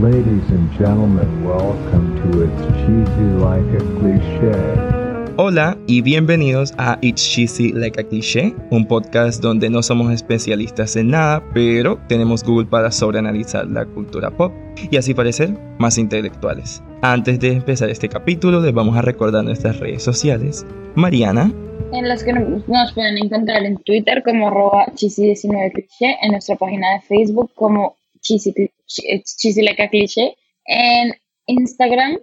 Ladies 0.00 0.48
and 0.48 0.72
gentlemen, 0.78 1.44
welcome 1.44 2.16
to 2.22 2.44
It's 2.44 2.62
Cheesy 2.78 3.28
Like 3.36 3.76
a 3.76 3.82
Cliché. 4.00 5.34
Hola 5.36 5.76
y 5.86 6.00
bienvenidos 6.00 6.72
a 6.78 6.98
It's 7.02 7.22
Cheesy 7.22 7.72
Like 7.72 8.00
a 8.00 8.04
Cliché, 8.04 8.54
un 8.70 8.86
podcast 8.86 9.42
donde 9.42 9.68
no 9.68 9.82
somos 9.82 10.10
especialistas 10.10 10.96
en 10.96 11.10
nada, 11.10 11.44
pero 11.52 11.98
tenemos 12.08 12.42
Google 12.42 12.66
para 12.66 12.90
sobreanalizar 12.90 13.66
la 13.66 13.84
cultura 13.84 14.30
pop 14.30 14.50
y 14.90 14.96
así 14.96 15.12
parecer 15.12 15.50
más 15.78 15.98
intelectuales. 15.98 16.82
Antes 17.02 17.38
de 17.38 17.52
empezar 17.52 17.90
este 17.90 18.08
capítulo, 18.08 18.62
les 18.62 18.72
vamos 18.72 18.96
a 18.96 19.02
recordar 19.02 19.44
nuestras 19.44 19.78
redes 19.78 20.02
sociales. 20.02 20.64
Mariana. 20.94 21.52
En 21.92 22.08
las 22.08 22.24
que 22.24 22.32
nos 22.32 22.92
pueden 22.94 23.18
encontrar 23.18 23.62
en 23.66 23.76
Twitter 23.76 24.22
como 24.24 24.48
arroba 24.48 24.86
cheesy19cliché, 24.94 26.16
en 26.22 26.32
nuestra 26.32 26.56
página 26.56 26.94
de 26.94 27.00
Facebook 27.02 27.50
como 27.54 27.98
cheesy, 28.22 29.68
a 29.68 29.88
cliché. 29.88 30.36
En 30.64 31.12
Instagram 31.46 32.18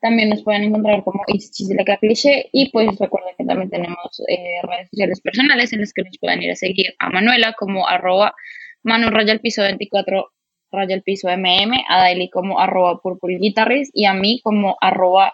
también 0.00 0.30
nos 0.30 0.42
pueden 0.42 0.64
encontrar 0.64 1.04
como 1.04 1.22
a 1.22 1.96
cliché. 1.96 2.48
Y 2.52 2.70
pues 2.70 2.98
recuerden 2.98 3.34
que 3.38 3.44
también 3.44 3.70
tenemos 3.70 4.22
eh, 4.28 4.60
redes 4.62 4.90
sociales 4.90 5.20
personales 5.20 5.72
en 5.72 5.80
las 5.80 5.92
que 5.92 6.02
nos 6.02 6.18
pueden 6.18 6.42
ir 6.42 6.50
a 6.50 6.56
seguir 6.56 6.94
a 6.98 7.10
Manuela 7.10 7.54
como 7.58 7.86
arroba 7.86 8.34
Manu 8.82 9.10
Raya 9.10 9.38
Piso 9.38 9.62
24 9.62 10.30
Raya 10.70 11.00
Piso 11.00 11.28
MM, 11.28 11.72
a 11.88 12.02
Daily 12.02 12.28
como 12.30 12.60
arroba 12.60 13.00
Purple 13.00 13.38
Guitarrist 13.38 13.90
y 13.94 14.04
a 14.04 14.12
mí 14.12 14.40
como 14.42 14.76
arroba 14.80 15.32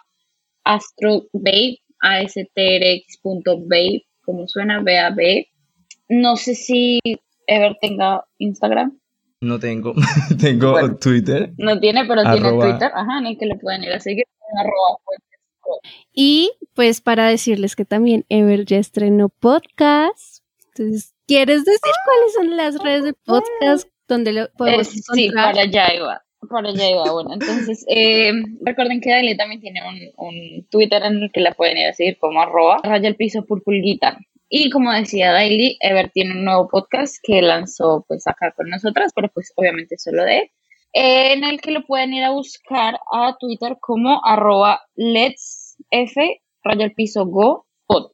astrobabe, 0.64 1.80
astrx.babe, 2.00 4.02
como 4.22 4.48
suena, 4.48 4.80
B-A-B. 4.80 5.48
No 6.08 6.36
sé 6.36 6.54
si 6.54 7.00
Ever 7.46 7.76
tenga 7.80 8.24
Instagram. 8.38 8.98
No 9.44 9.58
tengo. 9.58 9.92
tengo 10.40 10.96
Twitter. 10.96 11.52
No 11.58 11.78
tiene, 11.78 12.06
pero 12.06 12.22
tiene 12.22 12.50
Twitter. 12.50 12.90
Ajá, 12.94 13.18
en 13.18 13.26
el 13.26 13.38
que 13.38 13.44
le 13.44 13.56
pueden 13.56 13.84
ir 13.84 13.92
a 13.92 14.00
seguir. 14.00 14.24
y 16.12 16.52
pues 16.74 17.02
para 17.02 17.28
decirles 17.28 17.76
que 17.76 17.84
también 17.84 18.24
Ever 18.30 18.64
ya 18.64 18.78
estrenó 18.78 19.28
podcast. 19.28 20.42
Entonces, 20.68 21.14
¿quieres 21.26 21.64
decir 21.66 21.92
cuáles 22.04 22.34
son 22.34 22.56
las 22.56 22.82
redes 22.82 23.04
de 23.04 23.12
podcast 23.12 23.86
donde 24.08 24.32
lo 24.32 24.50
podemos 24.56 24.88
eh, 24.88 25.00
Sí, 25.12 25.30
para 25.30 25.60
allá 25.60 25.94
iba. 25.94 26.22
Para 26.48 26.70
allá 26.70 26.90
iba. 26.90 27.12
Bueno, 27.12 27.34
entonces, 27.34 27.84
eh, 27.88 28.32
recuerden 28.62 29.02
que 29.02 29.10
Dali 29.10 29.36
también 29.36 29.60
tiene 29.60 29.80
un, 29.86 30.26
un, 30.26 30.66
Twitter 30.70 31.02
en 31.02 31.22
el 31.22 31.32
que 31.32 31.40
la 31.40 31.52
pueden 31.52 31.76
ir 31.76 31.88
a 31.88 31.92
seguir 31.92 32.16
como 32.18 32.40
arroba 32.40 32.78
raya 32.82 33.08
el 33.08 33.16
piso 33.16 33.44
purpulguita. 33.44 34.18
Y 34.56 34.70
como 34.70 34.92
decía 34.92 35.32
Daily, 35.32 35.76
Ever 35.80 36.12
tiene 36.14 36.30
un 36.30 36.44
nuevo 36.44 36.68
podcast 36.68 37.16
que 37.24 37.42
lanzó 37.42 38.04
pues 38.06 38.24
acá 38.28 38.52
con 38.56 38.70
nosotras, 38.70 39.10
pero 39.12 39.28
pues 39.34 39.52
obviamente 39.56 39.98
solo 39.98 40.22
de 40.22 40.38
él, 40.38 40.50
en 40.92 41.42
el 41.42 41.60
que 41.60 41.72
lo 41.72 41.84
pueden 41.84 42.12
ir 42.12 42.22
a 42.22 42.30
buscar 42.30 43.00
a 43.12 43.36
Twitter 43.40 43.78
como 43.80 44.24
arroba 44.24 44.80
let's 44.94 45.76
f 45.90 46.40
raya 46.62 46.88
piso 46.94 47.26
go 47.26 47.66
pod, 47.88 48.12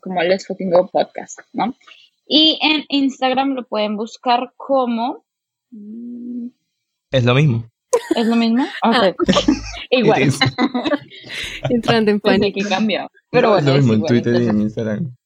como 0.00 0.20
let's 0.24 0.48
fucking 0.48 0.72
go 0.72 0.88
podcast, 0.88 1.38
¿no? 1.52 1.76
Y 2.26 2.58
en 2.60 2.84
Instagram 2.88 3.50
lo 3.50 3.64
pueden 3.64 3.96
buscar 3.96 4.52
como... 4.56 5.24
Es 7.12 7.24
lo 7.24 7.36
mismo. 7.36 7.70
¿Es 8.16 8.26
lo 8.26 8.34
mismo? 8.34 8.66
Okay. 8.82 9.14
Igual. 9.90 10.22
Entrando 11.70 12.10
en 12.10 12.18
pánico. 12.18 12.58
que 12.60 12.68
cambió. 12.68 13.08
Pero 13.30 13.50
bueno, 13.50 13.70
es 13.70 13.74
lo 13.76 13.80
mismo 13.80 13.92
en 13.92 13.98
igual. 14.00 14.08
Twitter 14.08 14.34
Entonces, 14.34 14.54
y 14.54 14.56
en 14.56 14.62
Instagram. 14.62 15.18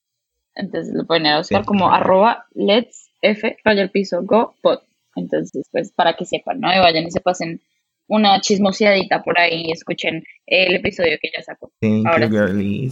Entonces 0.55 0.93
lo 0.93 1.05
pueden 1.05 1.25
ir 1.25 1.31
a 1.33 1.37
buscar 1.39 1.65
como 1.65 1.91
arroba 1.91 2.45
let's 2.53 3.09
f 3.21 3.57
raya 3.63 3.87
piso 3.87 4.21
go 4.23 4.55
pod. 4.61 4.79
Entonces, 5.15 5.67
pues 5.71 5.91
para 5.91 6.13
que 6.13 6.25
sepan, 6.25 6.59
¿no? 6.59 6.73
Y 6.73 6.79
vayan 6.79 7.05
y 7.05 7.11
se 7.11 7.21
pasen 7.21 7.61
una 8.07 8.41
chismoseadita 8.41 9.23
por 9.23 9.39
ahí 9.39 9.65
y 9.67 9.71
escuchen 9.71 10.23
el 10.45 10.75
episodio 10.75 11.17
que 11.21 11.29
ya 11.35 11.43
sacó. 11.43 11.71
Thank 11.79 12.07
Ahora 12.07 12.27
you, 12.27 12.59
sí. 12.59 12.91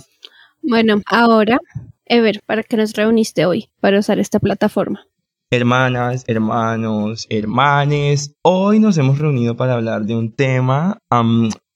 Bueno, 0.61 1.01
ahora, 1.07 1.59
Ever, 2.05 2.41
¿para 2.45 2.63
qué 2.63 2.77
nos 2.77 2.93
reuniste 2.93 3.45
hoy 3.45 3.69
para 3.79 3.99
usar 3.99 4.19
esta 4.19 4.39
plataforma? 4.39 5.07
Hermanas, 5.49 6.23
hermanos, 6.27 7.27
hermanes, 7.29 8.35
hoy 8.41 8.79
nos 8.79 8.97
hemos 8.97 9.19
reunido 9.19 9.57
para 9.57 9.73
hablar 9.73 10.03
de 10.03 10.15
un 10.15 10.33
tema 10.33 10.99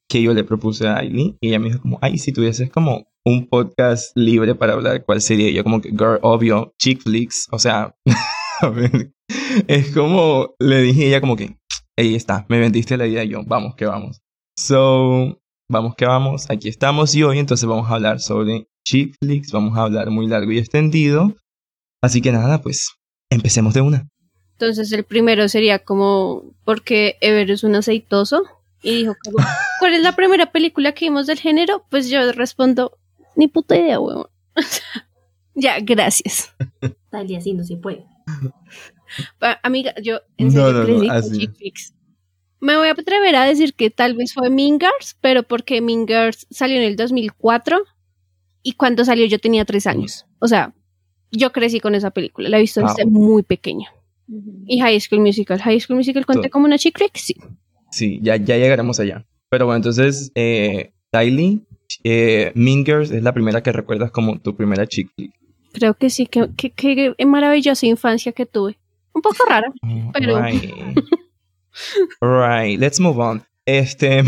que 0.09 0.21
yo 0.21 0.33
le 0.33 0.43
propuse 0.43 0.87
a 0.87 0.97
Aileen 0.97 1.37
y 1.41 1.49
ella 1.49 1.59
me 1.59 1.67
dijo 1.67 1.81
como, 1.81 1.99
ay, 2.01 2.17
si 2.17 2.31
tuvieses 2.31 2.69
como 2.69 3.07
un 3.25 3.47
podcast 3.47 4.11
libre 4.15 4.55
para 4.55 4.73
hablar, 4.73 5.03
¿cuál 5.03 5.21
sería? 5.21 5.49
Y 5.49 5.53
yo 5.53 5.63
como 5.63 5.81
que, 5.81 5.89
girl, 5.89 6.19
obvio, 6.21 6.73
chick 6.79 7.01
flicks, 7.01 7.47
o 7.51 7.59
sea, 7.59 7.95
a 8.61 8.69
ver, 8.69 9.13
es 9.67 9.93
como, 9.93 10.55
le 10.59 10.81
dije 10.81 11.05
a 11.05 11.07
ella 11.07 11.21
como 11.21 11.35
que, 11.35 11.57
ahí 11.97 12.15
está, 12.15 12.45
me 12.49 12.59
vendiste 12.59 12.97
la 12.97 13.07
idea 13.07 13.23
y 13.23 13.29
yo, 13.29 13.43
vamos 13.45 13.75
que 13.75 13.85
vamos. 13.85 14.21
So, 14.57 15.41
vamos 15.69 15.95
que 15.95 16.05
vamos, 16.05 16.49
aquí 16.49 16.69
estamos 16.69 17.15
y 17.15 17.23
hoy 17.23 17.39
entonces 17.39 17.67
vamos 17.67 17.89
a 17.89 17.95
hablar 17.95 18.19
sobre 18.19 18.67
chick 18.85 19.15
flicks, 19.19 19.51
vamos 19.51 19.77
a 19.77 19.83
hablar 19.83 20.09
muy 20.11 20.27
largo 20.27 20.51
y 20.51 20.59
extendido. 20.59 21.35
Así 22.01 22.21
que 22.21 22.31
nada, 22.31 22.61
pues 22.61 22.93
empecemos 23.31 23.73
de 23.73 23.81
una. 23.81 24.07
Entonces 24.53 24.91
el 24.91 25.03
primero 25.03 25.49
sería 25.49 25.79
como, 25.79 26.55
porque 26.63 27.17
Ever 27.19 27.49
es 27.51 27.63
un 27.63 27.75
aceitoso? 27.75 28.43
Y 28.85 28.95
dijo, 28.97 29.15
como, 29.23 29.37
¿cuál 29.79 29.93
es 29.95 30.01
la 30.01 30.15
primera 30.15 30.51
película 30.51 30.91
que 30.93 31.05
vimos 31.05 31.27
del 31.27 31.39
género? 31.39 31.85
Pues 31.89 32.09
yo 32.09 32.31
respondo, 32.31 32.97
ni 33.35 33.47
puta 33.47 33.75
idea, 33.75 33.99
huevón. 33.99 34.27
ya, 35.55 35.79
gracias. 35.81 36.53
Tal 37.09 37.29
y 37.29 37.35
así 37.35 37.53
no 37.53 37.63
se 37.63 37.77
puede. 37.77 38.05
Pa- 39.39 39.59
Amiga, 39.63 39.93
yo 40.01 40.19
en 40.37 40.47
No, 40.47 40.53
serio 40.71 40.97
no, 40.99 41.03
no. 41.03 41.21
Me 42.61 42.77
voy 42.77 42.87
a 42.87 42.91
atrever 42.91 43.35
a 43.35 43.43
decir 43.45 43.73
que 43.75 43.89
tal 43.89 44.15
vez 44.15 44.33
fue 44.33 44.49
Mean 44.49 44.79
Girls, 44.79 45.17
pero 45.21 45.43
porque 45.43 45.81
Mean 45.81 46.07
Girls 46.07 46.47
salió 46.49 46.77
en 46.77 46.83
el 46.83 46.95
2004 46.95 47.83
y 48.63 48.73
cuando 48.73 49.05
salió 49.05 49.25
yo 49.27 49.39
tenía 49.39 49.65
tres 49.65 49.85
años. 49.87 50.25
O 50.39 50.47
sea, 50.47 50.73
yo 51.31 51.51
crecí 51.51 51.79
con 51.79 51.93
esa 51.95 52.11
película, 52.11 52.49
la 52.49 52.57
he 52.57 52.61
visto 52.61 52.81
desde 52.81 53.03
Wow. 53.03 53.11
muy 53.11 53.43
pequeña. 53.43 53.89
Y 54.65 54.79
High 54.79 54.99
School 55.01 55.21
Musical. 55.21 55.61
High 55.61 55.79
School 55.81 55.97
Musical 55.97 56.25
cuenta 56.25 56.49
como 56.49 56.65
una 56.65 56.79
chick 56.79 56.97
flick, 56.97 57.15
sí. 57.17 57.35
Sí, 57.95 58.19
ya, 58.21 58.35
ya 58.35 58.57
llegaremos 58.57 58.99
allá. 58.99 59.25
Pero 59.49 59.67
bueno, 59.67 59.77
entonces, 59.77 60.33
eh, 60.35 60.91
Tylee, 61.11 61.61
eh, 62.03 62.51
Mean 62.53 62.83
Girls 62.85 63.09
es 63.09 63.23
la 63.23 63.31
primera 63.33 63.63
que 63.63 63.71
recuerdas 63.71 64.11
como 64.11 64.37
tu 64.37 64.53
primera 64.53 64.85
chick. 64.85 65.09
Creo 65.71 65.93
que 65.93 66.09
sí, 66.09 66.25
que, 66.25 66.49
que, 66.57 66.71
que 66.71 67.15
maravillosa 67.25 67.85
infancia 67.85 68.33
que 68.33 68.45
tuve. 68.45 68.77
Un 69.13 69.21
poco 69.21 69.37
rara. 69.49 69.71
Pero- 70.11 70.41
Right. 70.41 70.73
right, 72.21 72.77
let's 72.77 72.99
move 72.99 73.17
on. 73.21 73.41
Este. 73.65 74.23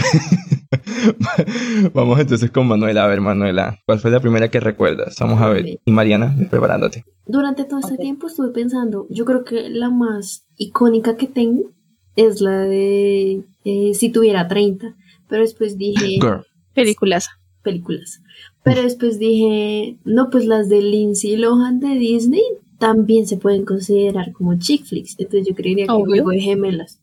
Vamos 1.94 2.19
entonces 2.22 2.50
con 2.51 2.67
Manuela. 2.67 3.03
A 3.03 3.07
ver, 3.07 3.19
Manuela, 3.19 3.79
¿cuál 3.85 4.00
fue 4.00 4.11
la 4.11 4.22
primera 4.22 4.50
que 4.50 4.61
recuerdas? 4.61 5.17
Vamos 5.19 5.41
a 5.41 5.50
ver. 5.50 5.66
Y 5.83 5.91
Mariana, 5.91 6.33
preparándote. 6.50 7.03
Durante 7.25 7.66
todo 7.66 7.79
este 7.81 7.97
tiempo 7.97 8.27
estuve 8.27 8.50
pensando, 8.51 9.07
yo 9.09 9.25
creo 9.25 9.44
que 9.44 9.69
la 9.69 9.89
más 9.89 10.45
icónica 10.56 11.17
que 11.17 11.27
tengo 11.27 11.72
es 12.17 12.41
la 12.41 12.63
de 12.63 13.44
eh, 13.63 13.94
si 13.94 14.09
tuviera 14.11 14.47
30, 14.50 14.94
pero 15.30 15.42
después 15.44 15.77
dije 15.77 16.06
Girl. 16.19 16.45
Películas. 16.74 17.30
películas. 17.63 18.21
Pero 18.63 18.81
después 18.83 19.18
dije, 19.19 19.97
no, 20.03 20.30
pues 20.30 20.45
las 20.45 20.68
de 20.68 20.81
Lindsay 20.81 21.38
Lohan 21.38 21.80
de 21.80 21.95
Disney 21.95 22.44
también 22.80 23.25
se 23.25 23.38
pueden 23.38 23.63
considerar 23.63 24.33
como 24.33 24.59
chick 24.59 24.83
flicks, 24.83 25.15
entonces 25.18 25.47
yo 25.47 25.56
creería 25.56 25.86
que 25.86 25.92
Obvio. 25.92 26.06
juego 26.07 26.30
de 26.31 26.42
gemelas. 26.42 27.00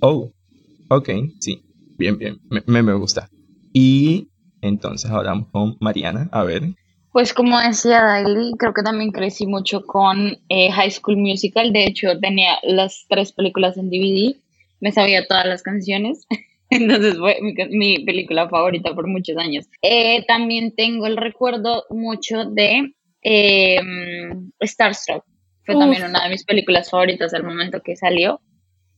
Oh, 0.00 0.30
ok, 0.88 1.08
sí. 1.38 1.62
Bien, 1.96 2.18
bien. 2.18 2.38
Me, 2.50 2.62
me, 2.66 2.82
me 2.82 2.92
gusta. 2.94 3.30
Y 3.72 4.28
entonces 4.60 5.10
ahora 5.10 5.30
vamos 5.30 5.48
con 5.50 5.76
Mariana. 5.80 6.28
A 6.32 6.44
ver. 6.44 6.74
Pues 7.12 7.32
como 7.32 7.58
decía 7.58 8.02
Daily, 8.02 8.52
creo 8.58 8.74
que 8.74 8.82
también 8.82 9.10
crecí 9.10 9.46
mucho 9.46 9.86
con 9.86 10.36
eh, 10.50 10.70
High 10.70 10.90
School 10.90 11.16
Musical. 11.16 11.72
De 11.72 11.86
hecho, 11.86 12.08
tenía 12.20 12.58
las 12.62 13.06
tres 13.08 13.32
películas 13.32 13.78
en 13.78 13.88
DVD. 13.88 14.36
Me 14.80 14.92
sabía 14.92 15.26
todas 15.26 15.46
las 15.46 15.62
canciones. 15.62 16.26
Entonces 16.70 17.16
fue 17.18 17.38
mi, 17.40 17.54
mi 17.70 18.04
película 18.04 18.48
favorita 18.48 18.94
por 18.94 19.06
muchos 19.06 19.36
años. 19.36 19.66
Eh, 19.82 20.24
también 20.26 20.74
tengo 20.74 21.06
el 21.06 21.16
recuerdo 21.16 21.84
mucho 21.90 22.44
de 22.44 22.92
eh, 23.22 23.80
Starstruck. 24.60 25.24
Fue 25.64 25.74
Uf. 25.74 25.80
también 25.80 26.04
una 26.04 26.24
de 26.24 26.30
mis 26.30 26.44
películas 26.44 26.90
favoritas 26.90 27.34
al 27.34 27.44
momento 27.44 27.80
que 27.84 27.96
salió. 27.96 28.40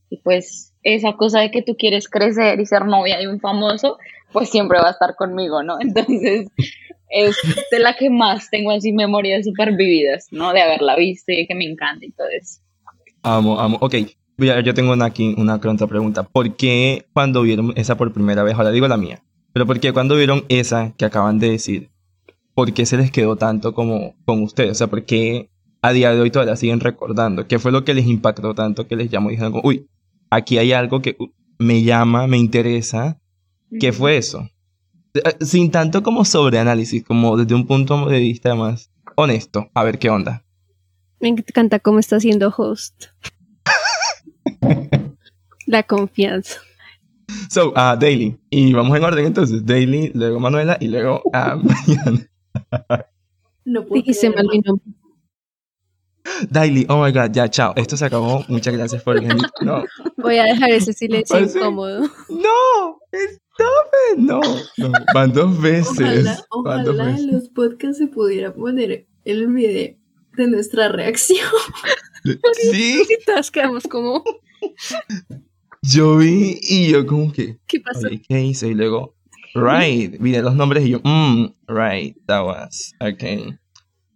Y 0.09 0.17
pues 0.21 0.73
esa 0.83 1.13
cosa 1.13 1.41
de 1.41 1.51
que 1.51 1.61
tú 1.61 1.75
quieres 1.77 2.09
crecer 2.09 2.59
y 2.59 2.65
ser 2.65 2.85
novia 2.85 3.17
de 3.17 3.27
un 3.27 3.39
famoso, 3.39 3.97
pues 4.31 4.49
siempre 4.49 4.79
va 4.79 4.89
a 4.89 4.91
estar 4.91 5.15
conmigo, 5.15 5.63
¿no? 5.63 5.77
Entonces 5.81 6.47
es 7.09 7.35
de 7.71 7.79
la 7.79 7.95
que 7.95 8.09
más 8.09 8.49
tengo 8.49 8.71
así 8.71 8.91
memorias 8.91 9.45
súper 9.45 9.75
vividas, 9.75 10.27
¿no? 10.31 10.53
De 10.53 10.61
haberla 10.61 10.95
visto 10.95 11.31
y 11.31 11.47
que 11.47 11.55
me 11.55 11.65
encanta 11.65 12.05
y 12.05 12.11
todo 12.11 12.27
eso. 12.29 12.61
Amo, 13.23 13.59
amo. 13.59 13.77
Ok, 13.81 13.95
yo 14.39 14.73
tengo 14.73 14.93
una, 14.93 15.05
aquí 15.05 15.35
una 15.37 15.59
pregunta. 15.59 16.23
¿Por 16.23 16.55
qué 16.55 17.07
cuando 17.13 17.41
vieron 17.41 17.73
esa 17.75 17.97
por 17.97 18.11
primera 18.13 18.43
vez, 18.43 18.55
ahora 18.55 18.71
digo 18.71 18.87
la 18.87 18.97
mía, 18.97 19.23
pero 19.53 19.65
por 19.65 19.79
qué 19.79 19.93
cuando 19.93 20.15
vieron 20.15 20.45
esa 20.49 20.93
que 20.97 21.05
acaban 21.05 21.39
de 21.39 21.51
decir, 21.51 21.89
por 22.53 22.73
qué 22.73 22.85
se 22.85 22.97
les 22.97 23.11
quedó 23.11 23.35
tanto 23.35 23.73
como 23.73 24.15
con 24.25 24.43
ustedes? 24.43 24.71
O 24.71 24.75
sea, 24.75 24.87
¿por 24.87 25.05
qué 25.05 25.49
a 25.81 25.91
día 25.91 26.13
de 26.13 26.21
hoy 26.21 26.31
todavía 26.31 26.55
siguen 26.55 26.79
recordando? 26.79 27.47
¿Qué 27.47 27.59
fue 27.59 27.71
lo 27.71 27.83
que 27.83 27.93
les 27.93 28.05
impactó 28.05 28.53
tanto 28.53 28.87
que 28.87 28.95
les 28.95 29.09
llamó 29.09 29.29
y 29.29 29.33
dijeron, 29.33 29.53
como, 29.53 29.67
uy, 29.67 29.87
aquí 30.29 30.57
hay 30.57 30.73
algo 30.73 31.01
que 31.01 31.15
uh, 31.19 31.27
me 31.57 31.83
llama, 31.83 32.27
me 32.27 32.37
interesa? 32.37 33.19
¿Qué 33.79 33.93
fue 33.93 34.17
eso? 34.17 34.49
Eh, 35.13 35.21
Sin 35.45 35.71
tanto 35.71 36.03
como 36.03 36.25
sobreanálisis, 36.25 37.03
como 37.03 37.37
desde 37.37 37.55
un 37.55 37.67
punto 37.67 38.07
de 38.07 38.19
vista 38.19 38.55
más 38.55 38.91
honesto. 39.15 39.69
A 39.73 39.83
ver 39.83 39.99
qué 39.99 40.09
onda. 40.09 40.43
Me 41.19 41.29
encanta 41.29 41.79
cómo 41.79 41.99
está 41.99 42.19
siendo 42.19 42.53
host. 42.55 43.05
La 45.67 45.83
confianza. 45.83 46.59
So, 47.49 47.69
uh, 47.71 47.95
Daily. 47.99 48.37
Y 48.49 48.73
vamos 48.73 48.97
en 48.97 49.03
orden 49.03 49.25
entonces. 49.25 49.63
Daily, 49.65 50.11
luego 50.15 50.39
Manuela 50.39 50.77
y 50.79 50.87
luego 50.87 51.21
a 51.33 51.55
Mariana. 51.57 52.27
No 53.65 53.85
puedo 53.85 54.01
Dijiste 54.01 54.29
mal 54.29 54.47
creerlo. 54.47 54.51
mi 54.51 54.59
nombre. 54.61 54.85
Daily, 56.49 56.85
oh 56.89 57.03
my 57.03 57.11
god, 57.11 57.31
ya, 57.31 57.47
chao. 57.49 57.73
Esto 57.75 57.97
se 57.97 58.05
acabó. 58.05 58.43
Muchas 58.47 58.75
gracias 58.75 59.03
por 59.03 59.15
venir. 59.21 59.35
No, 59.61 59.83
Voy 60.17 60.37
a 60.37 60.43
dejar 60.45 60.71
ese 60.71 60.93
silencio 60.93 61.35
Parece- 61.35 61.59
incómodo. 61.59 62.01
no, 62.01 62.99
stop 63.11 63.87
it. 64.13 64.17
No, 64.17 64.41
no, 64.77 64.91
van 65.13 65.31
dos 65.33 65.59
veces. 65.61 66.43
Ojalá, 66.49 66.83
dos 66.83 66.99
en 66.99 67.31
los 67.31 67.49
podcasts 67.49 67.97
se 67.99 68.07
pudiera 68.07 68.53
poner 68.53 69.07
el 69.25 69.47
video 69.47 69.95
de 70.35 70.47
nuestra 70.47 70.89
reacción. 70.89 71.45
Sí, 72.71 73.01
Y 73.09 73.25
todas 73.25 73.49
quedamos 73.49 73.83
como, 73.83 74.23
yo 75.81 76.17
vi 76.17 76.59
y 76.61 76.91
yo 76.91 77.05
como 77.05 77.31
que, 77.31 77.57
¿qué 77.67 77.79
pasó? 77.79 78.07
oye, 78.07 78.21
¿qué 78.27 78.43
hice? 78.43 78.69
Y 78.69 78.73
luego, 78.73 79.15
right, 79.55 80.15
vi 80.19 80.35
los 80.37 80.55
nombres 80.55 80.85
y 80.85 80.91
yo, 80.91 81.01
mm, 81.03 81.53
right, 81.67 82.17
that 82.25 82.45
was, 82.45 82.93
okay. 82.99 83.57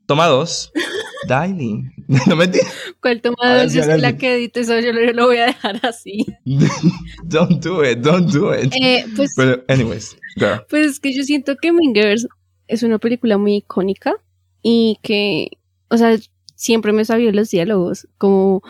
Toma 0.06 0.28
dos, 0.28 0.72
Daily. 1.28 1.86
No 2.28 2.36
me 2.36 2.50
¿Cuál 2.50 2.62
Ahora 3.02 3.22
tomada 3.22 3.70
sí, 3.70 3.78
yo 3.78 3.84
soy 3.84 4.02
la 4.02 4.18
que 4.18 4.36
edito 4.36 4.60
eso? 4.60 4.80
Yo 4.80 4.92
lo, 4.92 5.02
lo 5.14 5.28
voy 5.28 5.38
a 5.38 5.46
dejar 5.48 5.80
así. 5.86 6.26
Don't 7.24 7.64
do 7.64 7.84
it, 7.84 8.00
don't 8.00 8.30
do 8.32 8.54
it. 8.54 8.74
Eh, 8.80 9.06
pues, 9.16 9.34
Pero, 9.36 9.64
anyways, 9.68 10.18
girl. 10.36 10.66
pues 10.70 10.88
es 10.88 11.00
que 11.00 11.16
yo 11.16 11.24
siento 11.24 11.56
que 11.56 11.72
Mean 11.72 11.94
Girls 11.94 12.28
es 12.68 12.84
una 12.84 13.00
película 13.00 13.38
muy 13.38 13.58
icónica 13.58 14.14
y 14.62 15.00
que, 15.02 15.52
o 15.90 15.98
sea, 15.98 16.18
siempre 16.56 16.92
me 16.92 17.06
sabía 17.06 17.32
los 17.32 17.50
diálogos, 17.50 18.08
como, 18.18 18.62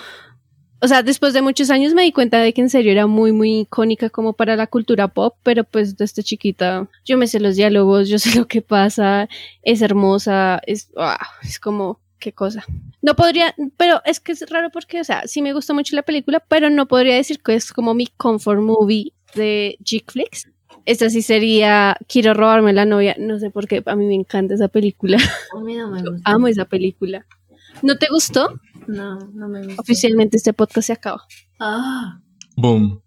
o 0.84 0.88
sea, 0.90 1.02
después 1.02 1.34
de 1.34 1.42
muchos 1.42 1.70
años 1.70 1.94
me 1.94 2.02
di 2.02 2.12
cuenta 2.12 2.40
de 2.40 2.54
que 2.54 2.60
en 2.60 2.70
serio 2.70 2.92
era 2.92 3.08
muy, 3.08 3.32
muy 3.32 3.62
icónica 3.62 4.10
como 4.10 4.34
para 4.34 4.58
la 4.58 4.68
cultura 4.68 5.08
pop, 5.08 5.34
pero 5.42 5.64
pues 5.64 5.96
desde 5.96 6.24
chiquita 6.24 6.90
yo 7.06 7.18
me 7.18 7.28
sé 7.28 7.40
los 7.40 7.56
diálogos, 7.56 8.10
yo 8.10 8.20
sé 8.20 8.38
lo 8.38 8.50
que 8.50 8.62
pasa, 8.62 9.30
es 9.62 9.82
hermosa, 9.82 10.60
es, 10.68 10.90
ah, 10.98 11.26
es 11.42 11.58
como, 11.58 12.02
qué 12.20 12.34
cosa. 12.34 12.66
No 13.02 13.16
podría, 13.16 13.56
pero 13.78 14.02
es 14.04 14.20
que 14.20 14.34
es 14.34 14.50
raro 14.50 14.72
porque, 14.72 15.00
o 15.00 15.06
sea, 15.06 15.26
sí 15.26 15.42
me 15.42 15.54
gusta 15.54 15.74
mucho 15.74 15.96
la 15.96 16.04
película, 16.04 16.44
pero 16.46 16.70
no 16.70 16.86
podría 16.86 17.16
decir 17.16 17.40
que 17.42 17.56
es 17.56 17.72
como 17.72 17.94
mi 17.94 18.08
comfort 18.08 18.60
movie 18.60 19.14
de 19.36 19.78
chick 19.86 20.12
flicks. 20.12 20.50
Esta 20.86 21.10
sí 21.10 21.22
sería 21.22 21.96
Quiero 22.10 22.34
robarme 22.34 22.74
la 22.74 22.84
novia. 22.84 23.16
No 23.18 23.40
sé 23.40 23.52
por 23.52 23.70
qué, 23.70 23.82
a 23.86 23.96
mí 23.96 24.06
me 24.06 24.16
encanta 24.16 24.54
esa 24.54 24.68
película. 24.68 25.18
A 25.58 25.62
mí 25.62 25.76
no 25.76 25.90
me 25.90 26.02
gusta. 26.04 26.30
Amo 26.30 26.50
esa 26.50 26.66
película. 26.66 27.26
¿No 27.82 27.98
te 27.98 28.08
gustó? 28.10 28.60
No, 28.88 29.20
no 29.34 29.48
me 29.48 29.64
gusta. 29.66 29.82
Oficialmente 29.82 30.38
este 30.38 30.54
podcast 30.54 30.88
se 30.88 30.94
acaba. 30.94 31.24
Ah, 31.60 32.22
Boom. 32.56 33.02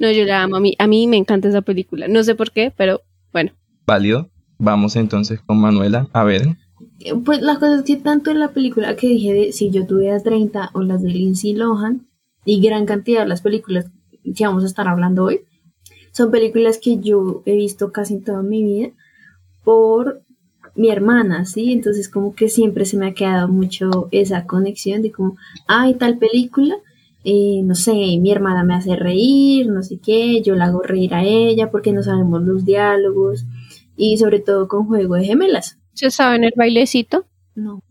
No, 0.00 0.10
yo 0.10 0.24
la 0.24 0.42
amo. 0.44 0.56
A 0.56 0.60
mí, 0.60 0.74
a 0.78 0.86
mí 0.86 1.06
me 1.06 1.16
encanta 1.18 1.48
esa 1.48 1.60
película. 1.62 2.08
No 2.08 2.22
sé 2.24 2.34
por 2.34 2.52
qué, 2.52 2.72
pero 2.74 3.02
bueno. 3.32 3.52
Válido. 3.86 4.30
Vamos 4.58 4.96
entonces 4.96 5.40
con 5.40 5.60
Manuela. 5.60 6.08
A 6.12 6.24
ver. 6.24 6.56
eh, 7.00 7.14
pues 7.24 7.42
la 7.42 7.54
cosa 7.58 7.76
es 7.76 7.82
que 7.82 7.96
tanto 7.96 8.30
en 8.30 8.40
la 8.40 8.52
película 8.52 8.96
que 8.96 9.08
dije 9.08 9.32
de 9.34 9.52
Si 9.52 9.70
yo 9.70 9.86
tuviera 9.86 10.18
30 10.20 10.70
o 10.74 10.82
las 10.82 11.02
de 11.02 11.10
Lindsay 11.10 11.52
Lohan 11.54 12.06
y 12.44 12.60
gran 12.62 12.86
cantidad 12.86 13.20
de 13.22 13.28
las 13.28 13.42
películas 13.42 13.90
que 14.34 14.46
vamos 14.46 14.64
a 14.64 14.66
estar 14.66 14.88
hablando 14.88 15.24
hoy, 15.24 15.40
son 16.12 16.30
películas 16.30 16.78
que 16.82 16.98
yo 16.98 17.42
he 17.46 17.54
visto 17.56 17.92
casi 17.92 18.20
toda 18.20 18.42
mi 18.42 18.62
vida 18.64 18.88
por 19.64 20.22
mi 20.74 20.90
hermana, 20.90 21.44
¿sí? 21.44 21.72
Entonces 21.72 22.08
como 22.08 22.34
que 22.34 22.48
siempre 22.48 22.84
se 22.84 22.96
me 22.96 23.08
ha 23.08 23.14
quedado 23.14 23.48
mucho 23.48 24.08
esa 24.10 24.46
conexión 24.46 25.02
de 25.02 25.12
como, 25.12 25.36
ay, 25.66 25.94
tal 25.94 26.18
película, 26.18 26.76
eh, 27.24 27.60
no 27.64 27.74
sé, 27.74 27.92
mi 27.92 28.30
hermana 28.30 28.64
me 28.64 28.74
hace 28.74 28.96
reír, 28.96 29.68
no 29.68 29.82
sé 29.82 29.98
qué, 29.98 30.42
yo 30.42 30.54
la 30.54 30.66
hago 30.66 30.82
reír 30.82 31.14
a 31.14 31.22
ella 31.24 31.70
porque 31.70 31.92
no 31.92 32.02
sabemos 32.02 32.42
los 32.42 32.64
diálogos 32.64 33.44
y 33.96 34.16
sobre 34.16 34.40
todo 34.40 34.68
con 34.68 34.86
Juego 34.86 35.16
de 35.16 35.24
Gemelas. 35.24 35.78
¿Se 35.92 36.10
saben 36.10 36.44
el 36.44 36.52
bailecito? 36.56 37.26
No. 37.54 37.82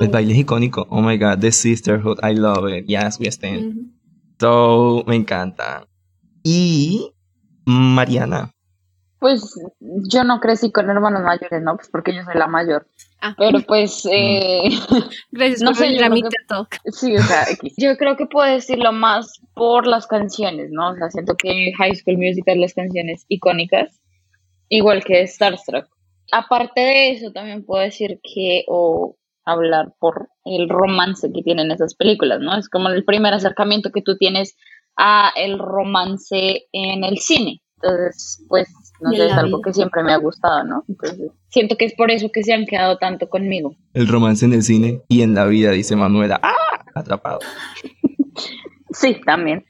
El 0.00 0.08
baile 0.08 0.34
es 0.34 0.40
icónico. 0.40 0.86
Oh 0.90 1.02
my 1.02 1.16
god, 1.18 1.38
The 1.40 1.50
Sisterhood. 1.50 2.18
I 2.22 2.34
love 2.34 2.68
it. 2.68 2.86
Yes, 2.86 3.18
we 3.18 3.26
stand. 3.28 3.92
So, 4.38 5.02
me 5.06 5.16
encanta. 5.16 5.88
Y 6.44 7.12
Mariana. 7.64 8.52
Pues 9.20 9.54
yo 9.80 10.22
no 10.24 10.38
crecí 10.40 10.70
con 10.70 10.88
hermanos 10.90 11.22
mayores, 11.22 11.62
¿no? 11.62 11.76
Pues 11.76 11.88
porque 11.90 12.14
yo 12.14 12.22
soy 12.22 12.34
la 12.36 12.46
mayor. 12.46 12.86
Ah, 13.20 13.34
Pero 13.36 13.60
pues, 13.66 14.06
eh, 14.12 14.70
gracias 15.32 15.60
no 15.62 15.70
por 15.70 15.76
sé, 15.76 15.84
venir 15.84 16.00
yo 16.00 16.06
a 16.06 16.08
mi 16.10 16.22
creo 16.22 16.66
que- 16.70 16.92
sí, 16.92 17.16
o 17.16 17.22
sea, 17.22 17.44
yo 17.76 17.96
creo 17.96 18.16
que 18.16 18.26
puedo 18.26 18.48
decirlo 18.52 18.92
más 18.92 19.40
por 19.54 19.86
las 19.86 20.06
canciones, 20.06 20.70
¿no? 20.70 20.90
O 20.90 20.94
sea, 20.96 21.10
siento 21.10 21.34
que 21.36 21.72
High 21.76 21.96
School 21.96 22.18
Musical, 22.18 22.60
las 22.60 22.74
canciones 22.74 23.24
icónicas, 23.28 24.00
igual 24.68 25.02
que 25.04 25.26
Starstruck. 25.26 25.86
Aparte 26.30 26.80
de 26.80 27.10
eso, 27.12 27.32
también 27.32 27.64
puedo 27.64 27.82
decir 27.82 28.20
que, 28.22 28.64
o 28.68 29.16
hablar 29.44 29.94
por 29.98 30.28
el 30.44 30.68
romance 30.68 31.32
que 31.32 31.42
tienen 31.42 31.70
esas 31.70 31.94
películas, 31.94 32.38
¿no? 32.40 32.54
Es 32.56 32.68
como 32.68 32.90
el 32.90 33.02
primer 33.04 33.32
acercamiento 33.32 33.90
que 33.90 34.02
tú 34.02 34.16
tienes 34.18 34.54
a 34.94 35.30
el 35.36 35.58
romance 35.58 36.66
en 36.72 37.02
el 37.04 37.16
cine. 37.18 37.62
Entonces, 37.80 38.44
pues, 38.48 38.68
no 39.00 39.10
sé, 39.12 39.26
es 39.26 39.32
algo 39.32 39.58
vida. 39.58 39.64
que 39.64 39.72
siempre 39.72 40.02
me 40.02 40.12
ha 40.12 40.16
gustado, 40.18 40.64
¿no? 40.64 40.84
Entonces, 40.88 41.30
siento 41.48 41.76
que 41.76 41.84
es 41.84 41.94
por 41.94 42.10
eso 42.10 42.30
que 42.32 42.42
se 42.42 42.52
han 42.52 42.66
quedado 42.66 42.98
tanto 42.98 43.28
conmigo. 43.28 43.74
El 43.94 44.08
romance 44.08 44.44
en 44.44 44.52
el 44.52 44.62
cine 44.62 45.02
y 45.08 45.22
en 45.22 45.34
la 45.34 45.46
vida, 45.46 45.70
dice 45.72 45.96
Manuela. 45.96 46.40
¡Ah! 46.42 46.54
Atrapado. 46.94 47.40
Sí, 48.90 49.16
también. 49.24 49.64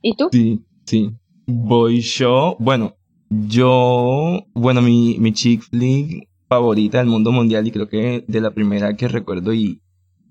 ¿Y 0.00 0.16
tú? 0.16 0.28
Sí, 0.32 0.64
sí. 0.86 1.14
Boy 1.46 2.00
Show. 2.00 2.56
Bueno, 2.58 2.96
yo. 3.28 4.46
Bueno, 4.54 4.80
mi, 4.82 5.18
mi 5.20 5.32
chick 5.32 5.62
flick 5.62 6.28
favorita 6.48 6.98
del 6.98 7.06
mundo 7.06 7.32
mundial 7.32 7.66
y 7.66 7.70
creo 7.70 7.88
que 7.88 8.24
de 8.26 8.40
la 8.40 8.52
primera 8.52 8.96
que 8.96 9.08
recuerdo 9.08 9.52
y 9.52 9.82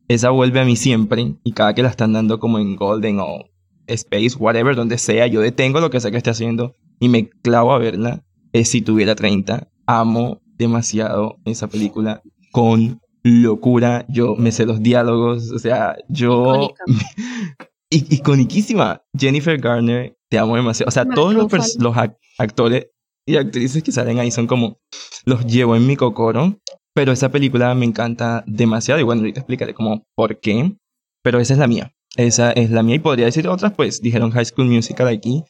esa 0.08 0.30
vuelve 0.32 0.60
a 0.60 0.66
mí 0.66 0.76
siempre 0.76 1.36
y 1.44 1.52
cada 1.52 1.76
que 1.76 1.84
la 1.84 1.90
están 1.90 2.14
dando 2.14 2.40
como 2.40 2.58
en 2.60 2.76
Golden 2.76 3.20
o 3.20 3.46
Space, 3.88 4.36
whatever, 4.38 4.76
donde 4.76 4.98
sea, 4.98 5.28
yo 5.28 5.42
detengo 5.42 5.80
lo 5.80 5.90
que 5.90 6.00
sea 6.00 6.12
que 6.12 6.18
esté 6.18 6.32
haciendo 6.32 6.76
y 7.00 7.10
me 7.10 7.30
clavo 7.30 7.74
a 7.74 7.78
verla. 7.80 8.24
Es 8.54 8.70
si 8.70 8.82
tuviera 8.82 9.16
30. 9.16 9.70
Amo 9.86 10.42
demasiado 10.58 11.38
esa 11.46 11.68
película 11.68 12.22
con 12.52 13.02
locura. 13.24 14.06
Yo 14.10 14.36
me 14.36 14.52
sé 14.52 14.66
los 14.66 14.82
diálogos, 14.82 15.52
o 15.52 15.60
sea, 15.60 15.98
yo... 16.10 16.74
Iconiquísima. 17.90 19.04
Jennifer 19.18 19.58
Garner, 19.60 20.18
te 20.30 20.38
amo 20.38 20.56
demasiado. 20.56 20.90
O 20.90 20.92
sea, 20.92 21.06
Mark 21.06 21.16
todos 21.16 21.34
los, 21.34 21.78
los 21.80 21.96
ac- 21.96 22.18
actores 22.38 22.88
y 23.26 23.38
actrices 23.38 23.84
que 23.84 23.92
salen 23.92 24.20
ahí 24.20 24.32
son 24.32 24.48
como, 24.48 24.80
los 25.26 25.46
llevo 25.46 25.76
en 25.76 25.88
mi 25.88 25.96
cocoro. 25.96 26.60
Pero 26.94 27.12
esa 27.12 27.30
película 27.30 27.74
me 27.76 27.86
encanta 27.86 28.44
demasiado. 28.48 29.00
Y 29.00 29.04
bueno, 29.04 29.22
ahorita 29.22 29.42
explicaré 29.42 29.74
como 29.74 30.04
por 30.16 30.40
qué. 30.40 30.76
Pero 31.24 31.40
esa 31.40 31.54
es 31.54 31.60
la 31.60 31.68
mía. 31.68 31.94
Esa 32.16 32.52
es 32.52 32.72
la 32.72 32.84
mía. 32.84 32.96
Y 32.96 33.00
podría 33.00 33.26
decir 33.26 33.48
otras, 33.48 33.74
pues 33.74 34.02
dijeron 34.02 34.32
High 34.32 34.46
School 34.46 34.68
Musical 34.68 35.08
aquí. 35.10 35.44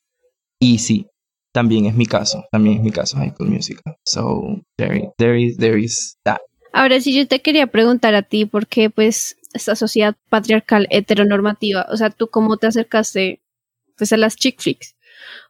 Y 0.59 0.79
sí, 0.79 1.07
también 1.55 1.85
es 1.85 1.95
mi 1.95 2.05
caso. 2.05 2.43
También 2.51 2.75
es 2.75 2.83
mi 2.83 2.91
caso 2.91 3.15
High 3.17 3.31
School 3.31 3.49
Musical. 3.49 3.95
So, 4.03 4.61
there, 4.75 5.13
there 5.17 5.41
is, 5.41 5.55
there 5.55 5.79
is 5.79 6.17
that. 6.25 6.41
Ahora 6.73 6.99
sí, 6.99 7.15
yo 7.15 7.25
te 7.25 7.39
quería 7.39 7.67
preguntar 7.67 8.13
a 8.13 8.23
ti, 8.23 8.45
¿por 8.45 8.67
qué 8.67 8.89
pues 8.89 9.37
esta 9.53 9.77
sociedad 9.77 10.17
patriarcal 10.29 10.85
heteronormativa, 10.89 11.87
o 11.89 11.95
sea, 11.95 12.09
tú 12.09 12.27
cómo 12.27 12.57
te 12.57 12.67
acercaste 12.67 13.41
pues 13.97 14.11
a 14.11 14.17
las 14.17 14.35
chick 14.35 14.59
flicks? 14.59 14.97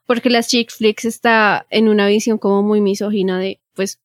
Porque 0.05 0.29
las 0.29 0.47
chick 0.47 0.69
flicks 0.71 1.05
está 1.05 1.65
en 1.71 1.89
una 1.89 2.05
visión 2.05 2.37
como 2.37 2.61
muy 2.61 2.81
misógina 2.81 3.39
de, 3.39 3.59
pues, 3.73 3.99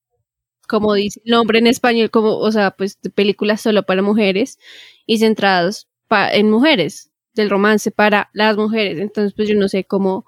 como 0.66 0.94
dice 0.94 1.20
el 1.26 1.32
nombre 1.32 1.58
en 1.58 1.66
español, 1.66 2.10
como, 2.10 2.38
o 2.38 2.50
sea, 2.50 2.70
pues 2.70 2.98
de 3.02 3.10
películas 3.10 3.60
solo 3.60 3.82
para 3.82 4.00
mujeres 4.00 4.58
y 5.04 5.18
centradas 5.18 5.86
en 6.32 6.48
mujeres. 6.50 7.10
del 7.34 7.50
romance 7.50 7.90
para 7.90 8.28
las 8.32 8.56
mujeres. 8.56 8.98
Entonces, 8.98 9.34
pues 9.34 9.48
yo 9.48 9.54
no 9.54 9.68
sé 9.68 9.84
cómo, 9.84 10.24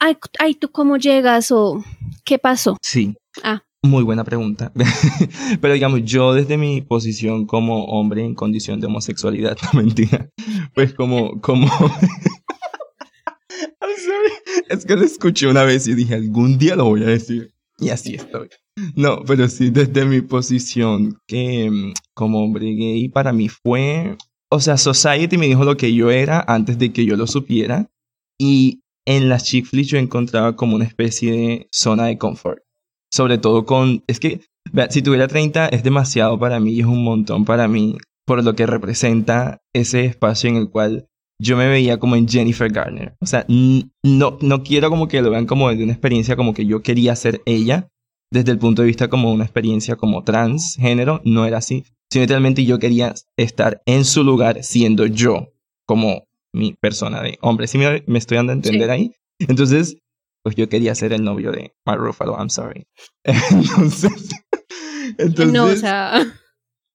ay, 0.00 0.16
ay, 0.38 0.54
¿tú 0.54 0.70
cómo 0.70 0.96
llegas 0.96 1.50
o 1.50 1.84
qué 2.24 2.38
pasó? 2.38 2.76
Sí. 2.82 3.16
Ah. 3.42 3.62
Muy 3.82 4.02
buena 4.02 4.24
pregunta. 4.24 4.72
Pero 5.60 5.74
digamos, 5.74 6.02
yo 6.04 6.34
desde 6.34 6.56
mi 6.56 6.82
posición 6.82 7.46
como 7.46 7.84
hombre 7.84 8.24
en 8.24 8.34
condición 8.34 8.80
de 8.80 8.86
homosexualidad, 8.86 9.56
no 9.72 9.80
mentira, 9.80 10.30
pues 10.74 10.94
como, 10.94 11.40
como... 11.40 11.66
I'm 13.80 13.96
sorry. 13.96 14.32
Es 14.68 14.84
que 14.84 14.96
lo 14.96 15.04
escuché 15.04 15.46
una 15.46 15.62
vez 15.62 15.86
y 15.86 15.94
dije, 15.94 16.14
algún 16.14 16.58
día 16.58 16.76
lo 16.76 16.84
voy 16.86 17.02
a 17.04 17.06
decir. 17.06 17.52
Y 17.78 17.90
así 17.90 18.16
estoy. 18.16 18.48
No, 18.96 19.22
pero 19.24 19.48
sí, 19.48 19.70
desde 19.70 20.04
mi 20.04 20.20
posición 20.20 21.20
que 21.26 21.70
mm, 21.70 21.92
como 22.14 22.42
hombre 22.42 22.74
gay, 22.74 23.08
para 23.08 23.32
mí 23.32 23.48
fue... 23.48 24.16
O 24.50 24.60
sea, 24.60 24.76
Society 24.76 25.38
me 25.38 25.46
dijo 25.46 25.64
lo 25.64 25.76
que 25.76 25.94
yo 25.94 26.10
era 26.10 26.44
antes 26.48 26.78
de 26.78 26.92
que 26.92 27.04
yo 27.04 27.16
lo 27.16 27.26
supiera. 27.26 27.90
Y 28.38 28.80
en 29.08 29.30
las 29.30 29.44
chick 29.44 29.64
flicks 29.64 29.88
yo 29.88 29.98
encontraba 29.98 30.54
como 30.54 30.76
una 30.76 30.84
especie 30.84 31.32
de 31.32 31.68
zona 31.72 32.04
de 32.04 32.18
confort. 32.18 32.62
Sobre 33.10 33.38
todo 33.38 33.64
con... 33.64 34.04
Es 34.06 34.20
que, 34.20 34.42
si 34.90 35.00
tuviera 35.00 35.26
30 35.26 35.68
es 35.68 35.82
demasiado 35.82 36.38
para 36.38 36.60
mí 36.60 36.72
y 36.72 36.80
es 36.80 36.86
un 36.86 37.02
montón 37.02 37.46
para 37.46 37.68
mí 37.68 37.96
por 38.26 38.44
lo 38.44 38.54
que 38.54 38.66
representa 38.66 39.62
ese 39.74 40.04
espacio 40.04 40.50
en 40.50 40.56
el 40.56 40.68
cual 40.68 41.08
yo 41.40 41.56
me 41.56 41.68
veía 41.68 41.98
como 41.98 42.16
en 42.16 42.28
Jennifer 42.28 42.70
Garner. 42.70 43.16
O 43.22 43.26
sea, 43.26 43.46
no, 43.48 44.36
no 44.42 44.62
quiero 44.62 44.90
como 44.90 45.08
que 45.08 45.22
lo 45.22 45.30
vean 45.30 45.46
como 45.46 45.70
de 45.70 45.82
una 45.82 45.92
experiencia 45.92 46.36
como 46.36 46.52
que 46.52 46.66
yo 46.66 46.82
quería 46.82 47.16
ser 47.16 47.40
ella, 47.46 47.88
desde 48.30 48.52
el 48.52 48.58
punto 48.58 48.82
de 48.82 48.88
vista 48.88 49.08
como 49.08 49.32
una 49.32 49.44
experiencia 49.44 49.96
como 49.96 50.22
transgénero, 50.22 51.22
no 51.24 51.46
era 51.46 51.58
así. 51.58 51.84
Sino 52.12 52.24
literalmente 52.24 52.66
yo 52.66 52.78
quería 52.78 53.14
estar 53.38 53.80
en 53.86 54.04
su 54.04 54.22
lugar 54.22 54.62
siendo 54.62 55.06
yo, 55.06 55.54
como 55.86 56.27
mi 56.54 56.74
persona 56.74 57.22
de 57.22 57.38
hombre. 57.42 57.66
¿Sí 57.66 57.78
me, 57.78 58.02
me 58.06 58.18
estoy 58.18 58.36
dando 58.36 58.52
a 58.52 58.56
entender 58.56 58.88
Sí. 58.88 58.92
ahí? 58.92 59.12
Entonces, 59.40 59.98
pues 60.42 60.56
yo 60.56 60.68
quería 60.68 60.94
ser 60.94 61.12
el 61.12 61.24
novio 61.24 61.52
de 61.52 61.74
Mark 61.86 62.00
Ruffalo, 62.00 62.36
I'm 62.38 62.50
sorry. 62.50 62.86
Entonces, 63.24 64.30
entonces 65.18 65.52
no, 65.52 65.66
o 65.66 65.76
sea, 65.76 66.24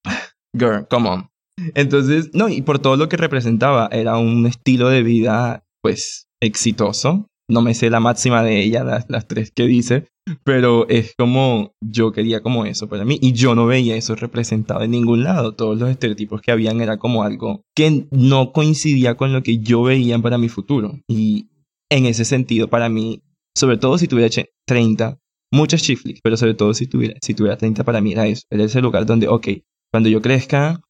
girl, 0.58 0.88
come 0.90 1.10
on. 1.10 1.30
Entonces, 1.76 2.32
no, 2.34 2.50
y 2.50 2.62
por 2.62 2.80
todo 2.80 2.98
lo 2.98 3.10
que 3.10 3.18
representaba, 3.18 3.88
era 3.92 4.18
un 4.18 4.46
estilo 4.48 4.90
de 4.90 5.04
vida, 5.04 5.64
pues, 5.82 6.26
exitoso. 6.42 7.28
No 7.50 7.62
me 7.62 7.74
sé 7.74 7.90
la 7.90 8.00
máxima 8.00 8.42
de 8.44 8.64
ella, 8.64 8.84
las, 8.84 9.06
las 9.10 9.28
tres 9.28 9.52
que 9.52 9.64
dice, 9.66 10.08
pero 10.44 10.88
es 10.88 11.14
como, 11.18 11.74
yo 11.82 12.12
quería 12.12 12.42
como 12.42 12.66
eso 12.66 12.88
para 12.88 13.04
mí, 13.06 13.20
y 13.22 13.34
yo 13.34 13.54
no 13.54 13.66
veía 13.66 13.96
eso 13.96 14.16
representado 14.16 14.82
en 14.82 14.92
ningún 14.92 15.24
lado. 15.24 15.54
Todos 15.54 15.78
los 15.78 15.90
estereotipos 15.90 16.42
que 16.42 16.52
habían 16.52 16.80
era 16.82 16.98
como 16.98 17.24
algo 17.24 17.64
que 17.76 18.08
no 18.12 18.54
coincidía 18.54 19.16
con 19.16 19.34
lo 19.34 19.44
que 19.44 19.60
yo 19.60 19.84
veía 19.84 20.18
para 20.20 20.38
mi 20.38 20.48
futuro. 20.50 21.00
Y 21.08 21.48
en 21.92 22.06
ese 22.06 22.26
sentido, 22.26 22.70
para 22.70 22.88
mí, 22.90 23.22
sobre 23.56 23.78
todo 23.78 23.98
si 23.98 24.08
tuviera 24.08 24.30
che- 24.30 24.50
30, 24.66 25.20
muchas 25.52 25.82
chick 25.84 26.00
flicks, 26.00 26.22
pero 26.24 26.38
sobre 26.38 26.54
todo 26.54 26.74
si 26.74 26.88
tuviera, 26.88 27.16
si 27.22 27.34
tuviera 27.34 27.58
30, 27.58 27.84
para 27.84 28.02
mí 28.02 28.14
era 28.14 28.26
eso. 28.26 28.44
Era 28.50 28.64
ese 28.64 28.82
lugar 28.82 29.06
donde, 29.06 29.28
ok, 29.28 29.48
cuando 29.92 30.10
yo 30.10 30.22
crezca, 30.22 30.82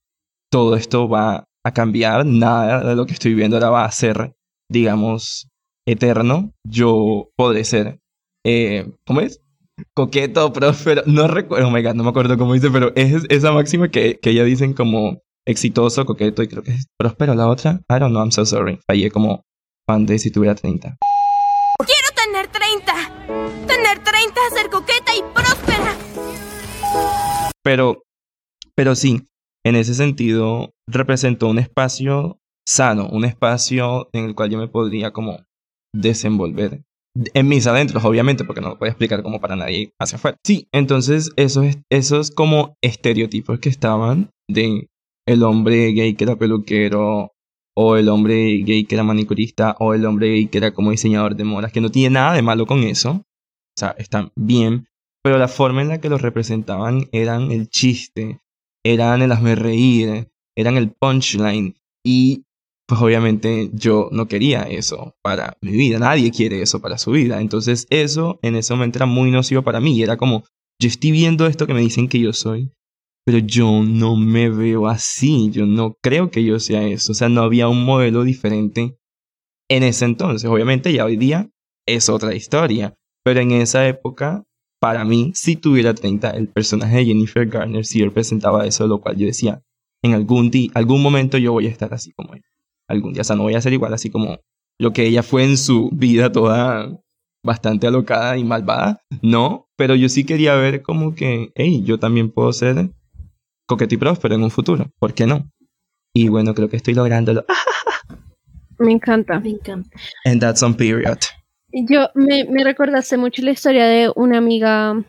todo 0.51 0.75
esto 0.75 1.07
va 1.09 1.45
a 1.65 1.73
cambiar, 1.73 2.25
nada 2.25 2.83
de 2.89 2.95
lo 2.95 3.05
que 3.05 3.13
estoy 3.13 3.33
viendo 3.33 3.57
ahora 3.57 3.69
va 3.69 3.85
a 3.85 3.91
ser, 3.91 4.35
digamos, 4.69 5.47
eterno. 5.87 6.51
Yo 6.67 7.29
podré 7.35 7.63
ser, 7.63 7.99
eh, 8.45 8.91
¿cómo 9.05 9.21
es? 9.21 9.41
Coqueto, 9.95 10.53
próspero, 10.53 11.01
no 11.05 11.27
recuerdo, 11.27 11.67
oh 11.67 11.71
my 11.71 11.81
god, 11.81 11.95
no 11.95 12.03
me 12.03 12.09
acuerdo 12.09 12.37
cómo 12.37 12.53
dice, 12.53 12.69
pero 12.69 12.91
es 12.95 13.23
esa 13.29 13.51
máxima 13.51 13.89
que, 13.89 14.19
que 14.19 14.29
ella 14.29 14.43
dicen 14.43 14.73
como 14.73 15.21
exitoso, 15.45 16.05
coqueto 16.05 16.43
y 16.43 16.47
creo 16.47 16.63
que 16.63 16.71
es 16.71 16.87
próspero 16.97 17.35
la 17.35 17.47
otra. 17.47 17.81
I 17.89 17.99
don't 17.99 18.11
know, 18.11 18.21
I'm 18.21 18.31
so 18.31 18.45
sorry. 18.45 18.79
Fallé 18.87 19.11
como 19.11 19.43
fan 19.87 20.05
de 20.05 20.19
si 20.19 20.31
tuviera 20.31 20.55
30. 20.55 20.97
Quiero 21.85 22.07
tener 22.15 22.47
30. 22.47 23.67
Tener 23.67 23.99
30, 24.03 24.41
ser 24.55 24.69
coqueta 24.69 25.15
y 25.15 25.21
próspera. 25.33 25.97
Pero, 27.63 28.03
pero 28.75 28.95
sí, 28.95 29.27
en 29.65 29.75
ese 29.75 29.93
sentido 29.93 30.71
representó 30.87 31.47
un 31.47 31.59
espacio 31.59 32.39
sano, 32.65 33.07
un 33.09 33.25
espacio 33.25 34.09
en 34.13 34.25
el 34.25 34.35
cual 34.35 34.49
yo 34.49 34.57
me 34.57 34.67
podría 34.67 35.11
como 35.11 35.39
desenvolver. 35.93 36.83
En 37.33 37.47
mis 37.47 37.67
adentros, 37.67 38.03
obviamente, 38.03 38.43
porque 38.43 38.61
no 38.61 38.69
lo 38.69 38.79
puedo 38.79 38.89
explicar 38.89 39.21
como 39.21 39.39
para 39.39 39.55
nadie 39.55 39.93
hacia 39.99 40.15
afuera. 40.15 40.37
Sí, 40.43 40.67
entonces 40.71 41.31
esos, 41.35 41.77
esos 41.91 42.31
como 42.31 42.75
estereotipos 42.81 43.59
que 43.59 43.69
estaban 43.69 44.31
de 44.49 44.89
el 45.27 45.43
hombre 45.43 45.91
gay 45.91 46.15
que 46.15 46.23
era 46.23 46.35
peluquero, 46.35 47.31
o 47.75 47.95
el 47.95 48.09
hombre 48.09 48.57
gay 48.63 48.85
que 48.85 48.95
era 48.95 49.03
manicurista, 49.03 49.75
o 49.79 49.93
el 49.93 50.05
hombre 50.05 50.29
gay 50.29 50.47
que 50.47 50.57
era 50.57 50.73
como 50.73 50.91
diseñador 50.91 51.35
de 51.35 51.43
modas, 51.43 51.71
que 51.71 51.81
no 51.81 51.89
tiene 51.89 52.15
nada 52.15 52.33
de 52.33 52.41
malo 52.41 52.65
con 52.65 52.83
eso. 52.83 53.11
O 53.11 53.79
sea, 53.79 53.95
están 53.97 54.31
bien, 54.35 54.87
pero 55.23 55.37
la 55.37 55.47
forma 55.47 55.81
en 55.81 55.89
la 55.89 56.01
que 56.01 56.09
los 56.09 56.21
representaban 56.21 57.07
eran 57.11 57.51
el 57.51 57.69
chiste, 57.69 58.39
eran 58.85 59.21
el 59.21 59.31
hazme 59.31 59.55
reír, 59.55 60.29
eran 60.55 60.77
el 60.77 60.91
punchline. 60.91 61.75
Y 62.05 62.43
pues 62.87 63.01
obviamente 63.01 63.69
yo 63.73 64.09
no 64.11 64.27
quería 64.27 64.63
eso 64.63 65.15
para 65.21 65.57
mi 65.61 65.71
vida, 65.71 65.99
nadie 65.99 66.31
quiere 66.31 66.61
eso 66.61 66.81
para 66.81 66.97
su 66.97 67.11
vida. 67.11 67.41
Entonces 67.41 67.87
eso 67.89 68.39
en 68.41 68.55
ese 68.55 68.73
momento 68.73 68.99
era 68.99 69.05
muy 69.05 69.31
nocivo 69.31 69.61
para 69.61 69.79
mí. 69.79 70.01
Era 70.01 70.17
como, 70.17 70.43
yo 70.79 70.89
estoy 70.89 71.11
viendo 71.11 71.47
esto 71.47 71.65
que 71.65 71.73
me 71.73 71.81
dicen 71.81 72.07
que 72.09 72.19
yo 72.19 72.33
soy, 72.33 72.71
pero 73.25 73.37
yo 73.37 73.83
no 73.83 74.17
me 74.17 74.49
veo 74.49 74.87
así, 74.87 75.49
yo 75.51 75.65
no 75.65 75.95
creo 76.01 76.29
que 76.29 76.43
yo 76.43 76.59
sea 76.59 76.85
eso. 76.87 77.13
O 77.13 77.15
sea, 77.15 77.29
no 77.29 77.41
había 77.41 77.69
un 77.69 77.85
modelo 77.85 78.23
diferente 78.23 78.97
en 79.69 79.83
ese 79.83 80.05
entonces. 80.05 80.49
Obviamente 80.49 80.91
ya 80.91 81.05
hoy 81.05 81.17
día 81.17 81.49
es 81.87 82.09
otra 82.09 82.35
historia, 82.35 82.95
pero 83.23 83.39
en 83.39 83.51
esa 83.51 83.87
época 83.87 84.43
para 84.83 85.05
mí, 85.05 85.31
si 85.33 85.55
tuviera 85.55 85.93
30, 85.93 86.31
el 86.31 86.49
personaje 86.49 86.97
de 86.97 87.05
Jennifer 87.05 87.47
Garner 87.47 87.85
sí 87.85 88.03
representaba 88.03 88.65
eso, 88.65 88.85
lo 88.85 88.99
cual 88.99 89.15
yo 89.15 89.25
decía, 89.25 89.61
en 90.03 90.13
algún, 90.13 90.51
día, 90.51 90.71
algún 90.73 91.01
momento 91.01 91.37
yo 91.37 91.53
voy 91.53 91.67
a 91.67 91.69
estar 91.69 91.93
así 91.93 92.11
como 92.11 92.33
ella. 92.33 92.43
Algún 92.93 93.13
día, 93.13 93.21
o 93.21 93.25
sea, 93.25 93.35
no 93.35 93.43
voy 93.43 93.55
a 93.55 93.61
ser 93.61 93.73
igual 93.73 93.93
así 93.93 94.09
como 94.09 94.39
lo 94.79 94.93
que 94.93 95.05
ella 95.05 95.23
fue 95.23 95.43
en 95.43 95.57
su 95.57 95.89
vida 95.91 96.31
toda 96.31 96.99
bastante 97.43 97.87
alocada 97.87 98.37
y 98.37 98.43
malvada, 98.43 99.01
no, 99.21 99.67
pero 99.75 99.95
yo 99.95 100.07
sí 100.07 100.25
quería 100.25 100.55
ver 100.55 100.81
como 100.81 101.13
que, 101.13 101.51
hey, 101.55 101.83
yo 101.83 101.99
también 101.99 102.31
puedo 102.31 102.53
ser 102.53 102.89
coqueto 103.67 103.95
y 103.95 103.97
próspero 103.97 104.35
en 104.35 104.43
un 104.43 104.51
futuro, 104.51 104.89
¿por 104.99 105.13
qué 105.13 105.27
no? 105.27 105.49
Y 106.13 106.29
bueno, 106.29 106.53
creo 106.53 106.69
que 106.69 106.77
estoy 106.77 106.93
lográndolo. 106.93 107.45
me 108.79 108.91
encanta. 108.91 109.39
Me 109.39 109.49
encanta. 109.49 109.89
And 110.25 110.39
that's 110.39 110.61
on 110.61 110.75
period. 110.75 111.17
Yo 111.71 112.09
me, 112.13 112.45
me 112.45 112.63
recordaste 112.63 113.17
mucho 113.17 113.41
la 113.41 113.51
historia 113.51 113.85
de 113.87 114.11
una 114.15 114.37
amiga 114.37 115.03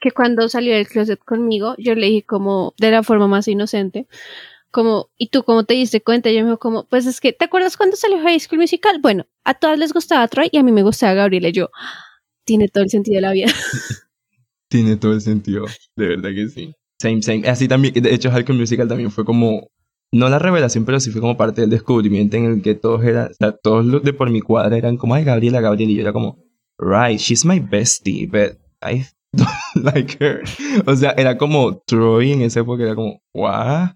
que 0.00 0.10
cuando 0.12 0.48
salió 0.48 0.74
del 0.74 0.88
closet 0.88 1.18
conmigo, 1.18 1.74
yo 1.78 1.94
le 1.94 2.06
dije 2.06 2.24
como 2.24 2.74
de 2.78 2.90
la 2.90 3.02
forma 3.02 3.28
más 3.28 3.48
inocente, 3.48 4.06
como, 4.76 5.08
¿y 5.16 5.28
tú 5.28 5.42
cómo 5.42 5.64
te 5.64 5.72
diste 5.72 6.02
cuenta? 6.02 6.28
Y 6.28 6.32
ella 6.34 6.42
me 6.42 6.50
dijo 6.50 6.58
como, 6.58 6.86
pues 6.86 7.06
es 7.06 7.18
que, 7.18 7.32
¿te 7.32 7.46
acuerdas 7.46 7.78
cuando 7.78 7.96
salió 7.96 8.20
High 8.20 8.38
School 8.38 8.60
Musical? 8.60 9.00
Bueno, 9.00 9.24
a 9.42 9.54
todas 9.54 9.78
les 9.78 9.94
gustaba 9.94 10.28
Troy 10.28 10.50
y 10.52 10.58
a 10.58 10.62
mí 10.62 10.70
me 10.70 10.82
gustaba 10.82 11.14
Gabriela. 11.14 11.48
Y 11.48 11.52
yo, 11.52 11.70
tiene 12.44 12.68
todo 12.68 12.84
el 12.84 12.90
sentido 12.90 13.14
de 13.14 13.20
la 13.22 13.32
vida. 13.32 13.46
Tiene 14.68 14.96
todo 14.96 15.12
el 15.12 15.20
sentido, 15.20 15.64
de 15.94 16.08
verdad 16.08 16.30
que 16.34 16.48
sí. 16.48 16.74
Same, 17.00 17.22
same. 17.22 17.48
Así 17.48 17.68
también, 17.68 17.94
de 17.94 18.12
hecho, 18.12 18.30
High 18.30 18.42
School 18.42 18.58
Musical 18.58 18.88
también 18.88 19.12
fue 19.12 19.24
como, 19.24 19.70
no 20.12 20.28
la 20.28 20.38
revelación, 20.38 20.84
pero 20.84 21.00
sí 21.00 21.10
fue 21.10 21.20
como 21.20 21.36
parte 21.36 21.62
del 21.62 21.70
descubrimiento 21.70 22.36
en 22.36 22.44
el 22.44 22.62
que 22.62 22.74
todos 22.74 23.02
eran, 23.04 23.30
o 23.30 23.34
sea, 23.34 23.52
todos 23.52 23.86
los 23.86 24.02
de 24.02 24.12
por 24.12 24.28
mi 24.28 24.40
cuadra 24.42 24.76
eran 24.76 24.96
como, 24.96 25.14
ay, 25.14 25.24
Gabriela, 25.24 25.60
Gabriela, 25.60 25.92
y 25.92 25.94
yo 25.94 26.02
era 26.02 26.12
como, 26.12 26.44
right, 26.78 27.18
she's 27.18 27.46
my 27.46 27.60
bestie, 27.60 28.26
but 28.26 28.58
I 28.82 29.06
don't 29.32 29.94
like 29.94 30.18
her. 30.22 30.42
O 30.84 30.96
sea, 30.96 31.14
era 31.16 31.38
como 31.38 31.78
Troy 31.86 32.32
en 32.32 32.42
esa 32.42 32.60
época, 32.60 32.82
era 32.82 32.94
como, 32.94 33.22
what? 33.32 33.95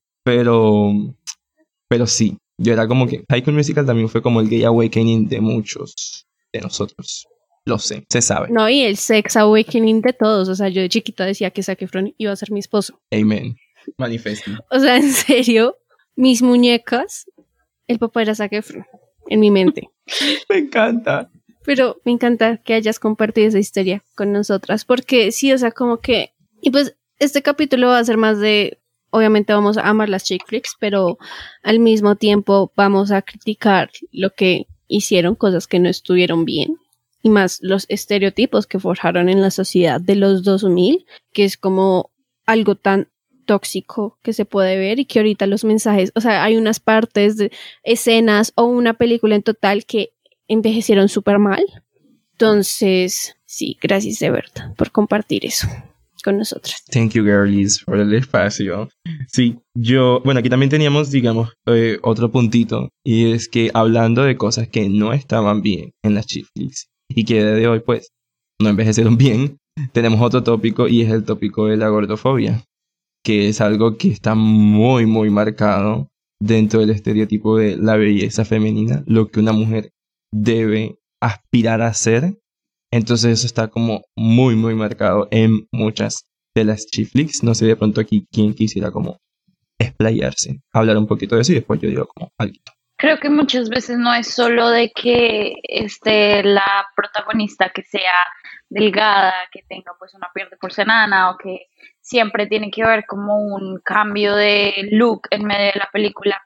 Pero, 0.23 0.91
pero 1.87 2.07
sí, 2.07 2.37
yo 2.57 2.73
era 2.73 2.87
como 2.87 3.07
que 3.07 3.23
High 3.29 3.41
School 3.41 3.55
Musical 3.55 3.85
también 3.85 4.09
fue 4.09 4.21
como 4.21 4.41
el 4.41 4.49
gay 4.49 4.63
awakening 4.63 5.27
de 5.27 5.41
muchos 5.41 6.27
de 6.53 6.61
nosotros. 6.61 7.27
Lo 7.65 7.77
sé, 7.77 8.05
se 8.09 8.21
sabe. 8.21 8.49
No, 8.49 8.67
y 8.69 8.81
el 8.81 8.97
sex 8.97 9.35
awakening 9.37 10.01
de 10.01 10.13
todos. 10.13 10.49
O 10.49 10.55
sea, 10.55 10.69
yo 10.69 10.81
de 10.81 10.89
chiquita 10.89 11.25
decía 11.25 11.51
que 11.51 11.63
Zac 11.63 11.81
Efron 11.81 12.13
iba 12.17 12.31
a 12.31 12.35
ser 12.35 12.51
mi 12.51 12.59
esposo. 12.59 12.99
Amen. 13.11 13.55
Manifesting. 13.97 14.57
O 14.69 14.79
sea, 14.79 14.97
en 14.97 15.11
serio, 15.11 15.77
mis 16.15 16.41
muñecas, 16.41 17.25
el 17.87 17.99
papá 17.99 18.23
era 18.23 18.35
Zac 18.35 18.53
Efron 18.53 18.85
en 19.27 19.39
mi 19.39 19.51
mente. 19.51 19.89
Me 20.49 20.57
encanta. 20.57 21.29
Pero 21.63 22.01
me 22.03 22.11
encanta 22.11 22.57
que 22.57 22.73
hayas 22.73 22.97
compartido 22.97 23.47
esa 23.47 23.59
historia 23.59 24.03
con 24.15 24.31
nosotras, 24.31 24.83
porque 24.83 25.31
sí, 25.31 25.53
o 25.53 25.57
sea, 25.59 25.71
como 25.71 25.99
que... 25.99 26.33
Y 26.59 26.71
pues 26.71 26.97
este 27.19 27.43
capítulo 27.43 27.89
va 27.89 27.99
a 27.99 28.03
ser 28.03 28.17
más 28.17 28.39
de... 28.39 28.80
Obviamente 29.11 29.53
vamos 29.53 29.77
a 29.77 29.87
amar 29.87 30.09
las 30.09 30.23
chick 30.23 30.45
flicks, 30.47 30.75
pero 30.79 31.17
al 31.63 31.79
mismo 31.79 32.15
tiempo 32.15 32.71
vamos 32.75 33.11
a 33.11 33.21
criticar 33.21 33.91
lo 34.11 34.31
que 34.31 34.67
hicieron, 34.87 35.35
cosas 35.35 35.67
que 35.67 35.79
no 35.79 35.89
estuvieron 35.89 36.45
bien, 36.45 36.77
y 37.21 37.29
más 37.29 37.59
los 37.61 37.85
estereotipos 37.89 38.67
que 38.67 38.79
forjaron 38.79 39.29
en 39.29 39.41
la 39.41 39.51
sociedad 39.51 40.01
de 40.01 40.15
los 40.15 40.43
2000, 40.43 41.05
que 41.33 41.43
es 41.43 41.57
como 41.57 42.11
algo 42.45 42.75
tan 42.75 43.09
tóxico 43.45 44.17
que 44.21 44.33
se 44.33 44.45
puede 44.45 44.77
ver 44.77 44.99
y 44.99 45.05
que 45.05 45.19
ahorita 45.19 45.45
los 45.45 45.63
mensajes, 45.63 46.11
o 46.15 46.21
sea, 46.21 46.43
hay 46.43 46.57
unas 46.57 46.79
partes 46.79 47.37
de 47.37 47.51
escenas 47.83 48.53
o 48.55 48.63
una 48.63 48.93
película 48.93 49.35
en 49.35 49.43
total 49.43 49.85
que 49.85 50.13
envejecieron 50.47 51.09
súper 51.09 51.37
mal. 51.37 51.65
Entonces, 52.33 53.35
sí, 53.45 53.77
gracias 53.81 54.19
de 54.19 54.31
verdad 54.31 54.73
por 54.75 54.91
compartir 54.91 55.45
eso 55.45 55.67
con 56.21 56.37
nosotras. 56.37 56.83
Thank 56.91 57.13
you, 57.13 57.23
girlies, 57.23 57.83
por 57.83 57.97
el 57.99 58.13
espacio. 58.13 58.89
Sí, 59.27 59.59
yo, 59.75 60.21
bueno, 60.23 60.39
aquí 60.39 60.49
también 60.49 60.69
teníamos, 60.69 61.11
digamos, 61.11 61.53
eh, 61.67 61.97
otro 62.01 62.31
puntito, 62.31 62.89
y 63.05 63.31
es 63.31 63.47
que 63.47 63.71
hablando 63.73 64.23
de 64.23 64.37
cosas 64.37 64.67
que 64.67 64.89
no 64.89 65.13
estaban 65.13 65.61
bien 65.61 65.91
en 66.03 66.15
las 66.15 66.27
chick 66.27 66.47
flicks 66.53 66.87
y 67.09 67.25
que 67.25 67.43
de 67.43 67.67
hoy, 67.67 67.79
pues, 67.79 68.09
no 68.61 68.69
envejecieron 68.69 69.17
bien, 69.17 69.57
tenemos 69.91 70.21
otro 70.21 70.43
tópico 70.43 70.87
y 70.87 71.01
es 71.01 71.11
el 71.11 71.23
tópico 71.23 71.67
de 71.67 71.77
la 71.77 71.89
gordofobia, 71.89 72.63
que 73.23 73.49
es 73.49 73.61
algo 73.61 73.97
que 73.97 74.09
está 74.09 74.35
muy, 74.35 75.05
muy 75.05 75.29
marcado 75.29 76.07
dentro 76.41 76.79
del 76.79 76.89
estereotipo 76.89 77.57
de 77.57 77.77
la 77.77 77.95
belleza 77.95 78.45
femenina, 78.45 79.03
lo 79.05 79.29
que 79.29 79.39
una 79.39 79.51
mujer 79.51 79.91
debe 80.33 80.97
aspirar 81.21 81.81
a 81.81 81.93
ser. 81.93 82.39
Entonces 82.91 83.39
eso 83.39 83.47
está 83.47 83.69
como 83.69 84.03
muy, 84.15 84.55
muy 84.55 84.75
marcado 84.75 85.27
en 85.31 85.67
muchas 85.71 86.25
de 86.53 86.65
las 86.65 86.85
chiflix. 86.85 87.43
No 87.43 87.55
sé 87.55 87.65
de 87.65 87.75
pronto 87.75 88.01
aquí 88.01 88.27
quién 88.31 88.53
quisiera 88.53 88.91
como 88.91 89.17
explayarse, 89.79 90.59
hablar 90.73 90.97
un 90.97 91.07
poquito 91.07 91.35
de 91.35 91.41
eso 91.41 91.53
y 91.53 91.55
después 91.55 91.79
yo 91.79 91.89
digo 91.89 92.07
como 92.07 92.31
algo. 92.37 92.55
Creo 92.97 93.17
que 93.17 93.31
muchas 93.31 93.69
veces 93.69 93.97
no 93.97 94.13
es 94.13 94.27
solo 94.27 94.69
de 94.69 94.91
que 94.91 95.55
este, 95.63 96.43
la 96.43 96.85
protagonista 96.95 97.71
que 97.73 97.81
sea 97.81 98.27
delgada, 98.69 99.33
que 99.51 99.63
tenga 99.67 99.93
pues 99.97 100.13
una 100.13 100.29
piel 100.33 100.49
de 100.51 100.57
porcelana 100.57 101.31
o 101.31 101.37
que 101.37 101.67
siempre 101.99 102.45
tiene 102.45 102.69
que 102.69 102.83
haber 102.83 103.05
como 103.07 103.37
un 103.37 103.79
cambio 103.83 104.35
de 104.35 104.87
look 104.91 105.21
en 105.31 105.45
medio 105.45 105.71
de 105.73 105.79
la 105.79 105.89
película, 105.91 106.41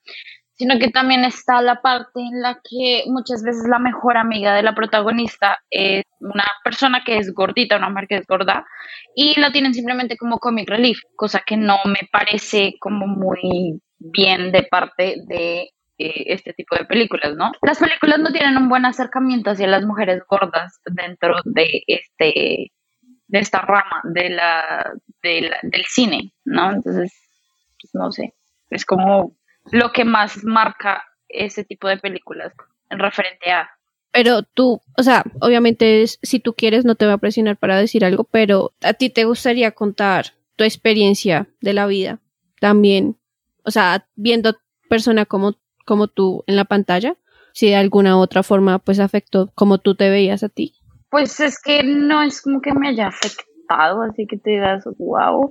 sino 0.56 0.80
que 0.80 0.90
también 0.90 1.26
está 1.26 1.62
la 1.62 1.82
parte 1.82 2.22
en 2.22 2.42
la 2.42 2.60
que 2.64 3.04
muchas 3.08 3.44
veces 3.44 3.68
la 3.68 3.80
mejor 3.80 4.18
amiga 4.18 4.56
de 4.56 4.64
la 4.64 4.74
protagonista 4.74 5.60
es 5.70 6.04
una 6.20 6.46
persona 6.64 7.04
que 7.06 7.18
es 7.18 7.34
gordita, 7.34 7.78
una 7.78 7.90
mujer 7.90 8.08
que 8.08 8.16
es 8.18 8.28
gorda, 8.28 8.66
y 9.16 9.40
la 9.40 9.52
tienen 9.52 9.74
simplemente 9.74 10.18
como 10.18 10.40
comic 10.40 10.70
relief, 10.70 11.00
cosa 11.16 11.44
que 11.46 11.58
no 11.58 11.78
me 11.86 12.08
parece 12.12 12.76
como 12.80 13.06
muy 13.06 13.82
bien 14.00 14.52
de 14.52 14.64
parte 14.64 15.16
de 15.28 15.70
eh, 15.98 16.24
este 16.28 16.54
tipo 16.54 16.76
de 16.76 16.86
películas, 16.86 17.36
¿no? 17.36 17.52
Las 17.62 17.80
películas 17.80 18.20
no 18.20 18.32
tienen 18.32 18.58
un 18.58 18.70
buen 18.70 18.86
acercamiento 18.86 19.52
hacia 19.52 19.68
las 19.68 19.86
mujeres 19.86 20.24
gordas 20.28 20.80
dentro 20.86 21.36
de 21.44 21.84
este 21.88 22.72
de 23.28 23.40
esta 23.40 23.60
rama 23.60 24.02
de 24.04 24.30
la, 24.30 24.94
de 25.22 25.52
del 25.64 25.86
cine, 25.86 26.32
¿no? 26.46 26.72
Entonces, 26.72 27.12
pues, 27.82 27.92
no 27.94 28.12
sé, 28.12 28.34
es 28.70 28.86
como 28.86 29.36
lo 29.72 29.92
que 29.92 30.06
más 30.06 30.44
marca 30.44 31.04
ese 31.28 31.64
tipo 31.64 31.88
de 31.88 31.98
películas 31.98 32.54
en 32.90 33.00
referente 33.00 33.52
a 33.52 33.70
Pero 34.12 34.44
tú, 34.44 34.80
o 34.98 35.04
sea, 35.04 35.24
obviamente 35.42 36.02
es- 36.02 36.20
si 36.22 36.40
tú 36.40 36.54
quieres 36.54 36.86
no 36.86 36.96
te 36.96 37.06
voy 37.06 37.14
a 37.14 37.18
presionar 37.18 37.58
para 37.58 37.78
decir 37.78 38.06
algo, 38.06 38.24
pero 38.24 38.72
a 38.82 38.94
ti 38.94 39.10
te 39.10 39.26
gustaría 39.26 39.72
contar 39.72 40.28
tu 40.56 40.64
experiencia 40.64 41.48
de 41.62 41.74
la 41.74 41.86
vida 41.88 42.20
también, 42.62 43.18
o 43.64 43.72
sea, 43.72 44.08
viendo 44.16 44.56
persona 44.90 45.26
como, 45.26 45.56
como 45.86 46.08
tú 46.08 46.44
en 46.48 46.56
la 46.56 46.64
pantalla, 46.66 47.18
si 47.54 47.68
de 47.68 47.76
alguna 47.76 48.18
otra 48.18 48.44
forma 48.44 48.80
pues 48.80 49.00
afectó 49.00 49.52
como 49.56 49.80
tú 49.80 49.96
te 49.96 50.10
veías 50.10 50.44
a 50.44 50.50
ti. 50.50 50.74
Pues 51.10 51.40
es 51.40 51.62
que 51.62 51.84
no 51.84 52.22
es 52.22 52.42
como 52.42 52.62
que 52.62 52.74
me 52.74 52.90
haya 52.90 53.08
afectado, 53.08 54.02
así 54.04 54.26
que 54.28 54.38
te 54.38 54.52
digas, 54.52 54.84
wow, 54.98 55.50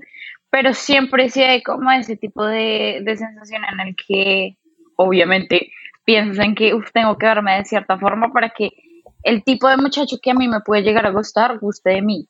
pero 0.54 0.72
siempre 0.74 1.28
sí 1.30 1.42
hay 1.42 1.62
como 1.62 1.90
ese 1.90 2.16
tipo 2.16 2.44
de, 2.46 3.00
de 3.04 3.16
sensación 3.16 3.62
en 3.64 3.80
el 3.88 3.96
que 3.96 4.56
obviamente 4.96 5.72
piensas 6.04 6.44
en 6.44 6.54
que 6.54 6.74
"Uf, 6.74 6.92
tengo 6.92 7.18
que 7.18 7.26
verme 7.26 7.56
de 7.58 7.64
cierta 7.64 7.98
forma 7.98 8.32
para 8.32 8.50
que 8.50 8.70
el 9.24 9.42
tipo 9.42 9.68
de 9.68 9.76
muchacho 9.78 10.18
que 10.22 10.30
a 10.30 10.34
mí 10.34 10.46
me 10.48 10.60
puede 10.60 10.82
llegar 10.82 11.06
a 11.06 11.10
gustar 11.10 11.58
guste 11.58 11.90
de 11.90 12.02
mí. 12.02 12.28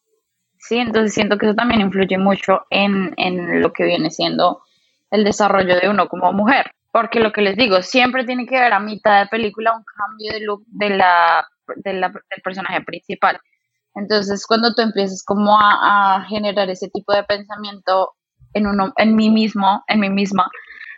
Sí, 0.58 0.78
entonces 0.78 1.14
siento 1.14 1.38
que 1.38 1.46
eso 1.46 1.54
también 1.54 1.80
influye 1.82 2.18
mucho 2.18 2.62
en, 2.70 3.12
en 3.18 3.60
lo 3.62 3.72
que 3.72 3.84
viene 3.84 4.10
siendo 4.10 4.62
el 5.10 5.24
desarrollo 5.24 5.76
de 5.78 5.88
uno 5.90 6.08
como 6.08 6.32
mujer. 6.32 6.72
Porque 6.92 7.20
lo 7.20 7.32
que 7.32 7.42
les 7.42 7.56
digo, 7.56 7.82
siempre 7.82 8.24
tiene 8.24 8.46
que 8.46 8.56
haber 8.58 8.72
a 8.74 8.80
mitad 8.80 9.20
de 9.22 9.28
película 9.28 9.76
un 9.76 9.84
cambio 9.84 10.32
de 10.32 10.40
look 10.40 10.64
de 10.68 10.90
la, 10.90 11.46
de 11.76 11.94
la- 11.94 12.08
del 12.10 12.42
personaje 12.42 12.80
principal. 12.82 13.40
Entonces, 13.94 14.46
cuando 14.46 14.74
tú 14.74 14.82
empiezas 14.82 15.22
como 15.24 15.56
a, 15.58 16.24
generar 16.28 16.68
ese 16.70 16.88
tipo 16.88 17.12
de 17.14 17.24
pensamiento 17.24 18.12
en 18.52 18.66
uno, 18.66 18.92
en 18.96 19.14
mí 19.14 19.30
mismo, 19.30 19.84
en 19.88 20.00
mí 20.00 20.10
misma, 20.10 20.50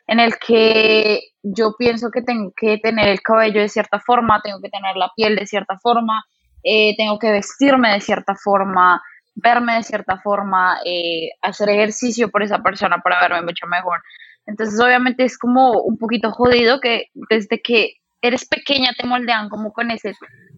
en 0.06 0.20
el 0.20 0.36
que 0.38 1.20
yo 1.42 1.74
pienso 1.78 2.10
que 2.10 2.22
tengo 2.22 2.52
que 2.56 2.78
tener 2.78 3.08
el 3.08 3.20
cabello 3.20 3.60
de 3.60 3.68
cierta 3.68 4.00
forma, 4.00 4.40
tengo 4.42 4.60
que 4.60 4.70
tener 4.70 4.96
la 4.96 5.10
piel 5.14 5.36
de 5.36 5.46
cierta 5.46 5.78
forma, 5.78 6.24
eh, 6.62 6.96
tengo 6.96 7.18
que 7.18 7.30
vestirme 7.30 7.92
de 7.92 8.00
cierta 8.00 8.34
forma, 8.34 9.02
verme 9.34 9.76
de 9.76 9.82
cierta 9.82 10.18
forma, 10.18 10.78
eh, 10.84 11.30
hacer 11.42 11.68
ejercicio 11.68 12.30
por 12.30 12.42
esa 12.42 12.62
persona 12.62 12.98
para 13.02 13.20
verme 13.20 13.42
mucho 13.42 13.66
mejor. 13.66 14.00
Entonces, 14.46 14.80
obviamente 14.80 15.24
es 15.24 15.38
como 15.38 15.82
un 15.82 15.98
poquito 15.98 16.30
jodido 16.30 16.80
que 16.80 17.06
desde 17.14 17.60
que 17.60 17.94
eres 18.22 18.46
pequeña 18.48 18.92
te 18.98 19.06
moldean 19.06 19.48
como 19.48 19.72
con 19.72 19.90
ese 19.90 20.14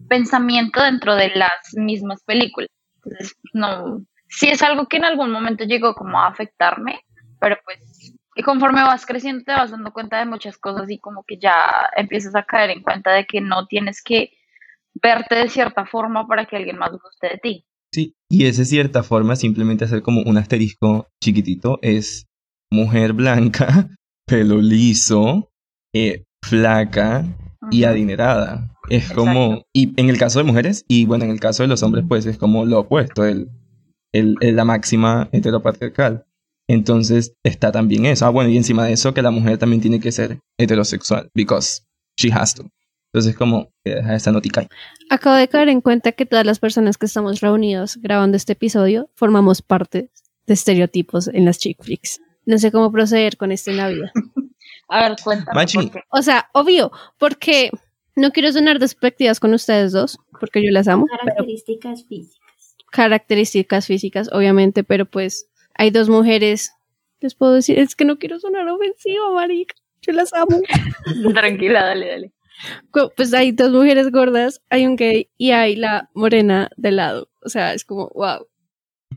pensamiento 0.09 0.81
dentro 0.81 1.15
de 1.15 1.29
las 1.35 1.73
mismas 1.75 2.23
películas. 2.23 2.69
Entonces, 2.95 3.35
no, 3.53 4.05
sí 4.27 4.49
es 4.49 4.61
algo 4.61 4.87
que 4.87 4.97
en 4.97 5.05
algún 5.05 5.31
momento 5.31 5.63
llegó 5.63 5.93
como 5.95 6.19
a 6.19 6.27
afectarme, 6.27 6.99
pero 7.39 7.57
pues 7.63 7.79
y 8.35 8.41
conforme 8.41 8.81
vas 8.81 9.05
creciendo 9.05 9.43
te 9.43 9.51
vas 9.51 9.71
dando 9.71 9.91
cuenta 9.91 10.17
de 10.19 10.25
muchas 10.25 10.57
cosas 10.57 10.89
y 10.89 10.99
como 10.99 11.23
que 11.27 11.37
ya 11.39 11.89
empiezas 11.95 12.35
a 12.35 12.43
caer 12.43 12.69
en 12.69 12.81
cuenta 12.81 13.11
de 13.11 13.25
que 13.25 13.41
no 13.41 13.67
tienes 13.67 14.01
que 14.01 14.31
verte 15.01 15.35
de 15.35 15.49
cierta 15.49 15.85
forma 15.85 16.25
para 16.27 16.45
que 16.45 16.55
alguien 16.55 16.77
más 16.77 16.91
guste 16.91 17.27
de 17.27 17.37
ti. 17.37 17.65
Sí, 17.93 18.15
y 18.29 18.45
ese 18.45 18.65
cierta 18.65 19.03
forma 19.03 19.35
simplemente 19.35 19.83
hacer 19.83 20.01
como 20.01 20.21
un 20.21 20.37
asterisco 20.37 21.07
chiquitito 21.21 21.79
es 21.81 22.27
mujer 22.71 23.13
blanca, 23.13 23.89
pelo 24.25 24.61
liso, 24.61 25.49
eh, 25.93 26.23
flaca 26.41 27.25
y 27.71 27.83
adinerada. 27.83 28.69
Es 28.89 29.11
como, 29.11 29.65
y 29.73 29.93
en 29.99 30.09
el 30.09 30.17
caso 30.17 30.39
de 30.39 30.45
mujeres, 30.45 30.85
y 30.87 31.05
bueno, 31.05 31.25
en 31.25 31.31
el 31.31 31.39
caso 31.39 31.63
de 31.63 31.67
los 31.69 31.83
hombres, 31.83 32.05
pues 32.07 32.25
es 32.25 32.37
como 32.37 32.65
lo 32.65 32.79
opuesto, 32.79 33.25
el, 33.25 33.49
el- 34.13 34.35
el- 34.41 34.55
la 34.55 34.65
máxima 34.65 35.29
heteropatriarcal. 35.31 36.25
Entonces 36.67 37.33
está 37.43 37.71
también 37.71 38.05
eso. 38.05 38.25
Ah, 38.25 38.29
bueno, 38.29 38.49
y 38.49 38.57
encima 38.57 38.85
de 38.85 38.93
eso, 38.93 39.13
que 39.13 39.21
la 39.21 39.31
mujer 39.31 39.57
también 39.57 39.81
tiene 39.81 39.99
que 39.99 40.11
ser 40.11 40.39
heterosexual, 40.57 41.29
because 41.33 41.81
she 42.17 42.31
has 42.31 42.53
to. 42.53 42.69
Entonces, 43.11 43.35
como, 43.35 43.69
que 43.83 43.95
deja 43.95 44.15
esa 44.15 44.31
notica. 44.31 44.67
Acabo 45.09 45.35
de 45.35 45.47
caer 45.47 45.69
en 45.69 45.81
cuenta 45.81 46.11
que 46.11 46.27
todas 46.27 46.45
las 46.45 46.59
personas 46.59 46.97
que 46.99 47.07
estamos 47.07 47.41
reunidos 47.41 47.97
grabando 47.97 48.37
este 48.37 48.53
episodio 48.53 49.09
formamos 49.15 49.63
parte 49.63 50.11
de 50.45 50.53
estereotipos 50.53 51.27
en 51.27 51.45
las 51.45 51.57
chick 51.57 51.83
flicks. 51.83 52.21
No 52.45 52.59
sé 52.59 52.71
cómo 52.71 52.91
proceder 52.91 53.35
con 53.37 53.51
esto 53.51 53.71
en 53.71 53.77
la 53.77 53.89
vida. 53.89 54.11
A 54.89 55.07
ver, 55.09 55.17
cuéntame. 55.23 55.55
Machi. 55.55 55.77
por 55.77 55.91
qué. 55.91 56.03
O 56.09 56.21
sea, 56.21 56.49
obvio, 56.53 56.91
porque 57.17 57.71
no 58.15 58.31
quiero 58.31 58.51
sonar 58.51 58.79
despectivas 58.79 59.39
con 59.39 59.53
ustedes 59.53 59.91
dos, 59.91 60.17
porque 60.39 60.63
yo 60.63 60.71
las 60.71 60.87
amo, 60.87 61.05
pero 61.09 61.19
Características 61.19 62.05
físicas. 62.05 62.75
características 62.91 63.87
físicas, 63.87 64.29
obviamente, 64.33 64.83
pero 64.83 65.05
pues 65.05 65.47
hay 65.75 65.91
dos 65.91 66.09
mujeres. 66.09 66.73
Les 67.21 67.35
puedo 67.35 67.53
decir, 67.53 67.77
es 67.79 67.95
que 67.95 68.05
no 68.05 68.17
quiero 68.17 68.39
sonar 68.39 68.67
ofensiva, 68.67 69.29
marica. 69.31 69.75
Yo 70.01 70.13
las 70.13 70.33
amo. 70.33 70.59
Tranquila, 71.33 71.83
dale, 71.85 72.07
dale. 72.07 72.33
Pues 73.15 73.33
hay 73.33 73.51
dos 73.53 73.71
mujeres 73.71 74.11
gordas, 74.11 74.61
hay 74.69 74.85
un 74.85 74.95
gay 74.97 75.29
y 75.37 75.51
hay 75.51 75.75
la 75.77 76.09
morena 76.13 76.69
de 76.75 76.91
lado. 76.91 77.29
O 77.41 77.47
sea, 77.49 77.73
es 77.73 77.85
como, 77.85 78.09
wow. 78.15 78.47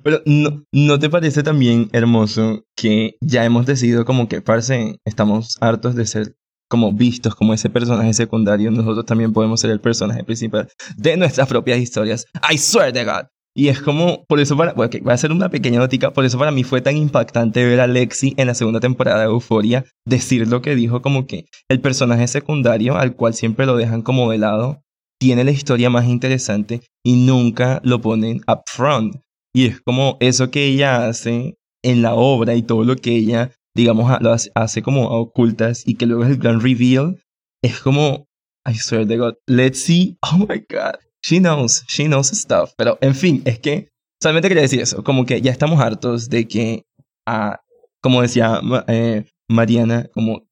Pero 0.03 0.21
¿no, 0.27 0.65
¿no 0.73 0.99
te 0.99 1.11
parece 1.11 1.43
también 1.43 1.89
hermoso 1.93 2.65
que 2.77 3.17
ya 3.21 3.45
hemos 3.45 3.67
decidido 3.67 4.05
como 4.05 4.29
que, 4.29 4.41
parce, 4.41 4.97
estamos 5.05 5.57
hartos 5.61 5.95
de 5.95 6.07
ser 6.07 6.37
como 6.69 6.93
vistos 6.93 7.35
como 7.35 7.53
ese 7.53 7.69
personaje 7.69 8.15
secundario, 8.15 8.71
nosotros 8.71 9.05
también 9.05 9.35
podemos 9.35 9.61
ser 9.61 9.71
el 9.71 9.81
personaje 9.81 10.25
principal 10.25 10.69
de 10.97 11.19
nuestras 11.19 11.47
propias 11.47 11.79
historias. 11.79 12.25
I 12.51 12.57
swear 12.57 12.91
to 12.93 13.05
God. 13.05 13.27
Y 13.55 13.69
es 13.69 13.83
como, 13.83 14.25
por 14.25 14.41
eso 14.41 14.57
para, 14.57 14.73
bueno, 14.73 14.91
voy 15.03 15.11
a 15.11 15.15
hacer 15.15 15.31
una 15.31 15.51
pequeña 15.51 15.79
notica, 15.79 16.15
por 16.15 16.25
eso 16.25 16.39
para 16.39 16.51
mí 16.51 16.65
fue 16.65 16.81
tan 16.81 16.97
impactante 16.97 17.63
ver 17.67 17.81
a 17.81 17.87
Lexi 17.87 18.33
en 18.39 18.47
la 18.47 18.55
segunda 18.55 18.81
temporada 18.81 19.19
de 19.19 19.27
Euforia 19.27 19.85
decir 20.07 20.49
lo 20.49 20.63
que 20.63 20.75
dijo 20.75 21.03
como 21.03 21.27
que 21.27 21.45
el 21.69 21.81
personaje 21.81 22.27
secundario 22.27 22.97
al 22.97 23.15
cual 23.15 23.35
siempre 23.35 23.67
lo 23.67 23.77
dejan 23.77 24.01
como 24.01 24.31
de 24.31 24.39
lado 24.39 24.81
tiene 25.21 25.45
la 25.45 25.51
historia 25.51 25.91
más 25.91 26.07
interesante 26.07 26.81
y 27.05 27.27
nunca 27.27 27.83
lo 27.85 28.01
ponen 28.01 28.41
up 28.49 28.63
front. 28.67 29.17
Y 29.55 29.67
es 29.67 29.81
como 29.81 30.17
eso 30.21 30.51
que 30.51 30.65
ella 30.65 31.09
hace 31.09 31.59
en 31.85 32.03
la 32.03 32.15
obra 32.15 32.55
y 32.55 32.63
todo 32.63 32.85
lo 32.85 32.97
que 32.97 33.17
ella, 33.17 33.51
digamos, 33.75 34.21
lo 34.21 34.33
hace, 34.33 34.51
hace 34.55 34.83
como 34.83 35.11
a 35.11 35.19
ocultas 35.19 35.83
y 35.87 35.95
que 35.95 36.07
luego 36.07 36.25
es 36.25 36.31
el 36.31 36.39
gran 36.39 36.61
reveal, 36.61 37.21
es 37.63 37.81
como, 37.81 38.27
I 38.67 38.75
swear 38.75 39.07
to 39.07 39.17
God, 39.17 39.35
let's 39.47 39.85
see, 39.85 40.17
oh 40.33 40.39
my 40.39 40.65
God, 40.69 40.99
she 41.23 41.39
knows, 41.39 41.85
she 41.89 42.07
knows 42.07 42.29
stuff. 42.29 42.73
Pero 42.77 42.99
en 43.01 43.15
fin, 43.15 43.43
es 43.45 43.59
que 43.59 43.89
solamente 44.23 44.49
quería 44.49 44.63
decir 44.63 44.81
eso, 44.81 45.05
como 45.05 45.27
que 45.27 45.41
ya 45.41 45.51
estamos 45.51 45.81
hartos 45.81 46.31
de 46.31 46.49
que, 46.49 46.87
ah, 47.27 47.61
como 48.01 48.23
decía 48.23 48.61
eh, 48.89 49.27
Mariana, 49.49 50.09
como 50.15 50.49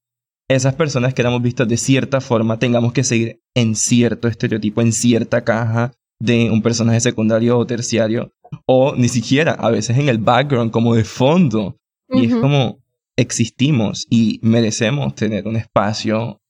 esas 0.49 0.75
personas 0.75 1.13
que 1.13 1.21
éramos 1.21 1.41
vistas 1.41 1.67
de 1.67 1.77
cierta 1.77 2.21
forma 2.21 2.59
tengamos 2.59 2.93
que 2.93 3.03
seguir 3.03 3.41
en 3.55 3.75
cierto 3.75 4.27
estereotipo, 4.27 4.81
en 4.81 4.91
cierta 4.91 5.43
caja 5.43 5.93
de 6.21 6.51
un 6.51 6.61
personaje 6.61 6.99
secundario 6.99 7.57
o 7.57 7.65
terciario, 7.65 8.31
o 8.67 8.93
ni 8.95 9.09
siquiera, 9.09 9.53
a 9.53 9.71
veces 9.71 9.97
en 9.97 10.07
el 10.07 10.19
background, 10.19 10.71
como 10.71 10.95
de 10.95 11.03
fondo. 11.03 11.77
Y 12.09 12.25
es 12.25 12.35
como 12.35 12.79
existimos 13.17 14.05
y 14.09 14.39
merecemos 14.43 15.15
tener 15.15 15.47
un 15.47 15.55
espacio 15.55 16.41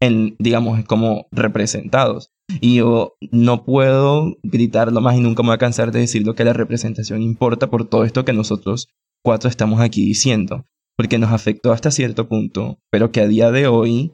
en, 0.00 0.36
digamos, 0.38 0.84
como 0.84 1.26
representados. 1.32 2.30
Y 2.60 2.76
yo 2.76 3.16
no 3.32 3.64
puedo 3.64 4.36
gritarlo 4.42 5.00
más 5.00 5.16
y 5.16 5.20
nunca 5.20 5.42
me 5.42 5.48
voy 5.48 5.54
a 5.54 5.58
cansar 5.58 5.90
de 5.90 6.00
decir 6.00 6.24
lo 6.24 6.34
que 6.34 6.44
la 6.44 6.52
representación 6.52 7.22
importa 7.22 7.68
por 7.68 7.88
todo 7.88 8.04
esto 8.04 8.24
que 8.24 8.32
nosotros 8.32 8.88
cuatro 9.24 9.50
estamos 9.50 9.80
aquí 9.80 10.04
diciendo. 10.04 10.66
Porque 10.96 11.18
nos 11.18 11.32
afectó 11.32 11.72
hasta 11.72 11.90
cierto 11.90 12.28
punto, 12.28 12.78
pero 12.90 13.10
que 13.10 13.22
a 13.22 13.26
día 13.26 13.50
de 13.50 13.66
hoy 13.66 14.12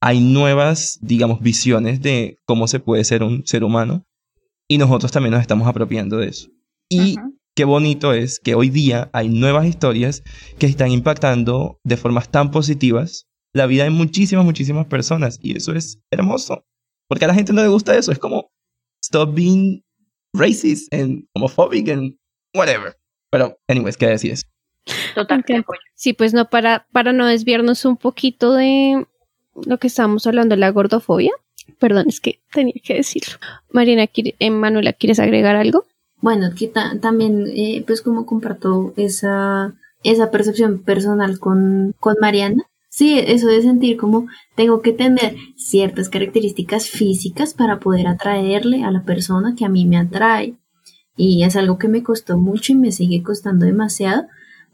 hay 0.00 0.20
nuevas, 0.20 0.98
digamos, 1.02 1.40
visiones 1.40 2.00
de 2.00 2.38
cómo 2.46 2.66
se 2.66 2.80
puede 2.80 3.04
ser 3.04 3.22
un 3.22 3.42
ser 3.44 3.64
humano 3.64 4.06
y 4.68 4.78
nosotros 4.78 5.12
también 5.12 5.32
nos 5.32 5.40
estamos 5.42 5.66
apropiando 5.68 6.18
de 6.18 6.28
eso. 6.28 6.48
Y 6.88 7.18
Ujú. 7.18 7.38
qué 7.54 7.64
bonito 7.64 8.12
es 8.12 8.40
que 8.40 8.54
hoy 8.54 8.70
día 8.70 9.10
hay 9.12 9.28
nuevas 9.28 9.66
historias 9.66 10.22
que 10.58 10.66
están 10.66 10.90
impactando 10.90 11.78
de 11.84 11.96
formas 11.96 12.30
tan 12.30 12.50
positivas 12.50 13.26
la 13.52 13.66
vida 13.66 13.84
de 13.84 13.90
muchísimas, 13.90 14.44
muchísimas 14.44 14.86
personas. 14.86 15.38
Y 15.40 15.56
eso 15.56 15.72
es 15.72 16.00
hermoso. 16.10 16.64
Porque 17.08 17.24
a 17.24 17.28
la 17.28 17.34
gente 17.34 17.52
no 17.52 17.62
le 17.62 17.68
gusta 17.68 17.96
eso. 17.96 18.10
Es 18.10 18.18
como, 18.18 18.50
stop 19.02 19.34
being 19.34 19.82
racist 20.34 20.92
and 20.92 21.24
homophobic 21.34 21.88
and 21.88 22.16
whatever. 22.54 22.96
Pero, 23.30 23.56
anyways, 23.68 23.96
¿qué 23.96 24.06
decís? 24.06 24.42
Total, 25.14 25.40
Ok. 25.40 25.46
te 25.46 25.56
apoyo. 25.56 25.80
Sí, 25.94 26.12
pues 26.14 26.34
no, 26.34 26.48
para, 26.50 26.86
para 26.92 27.12
no 27.12 27.26
desviarnos 27.26 27.84
un 27.84 27.96
poquito 27.96 28.54
de 28.54 29.06
lo 29.66 29.78
que 29.78 29.86
estábamos 29.86 30.26
hablando, 30.26 30.56
la 30.56 30.70
gordofobia. 30.70 31.30
Perdón, 31.78 32.06
es 32.08 32.20
que 32.20 32.40
tenía 32.52 32.74
que 32.82 32.94
decirlo. 32.94 33.34
Marina, 33.70 34.06
¿quiere- 34.06 34.34
eh, 34.38 34.50
Manuela, 34.50 34.92
¿quieres 34.92 35.18
agregar 35.18 35.56
algo? 35.56 35.84
Bueno, 36.20 36.50
que 36.56 36.68
ta- 36.68 36.98
también, 37.00 37.46
eh, 37.54 37.82
pues 37.86 38.00
como 38.00 38.24
comparto 38.26 38.94
esa, 38.96 39.74
esa 40.02 40.30
percepción 40.30 40.82
personal 40.82 41.38
con, 41.38 41.94
con 42.00 42.16
Mariana. 42.20 42.64
Sí, 42.88 43.18
eso 43.18 43.48
de 43.48 43.60
sentir 43.60 43.96
como 43.96 44.28
tengo 44.54 44.80
que 44.80 44.92
tener 44.92 45.36
ciertas 45.56 46.08
características 46.08 46.88
físicas 46.88 47.52
para 47.52 47.80
poder 47.80 48.06
atraerle 48.06 48.84
a 48.84 48.90
la 48.92 49.02
persona 49.02 49.54
que 49.56 49.64
a 49.64 49.68
mí 49.68 49.84
me 49.84 49.96
atrae. 49.98 50.54
Y 51.16 51.42
es 51.42 51.56
algo 51.56 51.76
que 51.78 51.88
me 51.88 52.02
costó 52.02 52.38
mucho 52.38 52.72
y 52.72 52.76
me 52.76 52.92
sigue 52.92 53.22
costando 53.22 53.66
demasiado. 53.66 54.24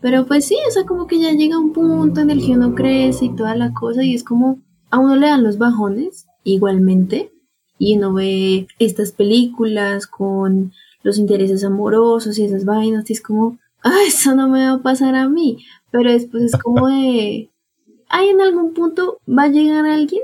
Pero 0.03 0.27
pues 0.27 0.47
sí, 0.47 0.57
o 0.69 0.71
sea, 0.71 0.85
como 0.85 1.07
que 1.07 1.19
ya 1.21 1.33
llega 1.33 1.59
un 1.59 1.73
punto 1.73 2.21
en 2.21 2.31
el 2.31 2.45
que 2.45 2.53
uno 2.53 2.75
crece 2.75 3.27
y 3.27 3.35
toda 3.37 3.55
la 3.57 3.73
cosa 3.73 4.03
y 4.03 4.15
es 4.15 4.23
como 4.25 4.59
a 4.91 4.99
uno 4.99 5.17
le 5.17 5.27
dan 5.27 5.43
los 5.43 5.59
bajones 5.59 6.27
igualmente 6.45 7.33
y 7.79 7.97
uno 7.97 8.13
ve 8.13 8.69
estas 8.79 9.13
películas 9.13 10.07
con 10.07 10.73
los 11.03 11.19
intereses 11.19 11.65
amorosos 11.65 12.39
y 12.39 12.45
esas 12.45 12.65
vainas 12.65 13.09
y 13.09 13.15
es 13.15 13.23
como, 13.23 13.59
ah, 13.83 14.01
eso 14.07 14.35
no 14.35 14.49
me 14.49 14.67
va 14.67 14.75
a 14.75 14.83
pasar 14.83 15.15
a 15.15 15.29
mí. 15.29 15.65
Pero 15.91 16.13
después 16.13 16.45
es 16.45 16.57
como 16.61 16.89
de, 16.89 17.51
ay, 18.09 18.29
en 18.29 18.41
algún 18.41 18.75
punto 18.75 19.19
va 19.27 19.45
a 19.45 19.49
llegar 19.49 19.87
alguien 19.87 20.23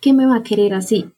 que 0.00 0.12
me 0.12 0.26
va 0.26 0.36
a 0.36 0.42
querer 0.42 0.74
así. 0.74 1.10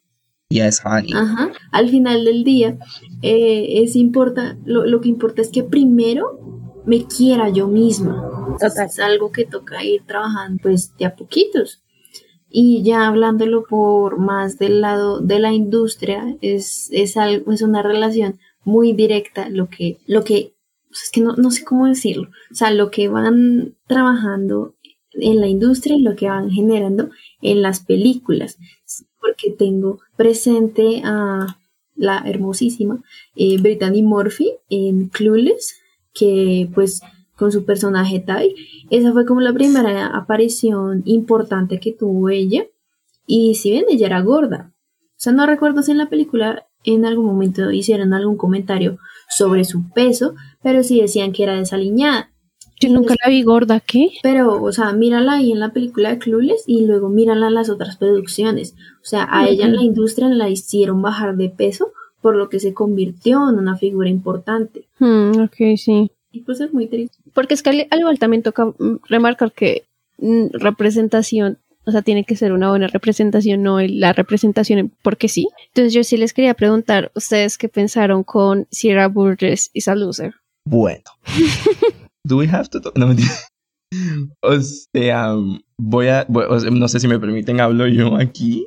Yes, 0.49 0.81
honey. 0.85 1.13
Ajá. 1.15 1.53
Al 1.71 1.89
final 1.89 2.25
del 2.25 2.43
día, 2.43 2.77
eh, 3.23 3.83
es 3.85 3.95
importa, 3.95 4.59
lo, 4.65 4.85
lo 4.85 5.01
que 5.01 5.09
importa 5.09 5.43
es 5.43 5.51
que 5.51 5.63
primero 5.63 6.41
me 6.85 7.05
quiera 7.05 7.49
yo 7.51 7.69
misma. 7.69 8.49
Entonces, 8.51 8.95
es 8.95 8.99
algo 8.99 9.31
que 9.31 9.45
toca 9.45 9.85
ir 9.85 10.03
trabajando 10.07 10.61
pues 10.61 10.97
de 10.97 11.05
a 11.05 11.15
poquitos. 11.15 11.81
Y 12.51 12.83
ya 12.83 13.07
hablándolo 13.07 13.65
por 13.65 14.19
más 14.19 14.59
del 14.59 14.81
lado 14.81 15.21
de 15.21 15.39
la 15.39 15.53
industria, 15.53 16.37
es, 16.41 16.89
es, 16.91 17.17
algo, 17.17 17.53
es 17.53 17.63
una 17.63 17.83
relación 17.83 18.39
muy 18.65 18.93
directa 18.93 19.49
lo 19.49 19.69
que, 19.69 19.99
lo 20.07 20.25
que, 20.25 20.55
pues, 20.89 21.05
es 21.05 21.11
que 21.11 21.21
no, 21.21 21.37
no 21.37 21.51
sé 21.51 21.65
cómo 21.65 21.87
decirlo, 21.87 22.29
o 22.51 22.55
sea, 22.55 22.73
lo 22.73 22.91
que 22.91 23.09
van 23.09 23.77
trabajando 23.87 24.75
en 25.13 25.41
la 25.41 25.49
industria 25.49 25.97
y 25.97 26.03
lo 26.03 26.17
que 26.17 26.29
van 26.29 26.51
generando 26.51 27.11
en 27.41 27.63
las 27.63 27.81
películas, 27.81 28.59
porque 29.21 29.51
tengo 29.51 30.01
presente 30.17 31.03
a 31.05 31.59
la 31.95 32.23
hermosísima 32.27 33.03
eh, 33.37 33.59
Brittany 33.59 34.03
Murphy 34.03 34.53
en 34.69 35.09
Clueless, 35.09 35.77
que 36.15 36.69
pues 36.75 37.03
con 37.41 37.51
su 37.51 37.65
personaje 37.65 38.21
Tai, 38.21 38.55
esa 38.91 39.13
fue 39.13 39.25
como 39.25 39.41
la 39.41 39.55
primera 39.55 40.09
aparición 40.09 41.03
importante 41.07 41.81
que 41.81 41.95
tuvo 41.95 42.29
ella, 42.29 42.67
y 43.27 43.55
si 43.55 43.71
bien 43.71 43.87
ella 43.89 44.09
era 44.09 44.21
gorda, 44.21 44.75
o 44.75 45.23
sea, 45.23 45.33
no 45.33 45.47
recuerdo 45.47 45.83
si 45.83 45.91
en 45.91 45.99
la 45.99 46.11
película 46.11 46.67
en 46.85 47.07
algún 47.07 47.25
momento 47.25 47.71
hicieron 47.71 48.13
algún 48.13 48.37
comentario 48.37 48.99
sobre 49.31 49.65
su 49.65 49.89
peso, 49.91 50.35
pero 50.63 50.83
sí 50.83 51.01
decían 51.01 51.33
que 51.33 51.45
era 51.45 51.55
desaliñada. 51.55 52.31
Yo 52.79 52.91
nunca 52.91 53.15
la 53.23 53.31
vi 53.31 53.43
gorda, 53.43 53.81
¿qué? 53.81 54.11
Pero, 54.23 54.63
o 54.63 54.73
sea, 54.73 54.93
mírala 54.93 55.35
ahí 55.35 55.53
en 55.53 55.61
la 55.61 55.73
película 55.73 56.11
de 56.11 56.19
Clueless 56.19 56.65
y 56.67 56.85
luego 56.85 57.09
mírala 57.09 57.49
en 57.49 57.55
las 57.55 57.71
otras 57.71 57.97
producciones. 57.97 58.75
O 59.03 59.05
sea, 59.05 59.27
a 59.31 59.49
ella 59.49 59.67
en 59.67 59.77
la 59.77 59.83
industria 59.83 60.29
la 60.29 60.51
hicieron 60.51 61.01
bajar 61.01 61.37
de 61.37 61.49
peso, 61.49 61.93
por 62.21 62.37
lo 62.37 62.51
que 62.51 62.61
se 62.61 62.75
convirtió 62.75 63.49
en 63.49 63.59
una 63.59 63.77
figura 63.77 64.11
importante. 64.11 64.89
Hmm, 64.99 65.41
ok, 65.41 65.77
sí. 65.77 66.11
Pues 66.51 66.61
es 66.61 66.73
muy 66.73 66.89
triste. 66.89 67.17
Porque 67.33 67.55
es 67.55 67.63
que 67.63 67.71
al, 67.71 67.87
al 67.91 68.01
igual 68.01 68.19
también 68.19 68.43
toca 68.43 68.65
mm, 68.65 68.97
remarcar 69.09 69.53
que 69.53 69.85
mm, 70.19 70.47
representación, 70.55 71.59
o 71.85 71.93
sea, 71.93 72.03
tiene 72.03 72.25
que 72.25 72.35
ser 72.35 72.53
una 72.53 72.71
buena 72.71 72.89
representación, 72.89 73.63
no 73.63 73.81
la 73.81 74.13
representación 74.13 74.81
en- 74.81 74.93
porque 75.03 75.29
sí. 75.29 75.47
Entonces 75.69 75.93
yo 75.93 76.03
sí 76.03 76.17
les 76.17 76.33
quería 76.33 76.55
preguntar, 76.55 77.13
¿ustedes 77.15 77.57
qué 77.57 77.69
pensaron 77.69 78.25
con 78.25 78.67
Sierra 78.73 79.07
Burgess 79.07 79.71
y 79.73 79.89
a 79.89 79.95
Loser? 79.95 80.35
Bueno. 80.65 81.05
Do 82.25 82.39
we 82.39 82.49
have 82.49 82.69
to 82.71 82.81
talk? 82.81 82.99
No, 82.99 83.07
mentira. 83.07 83.31
O 84.43 84.59
sea, 84.61 85.35
voy 85.79 86.09
a, 86.09 86.25
voy- 86.29 86.47
o 86.49 86.59
sea, 86.59 86.71
no 86.73 86.89
sé 86.89 86.99
si 86.99 87.07
me 87.07 87.21
permiten, 87.21 87.61
hablo 87.61 87.87
yo 87.87 88.17
aquí. 88.17 88.67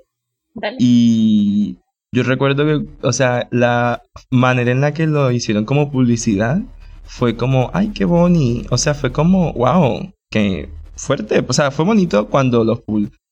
Dale. 0.53 0.77
Y 0.79 1.75
yo 2.13 2.23
recuerdo 2.23 2.65
que, 2.65 2.85
o 3.05 3.11
sea, 3.11 3.49
la 3.51 4.03
manera 4.31 4.71
en 4.71 4.79
la 4.79 4.93
que 4.93 5.05
lo 5.05 5.29
hicieron 5.31 5.65
como 5.65 5.91
publicidad 5.91 6.61
fue 7.03 7.35
como, 7.35 7.69
ay, 7.73 7.89
qué 7.89 8.05
bonito. 8.05 8.69
O 8.73 8.77
sea, 8.77 8.93
fue 8.93 9.11
como, 9.11 9.53
wow, 9.53 10.11
qué 10.29 10.69
fuerte. 10.95 11.43
O 11.47 11.53
sea, 11.53 11.71
fue 11.71 11.85
bonito 11.85 12.27
cuando 12.29 12.63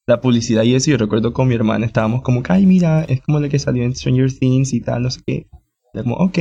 la 0.07 0.21
publicidad 0.21 0.63
y 0.63 0.75
eso. 0.75 0.91
Yo 0.91 0.97
recuerdo 0.97 1.33
con 1.33 1.47
mi 1.47 1.55
hermana 1.55 1.85
estábamos 1.85 2.21
como, 2.21 2.43
ay, 2.47 2.65
mira, 2.65 3.03
es 3.03 3.21
como 3.21 3.39
la 3.39 3.49
que 3.49 3.59
salió 3.59 3.83
en 3.83 3.95
Stranger 3.95 4.31
Things 4.31 4.73
y 4.73 4.81
tal, 4.81 5.03
no 5.03 5.11
sé 5.11 5.21
qué. 5.25 5.47
Era 5.93 6.03
como, 6.03 6.15
ok. 6.15 6.37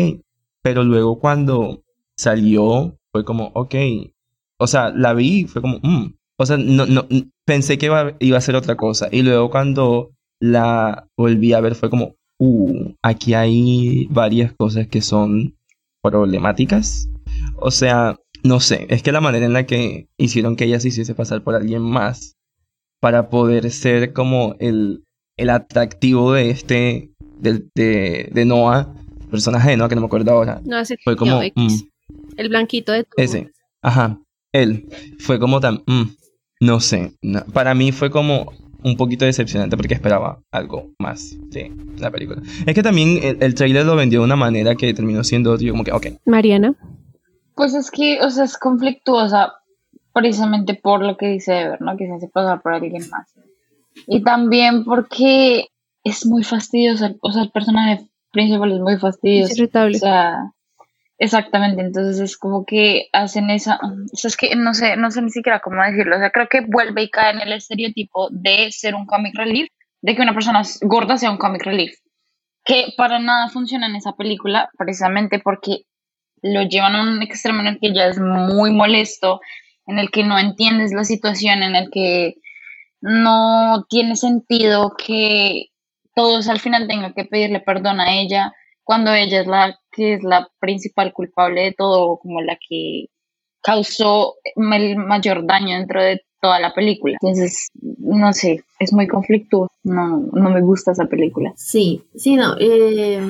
Pero 0.62 0.84
luego 0.84 1.18
cuando 1.18 1.82
salió, 2.16 2.96
fue 3.12 3.24
como, 3.24 3.50
ok. 3.54 3.74
O 4.58 4.66
sea, 4.66 4.90
la 4.90 5.14
vi 5.14 5.46
fue 5.46 5.62
como, 5.62 5.78
mm. 5.82 6.14
O 6.36 6.46
sea, 6.46 6.56
no, 6.56 6.86
no, 6.86 7.06
pensé 7.44 7.76
que 7.76 7.86
iba, 7.86 8.14
iba 8.18 8.38
a 8.38 8.40
ser 8.40 8.56
otra 8.56 8.76
cosa. 8.76 9.08
Y 9.12 9.22
luego 9.22 9.50
cuando 9.50 10.10
la 10.40 11.06
volví 11.16 11.52
a 11.52 11.60
ver 11.60 11.74
fue 11.74 11.90
como, 11.90 12.14
uh, 12.38 12.94
aquí 13.02 13.34
hay 13.34 14.06
varias 14.10 14.52
cosas 14.54 14.88
que 14.88 15.02
son 15.02 15.54
problemáticas. 16.02 17.10
O 17.56 17.70
sea, 17.70 18.16
no 18.42 18.60
sé, 18.60 18.86
es 18.90 19.02
que 19.02 19.12
la 19.12 19.20
manera 19.20 19.46
en 19.46 19.52
la 19.52 19.66
que 19.66 20.08
hicieron 20.16 20.56
que 20.56 20.64
ella 20.64 20.80
se 20.80 20.88
hiciese 20.88 21.14
pasar 21.14 21.42
por 21.42 21.54
alguien 21.54 21.82
más 21.82 22.36
para 23.00 23.28
poder 23.30 23.70
ser 23.70 24.12
como 24.12 24.54
el, 24.60 25.04
el 25.36 25.50
atractivo 25.50 26.32
de 26.32 26.50
este, 26.50 27.10
de, 27.40 28.28
de 28.32 28.44
Noah, 28.44 28.92
personaje 29.30 29.70
de 29.70 29.76
Noah 29.76 29.88
que 29.88 29.94
no 29.94 30.00
me 30.02 30.06
acuerdo 30.06 30.32
ahora, 30.32 30.60
No, 30.64 30.78
ese 30.78 30.96
fue 31.02 31.16
como, 31.16 31.40
X. 31.42 31.52
mm, 31.56 32.16
El 32.36 32.48
blanquito 32.48 32.92
de 32.92 33.04
todo. 33.04 33.12
ese, 33.16 33.50
ajá, 33.82 34.20
él, 34.52 34.86
fue 35.18 35.38
como 35.38 35.60
tan, 35.60 35.82
mm, 35.86 36.02
no 36.60 36.80
sé, 36.80 37.12
no- 37.22 37.44
para 37.52 37.74
mí 37.74 37.92
fue 37.92 38.10
como 38.10 38.52
un 38.82 38.96
poquito 38.96 39.26
decepcionante 39.26 39.76
porque 39.76 39.92
esperaba 39.94 40.40
algo 40.50 40.92
más 40.98 41.36
de 41.50 41.70
la 41.98 42.10
película. 42.10 42.40
Es 42.66 42.74
que 42.74 42.82
también 42.82 43.18
el, 43.22 43.36
el 43.42 43.54
trailer 43.54 43.84
lo 43.84 43.94
vendió 43.94 44.20
de 44.20 44.24
una 44.24 44.36
manera 44.36 44.74
que 44.74 44.92
terminó 44.94 45.22
siendo, 45.22 45.58
yo 45.58 45.72
como 45.72 45.84
que, 45.84 45.92
ok, 45.92 46.06
Mariana. 46.24 46.74
Pues 47.54 47.74
es 47.74 47.90
que, 47.90 48.20
o 48.22 48.30
sea, 48.30 48.44
es 48.44 48.56
conflictuosa 48.56 49.54
precisamente 50.12 50.74
por 50.74 51.02
lo 51.02 51.16
que 51.16 51.28
dice 51.28 51.60
Ever, 51.60 51.80
¿no? 51.80 51.96
Que 51.96 52.06
se 52.06 52.14
hace 52.14 52.28
pasar 52.28 52.62
por 52.62 52.74
alguien 52.74 53.08
más. 53.10 53.32
Y 54.06 54.22
también 54.22 54.84
porque 54.84 55.68
es 56.04 56.26
muy 56.26 56.42
fastidioso, 56.42 57.06
o 57.20 57.32
sea, 57.32 57.42
el 57.42 57.50
personaje 57.50 58.06
principal 58.32 58.72
es 58.72 58.80
muy 58.80 58.98
fastidioso. 58.98 59.52
Es 59.52 59.58
irritable. 59.58 59.96
O 59.96 60.00
sea, 60.00 60.52
exactamente, 61.18 61.82
entonces 61.82 62.18
es 62.20 62.36
como 62.38 62.64
que 62.64 63.08
hacen 63.12 63.50
esa, 63.50 63.78
o 63.82 64.16
sea, 64.16 64.28
es 64.28 64.36
que 64.36 64.56
no 64.56 64.72
sé, 64.72 64.96
no 64.96 65.10
sé 65.10 65.20
ni 65.20 65.30
siquiera 65.30 65.60
cómo 65.60 65.82
decirlo, 65.82 66.16
o 66.16 66.18
sea, 66.18 66.30
creo 66.30 66.48
que 66.48 66.62
vuelve 66.62 67.02
y 67.02 67.10
cae 67.10 67.32
en 67.32 67.40
el 67.40 67.52
estereotipo 67.52 68.28
de 68.30 68.72
ser 68.72 68.94
un 68.94 69.06
comic 69.06 69.34
relief, 69.34 69.68
de 70.00 70.16
que 70.16 70.22
una 70.22 70.32
persona 70.32 70.62
gorda 70.80 71.18
sea 71.18 71.30
un 71.30 71.36
comic 71.36 71.62
relief, 71.62 71.94
que 72.64 72.94
para 72.96 73.18
nada 73.18 73.48
funciona 73.48 73.86
en 73.86 73.96
esa 73.96 74.12
película, 74.12 74.70
precisamente 74.78 75.40
porque 75.40 75.82
lo 76.42 76.62
llevan 76.62 76.96
a 76.96 77.02
un 77.02 77.22
extremo 77.22 77.60
en 77.60 77.68
el 77.68 77.78
que 77.78 77.92
ya 77.92 78.06
es 78.06 78.18
muy 78.18 78.72
molesto, 78.72 79.40
en 79.86 79.98
el 79.98 80.10
que 80.10 80.24
no 80.24 80.38
entiendes 80.38 80.92
la 80.92 81.04
situación, 81.04 81.62
en 81.62 81.76
el 81.76 81.90
que 81.90 82.36
no 83.00 83.86
tiene 83.88 84.16
sentido 84.16 84.94
que 84.96 85.66
todos 86.14 86.48
al 86.48 86.60
final 86.60 86.86
tengan 86.86 87.14
que 87.14 87.24
pedirle 87.24 87.60
perdón 87.60 88.00
a 88.00 88.12
ella 88.14 88.52
cuando 88.84 89.12
ella 89.12 89.40
es 89.40 89.46
la 89.46 89.78
que 89.92 90.14
es 90.14 90.22
la 90.22 90.48
principal 90.60 91.12
culpable 91.12 91.62
de 91.62 91.72
todo, 91.72 92.18
como 92.18 92.40
la 92.40 92.56
que 92.68 93.06
causó 93.62 94.34
el 94.54 94.96
mayor 94.96 95.46
daño 95.46 95.76
dentro 95.76 96.02
de 96.02 96.22
toda 96.40 96.58
la 96.60 96.72
película. 96.72 97.16
Entonces, 97.20 97.68
no 97.98 98.32
sé, 98.32 98.64
es 98.78 98.92
muy 98.92 99.06
conflictuoso. 99.06 99.72
No, 99.82 100.18
no 100.32 100.50
me 100.50 100.60
gusta 100.60 100.92
esa 100.92 101.06
película. 101.06 101.52
Sí, 101.56 102.02
sí, 102.14 102.36
no. 102.36 102.56
eh, 102.58 103.20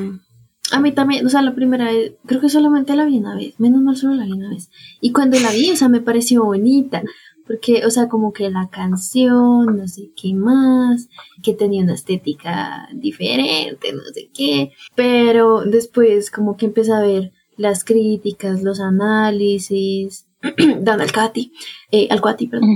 a 0.73 0.81
mí 0.81 0.93
también, 0.93 1.27
o 1.27 1.29
sea, 1.29 1.43
la 1.43 1.55
primera 1.55 1.87
vez, 1.87 2.15
creo 2.27 2.41
que 2.41 2.49
solamente 2.49 2.97
la 2.97 3.05
vi 3.05 3.19
una 3.19 3.35
vez, 3.35 3.59
menos 3.59 3.83
mal 3.83 3.97
solo 3.97 4.15
la 4.15 4.25
vi 4.25 4.33
una 4.33 4.51
vez. 4.51 4.71
Y 5.01 5.13
cuando 5.13 5.39
la 5.41 5.53
vi, 5.53 5.71
o 5.71 5.77
sea, 5.77 5.89
me 5.89 6.01
pareció 6.01 6.45
bonita, 6.45 7.03
porque, 7.47 7.85
o 7.85 7.91
sea, 7.91 8.09
como 8.09 8.33
que 8.33 8.49
la 8.51 8.69
canción, 8.71 9.77
no 9.77 9.89
sé 9.89 10.11
qué 10.15 10.35
más, 10.35 11.09
que 11.43 11.55
tenía 11.55 11.83
una 11.83 11.95
estética 11.95 12.89
diferente, 12.95 13.93
no 13.93 14.03
sé 14.15 14.31
qué, 14.33 14.73
pero 14.95 15.63
después 15.65 16.31
como 16.31 16.57
que 16.57 16.67
empecé 16.67 16.93
a 16.93 17.01
ver 17.01 17.33
las 17.57 17.85
críticas, 17.85 18.63
los 18.63 18.81
análisis, 18.81 20.27
Dan 20.81 21.01
Alcati, 21.01 21.53
eh, 21.91 22.09
Alcuati, 22.11 22.47
perdón. 22.47 22.71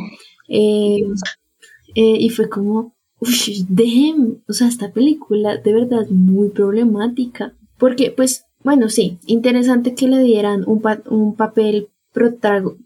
Eh, 0.49 1.05
eh, 1.95 2.17
y 2.19 2.29
fue 2.31 2.49
como, 2.49 2.95
uff, 3.21 3.49
damn, 3.69 4.43
o 4.49 4.53
sea, 4.53 4.69
esta 4.69 4.93
película 4.93 5.57
de 5.57 5.73
verdad 5.73 6.03
es 6.03 6.11
muy 6.11 6.51
problemática. 6.51 7.55
Porque, 7.79 8.11
pues, 8.11 8.47
bueno, 8.63 8.89
sí, 8.89 9.19
interesante 9.27 9.95
que 9.95 10.09
le 10.09 10.21
dieran 10.21 10.65
un, 10.67 10.81
pa- 10.81 11.03
un 11.11 11.35
papel 11.37 11.89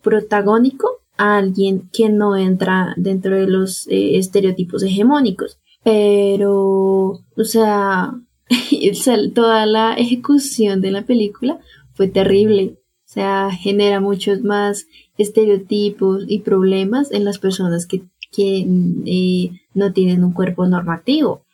protagónico 0.02 0.88
a 1.16 1.36
alguien 1.38 1.88
que 1.92 2.08
no 2.08 2.36
entra 2.36 2.94
dentro 2.96 3.36
de 3.36 3.46
los 3.48 3.86
eh, 3.88 4.18
estereotipos 4.18 4.82
hegemónicos. 4.82 5.58
Pero, 5.84 7.20
o 7.36 7.44
sea, 7.44 8.12
o 8.92 8.94
sea, 8.94 9.16
toda 9.34 9.66
la 9.66 9.94
ejecución 9.94 10.80
de 10.80 10.90
la 10.90 11.02
película 11.02 11.58
fue 11.92 12.08
terrible. 12.08 12.76
O 13.04 13.10
sea, 13.10 13.50
genera 13.50 14.00
muchos 14.00 14.42
más 14.42 14.86
estereotipos 15.16 16.24
y 16.28 16.40
problemas 16.40 17.10
en 17.10 17.24
las 17.24 17.38
personas 17.38 17.86
que, 17.86 18.02
que 18.30 18.66
eh, 19.06 19.50
no 19.74 19.92
tienen 19.92 20.24
un 20.24 20.32
cuerpo 20.32 20.66
normativo. 20.66 21.44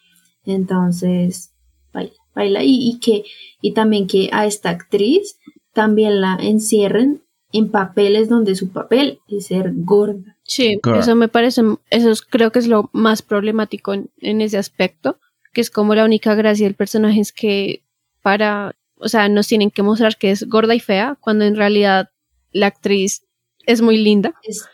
Entonces, 0.45 1.54
baila, 2.35 2.61
baila. 2.61 2.65
Y, 2.65 2.89
y 2.91 2.99
que, 3.01 3.25
y 3.61 3.73
también 3.73 4.07
que 4.07 4.29
a 4.33 4.47
esta 4.47 4.71
actriz 4.71 5.39
también 5.73 6.21
la 6.21 6.37
encierren 6.41 7.23
en 7.53 7.71
papeles 7.71 8.29
donde 8.29 8.55
su 8.57 8.71
papel 8.73 9.21
es 9.29 9.47
ser 9.47 9.73
gorda. 9.75 10.37
Sí, 10.43 10.79
Girl. 10.83 10.99
eso 10.99 11.15
me 11.15 11.29
parece, 11.29 11.63
eso 11.91 12.11
es- 12.11 12.23
creo 12.23 12.51
que 12.53 12.59
es 12.59 12.67
lo 12.67 12.91
más 12.93 13.23
problemático 13.23 13.95
en, 13.95 14.11
en 14.19 14.41
ese 14.41 14.59
aspecto, 14.59 15.19
que 15.53 15.61
es 15.61 15.71
como 15.71 15.95
la 15.95 16.05
única 16.05 16.35
gracia 16.35 16.67
del 16.67 16.75
personaje 16.75 17.21
es 17.21 17.33
que 17.33 17.83
para, 18.23 18.75
o 18.97 19.09
sea, 19.09 19.29
nos 19.29 19.47
tienen 19.47 19.71
que 19.71 19.83
mostrar 19.83 20.17
que 20.17 20.31
es 20.33 20.49
gorda 20.49 20.75
y 20.75 20.81
fea, 20.81 21.17
cuando 21.21 21.45
en 21.45 21.55
realidad 21.55 22.11
la 22.51 22.67
actriz 22.67 23.25
es 23.67 23.81
muy 23.83 23.99
linda. 23.99 24.35
Es 24.43 24.65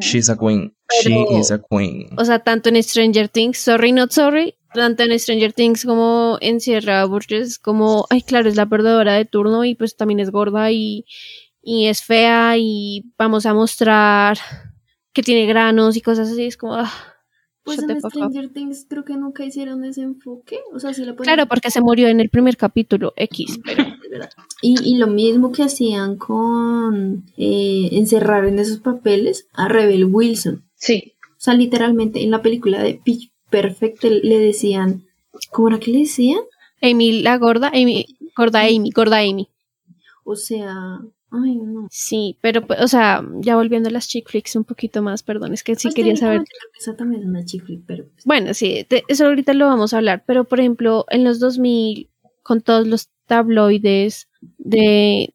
she's 0.00 0.28
a 0.28 0.36
queen, 0.36 0.74
she 1.02 1.24
is 1.38 1.50
a 1.50 1.58
queen. 1.70 2.10
O 2.18 2.24
sea, 2.24 2.40
tanto 2.40 2.68
en 2.68 2.82
Stranger 2.82 3.28
Things, 3.28 3.58
sorry, 3.58 3.92
not 3.92 4.10
sorry, 4.12 4.54
tanto 4.74 5.02
en 5.02 5.18
Stranger 5.18 5.52
Things 5.52 5.84
como 5.84 6.38
en 6.40 6.60
Sierra 6.60 7.04
Burgess, 7.04 7.58
como, 7.58 8.06
ay, 8.10 8.22
claro, 8.22 8.48
es 8.48 8.56
la 8.56 8.68
perdedora 8.68 9.14
de 9.14 9.24
turno 9.24 9.64
y 9.64 9.74
pues 9.74 9.96
también 9.96 10.20
es 10.20 10.30
gorda 10.30 10.70
y, 10.70 11.04
y 11.62 11.86
es 11.86 12.02
fea 12.02 12.54
y 12.58 13.12
vamos 13.18 13.46
a 13.46 13.54
mostrar 13.54 14.38
que 15.12 15.22
tiene 15.22 15.46
granos 15.46 15.96
y 15.96 16.00
cosas 16.00 16.30
así, 16.30 16.44
es 16.44 16.56
como, 16.56 16.74
ah, 16.74 16.92
Pues 17.64 17.78
en 17.82 17.90
up. 17.90 18.10
Stranger 18.10 18.48
Things 18.52 18.86
creo 18.88 19.04
que 19.04 19.16
nunca 19.16 19.44
hicieron 19.44 19.84
ese 19.84 20.02
enfoque. 20.02 20.60
O 20.72 20.78
sea, 20.78 20.94
sí 20.94 21.04
le 21.04 21.12
ponen- 21.12 21.24
Claro, 21.24 21.46
porque 21.46 21.70
se 21.70 21.80
murió 21.80 22.08
en 22.08 22.20
el 22.20 22.30
primer 22.30 22.56
capítulo 22.56 23.12
X, 23.16 23.58
pero 23.64 23.84
Y, 24.62 24.74
y 24.82 24.96
lo 24.98 25.06
mismo 25.06 25.52
que 25.52 25.62
hacían 25.62 26.16
con 26.16 27.24
eh, 27.36 27.88
encerrar 27.92 28.44
en 28.44 28.58
esos 28.58 28.78
papeles 28.80 29.48
a 29.52 29.68
Rebel 29.68 30.04
Wilson. 30.06 30.64
Sí. 30.74 31.14
O 31.30 31.42
sea, 31.42 31.54
literalmente 31.54 32.22
en 32.22 32.30
la 32.30 32.42
película 32.42 32.82
de 32.82 32.94
Pitch 33.02 33.32
Perfect 33.50 34.04
le 34.04 34.38
decían, 34.38 35.04
¿cómo 35.50 35.68
era 35.68 35.78
que 35.78 35.90
le 35.90 36.00
decían? 36.00 36.40
Amy 36.82 37.22
la 37.22 37.36
gorda, 37.36 37.68
Amy, 37.68 38.06
gorda 38.36 38.60
Amy, 38.62 38.90
gorda 38.90 39.18
Amy. 39.18 39.48
O 40.24 40.36
sea, 40.36 41.00
ay 41.30 41.56
no. 41.56 41.88
Sí, 41.90 42.36
pero, 42.40 42.66
pues, 42.66 42.80
o 42.80 42.88
sea, 42.88 43.22
ya 43.40 43.56
volviendo 43.56 43.88
a 43.88 43.92
las 43.92 44.08
chick 44.08 44.28
flicks 44.28 44.56
un 44.56 44.64
poquito 44.64 45.02
más, 45.02 45.22
perdón, 45.22 45.52
es 45.52 45.62
que 45.62 45.74
sí 45.74 45.88
Pues 45.88 45.94
quería 45.94 46.16
saber. 46.16 46.42
Esa 46.78 46.96
también 46.96 47.22
es 47.22 47.28
una 47.28 47.44
chick 47.44 47.64
flick, 47.64 47.82
pero 47.86 48.06
pues, 48.08 48.24
Bueno, 48.24 48.54
sí, 48.54 48.86
eso 49.08 49.26
ahorita 49.26 49.52
lo 49.54 49.66
vamos 49.66 49.92
a 49.92 49.98
hablar, 49.98 50.24
pero 50.26 50.44
por 50.44 50.60
ejemplo, 50.60 51.04
en 51.10 51.24
los 51.24 51.38
2000, 51.40 52.08
con 52.42 52.60
todos 52.60 52.86
los 52.86 53.08
tabloides 53.26 54.28
de 54.58 55.34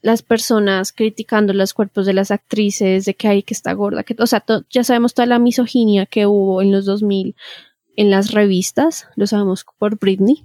Las 0.00 0.22
personas 0.22 0.92
criticando 0.92 1.52
los 1.52 1.74
cuerpos 1.74 2.06
de 2.06 2.12
las 2.14 2.30
actrices, 2.30 3.04
de 3.04 3.14
que 3.14 3.28
hay 3.28 3.42
que 3.42 3.54
está 3.54 3.72
gorda, 3.72 4.04
que, 4.04 4.14
o 4.18 4.26
sea, 4.26 4.44
ya 4.70 4.84
sabemos 4.84 5.14
toda 5.14 5.26
la 5.26 5.38
misoginia 5.38 6.06
que 6.06 6.26
hubo 6.26 6.62
en 6.62 6.70
los 6.72 6.84
2000 6.84 7.34
en 7.96 8.10
las 8.10 8.30
revistas, 8.30 9.08
lo 9.16 9.26
sabemos 9.26 9.64
por 9.76 9.98
Britney, 9.98 10.44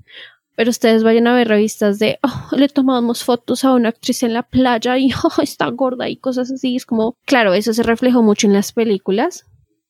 pero 0.56 0.72
ustedes 0.72 1.04
vayan 1.04 1.28
a 1.28 1.36
ver 1.36 1.48
revistas 1.50 2.00
de, 2.00 2.18
"Oh, 2.24 2.56
le 2.56 2.68
tomamos 2.68 3.24
fotos 3.24 3.64
a 3.64 3.74
una 3.74 3.90
actriz 3.90 4.24
en 4.24 4.34
la 4.34 4.42
playa 4.44 4.98
y 4.98 5.10
oh, 5.24 5.42
está 5.42 5.68
gorda 5.70 6.10
y 6.10 6.16
cosas 6.18 6.52
así. 6.52 6.76
Es 6.76 6.86
como, 6.88 7.16
claro, 7.26 7.54
eso 7.54 7.74
se 7.74 7.84
reflejó 7.84 8.24
mucho 8.24 8.48
en 8.48 8.54
las 8.54 8.72
películas. 8.72 9.46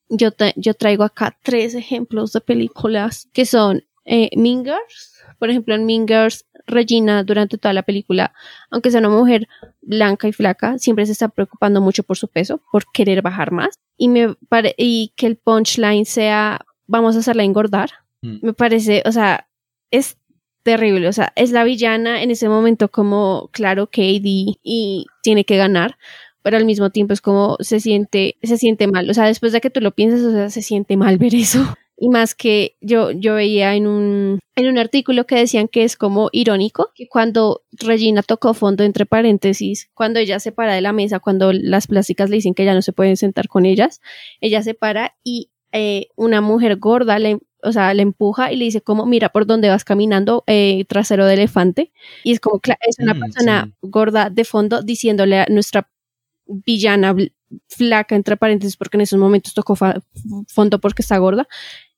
Yo, 0.10 0.32
te- 0.32 0.54
yo 0.58 0.74
traigo 0.74 1.04
acá 1.06 1.38
tres 1.42 1.74
ejemplos 1.74 2.34
de 2.34 2.42
películas 2.42 3.30
que 3.34 3.46
son 3.46 3.84
eh, 4.06 4.30
Mean 4.36 4.64
Girls. 4.66 5.14
Por 5.40 5.50
ejemplo, 5.50 5.74
en 5.76 5.86
Mean 5.86 6.06
Girls, 6.08 6.46
Regina 6.66 7.24
durante 7.24 7.58
toda 7.58 7.74
la 7.74 7.84
película, 7.84 8.34
aunque 8.70 8.92
sea 8.92 9.00
una 9.00 9.10
mujer 9.10 9.48
blanca 9.82 10.28
y 10.28 10.34
flaca, 10.34 10.78
siempre 10.78 11.06
se 11.06 11.12
está 11.12 11.30
preocupando 11.30 11.82
mucho 11.82 12.04
por 12.04 12.18
su 12.18 12.28
peso, 12.28 12.62
por 12.72 12.86
querer 12.94 13.22
bajar 13.22 13.52
más. 13.52 13.80
Y, 13.98 14.08
me 14.10 14.36
y 14.78 15.14
que 15.16 15.28
el 15.28 15.38
punchline 15.38 16.06
sea, 16.06 16.66
vamos 16.88 17.16
a 17.16 17.20
hacerla 17.20 17.44
engordar. 17.44 17.92
Mm. 18.22 18.38
Me 18.42 18.54
parece, 18.54 19.04
o 19.06 19.12
sea, 19.12 19.48
es 19.92 20.18
terrible. 20.64 21.08
O 21.08 21.14
sea, 21.14 21.34
es 21.36 21.52
la 21.52 21.64
villana 21.64 22.24
en 22.24 22.32
ese 22.32 22.50
momento 22.50 22.90
como, 22.90 23.50
claro, 23.52 23.88
Katie 23.88 24.58
y 24.64 25.06
tiene 25.22 25.46
que 25.46 25.58
ganar, 25.58 25.98
pero 26.42 26.58
al 26.58 26.66
mismo 26.66 26.90
tiempo 26.90 27.14
es 27.14 27.22
como 27.22 27.58
se 27.60 27.80
siente, 27.80 28.38
se 28.42 28.58
siente 28.58 28.88
mal. 28.88 29.10
O 29.10 29.14
sea, 29.14 29.26
después 29.26 29.52
de 29.52 29.62
que 29.62 29.70
tú 29.70 29.82
lo 29.82 29.92
piensas, 29.92 30.22
o 30.22 30.32
sea, 30.32 30.50
se 30.50 30.62
siente 30.62 30.98
mal 30.98 31.18
ver 31.18 31.36
eso. 31.36 31.76
Y 31.98 32.10
más 32.10 32.36
que 32.36 32.76
yo, 32.82 33.12
yo 33.12 33.36
veía 33.36 33.76
en 33.76 33.88
un, 33.88 34.40
en 34.56 34.68
un 34.68 34.78
artículo 34.78 35.26
que 35.26 35.36
decían 35.36 35.68
que 35.68 35.84
es 35.84 35.96
como 35.96 36.30
irónico, 36.32 36.92
que 36.96 37.08
cuando 37.08 37.64
Regina 37.72 38.24
tocó 38.24 38.54
fondo 38.54 38.84
entre 38.84 39.06
paréntesis, 39.06 39.90
cuando 39.94 40.20
ella 40.20 40.40
se 40.40 40.52
para 40.52 40.74
de 40.74 40.82
la 40.82 40.92
mesa, 40.92 41.20
cuando 41.20 41.54
las 41.54 41.88
plásticas 41.88 42.30
le 42.30 42.38
dicen 42.38 42.54
que 42.56 42.66
ya 42.66 42.74
no 42.74 42.82
se 42.82 42.94
pueden 42.94 43.16
sentar 43.16 43.48
con 43.48 43.66
ellas, 43.66 44.02
ella 44.42 44.64
se 44.64 44.74
para 44.74 45.16
y 45.24 45.50
eh, 45.72 46.08
una 46.16 46.42
mujer 46.42 46.78
gorda 46.78 47.20
le, 47.20 47.40
o 47.64 47.72
sea, 47.72 47.94
le 47.94 48.02
empuja 48.04 48.52
y 48.52 48.58
le 48.58 48.66
dice 48.66 48.82
como, 48.82 49.06
mira 49.06 49.30
por 49.30 49.46
dónde 49.46 49.70
vas 49.70 49.84
caminando, 49.84 50.44
eh, 50.48 50.86
trasero 50.88 51.26
de 51.26 51.36
elefante. 51.36 51.92
Y 52.24 52.34
es 52.34 52.40
como, 52.40 52.60
es 52.88 53.00
una 53.00 53.14
Mm, 53.14 53.20
persona 53.20 53.66
sí. 53.66 53.74
gorda 53.82 54.30
de 54.30 54.46
fondo 54.46 54.82
diciéndole 54.82 55.40
a 55.40 55.46
nuestra 55.50 55.90
villana 56.46 57.16
flaca, 57.68 58.16
entre 58.16 58.38
paréntesis, 58.38 58.78
porque 58.78 58.98
en 58.98 59.02
esos 59.02 59.20
momentos 59.20 59.54
tocó 59.54 59.76
fondo 60.48 60.80
porque 60.80 61.02
está 61.02 61.18
gorda. 61.18 61.48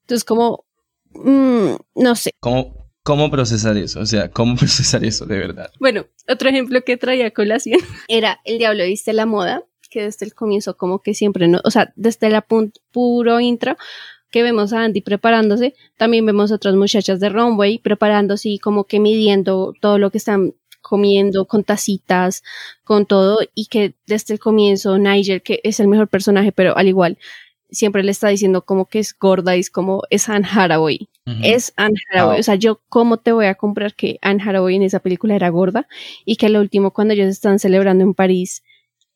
Entonces, 0.05 0.23
como, 0.23 0.65
mm, 1.13 1.75
no 1.95 2.15
sé. 2.15 2.31
¿Cómo, 2.39 2.89
¿Cómo 3.03 3.29
procesar 3.31 3.75
eso? 3.77 3.99
O 4.01 4.05
sea, 4.05 4.29
¿cómo 4.29 4.55
procesar 4.55 5.03
eso 5.03 5.25
de 5.25 5.37
verdad? 5.37 5.71
Bueno, 5.79 6.05
otro 6.27 6.49
ejemplo 6.49 6.83
que 6.83 6.97
traía 6.97 7.27
a 7.27 7.31
colación 7.31 7.79
era 8.07 8.39
El 8.45 8.57
Diablo 8.59 8.83
viste 8.85 9.13
la 9.13 9.25
moda, 9.25 9.63
que 9.89 10.03
desde 10.03 10.25
el 10.25 10.33
comienzo 10.33 10.77
como 10.77 10.99
que 10.99 11.13
siempre, 11.13 11.47
no, 11.47 11.59
o 11.63 11.71
sea, 11.71 11.93
desde 11.95 12.27
el 12.27 12.33
apun- 12.35 12.73
puro 12.91 13.39
intro 13.39 13.77
que 14.31 14.43
vemos 14.43 14.73
a 14.73 14.83
Andy 14.83 15.01
preparándose, 15.01 15.73
también 15.97 16.25
vemos 16.25 16.51
otras 16.51 16.75
muchachas 16.75 17.19
de 17.21 17.29
Runway 17.29 17.77
preparándose 17.79 18.49
y 18.49 18.59
como 18.59 18.83
que 18.83 18.99
midiendo 18.99 19.73
todo 19.79 19.97
lo 19.97 20.11
que 20.11 20.17
están 20.17 20.53
comiendo 20.81 21.45
con 21.45 21.63
tacitas, 21.63 22.43
con 22.83 23.05
todo, 23.07 23.39
y 23.55 23.67
que 23.67 23.95
desde 24.05 24.33
el 24.35 24.39
comienzo 24.39 24.97
Nigel, 24.99 25.41
que 25.41 25.59
es 25.63 25.79
el 25.79 25.87
mejor 25.87 26.09
personaje, 26.09 26.51
pero 26.51 26.77
al 26.77 26.87
igual, 26.87 27.17
siempre 27.75 28.03
le 28.03 28.11
está 28.11 28.29
diciendo 28.29 28.63
como 28.63 28.85
que 28.85 28.99
es 28.99 29.15
gorda 29.17 29.55
y 29.55 29.59
es 29.59 29.69
como 29.69 30.01
es 30.09 30.29
Anne 30.29 30.47
Hathaway. 30.49 31.09
Es 31.43 31.73
Anne 31.75 31.95
Hathaway. 32.09 32.37
Ah. 32.37 32.39
O 32.39 32.43
sea, 32.43 32.55
yo 32.55 32.81
cómo 32.89 33.17
te 33.17 33.31
voy 33.31 33.45
a 33.45 33.55
comprar 33.55 33.95
que 33.95 34.17
Anne 34.21 34.41
Hathaway 34.43 34.75
en 34.75 34.83
esa 34.83 34.99
película 34.99 35.35
era 35.35 35.49
gorda 35.49 35.87
y 36.25 36.35
que 36.35 36.47
al 36.47 36.57
último 36.57 36.91
cuando 36.91 37.13
ellos 37.13 37.27
están 37.27 37.59
celebrando 37.59 38.03
en 38.03 38.13
París, 38.13 38.63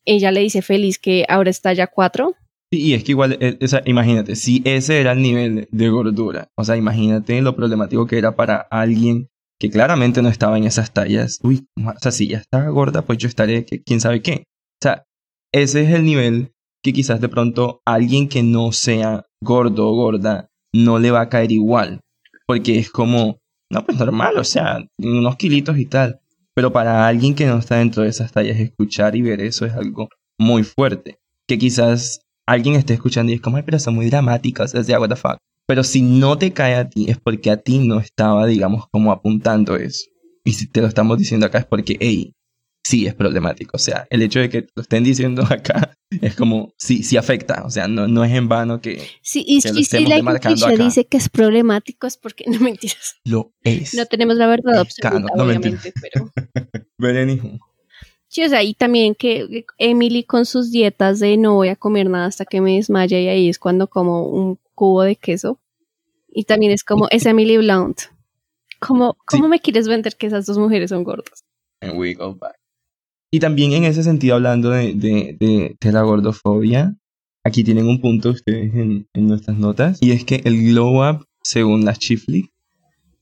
ella 0.06 0.32
le 0.32 0.42
dice 0.42 0.62
feliz 0.62 1.00
que 1.00 1.26
ahora 1.28 1.50
está 1.50 1.74
ya 1.74 1.88
cuatro. 1.88 2.36
Sí, 2.72 2.82
y 2.82 2.94
es 2.94 3.04
que 3.04 3.14
igual, 3.14 3.38
eh, 3.40 3.58
o 3.62 3.68
sea, 3.68 3.82
imagínate, 3.86 4.36
si 4.36 4.62
ese 4.66 5.02
era 5.02 5.14
el 5.14 5.22
nivel 5.22 5.68
de 5.72 5.90
gordura, 5.90 6.50
o 6.56 6.64
sea, 6.64 6.78
imagínate 6.78 7.42
lo 7.42 7.56
problemático 7.56 8.06
que 8.06 8.18
era 8.18 8.36
para 8.36 8.58
alguien 8.58 9.30
que 9.60 9.70
claramente 9.70 10.22
no 10.22 10.30
estaba 10.30 10.58
en 10.58 10.64
esas 10.64 10.94
tallas. 10.94 11.40
Uy, 11.44 11.68
o 11.76 12.00
sea, 12.00 12.12
si 12.12 12.28
ya 12.28 12.38
está 12.38 12.68
gorda, 12.70 13.04
pues 13.04 13.18
yo 13.18 13.28
estaré, 13.28 13.66
que, 13.66 13.84
quién 13.84 14.00
sabe 14.00 14.22
qué. 14.22 14.44
O 14.82 14.82
sea, 14.82 15.04
ese 15.52 15.84
es 15.84 15.90
el 15.92 16.06
nivel 16.06 16.54
que 16.90 16.94
quizás 16.94 17.22
de 17.22 17.30
pronto 17.30 17.82
alguien 17.86 18.28
que 18.28 18.42
no 18.42 18.72
sea 18.72 19.26
gordo 19.44 19.88
o 19.88 19.96
gorda 19.96 20.50
no 20.74 20.98
le 20.98 21.12
va 21.12 21.22
a 21.22 21.30
caer 21.30 21.52
igual, 21.52 22.02
porque 22.48 22.80
es 22.80 22.90
como, 22.90 23.38
no, 23.72 23.86
pues 23.86 24.00
normal, 24.00 24.38
o 24.38 24.44
sea, 24.44 24.84
unos 24.98 25.36
kilitos 25.36 25.78
y 25.78 25.86
tal. 25.86 26.20
Pero 26.56 26.74
para 26.74 27.08
alguien 27.08 27.36
que 27.36 27.46
no 27.46 27.60
está 27.60 27.78
dentro 27.78 28.04
de 28.04 28.10
esas 28.10 28.32
tallas, 28.32 28.60
escuchar 28.60 29.16
y 29.16 29.22
ver 29.22 29.40
eso 29.40 29.66
es 29.66 29.74
algo 29.74 30.10
muy 30.40 30.64
fuerte. 30.64 31.20
Que 31.48 31.60
quizás 31.60 32.22
alguien 32.48 32.76
esté 32.76 32.96
escuchando 32.96 33.32
y 33.32 33.36
es 33.36 33.42
como, 33.42 33.58
ay, 33.58 33.64
pero 33.64 33.78
son 33.78 33.96
muy 33.96 34.10
dramáticas, 34.10 34.74
o 34.74 35.00
what 35.00 35.10
the 35.10 35.16
fuck. 35.16 35.38
Pero 35.68 35.84
si 35.84 36.02
no 36.02 36.40
te 36.40 36.54
cae 36.54 36.74
a 36.74 36.90
ti, 36.90 37.06
es 37.08 37.20
porque 37.20 37.52
a 37.52 37.58
ti 37.58 37.78
no 37.78 38.00
estaba, 38.00 38.48
digamos, 38.48 38.86
como 38.92 39.12
apuntando 39.12 39.76
eso. 39.76 40.06
Y 40.44 40.54
si 40.54 40.68
te 40.68 40.82
lo 40.82 40.88
estamos 40.88 41.20
diciendo 41.20 41.46
acá 41.46 41.60
es 41.60 41.66
porque, 41.66 41.98
hey, 42.00 42.34
sí 42.84 43.06
es 43.06 43.14
problemático. 43.14 43.72
O 43.74 43.80
sea, 43.80 44.08
el 44.10 44.22
hecho 44.22 44.40
de 44.40 44.50
que 44.50 44.68
lo 44.76 44.82
estén 44.82 45.04
diciendo 45.04 45.44
acá 45.50 45.94
es 46.10 46.36
como, 46.36 46.74
sí, 46.78 47.04
sí 47.04 47.18
afecta. 47.18 47.64
O 47.66 47.70
sea, 47.70 47.88
no, 47.88 48.08
no 48.08 48.24
es 48.24 48.32
en 48.34 48.48
vano 48.48 48.82
que 48.82 49.02
Sí, 49.22 49.44
y, 49.48 49.62
Que 49.62 49.72
lo 49.74 49.80
y 49.80 49.84
si 49.86 49.98
estemos 49.98 50.24
la 50.24 50.32
acá. 50.32 50.54
dice 50.78 51.06
que 51.06 51.18
es 51.18 51.30
problemático 51.30 52.08
es 52.08 52.18
porque, 52.18 52.46
no 52.48 52.60
mentiras, 52.60 53.18
lo 53.26 53.54
es. 53.64 53.94
no 53.94 54.06
tenemos 54.06 54.36
la 54.36 54.48
verdad 54.48 54.80
absoluta, 54.80 55.34
no 55.36 55.44
obviamente, 55.44 55.94
pero... 56.02 56.32
Berenice. 56.98 57.60
Sí, 58.28 58.44
o 58.44 58.50
sea, 58.50 58.62
y 58.62 58.76
también 58.76 59.16
que 59.16 59.66
Emily 59.80 60.24
con 60.24 60.46
sus 60.46 60.70
dietas 60.72 61.20
de 61.20 61.36
no 61.38 61.56
voy 61.56 61.70
a 61.70 61.76
comer 61.76 62.10
nada 62.10 62.28
hasta 62.28 62.46
que 62.46 62.62
me 62.62 62.76
desmaya 62.76 63.20
y 63.20 63.28
ahí 63.28 63.50
es 63.50 63.58
cuando 63.58 63.88
como 63.88 64.28
un 64.28 64.60
cubo 64.76 65.02
de 65.02 65.16
queso. 65.16 65.60
Y 66.28 66.44
también 66.44 66.72
es 66.72 66.84
como, 66.84 67.08
es 67.10 67.26
Emily 67.26 67.58
Blunt. 67.58 68.02
¿Cómo, 68.80 69.18
cómo 69.26 69.48
me 69.48 69.60
quieres 69.60 69.88
vender 69.88 70.16
que 70.16 70.28
esas 70.28 70.46
dos 70.46 70.60
mujeres 70.60 70.92
son 70.92 71.04
gordas? 71.04 71.44
And 71.82 71.98
we 71.98 72.14
go 72.14 72.36
back. 72.36 72.60
Y 73.32 73.40
también 73.40 73.74
en 73.74 73.84
ese 73.84 74.04
sentido, 74.04 74.36
hablando 74.36 74.72
de, 74.72 74.94
de, 74.96 75.38
de, 75.40 75.78
de 75.80 75.92
la 75.92 76.02
gordofobia, 76.02 76.96
aquí 77.44 77.64
tienen 77.64 77.88
un 77.88 78.02
punto 78.02 78.32
ustedes 78.32 78.74
en, 78.74 79.08
en 79.14 79.28
nuestras 79.28 79.58
notas, 79.58 80.00
y 80.02 80.12
es 80.12 80.26
que 80.26 80.42
el 80.46 80.62
glow 80.72 81.08
up, 81.08 81.26
según 81.44 81.86
la 81.86 81.96
Chiflick, 81.96 82.52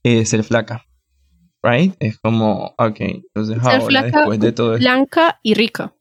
es 0.03 0.29
ser 0.29 0.43
flaca. 0.43 0.83
Right? 1.63 1.95
Es 1.99 2.17
como, 2.19 2.73
ok, 2.77 2.99
entonces 2.99 3.55
Ser 3.61 3.65
ahora, 3.73 3.85
flaca, 3.85 4.17
después 4.19 4.39
de 4.39 4.51
todo 4.53 4.77
blanca 4.77 5.39
y 5.43 5.53
rica. 5.55 5.93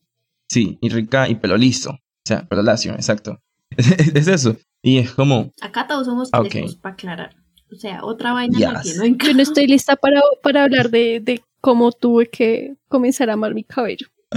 sí, 0.48 0.78
y 0.80 0.88
rica 0.90 1.28
y 1.28 1.34
pelo 1.36 1.56
liso. 1.56 1.90
O 1.90 1.98
sea, 2.28 2.46
pelo 2.46 2.62
lacio, 2.62 2.92
exacto. 2.92 3.40
es 3.76 4.28
eso. 4.28 4.56
Y 4.82 4.98
es 4.98 5.10
como, 5.12 5.50
Acá 5.60 5.86
todos 5.88 6.06
somos 6.06 6.28
Ok. 6.32 6.48
crespos, 6.50 6.76
para 6.76 6.92
aclarar. 6.92 7.36
O 7.72 7.74
sea, 7.74 8.04
otra 8.04 8.32
vaina 8.32 8.56
Yes. 8.58 8.68
no 8.68 8.76
entiendo 8.76 9.04
en 9.04 9.18
Yo 9.18 9.34
no 9.34 9.42
estoy 9.42 9.66
lista 9.66 9.96
para, 9.96 10.20
para 10.42 10.62
hablar 10.64 10.90
de, 10.90 11.18
de 11.20 11.42
cómo 11.66 11.90
tuve 11.90 12.28
que 12.30 12.76
comenzar 12.86 13.28
a 13.28 13.32
amar 13.32 13.52
mi 13.52 13.64
cabello. 13.64 14.06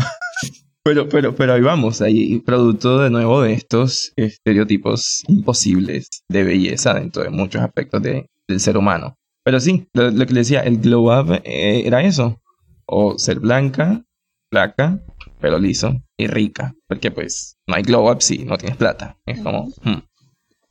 Pero, 0.82 1.08
pero, 1.10 1.36
pero 1.36 1.54
ahí 1.54 1.62
vamos, 1.62 2.02
ahí 2.02 2.39
producto 2.39 2.98
de 3.00 3.10
nuevo 3.12 3.42
de 3.44 3.54
estos 3.54 4.12
estereotipos 4.15 5.24
imposibles 5.28 6.08
de 6.30 6.44
belleza 6.44 6.96
dentro 6.96 7.22
de 7.22 7.30
muchos 7.30 7.62
aspectos 7.62 8.02
de- 8.02 8.26
del 8.48 8.60
ser 8.60 8.76
humano. 8.78 9.15
Pero 9.44 9.60
sí, 9.60 9.86
lo, 9.94 10.10
lo 10.10 10.26
que 10.26 10.34
le 10.34 10.39
decía, 10.39 10.62
el 10.62 10.80
glow 10.80 11.12
up 11.13 11.42
eh, 11.44 11.84
era 11.86 12.02
eso. 12.02 12.42
O 12.88 13.20
ser 13.20 13.39
blanca, 13.39 14.04
flaca, 14.52 15.00
pelo 15.39 15.60
liso 15.60 16.02
y 16.18 16.26
rica. 16.26 16.74
Porque 16.88 17.12
pues 17.12 17.58
no 17.68 17.76
hay 17.76 17.84
glow 17.84 18.10
up 18.12 18.22
si 18.24 18.39
no 18.46 18.58
tienes 18.58 18.78
plata. 18.78 19.15
Es 19.28 19.42
como, 19.42 19.65
hmm, 19.84 20.00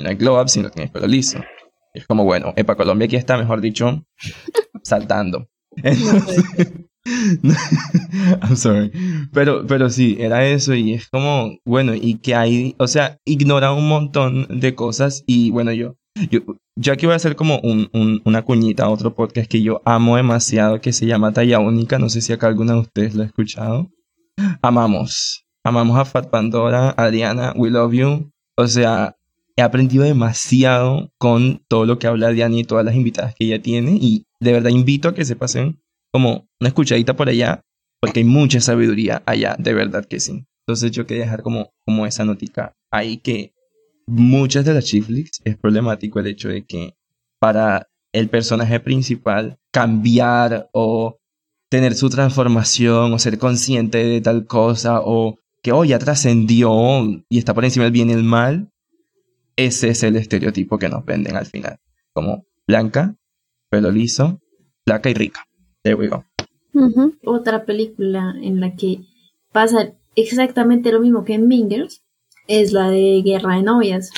no 0.01 0.09
hay 0.09 0.17
glow 0.17 0.41
up 0.41 0.49
si 0.49 0.61
no 0.63 0.71
tienes 0.71 0.91
pelo 0.91 1.07
liso. 1.07 1.39
Es 1.95 2.07
como, 2.07 2.25
bueno, 2.25 2.55
Epa 2.57 2.75
Colombia 2.75 3.07
aquí 3.07 3.15
está, 3.17 3.37
mejor 3.39 3.61
dicho, 3.61 4.05
saltando. 4.83 5.47
I'm 8.43 8.57
sorry. 8.57 8.91
Pero, 9.33 9.67
pero 9.67 9.89
sí, 9.89 10.17
era 10.19 10.47
eso 10.47 10.75
y 10.75 10.95
es 10.95 11.09
como, 11.09 11.57
bueno, 11.65 11.95
y 11.95 12.19
que 12.19 12.35
hay, 12.35 12.75
o 12.79 12.87
sea, 12.87 13.19
ignora 13.25 13.73
un 13.73 13.89
montón 13.89 14.47
de 14.61 14.75
cosas 14.75 15.23
y 15.27 15.51
bueno, 15.51 15.73
yo, 15.73 15.97
yo, 16.31 16.41
yo 16.77 16.93
aquí 16.93 17.07
voy 17.07 17.15
a 17.15 17.17
hacer 17.17 17.35
como 17.37 17.61
un, 17.61 17.89
un- 17.93 18.21
una 18.25 18.43
cuñita 18.43 18.85
a 18.85 18.91
otro 18.91 19.15
podcast 19.15 19.51
que 19.51 19.63
yo 19.63 19.81
amo 19.85 20.17
demasiado 20.17 20.81
que 20.81 20.93
se 20.93 21.07
llama 21.07 21.33
Talla 21.33 21.61
Única, 21.61 21.99
no 21.99 22.09
sé 22.09 22.21
si 22.21 22.33
acá 22.33 22.49
alguna 22.49 22.75
de 22.75 22.81
ustedes 22.81 23.15
lo 23.15 23.23
ha 23.23 23.27
escuchado. 23.27 23.89
amamos. 24.63 25.45
Amamos 25.65 25.99
a 25.99 26.05
Fat 26.05 26.31
Pandora, 26.31 26.91
Adriana, 26.97 27.53
we 27.57 27.71
love 27.71 27.93
you. 27.93 28.31
O 28.57 28.67
sea, 28.67 29.17
he 29.59 29.63
aprendido 29.63 30.05
demasiado 30.05 31.11
con 31.19 31.65
todo 31.67 31.85
lo 31.85 31.99
que 31.99 32.07
habla 32.07 32.29
Adriana 32.29 32.55
y 32.55 32.63
todas 32.63 32.85
las 32.85 32.95
invitadas 32.95 33.35
que 33.35 33.45
ella 33.45 33.61
tiene. 33.61 33.99
Y 34.01 34.25
de 34.39 34.53
verdad 34.53 34.71
invito 34.71 35.09
a 35.09 35.15
que 35.15 35.25
se 35.25 35.35
pasen 35.35 35.83
como 36.13 36.49
una 36.61 36.69
escuchadita 36.69 37.17
por 37.17 37.29
allá, 37.29 37.63
porque 38.01 38.21
hay 38.21 38.25
mucha 38.25 38.61
sabiduría 38.61 39.25
allá, 39.27 39.57
de 39.59 39.75
verdad 39.75 40.05
que 40.05 40.21
sí. 40.21 40.47
Entonces 40.65 40.93
yo 40.93 41.07
quería 41.07 41.25
dejar 41.25 41.43
como, 41.43 41.73
como 41.85 42.07
esa 42.07 42.25
notica 42.25 42.73
ahí 42.93 43.17
que 43.17 43.53
muchas 44.07 44.65
de 44.65 44.75
las 44.75 44.85
chiflix 44.85 45.41
es 45.45 45.57
problemático 45.57 46.21
el 46.21 46.29
hecho 46.29 46.49
de 46.51 46.65
que 46.65 46.95
para 47.41 47.89
el 48.13 48.29
personaje 48.29 48.79
principal 48.79 49.59
cambiar 49.73 50.71
o 50.73 51.19
tener 51.69 51.97
su 51.97 52.11
transformación 52.11 53.13
o 53.13 53.19
ser 53.19 53.39
consciente 53.39 53.99
de 53.99 54.21
tal 54.21 54.47
cosa 54.47 55.01
o 55.03 55.41
que 55.65 55.73
hoy 55.73 55.89
ya 55.89 55.99
trascendió 55.99 56.71
y 57.29 57.39
está 57.39 57.55
por 57.55 57.65
encima 57.65 57.85
del 57.85 57.93
bien 57.93 58.11
y 58.11 58.13
el 58.13 58.23
mal, 58.23 58.71
ese 59.59 59.89
es 59.89 60.05
el 60.05 60.15
estereotipo 60.15 60.79
que 60.79 60.89
nos 60.89 61.05
venden 61.05 61.37
al 61.37 61.45
final. 61.45 61.79
Como 62.13 62.47
blanca, 62.67 63.17
pelo 63.69 63.91
liso, 63.91 64.41
flaca 64.87 65.11
y 65.11 65.15
rica. 65.15 65.47
There 65.83 65.97
we 65.97 66.09
go. 66.09 66.25
Otra 67.25 67.65
película 67.65 68.35
en 68.41 68.61
la 68.61 68.77
que 68.77 69.01
pasa 69.53 69.93
exactamente 70.15 70.93
lo 70.93 71.01
mismo 71.01 71.25
que 71.25 71.35
en 71.35 71.49
Mingers 71.49 72.05
es 72.47 72.73
la 72.73 72.89
de 72.89 73.21
Guerra 73.25 73.57
de 73.57 73.63
Novias. 73.65 74.11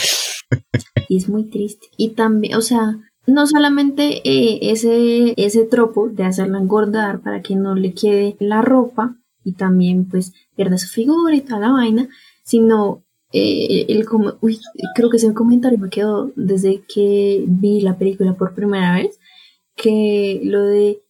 y 1.09 1.17
es 1.17 1.29
muy 1.31 1.45
triste. 1.45 1.87
Y 1.97 2.11
también, 2.11 2.55
o 2.57 2.61
sea, 2.61 2.99
no 3.27 3.47
solamente 3.47 4.21
eh, 4.29 4.71
ese, 4.71 5.33
ese 5.39 5.65
tropo 5.65 6.11
de 6.11 6.25
hacerla 6.25 6.59
engordar 6.59 7.21
para 7.23 7.41
que 7.41 7.57
no 7.57 7.75
le 7.75 7.95
quede 7.95 8.37
la 8.41 8.61
ropa 8.61 9.17
y 9.43 9.53
también 9.53 10.07
pues 10.07 10.35
pierda 10.55 10.77
su 10.77 10.89
figura 10.89 11.35
y 11.35 11.41
toda 11.41 11.61
la 11.61 11.73
vaina, 11.73 12.09
sino 12.45 13.05
eh, 13.33 13.87
el 13.89 14.07
como, 14.07 14.35
uy, 14.41 14.59
creo 14.95 15.11
que 15.11 15.19
ese 15.19 15.33
comentario 15.35 15.79
me 15.79 15.91
quedó 15.91 16.33
desde 16.37 16.83
que 16.93 17.45
vi 17.47 17.81
la 17.81 17.97
película 17.97 18.35
por 18.35 18.55
primera 18.55 18.95
vez, 18.95 19.19
que 19.77 20.41
lo 20.45 20.65
de 20.65 21.01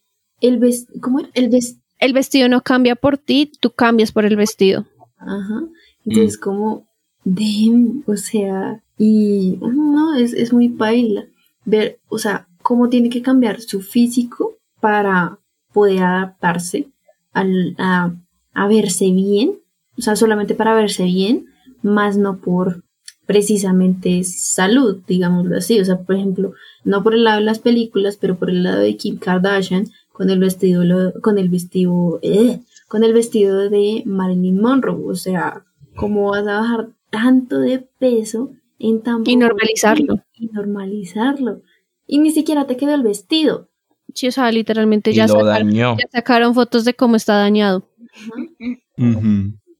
el 0.41 0.59
vestido, 0.59 1.01
¿cómo 1.01 1.21
era? 1.21 1.29
El, 1.35 1.51
el 1.99 2.13
vestido 2.13 2.49
no 2.49 2.63
cambia 2.63 2.97
por 2.97 3.19
ti, 3.19 3.51
tú 3.61 3.71
cambias 3.71 4.13
por 4.13 4.25
el 4.25 4.37
vestido. 4.37 4.87
Ajá. 5.19 5.63
Entonces, 6.05 6.39
mm. 6.39 6.43
como, 6.43 6.87
de, 7.25 8.03
o 8.07 8.17
sea, 8.17 8.83
y 8.99 9.59
no, 9.61 10.15
es, 10.15 10.33
es 10.33 10.53
muy 10.53 10.69
paila 10.69 11.25
ver, 11.65 11.99
o 12.09 12.19
sea, 12.19 12.49
cómo 12.63 12.89
tiene 12.89 13.11
que 13.11 13.23
cambiar 13.23 13.61
su 13.61 13.81
físico 13.81 14.57
para 14.81 15.39
poder 15.73 16.03
adaptarse 16.03 16.89
al, 17.33 17.75
a, 17.79 18.13
a 18.55 18.69
verse 18.69 19.11
bien, 19.11 19.59
o 19.99 20.03
sea, 20.03 20.17
solamente 20.17 20.55
para 20.55 20.75
verse 20.75 21.05
bien, 21.05 21.47
más 21.83 22.17
no 22.17 22.39
por 22.39 22.83
precisamente 23.27 24.25
salud, 24.25 25.03
digámoslo 25.07 25.57
así. 25.57 25.79
O 25.79 25.85
sea, 25.85 26.01
por 26.01 26.17
ejemplo, 26.17 26.53
no 26.85 27.03
por 27.03 27.15
el 27.15 27.25
lado 27.25 27.39
de 27.39 27.45
las 27.45 27.61
películas, 27.61 28.19
pero 28.21 28.39
por 28.39 28.51
el 28.51 28.63
lado 28.63 28.81
de 28.81 28.97
Kim 28.97 29.19
Kardashian, 29.19 29.87
con 30.13 30.31
el 30.31 30.39
vestido, 30.39 30.83
con 31.23 31.39
el 31.39 31.49
vestido, 31.49 32.19
eh, 32.23 32.61
con 32.89 33.05
el 33.05 33.13
vestido 33.13 33.71
de 33.71 34.03
Marilyn 34.05 34.61
Monroe. 34.61 35.05
O 35.07 35.15
sea, 35.15 35.65
¿cómo 35.97 36.31
vas 36.31 36.47
a 36.47 36.61
bajar 36.61 36.89
tanto 37.11 37.61
de 37.61 37.79
peso 37.99 38.51
en 38.79 39.03
tan 39.03 39.23
Y 39.27 39.37
normalizarlo. 39.37 40.25
Y 40.35 40.47
normalizarlo. 40.49 41.63
Y 42.07 42.19
ni 42.19 42.33
siquiera 42.33 42.67
te 42.67 42.77
queda 42.77 42.95
el 42.95 43.03
vestido. 43.03 43.69
Sí, 44.15 44.27
o 44.27 44.33
sea, 44.33 44.51
literalmente 44.51 45.13
ya 45.13 45.29
sacaron, 45.29 45.71
ya 45.71 45.97
sacaron, 46.11 46.55
fotos 46.55 46.85
de 46.85 46.95
cómo 46.95 47.15
está 47.15 47.35
dañado. 47.35 47.85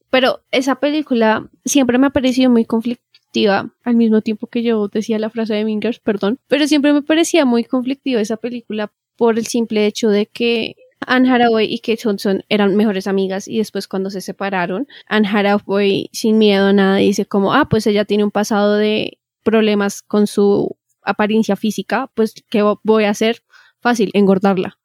Pero 0.09 0.41
esa 0.51 0.75
película 0.75 1.49
siempre 1.71 1.97
me 1.97 2.07
ha 2.07 2.11
parecido 2.11 2.51
muy 2.51 2.65
conflictiva, 2.65 3.73
al 3.83 3.95
mismo 3.95 4.21
tiempo 4.21 4.47
que 4.47 4.61
yo 4.61 4.87
decía 4.89 5.17
la 5.17 5.29
frase 5.29 5.53
de 5.53 5.65
Mingers, 5.65 5.99
perdón, 5.99 6.37
pero 6.47 6.67
siempre 6.67 6.93
me 6.93 7.01
parecía 7.01 7.45
muy 7.45 7.63
conflictiva 7.63 8.21
esa 8.21 8.37
película 8.37 8.91
por 9.15 9.39
el 9.39 9.47
simple 9.47 9.85
hecho 9.85 10.09
de 10.09 10.25
que 10.25 10.75
Anne 10.99 11.31
Hathaway 11.31 11.73
y 11.73 11.79
Kate 11.79 12.07
Hudson 12.07 12.43
eran 12.49 12.75
mejores 12.75 13.07
amigas 13.07 13.47
y 13.47 13.57
después 13.57 13.87
cuando 13.87 14.09
se 14.09 14.21
separaron, 14.21 14.87
Anne 15.07 15.27
Hathaway 15.27 16.09
sin 16.11 16.37
miedo 16.37 16.67
a 16.67 16.73
nada 16.73 16.97
dice 16.97 17.25
como, 17.25 17.53
ah, 17.53 17.67
pues 17.69 17.87
ella 17.87 18.05
tiene 18.05 18.23
un 18.23 18.31
pasado 18.31 18.75
de 18.75 19.17
problemas 19.43 20.01
con 20.01 20.27
su 20.27 20.75
apariencia 21.01 21.55
física, 21.55 22.11
pues 22.13 22.33
¿qué 22.49 22.63
voy 22.83 23.05
a 23.05 23.09
hacer? 23.09 23.43
Fácil, 23.79 24.11
engordarla. 24.13 24.77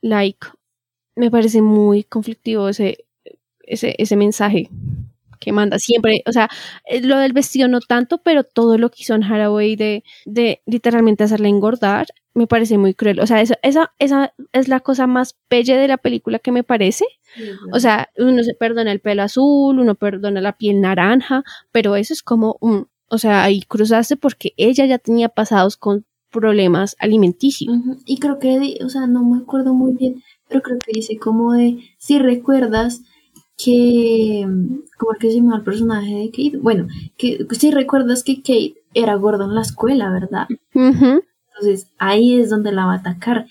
Like, 0.00 0.46
me 1.16 1.30
parece 1.30 1.62
muy 1.62 2.04
conflictivo 2.04 2.68
ese, 2.68 3.06
ese, 3.62 3.96
ese 3.98 4.14
mensaje 4.14 4.68
que 5.44 5.52
manda 5.52 5.78
siempre, 5.78 6.22
o 6.26 6.32
sea, 6.32 6.48
eh, 6.86 7.00
lo 7.02 7.18
del 7.18 7.32
vestido 7.32 7.68
no 7.68 7.80
tanto, 7.80 8.18
pero 8.18 8.44
todo 8.44 8.78
lo 8.78 8.90
que 8.90 9.02
hizo 9.02 9.14
en 9.14 9.24
Haraway 9.24 9.76
de, 9.76 10.04
de 10.24 10.62
literalmente 10.66 11.24
hacerla 11.24 11.48
engordar, 11.48 12.06
me 12.34 12.46
parece 12.46 12.78
muy 12.78 12.94
cruel. 12.94 13.20
O 13.20 13.26
sea, 13.26 13.40
esa, 13.40 13.58
esa, 13.62 13.92
esa 13.98 14.34
es 14.52 14.68
la 14.68 14.80
cosa 14.80 15.06
más 15.06 15.36
bella 15.48 15.76
de 15.76 15.88
la 15.88 15.98
película 15.98 16.38
que 16.38 16.52
me 16.52 16.64
parece. 16.64 17.04
O 17.72 17.80
sea, 17.80 18.08
uno 18.16 18.42
se 18.42 18.54
perdona 18.54 18.92
el 18.92 19.00
pelo 19.00 19.22
azul, 19.22 19.78
uno 19.78 19.94
perdona 19.94 20.40
la 20.40 20.56
piel 20.56 20.80
naranja, 20.80 21.44
pero 21.72 21.96
eso 21.96 22.12
es 22.12 22.22
como 22.22 22.56
un, 22.60 22.88
o 23.08 23.18
sea, 23.18 23.44
ahí 23.44 23.62
cruzaste 23.62 24.16
porque 24.16 24.52
ella 24.56 24.86
ya 24.86 24.98
tenía 24.98 25.28
pasados 25.28 25.76
con 25.76 26.04
problemas 26.30 26.96
alimenticios. 26.98 27.76
Y 28.04 28.18
creo 28.18 28.38
que, 28.40 28.78
o 28.84 28.88
sea, 28.88 29.06
no 29.06 29.24
me 29.24 29.38
acuerdo 29.38 29.72
muy 29.72 29.94
bien, 29.94 30.22
pero 30.48 30.62
creo 30.62 30.78
que 30.78 30.92
dice 30.92 31.16
como 31.16 31.52
de, 31.52 31.78
si 31.98 32.18
recuerdas, 32.18 33.02
que, 33.56 34.46
¿cómo 34.98 35.12
es 35.12 35.18
que 35.18 35.30
se 35.30 35.36
llama 35.36 35.56
el 35.56 35.62
personaje 35.62 36.14
de 36.14 36.30
Kate? 36.30 36.58
Bueno, 36.58 36.88
que 37.16 37.46
si 37.50 37.70
recuerdas 37.70 38.24
que 38.24 38.36
Kate 38.36 38.74
era 38.94 39.14
gorda 39.14 39.44
en 39.44 39.54
la 39.54 39.62
escuela, 39.62 40.10
¿verdad? 40.10 40.46
Entonces 40.74 41.88
ahí 41.98 42.40
es 42.40 42.50
donde 42.50 42.72
la 42.72 42.86
va 42.86 42.94
a 42.94 42.98
atacar, 42.98 43.46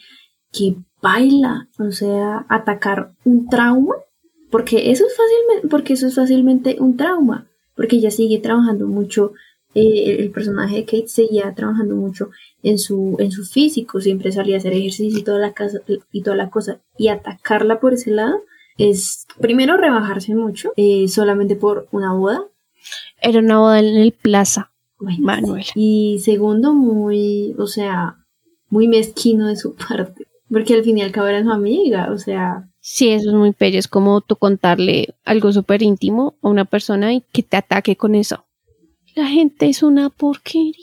que 0.51 0.76
baila, 1.01 1.68
o 1.80 1.91
sea, 1.91 2.45
atacar 2.49 3.14
un 3.24 3.47
trauma, 3.49 3.95
porque 4.51 4.91
eso 4.91 5.06
es 5.06 5.16
fácilmente, 5.16 5.68
porque 5.68 5.93
eso 5.93 6.08
es 6.08 6.16
fácilmente 6.16 6.78
un 6.80 6.97
trauma, 6.97 7.47
porque 7.76 7.95
ella 7.95 8.12
sigue 8.12 8.39
trabajando 8.39 8.88
mucho, 8.88 9.34
eh, 9.74 10.18
el 10.20 10.30
personaje 10.32 10.76
de 10.76 10.86
Kate 10.86 11.08
seguía 11.08 11.54
trabajando 11.56 11.95
mucho 11.95 12.30
en 12.62 12.78
su, 12.78 13.16
en 13.20 13.32
su 13.32 13.45
físico, 13.45 13.99
siempre 14.01 14.32
salía 14.32 14.56
a 14.56 14.60
hacer 14.60 14.74
ejercicio 14.74 15.20
y 15.20 15.24
toda 15.24 15.39
la 15.39 15.54
casa, 15.54 15.80
y 16.12 16.22
toda 16.22 16.38
la 16.38 16.49
cosa, 16.49 16.80
y 16.97 17.08
atacarla 17.08 17.80
por 17.80 17.93
ese 17.93 18.12
lado, 18.12 18.43
es 18.78 19.26
primero 19.39 19.78
rebajarse 19.78 20.36
mucho 20.36 20.74
eh, 20.76 21.07
solamente 21.07 21.55
por 21.55 21.88
una 21.91 22.13
boda. 22.13 22.43
Era 23.21 23.39
una 23.39 23.59
boda 23.59 23.80
en 23.80 23.95
el 23.97 24.11
plaza, 24.11 24.71
Manuel. 24.99 25.65
Y 25.76 26.19
segundo, 26.24 26.74
muy, 26.74 27.55
o 27.57 27.67
sea, 27.67 28.17
muy 28.69 28.88
mezquino 28.88 29.47
de 29.47 29.55
su 29.55 29.76
parte. 29.76 30.28
Porque 30.49 30.76
al 30.76 30.84
fin 30.84 30.97
y 30.97 31.01
al 31.01 31.11
cabo 31.11 31.28
era 31.28 31.43
su 31.43 31.51
amiga, 31.51 32.11
o 32.11 32.17
sea. 32.17 32.69
Sí, 32.80 33.09
eso 33.09 33.30
es 33.30 33.36
muy 33.36 33.55
bello. 33.57 33.80
Es 33.80 33.88
como 33.88 34.21
tú 34.21 34.36
contarle 34.36 35.15
algo 35.24 35.51
súper 35.53 35.82
íntimo 35.82 36.36
a 36.41 36.49
una 36.49 36.65
persona 36.65 37.13
y 37.13 37.24
que 37.32 37.43
te 37.43 37.57
ataque 37.57 37.95
con 37.95 38.13
eso. 38.13 38.45
La 39.15 39.28
gente 39.28 39.67
es 39.67 39.84
una 39.84 40.09
porquería. 40.09 40.74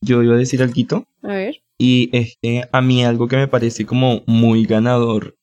Yo 0.00 0.22
iba 0.22 0.34
a 0.34 0.38
decir 0.38 0.62
algo. 0.62 1.06
A 1.22 1.28
ver. 1.28 1.62
Y 1.78 2.10
es 2.16 2.36
que 2.42 2.68
a 2.70 2.80
mí 2.80 3.04
algo 3.04 3.28
que 3.28 3.36
me 3.36 3.46
parece 3.46 3.86
como 3.86 4.22
muy 4.26 4.64
ganador 4.64 5.37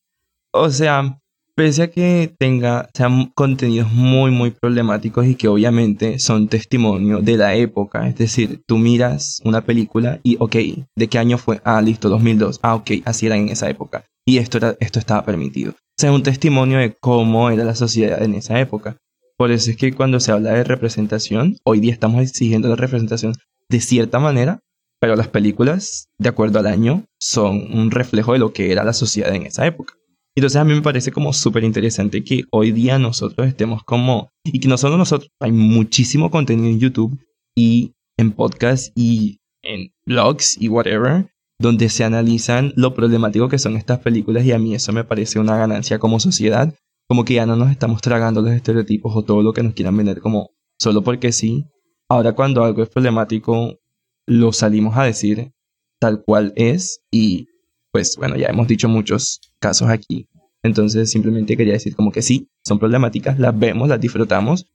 o 0.60 0.70
sea, 0.70 1.18
pese 1.56 1.84
a 1.84 1.90
que 1.90 2.34
tenga, 2.38 2.88
sean 2.94 3.32
contenidos 3.34 3.90
muy, 3.90 4.30
muy 4.30 4.50
problemáticos 4.50 5.26
y 5.26 5.34
que 5.34 5.48
obviamente 5.48 6.18
son 6.18 6.48
testimonio 6.48 7.22
de 7.22 7.36
la 7.36 7.54
época, 7.54 8.06
es 8.06 8.16
decir, 8.16 8.62
tú 8.66 8.76
miras 8.76 9.40
una 9.44 9.62
película 9.62 10.20
y, 10.22 10.36
ok, 10.38 10.56
¿de 10.94 11.08
qué 11.08 11.18
año 11.18 11.38
fue? 11.38 11.60
Ah, 11.64 11.80
listo, 11.80 12.08
2002. 12.08 12.60
Ah, 12.62 12.74
ok, 12.74 12.90
así 13.04 13.26
era 13.26 13.36
en 13.36 13.48
esa 13.48 13.70
época. 13.70 14.04
Y 14.26 14.38
esto, 14.38 14.58
era, 14.58 14.76
esto 14.80 14.98
estaba 14.98 15.24
permitido. 15.24 15.72
O 15.72 15.98
sea, 15.98 16.10
es 16.10 16.16
un 16.16 16.22
testimonio 16.22 16.78
de 16.78 16.94
cómo 17.00 17.48
era 17.48 17.64
la 17.64 17.74
sociedad 17.74 18.22
en 18.22 18.34
esa 18.34 18.60
época. 18.60 18.98
Por 19.38 19.50
eso 19.50 19.70
es 19.70 19.76
que 19.76 19.92
cuando 19.92 20.20
se 20.20 20.32
habla 20.32 20.52
de 20.52 20.64
representación, 20.64 21.56
hoy 21.64 21.80
día 21.80 21.92
estamos 21.92 22.22
exigiendo 22.22 22.68
la 22.68 22.76
representación 22.76 23.34
de 23.70 23.80
cierta 23.80 24.18
manera, 24.18 24.60
pero 25.00 25.16
las 25.16 25.28
películas, 25.28 26.08
de 26.18 26.28
acuerdo 26.28 26.58
al 26.58 26.66
año, 26.66 27.04
son 27.18 27.72
un 27.72 27.90
reflejo 27.90 28.32
de 28.32 28.38
lo 28.38 28.52
que 28.52 28.72
era 28.72 28.84
la 28.84 28.92
sociedad 28.92 29.34
en 29.34 29.46
esa 29.46 29.66
época. 29.66 29.94
Entonces 30.36 30.60
a 30.60 30.64
mí 30.64 30.74
me 30.74 30.82
parece 30.82 31.12
como 31.12 31.32
súper 31.32 31.64
interesante 31.64 32.22
que 32.22 32.44
hoy 32.50 32.70
día 32.70 32.98
nosotros 32.98 33.48
estemos 33.48 33.82
como, 33.84 34.28
y 34.44 34.60
que 34.60 34.68
no 34.68 34.76
solo 34.76 34.98
nosotros, 34.98 35.30
hay 35.40 35.50
muchísimo 35.50 36.30
contenido 36.30 36.68
en 36.68 36.78
YouTube 36.78 37.18
y 37.56 37.94
en 38.18 38.32
podcast 38.32 38.92
y 38.94 39.40
en 39.62 39.94
blogs 40.04 40.60
y 40.60 40.68
whatever, 40.68 41.32
donde 41.58 41.88
se 41.88 42.04
analizan 42.04 42.74
lo 42.76 42.94
problemático 42.94 43.48
que 43.48 43.58
son 43.58 43.76
estas 43.76 44.00
películas 44.00 44.44
y 44.44 44.52
a 44.52 44.58
mí 44.58 44.74
eso 44.74 44.92
me 44.92 45.04
parece 45.04 45.38
una 45.38 45.56
ganancia 45.56 45.98
como 45.98 46.20
sociedad, 46.20 46.74
como 47.08 47.24
que 47.24 47.34
ya 47.34 47.46
no 47.46 47.56
nos 47.56 47.70
estamos 47.70 48.02
tragando 48.02 48.42
los 48.42 48.52
estereotipos 48.52 49.16
o 49.16 49.24
todo 49.24 49.42
lo 49.42 49.54
que 49.54 49.62
nos 49.62 49.72
quieran 49.72 49.96
vender 49.96 50.20
como 50.20 50.50
solo 50.78 51.02
porque 51.02 51.32
sí. 51.32 51.64
Ahora 52.10 52.34
cuando 52.34 52.62
algo 52.62 52.82
es 52.82 52.90
problemático, 52.90 53.78
lo 54.26 54.52
salimos 54.52 54.98
a 54.98 55.04
decir 55.04 55.52
tal 55.98 56.22
cual 56.22 56.52
es 56.56 57.00
y 57.10 57.48
pues 57.96 58.18
bueno, 58.18 58.36
ya 58.36 58.48
hemos 58.48 58.68
dicho 58.68 58.90
muchos 58.90 59.40
casos 59.58 59.88
aquí. 59.88 60.28
Entonces 60.62 61.10
simplemente 61.10 61.56
quería 61.56 61.72
decir 61.72 61.96
como 61.96 62.12
que 62.12 62.20
sí, 62.20 62.50
son 62.62 62.78
problemáticas, 62.78 63.38
las 63.38 63.58
vemos, 63.58 63.88
las 63.88 63.98
disfrutamos, 63.98 64.66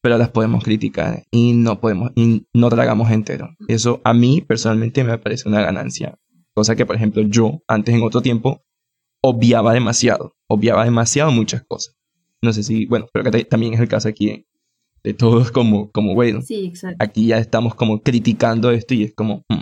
pero 0.00 0.18
las 0.18 0.30
podemos 0.30 0.64
criticar 0.64 1.22
y 1.30 1.52
no 1.52 1.80
podemos, 1.80 2.10
y 2.16 2.44
no 2.52 2.68
tragamos 2.68 3.08
entero. 3.12 3.50
Eso 3.68 4.00
a 4.02 4.12
mí 4.12 4.40
personalmente 4.40 5.04
me 5.04 5.16
parece 5.16 5.48
una 5.48 5.62
ganancia. 5.62 6.18
Cosa 6.54 6.74
que, 6.74 6.84
por 6.84 6.96
ejemplo, 6.96 7.22
yo 7.22 7.62
antes 7.68 7.94
en 7.94 8.02
otro 8.02 8.20
tiempo 8.20 8.64
obviaba 9.22 9.72
demasiado, 9.72 10.34
obviaba 10.48 10.84
demasiado 10.84 11.30
muchas 11.30 11.62
cosas. 11.68 11.94
No 12.42 12.52
sé 12.52 12.64
si, 12.64 12.86
bueno, 12.86 13.06
creo 13.12 13.30
que 13.30 13.44
también 13.44 13.74
es 13.74 13.80
el 13.80 13.86
caso 13.86 14.08
aquí 14.08 14.44
de, 15.04 15.14
todos 15.14 15.52
como, 15.52 15.92
como, 15.92 16.16
bueno, 16.16 16.42
Sí, 16.42 16.66
exacto. 16.66 16.96
aquí 16.98 17.28
ya 17.28 17.38
estamos 17.38 17.76
como 17.76 18.02
criticando 18.02 18.72
esto 18.72 18.92
y 18.92 19.04
es 19.04 19.14
como, 19.14 19.44
hmm, 19.48 19.60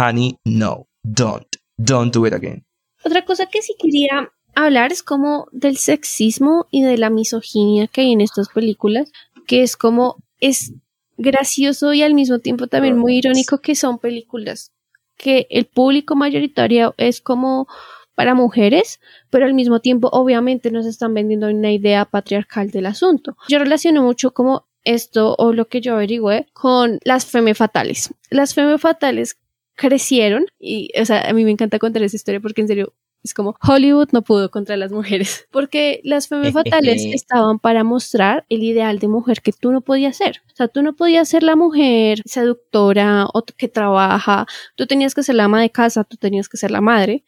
honey, 0.00 0.36
no, 0.44 0.86
don't, 1.02 1.47
don't 1.78 2.14
do 2.14 2.26
it 2.26 2.34
again. 2.34 2.66
Otra 3.04 3.24
cosa 3.24 3.46
que 3.46 3.62
sí 3.62 3.74
quería 3.78 4.30
hablar 4.54 4.92
es 4.92 5.02
como 5.02 5.48
del 5.52 5.78
sexismo 5.78 6.66
y 6.70 6.82
de 6.82 6.98
la 6.98 7.08
misoginia 7.08 7.86
que 7.86 8.02
hay 8.02 8.12
en 8.12 8.20
estas 8.20 8.48
películas, 8.50 9.10
que 9.46 9.62
es 9.62 9.76
como 9.76 10.16
es 10.40 10.72
gracioso 11.16 11.94
y 11.94 12.02
al 12.02 12.14
mismo 12.14 12.40
tiempo 12.40 12.66
también 12.66 12.98
muy 12.98 13.16
irónico 13.16 13.60
que 13.60 13.74
son 13.74 13.98
películas 13.98 14.72
que 15.18 15.46
el 15.50 15.66
público 15.66 16.16
mayoritario 16.16 16.94
es 16.96 17.20
como 17.20 17.68
para 18.14 18.34
mujeres, 18.34 19.00
pero 19.30 19.44
al 19.44 19.54
mismo 19.54 19.80
tiempo 19.80 20.08
obviamente 20.12 20.70
nos 20.70 20.86
están 20.86 21.12
vendiendo 21.12 21.48
una 21.48 21.70
idea 21.70 22.04
patriarcal 22.04 22.70
del 22.70 22.86
asunto. 22.86 23.36
Yo 23.48 23.58
relaciono 23.58 24.02
mucho 24.02 24.32
como 24.32 24.66
esto 24.84 25.34
o 25.38 25.52
lo 25.52 25.68
que 25.68 25.80
yo 25.80 25.94
averigüé 25.94 26.46
con 26.52 26.98
las 27.04 27.26
femme 27.26 27.54
fatales. 27.54 28.14
Las 28.30 28.54
femme 28.54 28.78
fatales 28.78 29.38
crecieron 29.78 30.46
y, 30.58 30.90
o 31.00 31.04
sea, 31.04 31.22
a 31.22 31.32
mí 31.32 31.44
me 31.44 31.52
encanta 31.52 31.78
contar 31.78 32.02
esa 32.02 32.16
historia 32.16 32.40
porque 32.40 32.60
en 32.60 32.68
serio 32.68 32.94
es 33.22 33.34
como 33.34 33.56
Hollywood 33.66 34.08
no 34.12 34.22
pudo 34.22 34.50
contra 34.50 34.76
las 34.76 34.92
mujeres 34.92 35.46
porque 35.52 36.00
las 36.04 36.28
femme 36.28 36.52
fatales 36.52 37.04
estaban 37.04 37.58
para 37.58 37.84
mostrar 37.84 38.44
el 38.48 38.62
ideal 38.62 38.98
de 38.98 39.08
mujer 39.08 39.40
que 39.40 39.52
tú 39.52 39.72
no 39.72 39.80
podías 39.80 40.16
ser. 40.16 40.42
O 40.52 40.56
sea, 40.56 40.68
tú 40.68 40.82
no 40.82 40.94
podías 40.94 41.28
ser 41.28 41.42
la 41.42 41.56
mujer 41.56 42.22
seductora 42.24 43.26
o 43.32 43.44
que 43.44 43.68
trabaja, 43.68 44.46
tú 44.74 44.86
tenías 44.86 45.14
que 45.14 45.22
ser 45.22 45.36
la 45.36 45.44
ama 45.44 45.60
de 45.60 45.70
casa, 45.70 46.04
tú 46.04 46.16
tenías 46.16 46.48
que 46.48 46.56
ser 46.56 46.70
la 46.70 46.80
madre. 46.80 47.24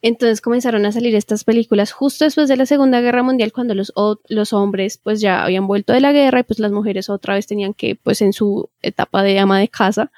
Entonces 0.00 0.40
comenzaron 0.40 0.86
a 0.86 0.92
salir 0.92 1.14
estas 1.16 1.44
películas 1.44 1.92
justo 1.92 2.24
después 2.24 2.48
de 2.48 2.56
la 2.56 2.66
Segunda 2.66 3.00
Guerra 3.00 3.22
Mundial 3.22 3.52
cuando 3.52 3.74
los, 3.74 3.92
los 4.28 4.52
hombres 4.52 4.98
pues 5.02 5.20
ya 5.20 5.42
habían 5.44 5.66
vuelto 5.66 5.92
de 5.92 6.00
la 6.00 6.12
guerra 6.12 6.40
y 6.40 6.42
pues 6.44 6.60
las 6.60 6.70
mujeres 6.70 7.10
otra 7.10 7.34
vez 7.34 7.46
tenían 7.46 7.74
que 7.74 7.96
pues 7.96 8.22
en 8.22 8.32
su 8.32 8.70
etapa 8.80 9.22
de 9.22 9.38
ama 9.38 9.58
de 9.58 9.68
casa 9.68 10.12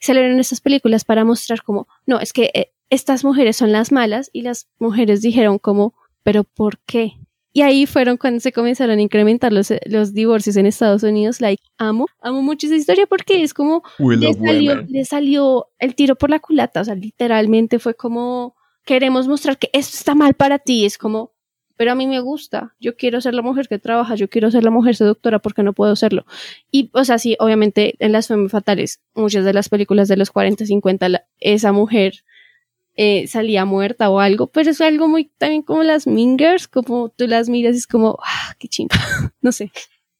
salieron 0.00 0.40
estas 0.40 0.60
películas 0.60 1.04
para 1.04 1.24
mostrar 1.24 1.62
como 1.62 1.86
no, 2.06 2.18
es 2.18 2.32
que 2.32 2.50
eh, 2.54 2.72
estas 2.88 3.24
mujeres 3.24 3.56
son 3.56 3.72
las 3.72 3.92
malas 3.92 4.30
y 4.32 4.42
las 4.42 4.68
mujeres 4.78 5.20
dijeron 5.20 5.58
como 5.58 5.94
pero 6.22 6.42
¿por 6.42 6.78
qué? 6.78 7.12
Y 7.52 7.62
ahí 7.62 7.86
fueron 7.86 8.18
cuando 8.18 8.40
se 8.40 8.52
comenzaron 8.52 8.98
a 8.98 9.00
incrementar 9.00 9.50
los, 9.50 9.72
los 9.86 10.12
divorcios 10.12 10.56
en 10.56 10.66
Estados 10.66 11.02
Unidos. 11.04 11.40
Like, 11.40 11.62
amo, 11.78 12.06
amo 12.20 12.42
mucho 12.42 12.66
esa 12.66 12.76
historia 12.76 13.06
porque 13.06 13.42
es 13.42 13.54
como 13.54 13.82
le 13.98 14.34
salió, 14.34 14.82
le 14.82 15.04
salió 15.06 15.68
el 15.78 15.94
tiro 15.94 16.16
por 16.16 16.28
la 16.28 16.38
culata. 16.38 16.82
O 16.82 16.84
sea, 16.84 16.94
literalmente 16.94 17.78
fue 17.78 17.94
como 17.94 18.56
queremos 18.86 19.28
mostrar 19.28 19.58
que 19.58 19.68
esto 19.74 19.94
está 19.98 20.14
mal 20.14 20.32
para 20.32 20.58
ti. 20.58 20.86
Es 20.86 20.96
como, 20.96 21.32
pero 21.76 21.92
a 21.92 21.94
mí 21.94 22.06
me 22.06 22.20
gusta. 22.20 22.74
Yo 22.80 22.96
quiero 22.96 23.20
ser 23.20 23.34
la 23.34 23.42
mujer 23.42 23.68
que 23.68 23.78
trabaja, 23.78 24.14
yo 24.14 24.30
quiero 24.30 24.50
ser 24.50 24.64
la 24.64 24.70
mujer 24.70 24.96
seductora 24.96 25.40
porque 25.40 25.62
no 25.62 25.74
puedo 25.74 25.94
serlo. 25.96 26.24
Y, 26.70 26.90
o 26.94 27.04
sea, 27.04 27.18
sí, 27.18 27.36
obviamente 27.38 27.96
en 27.98 28.12
las 28.12 28.28
Femme 28.28 28.48
Fatales, 28.48 29.02
muchas 29.14 29.44
de 29.44 29.52
las 29.52 29.68
películas 29.68 30.08
de 30.08 30.16
los 30.16 30.30
40, 30.30 30.64
50, 30.64 31.10
la- 31.10 31.26
esa 31.40 31.72
mujer 31.72 32.24
eh, 32.94 33.26
salía 33.26 33.66
muerta 33.66 34.08
o 34.08 34.20
algo, 34.20 34.46
pero 34.46 34.70
es 34.70 34.80
algo 34.80 35.06
muy 35.08 35.26
también 35.36 35.60
como 35.62 35.82
las 35.82 36.06
Mingers, 36.06 36.66
como 36.66 37.10
tú 37.10 37.26
las 37.26 37.50
miras 37.50 37.74
y 37.74 37.78
es 37.78 37.86
como, 37.86 38.18
ah, 38.24 38.54
qué 38.58 38.68
chimba, 38.68 38.96
no 39.42 39.52
sé. 39.52 39.70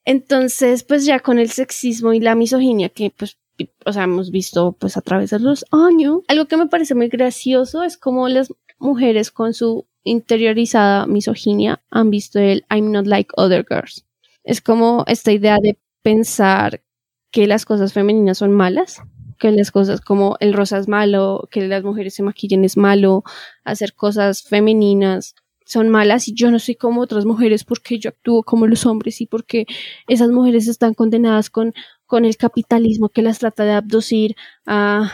Entonces, 0.04 0.84
pues 0.84 1.04
ya 1.06 1.20
con 1.20 1.38
el 1.38 1.50
sexismo 1.50 2.12
y 2.12 2.20
la 2.20 2.34
misoginia 2.34 2.90
que 2.90 3.10
pues 3.16 3.38
o 3.84 3.92
sea, 3.92 4.04
hemos 4.04 4.30
visto 4.30 4.72
pues 4.72 4.96
a 4.96 5.00
través 5.00 5.30
de 5.30 5.38
los 5.38 5.64
años. 5.70 6.20
Algo 6.28 6.46
que 6.46 6.56
me 6.56 6.66
parece 6.66 6.94
muy 6.94 7.08
gracioso 7.08 7.82
es 7.82 7.96
como 7.96 8.28
las 8.28 8.52
mujeres 8.78 9.30
con 9.30 9.54
su 9.54 9.86
interiorizada 10.04 11.06
misoginia 11.06 11.82
han 11.90 12.10
visto 12.10 12.38
el 12.38 12.64
I'm 12.70 12.92
not 12.92 13.06
like 13.06 13.30
other 13.36 13.64
girls. 13.68 14.06
Es 14.44 14.60
como 14.60 15.04
esta 15.06 15.32
idea 15.32 15.58
de 15.60 15.78
pensar 16.02 16.82
que 17.30 17.46
las 17.46 17.64
cosas 17.64 17.92
femeninas 17.92 18.38
son 18.38 18.52
malas, 18.52 19.02
que 19.38 19.50
las 19.50 19.70
cosas 19.70 20.00
como 20.00 20.36
el 20.40 20.54
rosa 20.54 20.78
es 20.78 20.88
malo, 20.88 21.48
que 21.50 21.66
las 21.66 21.82
mujeres 21.82 22.14
se 22.14 22.22
maquillen 22.22 22.64
es 22.64 22.76
malo, 22.76 23.24
hacer 23.64 23.94
cosas 23.94 24.42
femeninas 24.42 25.34
son 25.66 25.88
malas 25.88 26.28
y 26.28 26.34
yo 26.34 26.50
no 26.52 26.60
soy 26.60 26.76
como 26.76 27.00
otras 27.00 27.24
mujeres 27.24 27.64
porque 27.64 27.98
yo 27.98 28.10
actúo 28.10 28.44
como 28.44 28.68
los 28.68 28.86
hombres 28.86 29.20
y 29.20 29.26
porque 29.26 29.66
esas 30.06 30.30
mujeres 30.30 30.68
están 30.68 30.94
condenadas 30.94 31.50
con, 31.50 31.74
con 32.06 32.24
el 32.24 32.36
capitalismo 32.36 33.08
que 33.08 33.22
las 33.22 33.38
trata 33.38 33.64
de 33.64 33.72
abducir 33.72 34.36
a, 34.66 35.12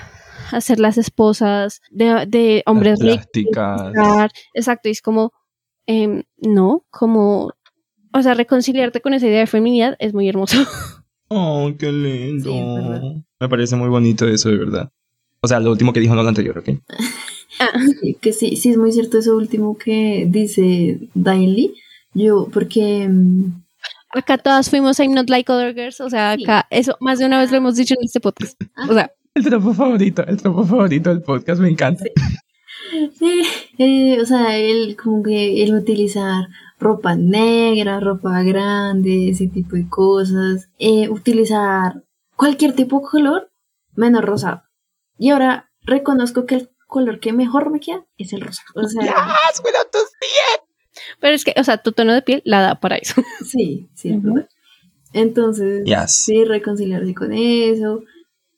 ser 0.60 0.80
las 0.80 0.98
esposas 0.98 1.80
de, 1.90 2.26
de 2.26 2.62
hombres 2.66 2.98
ricos. 3.00 3.24
Exacto, 4.54 4.88
y 4.88 4.92
es 4.92 5.00
como, 5.00 5.32
em, 5.86 6.24
no, 6.38 6.84
como, 6.90 7.52
o 8.12 8.22
sea, 8.22 8.34
reconciliarte 8.34 9.00
con 9.00 9.14
esa 9.14 9.26
idea 9.26 9.40
de 9.40 9.46
feminidad 9.46 9.96
es 9.98 10.14
muy 10.14 10.28
hermoso. 10.28 10.56
Oh, 11.34 11.72
qué 11.78 11.90
lindo. 11.90 12.52
Sí. 12.52 13.24
Me 13.40 13.48
parece 13.48 13.74
muy 13.74 13.88
bonito 13.88 14.28
eso, 14.28 14.50
de 14.50 14.58
verdad. 14.58 14.92
O 15.40 15.48
sea, 15.48 15.60
lo 15.60 15.70
último 15.70 15.94
que 15.94 16.00
dijo, 16.00 16.14
no 16.14 16.22
lo 16.22 16.28
anterior, 16.28 16.58
¿ok? 16.58 16.68
Sí, 18.00 18.16
que 18.20 18.32
sí, 18.32 18.56
sí 18.56 18.70
es 18.70 18.76
muy 18.76 18.92
cierto 18.92 19.18
eso 19.18 19.34
último 19.34 19.78
que 19.78 20.26
dice 20.28 21.00
Daily. 21.14 21.74
Yo, 22.12 22.48
porque 22.52 23.08
mm, 23.08 23.61
Acá 24.14 24.38
todas 24.38 24.68
fuimos 24.70 24.98
I'm 25.00 25.14
not 25.14 25.28
like 25.30 25.50
other 25.50 25.74
girls, 25.74 26.00
o 26.00 26.10
sea, 26.10 26.34
Sí. 26.36 26.44
acá, 26.44 26.66
eso 26.70 26.96
más 27.00 27.18
de 27.18 27.26
una 27.26 27.40
vez 27.40 27.50
lo 27.50 27.56
hemos 27.58 27.76
dicho 27.76 27.94
en 27.98 28.04
este 28.04 28.20
podcast. 28.20 28.60
O 28.88 28.92
sea, 28.94 29.10
El 29.34 29.44
tropo 29.44 29.72
favorito, 29.72 30.22
el 30.26 30.36
tropo 30.36 30.64
favorito 30.64 31.10
del 31.10 31.22
podcast, 31.22 31.60
me 31.60 31.70
encanta. 31.70 32.04
eh, 32.04 32.12
eh, 33.78 34.18
o 34.20 34.26
sea, 34.26 34.56
él 34.58 34.96
como 35.02 35.22
que 35.22 35.62
el 35.62 35.74
utilizar 35.74 36.48
ropa 36.78 37.14
negra, 37.16 38.00
ropa 38.00 38.42
grande, 38.42 39.30
ese 39.30 39.46
tipo 39.48 39.76
de 39.76 39.88
cosas, 39.88 40.68
eh, 40.78 41.08
utilizar 41.08 42.02
cualquier 42.36 42.74
tipo 42.74 43.00
de 43.00 43.06
color 43.10 43.50
menos 43.94 44.22
rosado. 44.24 44.62
Y 45.16 45.30
ahora 45.30 45.70
reconozco 45.82 46.44
que 46.44 46.56
el 46.56 46.70
color 46.86 47.20
que 47.20 47.32
mejor 47.32 47.70
me 47.70 47.80
queda 47.80 48.04
es 48.18 48.32
el 48.34 48.40
rosa. 48.42 48.62
O 48.74 48.86
sea, 48.88 49.00
pero 51.20 51.34
es 51.34 51.44
que, 51.44 51.54
o 51.58 51.64
sea, 51.64 51.78
tu 51.78 51.92
tono 51.92 52.12
de 52.14 52.22
piel 52.22 52.42
la 52.44 52.60
da 52.60 52.80
para 52.80 52.96
eso. 52.96 53.14
sí, 53.46 53.88
sí, 53.94 54.10
es 54.10 54.22
verdad. 54.22 54.48
Entonces, 55.12 55.84
Yes. 55.84 56.24
sí, 56.24 56.44
reconciliarse 56.44 57.14
con 57.14 57.32
eso. 57.32 58.02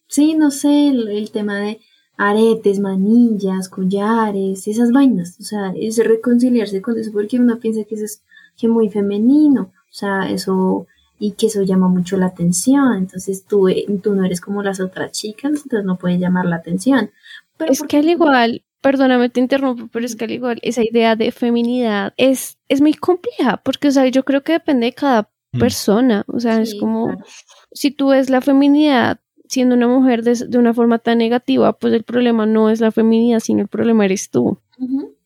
Sí, 0.07 0.35
no 0.35 0.51
sé, 0.51 0.89
el, 0.89 1.09
el 1.09 1.31
tema 1.31 1.59
de 1.61 1.81
aretes, 2.17 2.79
manillas, 2.79 3.69
collares, 3.69 4.69
esas 4.69 4.93
vainas. 4.93 5.37
O 5.41 5.43
sea, 5.43 5.73
es 5.77 5.99
reconciliarse 5.99 6.81
con 6.81 6.99
eso 6.99 7.11
porque 7.13 7.39
uno 7.41 7.59
piensa 7.59 7.85
que 7.85 7.97
eso 7.97 8.05
es 8.05 8.23
que 8.57 8.69
muy 8.69 8.89
femenino. 8.89 9.73
O 9.91 9.93
sea, 9.97 10.31
eso, 10.31 10.87
y 11.19 11.33
que 11.33 11.47
eso 11.47 11.63
llama 11.63 11.89
mucho 11.89 12.17
la 12.17 12.27
atención. 12.27 12.97
Entonces 12.99 13.45
tú, 13.47 13.69
eh, 13.69 13.85
tú 14.03 14.15
no 14.15 14.25
eres 14.25 14.41
como 14.41 14.63
las 14.63 14.79
otras 14.81 15.11
chicas, 15.13 15.53
entonces 15.65 15.85
no 15.85 15.97
puedes 15.99 16.21
llamar 16.21 16.45
la 16.47 16.57
atención. 16.57 17.11
Pero 17.57 17.73
Es 17.73 17.81
¿por 17.81 17.89
que 17.89 17.97
al 17.99 18.09
igual, 18.09 18.64
perdóname, 18.85 19.31
te 19.31 19.41
interrumpo, 19.41 19.89
pero 19.91 20.07
es 20.07 20.15
que 20.15 20.27
al 20.27 20.31
igual 20.31 20.59
esa 20.63 20.83
idea 20.85 21.17
de 21.17 21.33
feminidad 21.33 22.15
es, 22.17 22.59
es 22.69 22.81
muy 22.81 22.95
compleja, 22.95 23.57
porque, 23.65 23.89
o 23.89 23.91
sea, 23.91 24.07
yo 24.07 24.25
creo 24.25 24.43
que 24.45 24.53
depende 24.53 24.87
de 24.87 24.93
cada 24.93 25.29
Mm. 25.55 25.59
persona. 25.59 26.25
O 26.29 26.41
sea, 26.41 26.61
es 26.61 26.75
como, 26.75 27.07
claro. 27.07 27.25
si 27.73 27.91
tú 27.91 28.09
ves 28.09 28.29
la 28.29 28.41
feminidad 28.41 29.21
siendo 29.49 29.75
una 29.77 29.87
mujer 29.87 30.23
de, 30.23 30.35
de 30.49 30.59
una 30.59 30.75
forma 30.75 30.99
tan 30.99 31.19
negativa, 31.19 31.73
pues 31.73 31.95
el 31.95 32.03
problema 32.03 32.45
no 32.47 32.71
es 32.71 32.81
la 32.81 32.91
feminidad, 32.91 33.41
sino 33.41 33.63
el 33.63 33.69
problema 33.69 34.05
eres 34.05 34.31
tú. 34.31 34.59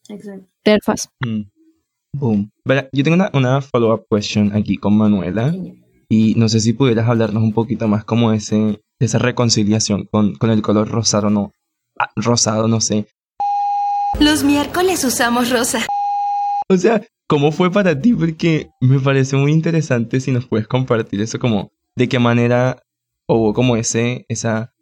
Exacto. 0.09 0.47
Terfas. 0.63 1.11
Mm. 1.25 1.43
Boom. 2.13 2.51
Verá, 2.65 2.89
Yo 2.93 3.05
tengo 3.05 3.15
una, 3.15 3.31
una 3.33 3.61
follow-up 3.61 4.07
question 4.11 4.55
aquí 4.55 4.77
con 4.77 4.97
Manuela. 4.97 5.55
Y 6.11 6.35
no 6.37 6.49
sé 6.49 6.61
si 6.61 6.73
pudieras 6.73 7.09
hablarnos 7.09 7.43
un 7.43 7.53
poquito 7.53 7.87
más 7.87 8.05
como 8.05 8.33
ese, 8.33 8.81
esa 8.99 9.19
reconciliación 9.19 10.09
con, 10.11 10.35
con 10.35 10.51
el 10.51 10.63
color 10.63 10.89
rosado, 10.89 11.29
no, 11.29 11.53
ah, 11.99 12.11
rosado, 12.17 12.67
no 12.67 12.81
sé. 12.81 13.07
Los 14.21 14.43
miércoles 14.43 15.05
usamos 15.05 15.51
rosa. 15.51 15.87
O 16.69 16.77
sea, 16.77 17.03
¿cómo 17.29 17.53
fue 17.53 17.71
para 17.71 18.01
ti? 18.01 18.13
Porque 18.13 18.69
me 18.81 18.99
parece 18.99 19.37
muy 19.37 19.53
interesante 19.53 20.19
si 20.21 20.33
nos 20.33 20.47
puedes 20.47 20.67
compartir 20.67 21.21
eso 21.21 21.39
como 21.39 21.71
de 21.95 22.09
qué 22.09 22.19
manera 22.19 22.83
hubo 23.29 23.55
como 23.55 23.77
ese, 23.77 24.27
esa, 24.29 24.73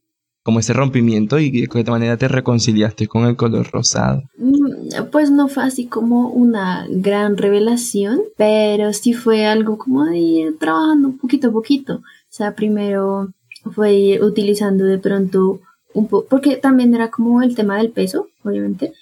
como 0.43 0.61
ese 0.61 0.73
rompimiento 0.73 1.39
y 1.39 1.51
de 1.51 1.67
qué 1.69 1.91
manera 1.91 2.17
te 2.17 2.29
reconciliaste 2.29 3.09
con 3.09 3.27
el 3.27 3.37
color 3.37 3.69
rosado. 3.71 4.23
Mm, 4.39 5.05
Pues 5.13 5.31
no 5.31 5.49
fue 5.49 5.65
así 5.65 5.87
como 5.87 6.31
una 6.31 6.87
gran 6.89 7.37
revelación, 7.37 8.21
pero 8.39 8.95
sí 8.95 9.13
fue 9.13 9.45
algo 9.45 9.77
como 9.77 10.07
de 10.07 10.19
ir 10.19 10.59
trabajando 10.59 11.13
poquito 11.21 11.49
a 11.49 11.53
poquito. 11.53 11.97
O 11.97 12.03
sea, 12.31 12.55
primero 12.55 13.33
fue 13.75 13.95
ir 13.95 14.23
utilizando 14.23 14.85
de 14.85 14.99
pronto 14.99 15.61
un 15.93 16.09
poco, 16.09 16.27
porque 16.29 16.57
también 16.57 16.95
era 16.95 17.11
como 17.11 17.43
el 17.43 17.55
tema 17.55 17.77
del 17.77 17.91
peso, 17.91 18.29
obviamente. 18.45 18.93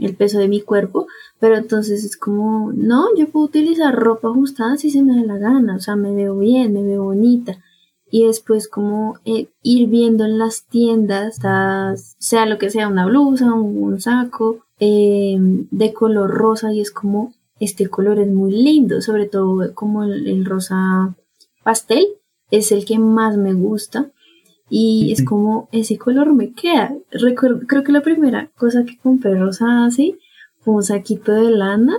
El 0.00 0.14
peso 0.14 0.38
de 0.38 0.48
mi 0.48 0.60
cuerpo, 0.60 1.06
pero 1.38 1.56
entonces 1.56 2.04
es 2.04 2.16
como, 2.16 2.72
no, 2.72 3.06
yo 3.16 3.28
puedo 3.28 3.46
utilizar 3.46 3.94
ropa 3.94 4.28
ajustada 4.28 4.76
si 4.76 4.90
se 4.90 5.02
me 5.02 5.16
da 5.16 5.22
la 5.22 5.38
gana, 5.38 5.76
o 5.76 5.80
sea, 5.80 5.96
me 5.96 6.14
veo 6.14 6.38
bien, 6.38 6.72
me 6.72 6.82
veo 6.82 7.04
bonita. 7.04 7.58
Y 8.10 8.26
después 8.26 8.68
como 8.68 9.18
eh, 9.24 9.48
ir 9.62 9.88
viendo 9.88 10.24
en 10.24 10.38
las 10.38 10.64
tiendas, 10.64 11.38
sea 12.18 12.46
lo 12.46 12.58
que 12.58 12.70
sea, 12.70 12.88
una 12.88 13.06
blusa, 13.06 13.52
un, 13.52 14.00
saco 14.00 14.64
eh, 14.80 15.36
de 15.38 15.92
color 15.92 16.30
rosa 16.30 16.72
y 16.72 16.80
es 16.80 16.90
como, 16.90 17.32
este 17.60 17.88
color 17.88 18.18
es 18.18 18.28
muy 18.28 18.50
lindo, 18.50 19.00
sobre 19.00 19.26
todo 19.26 19.74
como 19.74 20.04
el 20.04 20.44
rosa 20.44 21.14
pastel, 21.62 22.06
es 22.50 22.72
el 22.72 22.84
que 22.84 22.98
más 22.98 23.36
me 23.36 23.52
gusta 23.52 24.10
y 24.70 25.10
es 25.12 25.24
como 25.24 25.68
ese 25.72 25.98
color 25.98 26.32
me 26.32 26.52
queda. 26.52 26.94
Recuerdo, 27.10 27.60
creo 27.66 27.82
que 27.82 27.92
la 27.92 28.00
primera 28.00 28.50
cosa 28.56 28.84
que 28.84 28.96
compré 28.96 29.34
rosada 29.34 29.86
así 29.86 30.16
fue 30.60 30.74
un 30.74 30.82
saquito 30.82 31.32
de 31.32 31.50
lana 31.50 31.98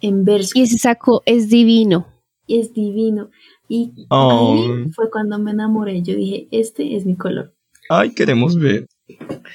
en 0.00 0.24
verso. 0.24 0.52
Y 0.54 0.62
ese 0.62 0.78
saco 0.78 1.22
es 1.26 1.48
divino. 1.48 2.06
Y 2.46 2.60
es 2.60 2.72
divino. 2.72 3.30
Y 3.68 3.92
ahí 4.10 4.90
fue 4.94 5.10
cuando 5.10 5.38
me 5.38 5.52
enamoré. 5.52 6.02
Yo 6.02 6.16
dije, 6.16 6.48
este 6.50 6.96
es 6.96 7.06
mi 7.06 7.14
color. 7.14 7.54
Ay, 7.88 8.14
queremos 8.14 8.56
ver. 8.56 8.86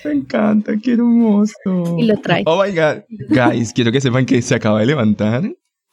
Me 0.05 0.11
encanta, 0.11 0.77
qué 0.77 0.93
hermoso. 0.93 1.97
Y 1.97 2.03
lo 2.03 2.17
trae. 2.17 2.43
Oh 2.45 2.63
my 2.63 2.71
god. 2.71 3.03
Guys, 3.29 3.73
quiero 3.73 3.91
que 3.91 3.99
sepan 3.99 4.25
que 4.25 4.41
se 4.41 4.55
acaba 4.55 4.79
de 4.79 4.85
levantar 4.85 5.43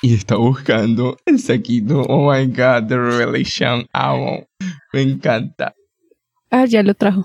y 0.03 0.15
está 0.15 0.37
buscando 0.37 1.17
el 1.25 1.39
saquito. 1.39 2.03
Oh 2.03 2.31
my 2.31 2.47
god, 2.47 2.87
the 2.89 2.99
revelation. 2.99 3.87
Amo. 3.93 4.47
Me 4.93 5.03
encanta. 5.03 5.75
Ah, 6.57 6.67
ya 6.67 6.85
lo 6.85 6.95
trajo. 6.95 7.25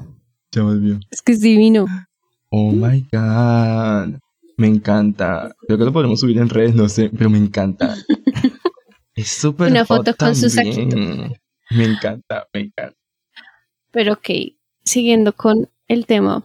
Ya 0.51 0.63
volvió. 0.63 0.99
Es 1.11 1.21
que 1.21 1.33
es 1.33 1.39
divino. 1.39 1.85
Oh 2.49 2.71
my 2.71 3.05
god. 3.11 4.19
Me 4.57 4.65
encanta. 4.65 5.55
Creo 5.67 5.77
que 5.77 5.85
lo 5.85 5.93
podemos 5.93 6.19
subir 6.19 6.39
en 6.39 6.49
redes, 6.49 6.73
no 6.73 6.89
sé, 6.89 7.11
pero 7.15 7.29
me 7.29 7.37
encanta. 7.37 7.95
es 9.13 9.27
súper 9.27 9.69
Una 9.69 9.85
foto 9.85 10.15
con 10.15 10.35
su 10.35 10.49
saquito. 10.49 10.97
Me 10.97 11.83
encanta, 11.83 12.47
me 12.51 12.61
encanta. 12.61 12.97
Pero 13.91 14.13
ok, 14.13 14.29
siguiendo 14.83 15.33
con 15.33 15.69
el 15.87 16.07
tema. 16.07 16.43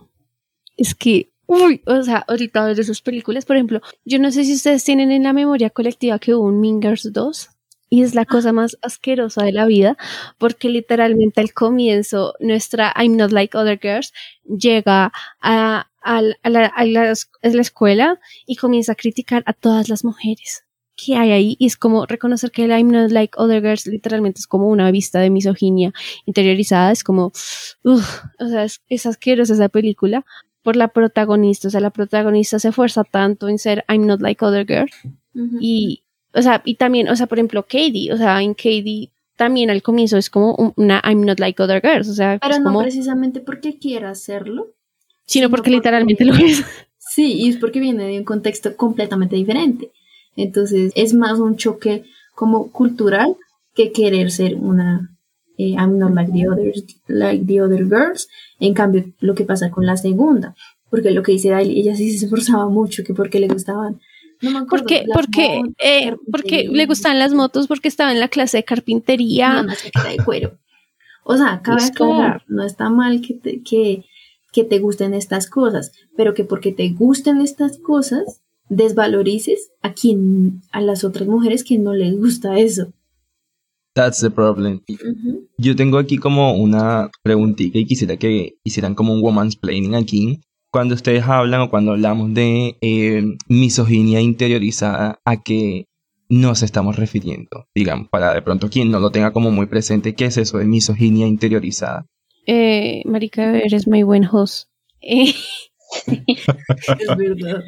Es 0.77 0.95
que, 0.95 1.33
uy, 1.47 1.81
o 1.87 2.03
sea, 2.03 2.23
ahorita 2.29 2.67
ver 2.67 2.79
esas 2.79 3.01
películas, 3.01 3.47
por 3.47 3.57
ejemplo, 3.57 3.81
yo 4.05 4.19
no 4.19 4.31
sé 4.31 4.45
si 4.45 4.53
ustedes 4.53 4.85
tienen 4.85 5.11
en 5.11 5.23
la 5.23 5.33
memoria 5.33 5.71
colectiva 5.71 6.19
que 6.19 6.35
hubo 6.35 6.45
un 6.45 6.61
Mingers 6.61 7.11
2 7.15 7.49
y 7.95 8.03
es 8.03 8.17
la 8.17 8.25
cosa 8.25 8.53
más 8.53 8.77
asquerosa 8.83 9.45
de 9.45 9.53
la 9.53 9.67
vida 9.67 9.97
porque 10.37 10.69
literalmente 10.69 11.41
al 11.41 11.53
comienzo 11.53 12.35
nuestra 12.41 12.93
I'm 12.97 13.17
not 13.17 13.31
like 13.31 13.57
other 13.57 13.79
girls 13.81 14.13
llega 14.43 15.13
a, 15.41 15.87
la, 16.43 17.15
escuela 17.43 18.19
y 18.47 18.57
comienza 18.57 18.93
a 18.93 18.95
criticar 18.97 19.45
a 19.47 19.53
todas 19.53 19.89
las 19.89 20.05
mujeres 20.05 20.65
que 20.97 21.15
hay 21.15 21.31
ahí. 21.31 21.57
Y 21.61 21.67
es 21.67 21.77
como 21.77 22.05
reconocer 22.05 22.51
que 22.51 22.65
el 22.65 22.73
I'm 22.73 22.91
not 22.91 23.13
like 23.13 23.35
other 23.37 23.63
girls 23.63 23.87
literalmente 23.87 24.41
es 24.41 24.49
como 24.49 24.69
una 24.69 24.91
vista 24.91 25.21
de 25.21 25.31
misoginia 25.31 25.93
interiorizada, 26.27 26.91
es 26.91 27.05
como, 27.05 27.33
o 27.85 28.49
sea, 28.49 28.65
es, 28.65 29.07
asquerosa 29.07 29.55
esa 29.55 29.69
película 29.69 30.25
por 30.63 30.75
la 30.75 30.89
protagonista, 30.89 31.69
o 31.69 31.71
sea, 31.71 31.81
la 31.81 31.91
protagonista 31.91 32.59
se 32.59 32.69
esfuerza 32.69 33.05
tanto 33.05 33.49
en 33.49 33.59
ser 33.59 33.85
I'm 33.89 34.07
not 34.07 34.21
like 34.21 34.45
other 34.45 34.67
girls 34.67 34.93
y, 35.61 36.04
o 36.35 36.43
sea, 36.43 36.63
y 36.65 36.75
también, 36.75 37.09
o 37.09 37.17
sea, 37.17 37.27
por 37.27 37.39
ejemplo, 37.39 37.63
Katie, 37.63 38.13
o 38.13 38.17
sea, 38.17 38.43
en 38.43 38.55
Katie 38.55 39.11
también 39.37 39.71
al 39.71 39.83
comienzo 39.83 40.17
es 40.17 40.31
como 40.31 40.75
una 40.77 41.01
I'm 41.05 41.25
not 41.25 41.41
like 41.41 41.61
other 41.63 41.81
girls, 41.81 42.09
o 42.09 42.15
sea, 42.15 42.39
pero 42.41 42.59
no 42.59 42.65
como, 42.65 42.81
precisamente 42.81 43.41
porque 43.41 43.79
quiera 43.79 44.11
hacerlo, 44.11 44.69
sino 45.27 45.51
porque 45.51 45.71
literalmente 45.71 46.25
lo 46.25 46.35
es. 46.35 46.65
Sí, 47.07 47.35
y 47.35 47.49
es 47.49 47.59
porque 47.59 47.79
viene 47.79 48.07
de 48.07 48.19
un 48.19 48.25
contexto 48.25 48.77
completamente 48.77 49.37
diferente. 49.37 49.93
Entonces, 50.37 50.91
es 50.97 51.15
más 51.15 51.39
un 51.39 51.57
choque 51.57 52.03
como 52.35 52.73
cultural 52.73 53.37
que 53.75 53.93
querer 53.93 54.33
ser 54.33 54.57
una 54.57 55.15
eh, 55.57 55.75
I'm 55.79 55.99
not 55.99 56.13
like 56.15 56.33
the 56.33 56.49
others, 56.49 56.85
like 57.07 57.45
the 57.47 57.61
other 57.61 57.85
girls. 57.85 58.29
En 58.59 58.75
cambio, 58.75 59.05
lo 59.21 59.35
que 59.35 59.45
pasa 59.45 59.71
con 59.71 59.87
la 59.87 59.97
segunda, 59.97 60.57
porque 60.91 61.11
lo 61.11 61.23
que 61.23 61.33
dice 61.33 61.51
Daily, 61.51 61.79
ella 61.79 61.95
sí 61.95 62.17
se 62.17 62.25
esforzaba 62.25 62.69
mucho, 62.69 63.05
que 63.05 63.15
porque 63.15 63.39
le 63.39 63.49
gustaban 63.49 64.01
porque, 64.69 65.05
porque, 65.13 65.63
eh, 65.79 66.17
porque 66.31 66.69
le 66.71 66.87
gustan 66.87 67.19
las 67.19 67.33
motos, 67.35 67.67
porque 67.67 67.89
estaba 67.89 68.13
en 68.13 68.21
la 68.21 68.29
clase 68.29 68.59
de 68.59 68.65
carpintería. 68.65 69.63
No, 69.63 69.73
de 69.73 70.17
cuero. 70.25 70.59
O 71.25 71.37
sea, 71.37 71.61
cabe 71.63 71.85
aclarar, 71.85 72.45
no 72.49 72.65
está 72.65 72.91
mal 72.91 73.21
que 73.21 73.35
te, 73.35 73.63
que, 73.63 74.05
que 74.53 74.65
te 74.65 74.79
gusten 74.79 75.15
estas 75.15 75.49
cosas, 75.49 75.93
pero 76.17 76.35
que 76.35 76.45
porque 76.45 76.73
te 76.73 76.91
gusten 76.91 77.41
estas 77.41 77.79
cosas, 77.79 78.43
desvalorices 78.69 79.71
a 79.83 79.95
quien, 79.95 80.63
a 80.71 80.81
las 80.81 81.03
otras 81.05 81.29
mujeres 81.29 81.65
que 81.65 81.79
no 81.79 81.95
les 81.95 82.17
gusta 82.17 82.59
eso. 82.59 82.93
That's 83.95 84.21
the 84.21 84.31
problem. 84.31 84.83
Yo 85.57 85.77
tengo 85.77 85.99
aquí 85.99 86.19
como 86.19 86.55
una 86.57 87.11
preguntita 87.23 87.79
y 87.79 87.87
quisiera 87.87 88.17
que 88.17 88.57
hicieran 88.65 88.95
como 88.95 89.15
un 89.15 89.23
woman's 89.23 89.57
planning 89.57 89.95
aquí 89.95 90.41
cuando 90.75 90.97
ustedes 90.97 91.23
hablan 91.23 91.61
o 91.61 91.71
cuando 91.71 91.93
hablamos 91.93 92.35
de 92.35 92.79
eh, 92.81 93.23
misoginia 93.47 94.21
interiorizada, 94.21 95.21
¿a 95.25 95.41
qué 95.41 95.87
nos 96.29 96.65
estamos 96.65 96.97
refiriendo? 96.97 97.69
Digamos, 97.73 98.09
para 98.09 98.35
de 98.35 98.43
pronto 98.43 98.69
quien 98.69 98.91
no 98.91 98.99
lo 98.99 99.13
tenga 99.13 99.33
como 99.33 99.53
muy 99.53 99.67
presente, 99.67 100.17
¿qué 100.17 100.25
es 100.25 100.37
eso 100.37 100.59
de 100.59 100.65
misoginia 100.65 101.29
interiorizada? 101.29 102.07
Eh, 102.49 103.03
Marica, 103.05 103.57
eres 103.57 103.87
muy 103.87 104.03
buen 104.03 104.25
host. 104.25 104.69
es 105.01 105.37
verdad. 107.19 107.63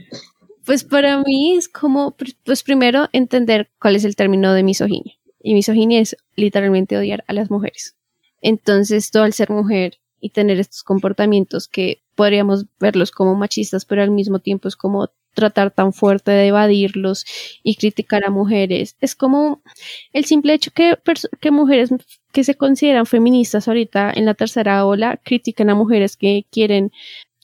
Pues 0.64 0.82
para 0.82 1.22
mí 1.22 1.54
es 1.56 1.68
como, 1.68 2.16
pues 2.42 2.64
primero 2.64 3.08
entender 3.12 3.70
cuál 3.80 3.94
es 3.94 4.04
el 4.04 4.16
término 4.16 4.52
de 4.52 4.64
misoginia. 4.64 5.14
Y 5.40 5.54
misoginia 5.54 6.00
es 6.00 6.16
literalmente 6.34 6.96
odiar 6.96 7.22
a 7.28 7.34
las 7.34 7.52
mujeres. 7.52 7.96
Entonces, 8.42 9.12
todo 9.12 9.22
al 9.22 9.32
ser 9.32 9.50
mujer 9.50 10.00
y 10.20 10.30
tener 10.30 10.58
estos 10.58 10.82
comportamientos 10.82 11.68
que 11.68 12.02
podríamos 12.14 12.66
verlos 12.80 13.10
como 13.10 13.34
machistas, 13.34 13.84
pero 13.84 14.02
al 14.02 14.10
mismo 14.10 14.38
tiempo 14.38 14.68
es 14.68 14.76
como 14.76 15.10
tratar 15.34 15.70
tan 15.70 15.92
fuerte 15.92 16.30
de 16.30 16.46
evadirlos 16.46 17.24
y 17.62 17.76
criticar 17.76 18.24
a 18.24 18.30
mujeres. 18.30 18.96
Es 19.00 19.14
como 19.14 19.62
el 20.12 20.24
simple 20.24 20.54
hecho 20.54 20.70
que, 20.70 20.98
que 21.40 21.50
mujeres 21.50 21.90
que 22.32 22.42
se 22.42 22.54
consideran 22.54 23.06
feministas 23.06 23.68
ahorita 23.68 24.12
en 24.14 24.24
la 24.24 24.34
tercera 24.34 24.84
ola 24.86 25.20
critican 25.22 25.68
a 25.68 25.74
mujeres 25.74 26.16
que 26.16 26.46
quieren, 26.50 26.90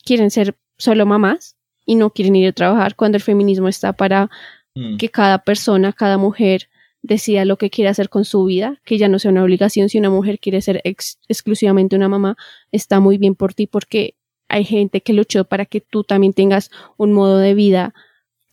quieren 0.05 0.31
ser 0.31 0.57
solo 0.79 1.05
mamás 1.05 1.57
y 1.85 1.97
no 1.97 2.11
quieren 2.11 2.37
ir 2.37 2.49
a 2.49 2.53
trabajar 2.53 2.97
cuando 2.97 3.17
el 3.17 3.23
feminismo 3.23 3.69
está 3.69 3.93
para 3.93 4.31
mm. 4.75 4.97
que 4.97 5.11
cada 5.11 5.39
persona, 5.39 5.93
cada 5.93 6.17
mujer 6.17 6.69
decida 7.03 7.45
lo 7.45 7.59
que 7.59 7.71
quiere 7.71 7.91
hacer 7.91 8.09
con 8.09 8.25
su 8.25 8.45
vida, 8.45 8.81
que 8.85 8.97
ya 8.97 9.09
no 9.09 9.19
sea 9.19 9.31
una 9.31 9.43
obligación. 9.43 9.89
Si 9.89 9.99
una 9.99 10.11
mujer 10.11 10.39
quiere 10.39 10.63
ser 10.63 10.81
exclusivamente 10.85 11.97
una 11.97 12.09
mamá, 12.09 12.37
está 12.71 13.01
muy 13.01 13.19
bien 13.19 13.35
por 13.35 13.55
ti 13.55 13.67
porque 13.67 14.15
hay 14.49 14.65
gente 14.65 15.03
que 15.03 15.13
luchó 15.13 15.45
para 15.45 15.67
que 15.67 15.81
tú 15.81 16.05
también 16.05 16.33
tengas 16.33 16.71
un 16.97 17.13
modo 17.13 17.39
de 17.39 17.55
vida 17.55 17.95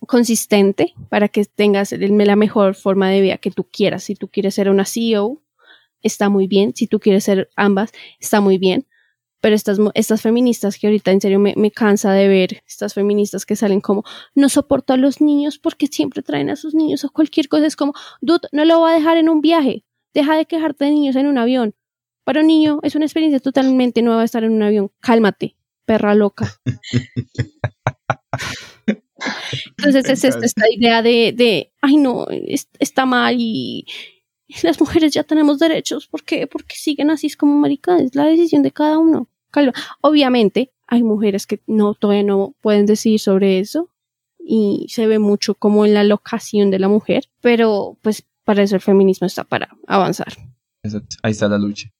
consistente, 0.06 0.94
para 1.08 1.28
que 1.28 1.44
tengas 1.44 1.92
la 1.92 2.36
mejor 2.36 2.74
forma 2.74 3.10
de 3.10 3.20
vida 3.20 3.38
que 3.38 3.50
tú 3.50 3.64
quieras. 3.64 4.04
Si 4.04 4.14
tú 4.14 4.28
quieres 4.28 4.54
ser 4.54 4.70
una 4.70 4.84
CEO, 4.84 5.42
está 6.02 6.28
muy 6.28 6.46
bien. 6.46 6.74
Si 6.74 6.86
tú 6.86 7.00
quieres 7.00 7.24
ser 7.24 7.50
ambas, 7.54 7.92
está 8.18 8.40
muy 8.40 8.58
bien 8.58 8.86
pero 9.40 9.54
estas, 9.54 9.78
estas 9.94 10.22
feministas 10.22 10.78
que 10.78 10.86
ahorita 10.86 11.10
en 11.10 11.20
serio 11.20 11.38
me, 11.38 11.54
me, 11.56 11.70
cansa 11.70 12.12
de 12.12 12.28
ver, 12.28 12.62
estas 12.66 12.94
feministas 12.94 13.46
que 13.46 13.56
salen 13.56 13.80
como, 13.80 14.04
no 14.34 14.48
soporto 14.48 14.92
a 14.92 14.96
los 14.96 15.20
niños 15.20 15.58
porque 15.58 15.86
siempre 15.86 16.22
traen 16.22 16.50
a 16.50 16.56
sus 16.56 16.74
niños 16.74 17.04
o 17.04 17.10
cualquier 17.10 17.48
cosa, 17.48 17.66
es 17.66 17.76
como, 17.76 17.94
dude, 18.20 18.48
no 18.52 18.64
lo 18.64 18.78
voy 18.78 18.92
a 18.92 18.94
dejar 18.94 19.16
en 19.16 19.28
un 19.28 19.40
viaje, 19.40 19.84
deja 20.14 20.36
de 20.36 20.46
quejarte 20.46 20.84
de 20.84 20.90
niños 20.92 21.16
en 21.16 21.26
un 21.26 21.38
avión. 21.38 21.74
Para 22.24 22.40
un 22.40 22.46
niño 22.46 22.80
es 22.82 22.94
una 22.94 23.06
experiencia 23.06 23.40
totalmente 23.40 24.02
nueva 24.02 24.24
estar 24.24 24.44
en 24.44 24.52
un 24.52 24.62
avión, 24.62 24.92
cálmate, 25.00 25.56
perra 25.86 26.14
loca. 26.14 26.60
Entonces 29.76 30.08
es 30.08 30.24
esta, 30.24 30.44
esta 30.44 30.64
idea 30.70 31.02
de, 31.02 31.32
de 31.36 31.72
ay 31.80 31.96
no, 31.96 32.26
está 32.78 33.04
mal 33.06 33.36
y 33.38 33.84
las 34.62 34.80
mujeres 34.80 35.12
ya 35.12 35.24
tenemos 35.24 35.58
derechos, 35.58 36.06
¿por 36.06 36.24
qué? 36.24 36.46
Porque 36.46 36.76
siguen 36.76 37.10
así 37.10 37.26
es 37.28 37.36
como 37.36 37.56
marica, 37.56 37.98
es 37.98 38.14
la 38.14 38.24
decisión 38.24 38.62
de 38.62 38.72
cada 38.72 38.98
uno. 38.98 39.28
Obviamente 40.00 40.72
hay 40.86 41.02
mujeres 41.02 41.46
que 41.46 41.60
no 41.66 41.94
todavía 41.94 42.24
no 42.24 42.54
pueden 42.60 42.86
decir 42.86 43.20
sobre 43.20 43.58
eso 43.58 43.90
y 44.38 44.86
se 44.88 45.06
ve 45.06 45.18
mucho 45.18 45.54
como 45.54 45.84
en 45.84 45.94
la 45.94 46.04
locación 46.04 46.70
de 46.70 46.78
la 46.78 46.88
mujer, 46.88 47.24
pero 47.40 47.96
pues 48.02 48.24
para 48.44 48.62
eso 48.62 48.74
el 48.74 48.80
feminismo 48.80 49.26
está 49.26 49.44
para 49.44 49.68
avanzar. 49.86 50.32
Ahí 51.22 51.32
está 51.32 51.48
la 51.48 51.58
lucha. 51.58 51.90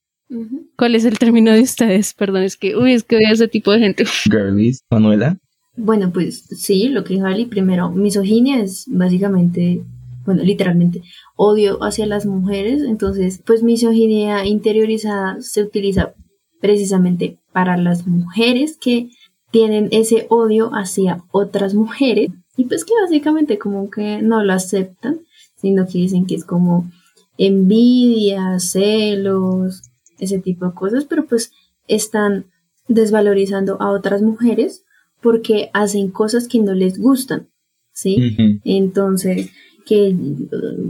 ¿Cuál 0.77 0.95
es 0.95 1.05
el 1.05 1.19
término 1.19 1.53
de 1.53 1.63
ustedes? 1.63 2.15
Perdón, 2.15 2.43
es 2.45 2.57
que, 2.57 2.77
uy, 2.77 2.93
es 2.93 3.03
que 3.03 3.17
veo 3.17 3.33
ese 3.33 3.49
tipo 3.49 3.73
de 3.73 3.81
gente. 3.81 4.05
Girlies, 4.25 4.85
Manuela. 4.91 5.37
Bueno, 5.77 6.13
pues 6.13 6.45
sí, 6.45 6.89
lo 6.89 7.05
que 7.05 7.15
dijo 7.15 7.27
Ali, 7.27 7.47
primero, 7.47 7.91
misoginia 7.91 8.61
es 8.61 8.85
básicamente 8.87 9.83
bueno, 10.25 10.43
literalmente, 10.43 11.03
odio 11.37 11.83
hacia 11.83 12.07
las 12.07 12.27
mujeres. 12.27 12.83
Entonces, 12.83 13.43
pues 13.45 13.63
misoginia 13.63 14.45
interiorizada 14.47 15.41
se 15.41 15.63
utiliza 15.63 16.15
precisamente 16.61 17.39
para 17.53 17.77
las 17.77 18.07
mujeres 18.07 18.77
que 18.81 19.11
tienen 19.51 19.89
ese 19.91 20.27
odio 20.29 20.71
hacia 20.71 21.25
otras 21.33 21.75
mujeres 21.75 22.31
y 22.57 22.65
pues 22.65 22.85
que 22.85 22.93
básicamente 23.03 23.59
como 23.59 23.91
que 23.91 24.23
no 24.23 24.45
lo 24.45 24.53
aceptan, 24.53 25.21
sino 25.57 25.87
que 25.87 25.99
dicen 25.99 26.27
que 26.27 26.35
es 26.35 26.45
como 26.45 26.91
envidia, 27.39 28.59
celos, 28.61 29.83
ese 30.19 30.39
tipo 30.39 30.67
de 30.67 30.75
cosas, 30.75 31.05
pero 31.07 31.25
pues 31.27 31.53
están 31.89 32.47
desvalorizando 32.87 33.81
a 33.81 33.91
otras 33.91 34.23
mujeres 34.23 34.85
porque 35.23 35.71
hacen 35.73 36.11
cosas 36.11 36.49
que 36.49 36.59
no 36.61 36.75
les 36.75 36.99
gustan, 36.99 37.49
¿sí? 37.93 38.61
Entonces, 38.65 39.51
que, 39.87 40.15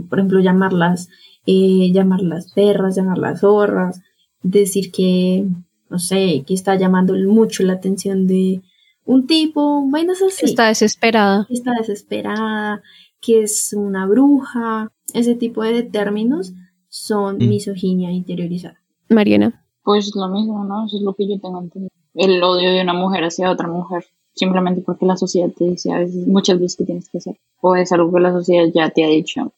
por 0.09 0.19
ejemplo, 0.19 0.39
llamarlas, 0.39 1.09
eh, 1.45 1.91
llamarlas 1.91 2.53
perras, 2.53 2.95
llamarlas 2.95 3.41
zorras, 3.41 4.01
decir 4.43 4.91
que, 4.91 5.45
no 5.89 5.99
sé, 5.99 6.43
que 6.45 6.53
está 6.53 6.75
llamando 6.75 7.13
mucho 7.15 7.63
la 7.63 7.73
atención 7.73 8.27
de 8.27 8.61
un 9.05 9.27
tipo, 9.27 9.87
vainas 9.89 10.21
así. 10.21 10.45
Está 10.45 10.67
desesperada. 10.67 11.47
Está 11.49 11.71
desesperada, 11.77 12.81
que 13.19 13.43
es 13.43 13.73
una 13.73 14.05
bruja, 14.07 14.91
ese 15.13 15.35
tipo 15.35 15.63
de 15.63 15.83
términos 15.83 16.53
son 16.89 17.37
Mm. 17.37 17.47
misoginia 17.49 18.11
interiorizada. 18.11 18.81
Mariana. 19.09 19.65
Pues 19.83 20.11
lo 20.15 20.27
mismo, 20.29 20.63
¿no? 20.65 20.85
Eso 20.85 20.97
es 20.97 21.03
lo 21.03 21.13
que 21.13 21.27
yo 21.27 21.39
tengo 21.39 21.59
entendido. 21.61 21.89
El 22.13 22.41
odio 22.43 22.71
de 22.71 22.81
una 22.81 22.93
mujer 22.93 23.23
hacia 23.23 23.49
otra 23.51 23.67
mujer. 23.67 24.05
Simplemente 24.33 24.81
porque 24.81 25.05
la 25.05 25.17
sociedad 25.17 25.49
te 25.49 25.65
dice 25.65 25.91
a 25.91 25.99
veces, 25.99 26.25
muchas 26.27 26.57
veces 26.59 26.77
que 26.77 26.85
tienes 26.85 27.09
que 27.09 27.17
hacer. 27.17 27.37
O 27.59 27.75
es 27.75 27.91
algo 27.91 28.13
que 28.13 28.19
la 28.21 28.31
sociedad 28.31 28.65
ya 28.73 28.89
te 28.89 29.03
ha 29.03 29.07
dicho 29.09 29.51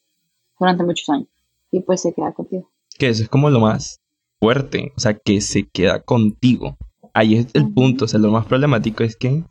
durante 0.58 0.82
muchos 0.82 1.08
años. 1.10 1.28
Y 1.70 1.80
pues 1.80 2.00
se 2.02 2.12
queda 2.12 2.32
contigo. 2.32 2.70
Que 2.98 3.08
eso 3.08 3.22
es 3.22 3.28
como 3.28 3.50
lo 3.50 3.60
más 3.60 4.00
fuerte, 4.44 4.92
o 4.94 5.00
sea, 5.00 5.14
que 5.14 5.40
se 5.40 5.66
queda 5.66 6.02
contigo. 6.02 6.76
Ahí 7.14 7.36
es 7.36 7.46
el 7.54 7.72
punto, 7.72 8.04
o 8.04 8.08
sea, 8.08 8.20
lo 8.20 8.30
más 8.30 8.44
problemático 8.44 9.02
es 9.02 9.16
que 9.16 9.42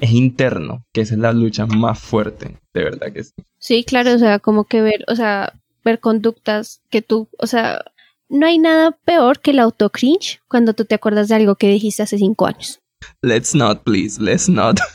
es 0.00 0.10
interno, 0.10 0.84
que 0.92 1.02
esa 1.02 1.14
es 1.14 1.20
la 1.20 1.32
lucha 1.32 1.64
más 1.66 2.00
fuerte, 2.00 2.58
de 2.74 2.82
verdad 2.82 3.12
que 3.12 3.22
sí. 3.22 3.32
Sí, 3.58 3.84
claro, 3.84 4.12
o 4.14 4.18
sea, 4.18 4.40
como 4.40 4.64
que 4.64 4.82
ver, 4.82 5.04
o 5.06 5.14
sea, 5.14 5.52
ver 5.84 6.00
conductas 6.00 6.82
que 6.90 7.02
tú, 7.02 7.28
o 7.38 7.46
sea, 7.46 7.84
no 8.28 8.46
hay 8.46 8.58
nada 8.58 8.98
peor 9.04 9.38
que 9.38 9.52
el 9.52 9.60
autocringe 9.60 10.40
cuando 10.48 10.74
tú 10.74 10.86
te 10.86 10.96
acuerdas 10.96 11.28
de 11.28 11.36
algo 11.36 11.54
que 11.54 11.68
dijiste 11.68 12.02
hace 12.02 12.18
cinco 12.18 12.46
años. 12.46 12.80
Let's 13.20 13.54
not, 13.54 13.84
please, 13.84 14.20
let's 14.20 14.48
not. 14.48 14.80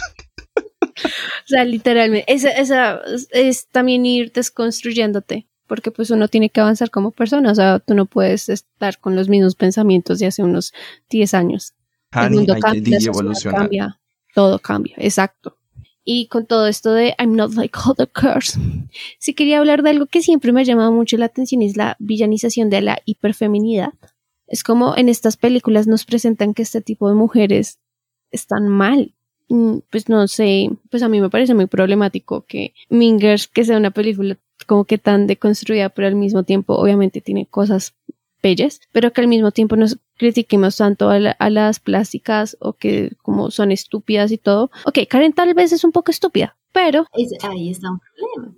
O 1.04 1.48
sea, 1.50 1.64
literalmente, 1.64 2.34
esa, 2.34 2.50
esa 2.50 3.00
es, 3.06 3.28
es 3.32 3.68
también 3.68 4.06
ir 4.06 4.32
desconstruyéndote, 4.34 5.48
porque 5.68 5.92
pues 5.92 6.10
uno 6.10 6.28
tiene 6.28 6.50
que 6.50 6.62
avanzar 6.62 6.90
como 6.90 7.12
persona, 7.12 7.52
o 7.52 7.56
sea, 7.56 7.80
tú 7.80 7.94
no 7.94 8.06
puedes 8.06 8.50
estar 8.50 9.00
con 9.00 9.16
los 9.16 9.30
mismos 9.30 9.56
pensamientos 9.56 10.20
de 10.20 10.28
hace 10.28 10.44
unos 10.44 10.74
10 11.10 11.34
años. 11.34 11.74
el 12.14 12.32
mundo 12.32 12.56
cambia, 12.60 14.00
todo 14.34 14.60
cambia, 14.60 14.96
exacto. 14.98 15.58
Y 16.04 16.28
con 16.28 16.46
todo 16.46 16.68
esto 16.68 16.94
de 16.94 17.16
I'm 17.20 17.36
not 17.36 17.54
like 17.56 17.78
other 17.86 18.10
cars, 18.10 18.58
sí 19.20 19.34
quería 19.34 19.60
hablar 19.60 19.84
de 19.84 19.90
algo 19.90 20.06
que 20.06 20.22
siempre 20.22 20.54
me 20.54 20.62
ha 20.62 20.64
llamado 20.64 20.92
mucho 20.92 21.18
la 21.18 21.26
atención, 21.26 21.62
es 21.62 21.76
la 21.76 21.98
villanización 22.00 22.70
de 22.70 22.82
la 22.82 23.00
hiperfeminidad. 23.06 23.94
Es 24.48 24.64
como 24.64 24.96
en 24.96 25.10
estas 25.10 25.36
películas 25.36 25.88
nos 25.88 26.06
presentan 26.06 26.54
que 26.54 26.62
este 26.62 26.82
tipo 26.82 27.10
de 27.10 27.16
mujeres 27.16 27.80
están 28.32 28.70
mal. 28.70 29.17
Mm, 29.50 29.80
Pues 29.90 30.10
no 30.10 30.28
sé, 30.28 30.70
pues 30.92 31.04
a 31.04 31.10
mí 31.10 31.22
me 31.22 31.30
parece 31.30 31.54
muy 31.54 31.68
problemático 31.68 32.46
que 32.46 32.74
Mingers, 32.90 33.48
que 33.48 33.64
sea 33.64 33.78
una 33.78 33.92
película 33.92 34.38
como 34.66 34.86
que 34.86 34.98
tan 34.98 35.28
deconstruida, 35.28 35.90
pero 35.90 36.08
al 36.08 36.16
mismo 36.16 36.44
tiempo 36.44 36.76
obviamente 36.76 37.22
tiene 37.22 37.46
cosas 37.46 37.94
bellas, 38.44 38.82
pero 38.92 39.12
que 39.14 39.22
al 39.22 39.28
mismo 39.28 39.52
tiempo 39.52 39.76
nos 39.76 39.98
critiquemos 40.18 40.78
tanto 40.78 41.10
a, 41.10 41.20
la- 41.20 41.32
a 41.32 41.50
las 41.50 41.80
plásticas 41.80 42.58
o 42.60 42.74
que 42.74 43.12
como 43.22 43.50
son 43.52 43.72
estúpidas 43.72 44.32
y 44.32 44.38
todo. 44.38 44.70
Ok, 44.86 45.00
Karen 45.10 45.34
tal 45.34 45.54
vez 45.54 45.72
es 45.72 45.84
un 45.84 45.92
poco 45.92 46.12
estúpida, 46.12 46.58
pero 46.74 47.06
Es- 47.14 47.32
ahí 47.44 47.70
está 47.70 47.90
un 47.92 48.00
problema. 48.00 48.56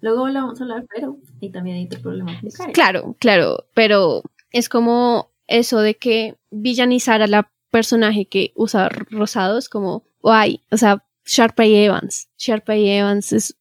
Luego 0.00 0.28
lo 0.28 0.34
vamos 0.40 0.60
a 0.60 0.64
hablar, 0.64 0.86
pero 0.94 1.18
ahí 1.42 1.50
también 1.50 1.76
hay 1.76 1.84
otro 1.84 2.00
problema 2.00 2.38
con 2.40 2.50
Karen. 2.50 2.72
claro, 2.72 3.16
claro, 3.18 3.64
pero 3.74 4.22
es 4.52 4.68
como 4.70 5.30
eso 5.46 5.80
de 5.80 5.94
que 5.96 6.36
villanizar 6.50 7.20
a 7.22 7.26
la 7.26 7.50
personaje 7.70 8.26
que 8.26 8.52
usa 8.54 8.88
rosado 8.88 9.58
es 9.58 9.68
como, 9.68 10.04
guay, 10.20 10.62
o 10.70 10.76
sea, 10.76 11.04
Sharpay 11.24 11.74
Evans. 11.84 12.28
Sharpay 12.38 12.88
Evans 12.88 13.32
es 13.32 13.56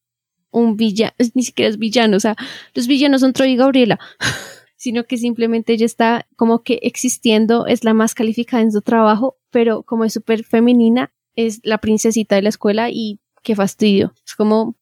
un 0.52 0.76
villano, 0.76 1.14
ni 1.34 1.44
siquiera 1.44 1.70
es 1.70 1.78
villano, 1.78 2.18
o 2.18 2.20
sea, 2.20 2.36
los 2.74 2.88
villanos 2.88 3.22
son 3.22 3.34
Troy 3.34 3.52
y 3.52 3.56
Gabriela, 3.56 4.00
sino 4.76 5.06
que 5.06 5.18
simplemente 5.18 5.74
ella 5.74 5.86
está 5.86 6.28
como 6.36 6.64
que 6.64 6.80
existiendo, 6.82 7.68
es 7.68 7.84
la 7.84 7.94
más 7.94 8.16
calificada 8.16 8.64
en 8.64 8.72
su 8.72 8.82
trabajo, 8.82 9.38
pero 9.52 9.84
como 9.84 10.06
es 10.06 10.14
súper 10.14 10.44
femenina, 10.44 11.14
es 11.36 11.60
la 11.64 11.78
princesita 11.78 12.36
de 12.36 12.42
la 12.42 12.50
escuela 12.50 12.90
y 12.90 13.20
qué 13.44 13.56
fastidio. 13.56 14.14
Es 14.26 14.36
como, 14.36 14.76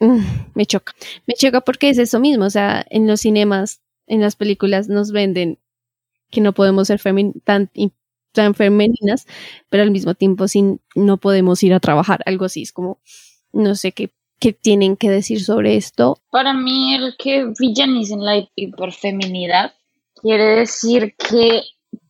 mm, 0.00 0.20
me 0.54 0.66
choca. 0.66 0.92
Me 1.26 1.34
choca 1.34 1.60
porque 1.62 1.88
es 1.88 1.98
eso 1.98 2.20
mismo, 2.20 2.44
o 2.44 2.50
sea, 2.50 2.84
en 2.90 3.06
los 3.06 3.20
cinemas, 3.20 3.80
en 4.06 4.20
las 4.20 4.36
películas 4.36 4.88
nos 4.88 5.12
venden 5.12 5.58
que 6.30 6.40
no 6.40 6.52
podemos 6.52 6.88
ser 6.88 7.00
tan, 7.44 7.70
tan 8.34 8.54
femeninas, 8.54 9.26
pero 9.70 9.82
al 9.82 9.90
mismo 9.90 10.14
tiempo 10.14 10.46
sin, 10.46 10.82
no 10.94 11.16
podemos 11.16 11.62
ir 11.62 11.72
a 11.72 11.80
trabajar, 11.80 12.20
algo 12.26 12.44
así, 12.44 12.62
es 12.62 12.72
como, 12.72 13.00
no 13.52 13.74
sé 13.74 13.92
qué, 13.92 14.10
qué 14.38 14.52
tienen 14.52 14.96
que 14.96 15.08
decir 15.08 15.42
sobre 15.42 15.76
esto. 15.76 16.18
Para 16.30 16.52
mí, 16.52 16.94
el 16.94 17.14
que 17.18 17.46
villanicen 17.58 18.22
la 18.22 18.46
hiperfeminidad 18.54 19.72
quiere 20.20 20.56
decir 20.56 21.14
que 21.16 21.62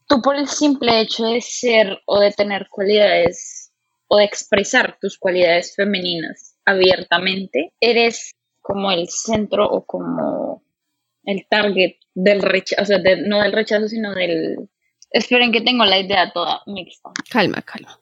tú 0.08 0.20
por 0.20 0.36
el 0.36 0.48
simple 0.48 1.00
hecho 1.00 1.26
de 1.26 1.40
ser 1.40 2.00
o 2.06 2.20
de 2.20 2.32
tener 2.32 2.68
cualidades 2.68 3.72
o 4.08 4.18
de 4.18 4.24
expresar 4.24 4.98
tus 5.00 5.18
cualidades 5.18 5.74
femeninas 5.74 6.56
abiertamente, 6.64 7.72
eres 7.80 8.34
como 8.60 8.90
el 8.90 9.08
centro 9.08 9.66
o 9.68 9.84
como 9.84 10.62
el 11.24 11.46
target 11.48 11.96
del 12.14 12.42
rechazo, 12.42 12.82
o 12.82 12.86
sea, 12.86 12.98
no 13.26 13.42
del 13.42 13.52
rechazo, 13.52 13.88
sino 13.88 14.14
del... 14.14 14.68
Esperen 15.14 15.52
que 15.52 15.60
tengo 15.60 15.84
la 15.84 15.98
idea 15.98 16.30
toda 16.32 16.60
mixta. 16.66 17.10
Calma, 17.30 17.62
calma. 17.62 17.98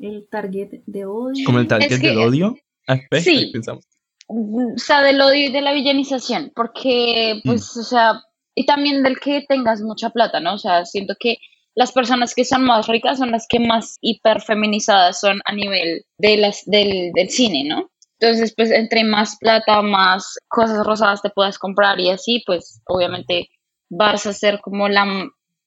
El 0.00 0.28
target 0.30 0.82
de 0.86 1.06
odio. 1.06 1.44
Como 1.46 1.58
el 1.60 1.66
target 1.66 1.90
Es 1.92 2.00
que- 2.00 2.08
del 2.08 2.18
odio. 2.18 2.56
Ah. 2.86 2.98
Sí. 3.20 3.50
Pensamos. 3.52 3.84
o 4.28 4.72
sea, 4.76 5.02
del 5.02 5.20
odio 5.20 5.48
y 5.48 5.52
de 5.52 5.60
la 5.62 5.72
villanización, 5.72 6.52
porque, 6.54 7.40
pues, 7.44 7.76
o 7.76 7.82
sea, 7.82 8.22
y 8.54 8.66
también 8.66 9.02
del 9.02 9.18
que 9.20 9.44
tengas 9.48 9.80
mucha 9.82 10.10
plata, 10.10 10.40
¿no? 10.40 10.54
O 10.54 10.58
sea, 10.58 10.84
siento 10.84 11.14
que 11.18 11.36
las 11.74 11.92
personas 11.92 12.34
que 12.34 12.44
son 12.44 12.64
más 12.64 12.86
ricas 12.86 13.18
son 13.18 13.30
las 13.30 13.46
que 13.48 13.58
más 13.60 13.96
hiperfeminizadas 14.02 15.20
son 15.20 15.40
a 15.44 15.52
nivel 15.54 16.04
de 16.18 16.36
las, 16.36 16.64
del, 16.66 17.12
del 17.14 17.30
cine, 17.30 17.64
¿no? 17.64 17.90
Entonces, 18.20 18.52
pues, 18.56 18.70
entre 18.70 19.04
más 19.04 19.36
plata, 19.38 19.80
más 19.82 20.38
cosas 20.48 20.84
rosadas 20.86 21.22
te 21.22 21.30
puedas 21.30 21.58
comprar 21.58 21.98
y 22.00 22.10
así, 22.10 22.42
pues, 22.46 22.80
obviamente 22.86 23.48
vas 23.90 24.26
a 24.26 24.32
ser 24.32 24.60
como 24.60 24.88
la 24.88 25.04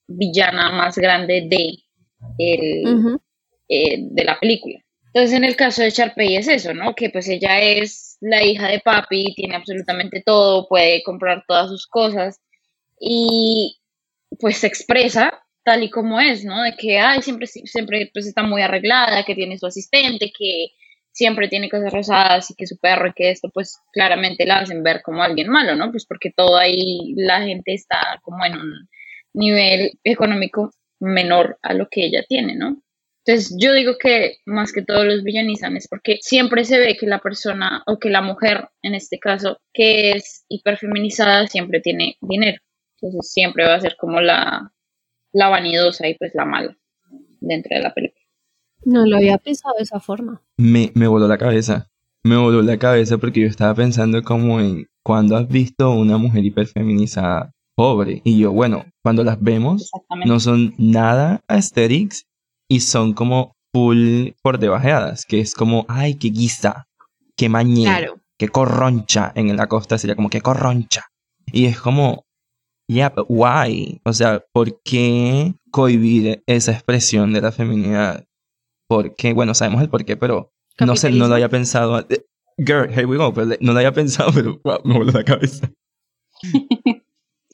villana 0.08 0.72
más 0.72 0.98
grande 0.98 1.48
de, 1.50 1.78
el, 2.38 3.20
eh, 3.70 3.98
de 4.00 4.24
la 4.24 4.40
película. 4.40 4.80
Entonces, 5.14 5.38
en 5.38 5.46
el 5.46 5.56
caso 5.56 5.82
de 5.82 5.92
Sharpay 5.92 6.36
es 6.36 6.48
eso, 6.48 6.74
¿no? 6.74 6.94
Que 6.94 7.10
pues 7.10 7.28
ella 7.30 7.62
es 7.62 8.18
la 8.20 8.44
hija 8.44 8.68
de 8.68 8.80
papi, 8.80 9.34
tiene 9.36 9.56
absolutamente 9.56 10.22
todo, 10.26 10.68
puede 10.68 11.04
comprar 11.04 11.46
todas 11.48 11.70
sus 11.70 11.88
cosas 11.88 12.42
y 13.00 13.78
pues 14.40 14.58
se 14.58 14.68
expresa 14.68 15.42
tal 15.64 15.84
y 15.84 15.90
como 15.90 16.20
es, 16.20 16.44
¿no? 16.44 16.62
De 16.62 16.76
que, 16.76 17.00
ay, 17.00 17.22
siempre, 17.22 17.48
siempre 17.48 18.12
pues 18.14 18.28
está 18.28 18.44
muy 18.44 18.62
arreglada, 18.62 19.24
que 19.24 19.36
tiene 19.36 19.58
su 19.58 19.66
asistente, 19.66 20.32
que 20.38 20.68
siempre 21.12 21.48
tiene 21.48 21.70
cosas 21.70 21.94
rosadas 21.94 22.52
y 22.52 22.56
que 22.56 22.68
su 22.68 22.78
perro 22.78 23.08
y 23.08 23.14
que 23.14 23.32
esto, 23.32 23.50
pues 23.54 23.80
claramente 23.94 24.46
la 24.46 24.60
hacen 24.60 24.84
ver 24.84 25.02
como 25.02 25.24
alguien 25.24 25.50
malo, 25.50 25.76
¿no? 25.76 25.92
Pues 25.92 26.06
porque 26.06 26.32
todo 26.36 26.58
ahí 26.58 27.14
la 27.16 27.42
gente 27.42 27.74
está 27.74 28.20
como 28.22 28.46
en 28.46 28.54
un 28.56 28.90
nivel 29.36 29.92
económico 30.04 30.72
menor 31.00 31.58
a 31.62 31.74
lo 31.74 31.88
que 31.90 32.06
ella 32.06 32.24
tiene, 32.28 32.56
¿no? 32.56 32.82
Entonces 33.26 33.58
yo 33.60 33.74
digo 33.74 33.94
que 34.00 34.38
más 34.46 34.72
que 34.72 34.84
todos 34.84 35.04
los 35.06 35.24
villanizan 35.24 35.76
es 35.78 35.88
porque 35.88 36.20
siempre 36.22 36.64
se 36.64 36.78
ve 36.78 36.96
que 36.96 37.08
la 37.08 37.20
persona 37.20 37.84
o 37.88 37.98
que 37.98 38.10
la 38.10 38.22
mujer, 38.22 38.70
en 38.84 38.94
este 38.94 39.18
caso, 39.18 39.58
que 39.74 40.12
es 40.12 40.46
hiperfeminizada, 40.48 41.48
siempre 41.48 41.82
tiene 41.82 42.18
dinero. 42.22 42.62
Entonces 43.02 43.32
siempre 43.32 43.66
va 43.66 43.76
a 43.76 43.82
ser 43.82 43.96
como 44.00 44.22
la, 44.22 44.72
la 45.34 45.50
vanidosa 45.50 46.08
y 46.08 46.14
pues 46.16 46.34
la 46.36 46.46
mala 46.46 46.78
dentro 47.40 47.76
de 47.76 47.82
la 47.82 47.94
película. 47.94 48.22
No 48.84 49.06
lo 49.08 49.18
había 49.18 49.40
pensado 49.40 49.74
de 49.78 49.84
esa 49.84 50.00
forma. 50.00 50.44
Me, 50.58 50.92
me 50.94 51.08
voló 51.08 51.28
la 51.28 51.40
cabeza. 51.40 51.90
Me 52.24 52.38
voló 52.38 52.62
la 52.62 52.78
cabeza 52.78 53.18
porque 53.18 53.42
yo 53.42 53.48
estaba 53.48 53.74
pensando 53.74 54.22
como 54.22 54.60
en 54.60 54.88
cuando 55.04 55.36
has 55.36 55.48
visto 55.48 55.92
una 55.92 56.18
mujer 56.18 56.46
hiperfeminizada 56.46 57.56
pobre. 57.76 58.22
Y 58.24 58.40
yo, 58.40 58.52
bueno, 58.52 58.86
cuando 59.04 59.24
las 59.24 59.42
vemos, 59.42 59.92
no 60.26 60.40
son 60.40 60.74
nada 60.78 61.42
aesthetics 61.48 62.26
y 62.70 62.80
son 62.82 63.14
como 63.14 63.56
full 63.74 64.30
por 64.42 64.58
debajeadas, 64.60 65.26
que 65.26 65.40
es 65.40 65.54
como, 65.54 65.86
ay, 65.90 66.16
qué 66.16 66.30
guisa, 66.30 66.88
qué 67.36 67.50
mañe, 67.50 67.84
Claro. 67.84 68.16
qué 68.38 68.48
corroncha. 68.50 69.32
En 69.36 69.56
la 69.56 69.68
costa 69.68 69.98
sería 69.98 70.16
como, 70.16 70.30
qué 70.30 70.42
corroncha. 70.42 71.06
Y 71.52 71.66
es 71.66 71.80
como, 71.80 72.26
yeah, 72.88 73.10
but 73.10 73.26
why? 73.30 74.00
O 74.06 74.14
sea, 74.14 74.44
¿por 74.54 74.82
qué 74.82 75.54
cohibir 75.72 76.42
esa 76.48 76.72
expresión 76.72 77.34
de 77.34 77.42
la 77.42 77.52
feminidad? 77.52 78.26
porque, 78.88 79.34
bueno, 79.34 79.56
sabemos 79.56 79.82
el 79.82 79.90
por 79.90 80.06
qué, 80.06 80.16
pero 80.16 80.54
no 80.80 80.96
sé, 80.96 81.10
no 81.10 81.28
lo 81.28 81.34
había 81.34 81.50
pensado. 81.50 82.00
Eh, 82.08 82.24
Girl, 82.60 82.88
here 82.88 83.06
we 83.08 83.18
go, 83.18 83.34
pero 83.34 83.48
no 83.60 83.72
lo 83.74 83.80
había 83.80 83.92
pensado, 83.94 84.32
pero 84.32 84.60
wow, 84.64 84.78
me 84.84 84.94
voló 84.96 85.12
la 85.12 85.24
cabeza. 85.24 85.72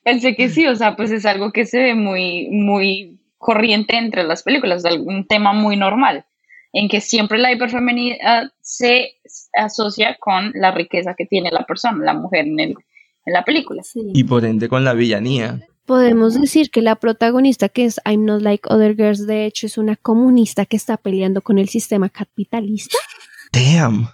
Pensé 0.04 0.36
que 0.36 0.50
sí, 0.50 0.66
o 0.66 0.76
sea, 0.76 0.96
pues 0.96 1.12
es 1.12 1.26
algo 1.26 1.52
que 1.52 1.66
se 1.66 1.80
ve 1.80 1.96
muy, 1.96 2.50
muy 2.50 3.20
corriente 3.38 3.98
entre 3.98 4.24
las 4.24 4.44
películas, 4.44 4.86
es 4.86 4.98
un 4.98 5.26
tema 5.28 5.54
muy 5.54 5.76
normal, 5.76 6.26
en 6.74 6.88
que 6.88 7.02
siempre 7.02 7.38
la 7.40 7.52
hiperfeminidad 7.52 8.52
se 8.62 9.16
asocia 9.54 10.18
con 10.20 10.52
la 10.56 10.72
riqueza 10.72 11.16
que 11.18 11.26
tiene 11.26 11.52
la 11.52 11.66
persona, 11.66 12.04
la 12.06 12.14
mujer 12.14 12.46
en, 12.46 12.60
el, 12.60 12.76
en 13.26 13.34
la 13.34 13.44
película. 13.44 13.84
Sí. 13.84 14.12
Y 14.14 14.24
por 14.24 14.46
ende 14.46 14.70
con 14.70 14.84
la 14.84 14.94
villanía. 14.94 15.60
Podemos 15.86 16.40
decir 16.40 16.70
que 16.70 16.82
la 16.82 16.96
protagonista, 16.96 17.68
que 17.68 17.86
es 17.86 18.00
I'm 18.06 18.26
Not 18.26 18.42
Like 18.42 18.70
Other 18.70 18.96
Girls, 18.96 19.28
de 19.28 19.46
hecho 19.46 19.66
es 19.66 19.78
una 19.78 19.96
comunista 19.96 20.66
que 20.66 20.78
está 20.78 20.98
peleando 20.98 21.42
con 21.42 21.58
el 21.58 21.68
sistema 21.68 22.10
capitalista. 22.10 22.98
Damn. 23.52 24.08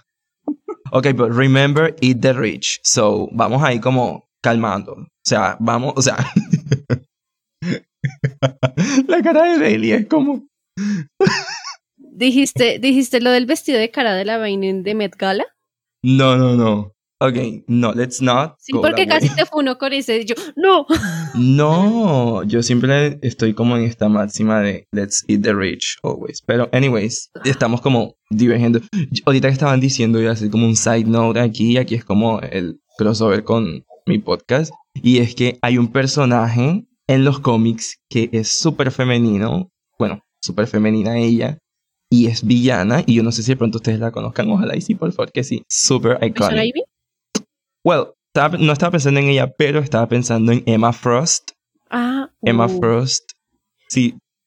Ok, 0.90 1.12
but 1.14 1.30
remember, 1.30 1.94
eat 2.00 2.20
the 2.20 2.32
rich. 2.32 2.80
So, 2.82 3.28
vamos 3.32 3.62
ahí 3.62 3.78
como 3.78 4.27
calmando. 4.48 4.92
O 4.92 5.06
sea, 5.24 5.58
vamos, 5.60 5.92
o 5.94 6.00
sea. 6.00 6.16
la 9.06 9.22
cara 9.22 9.44
de 9.44 9.58
Bailey 9.58 9.92
es 9.92 10.06
como. 10.06 10.48
¿Dijiste, 11.96 12.78
¿Dijiste 12.78 13.20
lo 13.20 13.30
del 13.30 13.44
vestido 13.44 13.78
de 13.78 13.90
cara 13.90 14.14
de 14.14 14.24
la 14.24 14.38
vaina 14.38 14.82
de 14.82 14.94
Met 14.94 15.16
Gala? 15.16 15.44
No, 16.02 16.38
no, 16.38 16.54
no. 16.54 16.94
Ok, 17.20 17.34
no, 17.66 17.92
let's 17.92 18.22
not. 18.22 18.54
Sí, 18.60 18.72
porque 18.72 19.06
casi 19.06 19.28
te 19.28 19.44
fue 19.44 19.60
uno 19.60 19.76
con 19.76 19.92
ese. 19.92 20.24
Yo, 20.24 20.34
no. 20.56 20.86
No, 21.34 22.44
yo 22.44 22.62
siempre 22.62 23.18
estoy 23.22 23.54
como 23.54 23.76
en 23.76 23.82
esta 23.82 24.08
máxima 24.08 24.60
de 24.60 24.86
let's 24.92 25.24
eat 25.28 25.42
the 25.42 25.52
rich 25.52 25.98
always. 26.02 26.40
Pero, 26.46 26.70
anyways, 26.72 27.30
estamos 27.44 27.80
como 27.80 28.16
divergiendo. 28.30 28.80
Ahorita 29.26 29.48
que 29.48 29.52
estaban 29.52 29.80
diciendo, 29.80 30.20
iba 30.20 30.30
a 30.30 30.34
hacer 30.34 30.48
como 30.48 30.64
un 30.64 30.76
side 30.76 31.04
note 31.04 31.40
aquí, 31.40 31.76
aquí 31.76 31.96
es 31.96 32.04
como 32.04 32.40
el 32.40 32.80
crossover 32.96 33.44
con 33.44 33.84
mi 34.08 34.18
podcast. 34.18 34.72
Y 34.94 35.18
es 35.18 35.34
que 35.34 35.58
hay 35.62 35.78
un 35.78 35.92
personaje 35.92 36.84
en 37.06 37.24
los 37.24 37.40
cómics 37.40 37.98
que 38.10 38.28
es 38.32 38.48
súper 38.58 38.90
femenino. 38.90 39.70
Bueno, 39.98 40.20
súper 40.42 40.66
femenina 40.66 41.18
ella. 41.18 41.58
Y 42.10 42.26
es 42.26 42.44
villana. 42.44 43.02
Y 43.06 43.14
yo 43.14 43.22
no 43.22 43.32
sé 43.32 43.42
si 43.42 43.52
de 43.52 43.56
pronto 43.56 43.78
ustedes 43.78 44.00
la 44.00 44.10
conozcan. 44.10 44.50
Ojalá 44.50 44.76
y 44.76 44.80
sí, 44.80 44.94
por 44.94 45.12
favor, 45.12 45.30
que 45.30 45.44
sí. 45.44 45.62
Súper 45.68 46.18
¿Poison 46.18 46.28
iconic. 46.30 46.64
Ivy? 46.64 46.82
Well, 47.84 48.06
estaba- 48.34 48.58
no 48.58 48.72
estaba 48.72 48.92
pensando 48.92 49.20
en 49.20 49.28
ella, 49.28 49.52
pero 49.56 49.78
estaba 49.80 50.08
pensando 50.08 50.52
en 50.52 50.62
Emma 50.66 50.92
Frost. 50.92 51.50
Ah, 51.90 52.30
Emma 52.42 52.66
uh. 52.66 52.78
Frost. 52.80 53.30
Sí, 53.88 54.16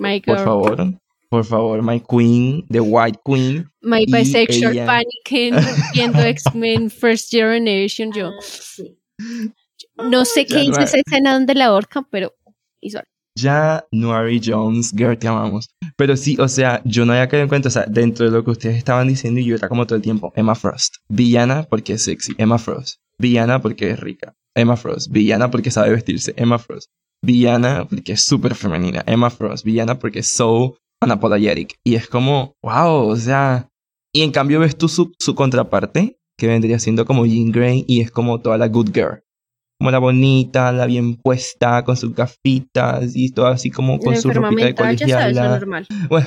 My 0.00 0.20
por 0.20 0.36
girl. 0.36 0.44
favor. 0.44 1.00
Por 1.30 1.44
favor, 1.44 1.82
my 1.82 2.00
queen, 2.00 2.64
the 2.70 2.80
white 2.80 3.18
queen. 3.24 3.70
My 3.82 4.06
bisexual 4.06 4.72
ella- 4.72 4.86
panicking 4.86 5.54
viendo 5.92 6.18
X-Men 6.24 6.90
First 6.90 7.30
Generation. 7.30 8.12
Yo 8.12 8.30
Sí. 8.40 8.98
no 9.96 10.24
sé 10.24 10.46
qué 10.46 10.64
hizo 10.64 10.80
esa 10.80 10.96
escena 10.98 11.34
donde 11.34 11.54
la 11.54 11.66
ahorcan, 11.66 12.06
pero 12.10 12.32
hizo 12.80 12.98
algo. 12.98 13.08
Ya 13.36 13.84
Nuari 13.92 14.40
Jones, 14.44 14.92
girl, 14.96 15.16
te 15.18 15.28
amamos. 15.28 15.68
Pero 15.96 16.16
sí, 16.16 16.36
o 16.40 16.48
sea, 16.48 16.80
yo 16.84 17.04
no 17.04 17.12
había 17.12 17.28
caído 17.28 17.42
en 17.44 17.48
cuenta, 17.48 17.68
o 17.68 17.70
sea, 17.70 17.84
dentro 17.86 18.26
de 18.26 18.32
lo 18.32 18.42
que 18.42 18.50
ustedes 18.50 18.76
estaban 18.76 19.06
diciendo, 19.06 19.38
y 19.38 19.44
yo 19.44 19.54
era 19.54 19.68
como 19.68 19.86
todo 19.86 19.96
el 19.96 20.02
tiempo, 20.02 20.32
Emma 20.34 20.54
Frost. 20.56 20.96
Villana 21.08 21.64
porque 21.68 21.92
es 21.92 22.04
sexy, 22.04 22.34
Emma 22.38 22.58
Frost. 22.58 22.96
Villana 23.18 23.60
porque 23.60 23.90
es 23.90 24.00
rica, 24.00 24.34
Emma 24.56 24.76
Frost. 24.76 25.10
Villana 25.12 25.50
porque 25.50 25.70
sabe 25.70 25.90
vestirse, 25.90 26.34
Emma 26.36 26.58
Frost. 26.58 26.90
Villana 27.24 27.86
porque 27.88 28.12
es 28.12 28.22
súper 28.22 28.54
femenina, 28.54 29.02
Emma 29.06 29.30
Frost. 29.30 29.64
Villana 29.64 29.98
porque 29.98 30.20
es 30.20 30.28
so 30.28 30.76
unapologetic. 31.02 31.76
Y 31.84 31.94
es 31.94 32.08
como, 32.08 32.54
wow, 32.62 33.08
o 33.08 33.16
sea. 33.16 33.68
Y 34.14 34.22
en 34.22 34.32
cambio 34.32 34.60
ves 34.60 34.76
tú 34.76 34.88
su, 34.88 35.12
su 35.18 35.34
contraparte, 35.34 36.18
que 36.38 36.46
vendría 36.46 36.78
siendo 36.78 37.04
como 37.04 37.26
Jean 37.26 37.52
Grey, 37.52 37.84
y 37.86 38.00
es 38.00 38.10
como 38.10 38.40
toda 38.40 38.58
la 38.58 38.68
good 38.68 38.90
girl. 38.92 39.22
Como 39.80 39.90
la 39.90 39.98
bonita, 39.98 40.72
la 40.72 40.86
bien 40.86 41.16
puesta, 41.16 41.84
con 41.84 41.96
sus 41.96 42.14
gafitas 42.14 43.14
y 43.14 43.30
todo 43.30 43.46
así 43.46 43.70
como 43.70 44.00
con 44.00 44.14
La 44.14 44.20
su 44.20 44.30
ropita 44.30 44.64
de 44.64 44.74
mental, 44.74 44.96
ya 44.96 45.08
sabes, 45.08 45.36
colegiala. 45.36 45.58
normal. 45.58 45.86
Bueno, 46.08 46.26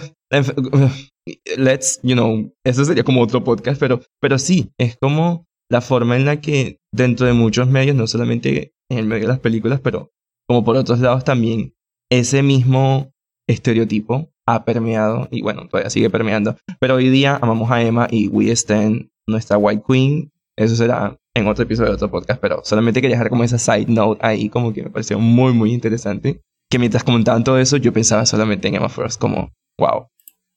let's, 1.58 2.00
you 2.04 2.14
know, 2.14 2.54
eso 2.66 2.86
sería 2.86 3.04
como 3.04 3.22
otro 3.22 3.44
podcast, 3.44 3.80
pero, 3.80 4.02
pero 4.22 4.40
sí, 4.40 4.72
es 4.80 4.96
como 5.02 5.46
la 5.70 5.82
forma 5.82 6.16
en 6.16 6.26
la 6.26 6.40
que 6.40 6.78
dentro 6.94 7.28
de 7.28 7.34
muchos 7.34 7.68
medios, 7.68 7.96
no 7.96 8.08
solamente 8.08 8.72
en 8.90 8.98
el 8.98 9.06
medio 9.06 9.24
de 9.24 9.30
las 9.30 9.40
películas, 9.40 9.82
pero 9.82 10.12
como 10.48 10.64
por 10.64 10.76
otros 10.76 11.00
lados 11.00 11.24
también, 11.24 11.74
ese 12.10 12.44
mismo 12.44 13.14
estereotipo 13.48 14.32
ha 14.46 14.66
permeado 14.66 15.28
y 15.32 15.42
bueno, 15.42 15.68
todavía 15.68 15.90
sigue 15.90 16.10
permeando. 16.10 16.56
Pero 16.80 16.96
hoy 16.96 17.10
día 17.10 17.40
amamos 17.42 17.72
a 17.72 17.82
Emma 17.82 18.08
y 18.10 18.28
We 18.28 18.52
Stand, 18.52 19.10
nuestra 19.28 19.58
White 19.58 19.84
Queen. 19.88 20.32
Eso 20.58 20.76
será 20.76 21.18
en 21.34 21.48
otro 21.48 21.64
episodio 21.64 21.90
de 21.90 21.96
otro 21.96 22.12
podcast, 22.12 22.42
pero 22.42 22.62
solamente 22.64 23.02
quería 23.02 23.16
dejar 23.16 23.30
como 23.30 23.44
esa 23.44 23.58
side 23.58 23.86
note 23.88 24.20
ahí, 24.26 24.50
como 24.50 24.74
que 24.74 24.84
me 24.84 24.90
pareció 24.90 25.20
muy, 25.20 25.54
muy 25.54 25.74
interesante. 25.74 26.42
Que 26.70 26.80
mientras 26.80 27.04
comentaban 27.04 27.44
todo 27.44 27.58
eso, 27.60 27.78
yo 27.78 27.94
pensaba 27.94 28.26
solamente 28.26 28.68
en 28.68 28.76
Emma 28.76 28.90
Frost, 28.90 29.20
como, 29.20 29.52
wow, 29.78 30.08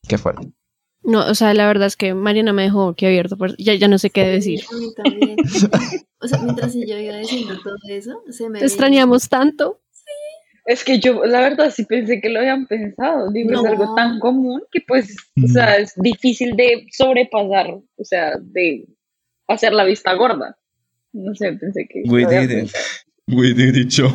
qué 0.08 0.18
fuerte. 0.18 0.52
No, 1.04 1.26
o 1.26 1.34
sea, 1.34 1.52
la 1.54 1.66
verdad 1.66 1.86
es 1.86 1.96
que 1.96 2.14
Mariana 2.14 2.52
me 2.52 2.62
dejó 2.62 2.94
que 2.94 3.06
abierto, 3.06 3.36
por- 3.36 3.56
ya, 3.58 3.74
ya 3.74 3.88
no 3.88 3.98
sé 3.98 4.10
qué 4.10 4.24
decir. 4.26 4.62
A 4.72 4.76
mí 4.76 4.86
también. 4.94 5.36
O 6.20 6.26
sea, 6.26 6.38
mientras 6.38 6.72
yo 6.72 6.96
iba 6.98 7.18
diciendo 7.18 7.54
todo 7.62 7.76
eso, 7.86 8.22
se 8.30 8.48
me 8.48 8.58
Te 8.58 8.64
extrañamos 8.64 9.28
tanto. 9.28 9.82
Es 10.64 10.82
que 10.82 10.98
yo, 10.98 11.22
la 11.26 11.40
verdad, 11.40 11.70
sí 11.70 11.84
pensé 11.84 12.22
que 12.22 12.30
lo 12.30 12.38
habían 12.40 12.66
pensado. 12.66 13.30
Digo, 13.30 13.50
es 13.52 13.62
No. 13.62 13.68
algo 13.68 13.94
tan 13.94 14.18
común 14.20 14.62
que, 14.72 14.80
pues, 14.88 15.14
o 15.44 15.46
sea, 15.46 15.76
es 15.76 15.92
difícil 15.96 16.56
de 16.56 16.86
sobrepasar, 16.90 17.66
o 17.74 18.04
sea, 18.04 18.38
de 18.40 18.86
hacer 19.48 19.74
la 19.74 19.84
vista 19.84 20.14
gorda. 20.14 20.56
No 21.12 21.34
sé, 21.34 21.52
pensé 21.52 21.86
que. 21.86 22.04
We 22.06 22.24
did 22.24 22.44
it. 22.44 22.50
pensado. 22.50 22.84
We 23.28 23.52
did 23.52 23.76
it, 23.76 23.88
show. 23.90 24.10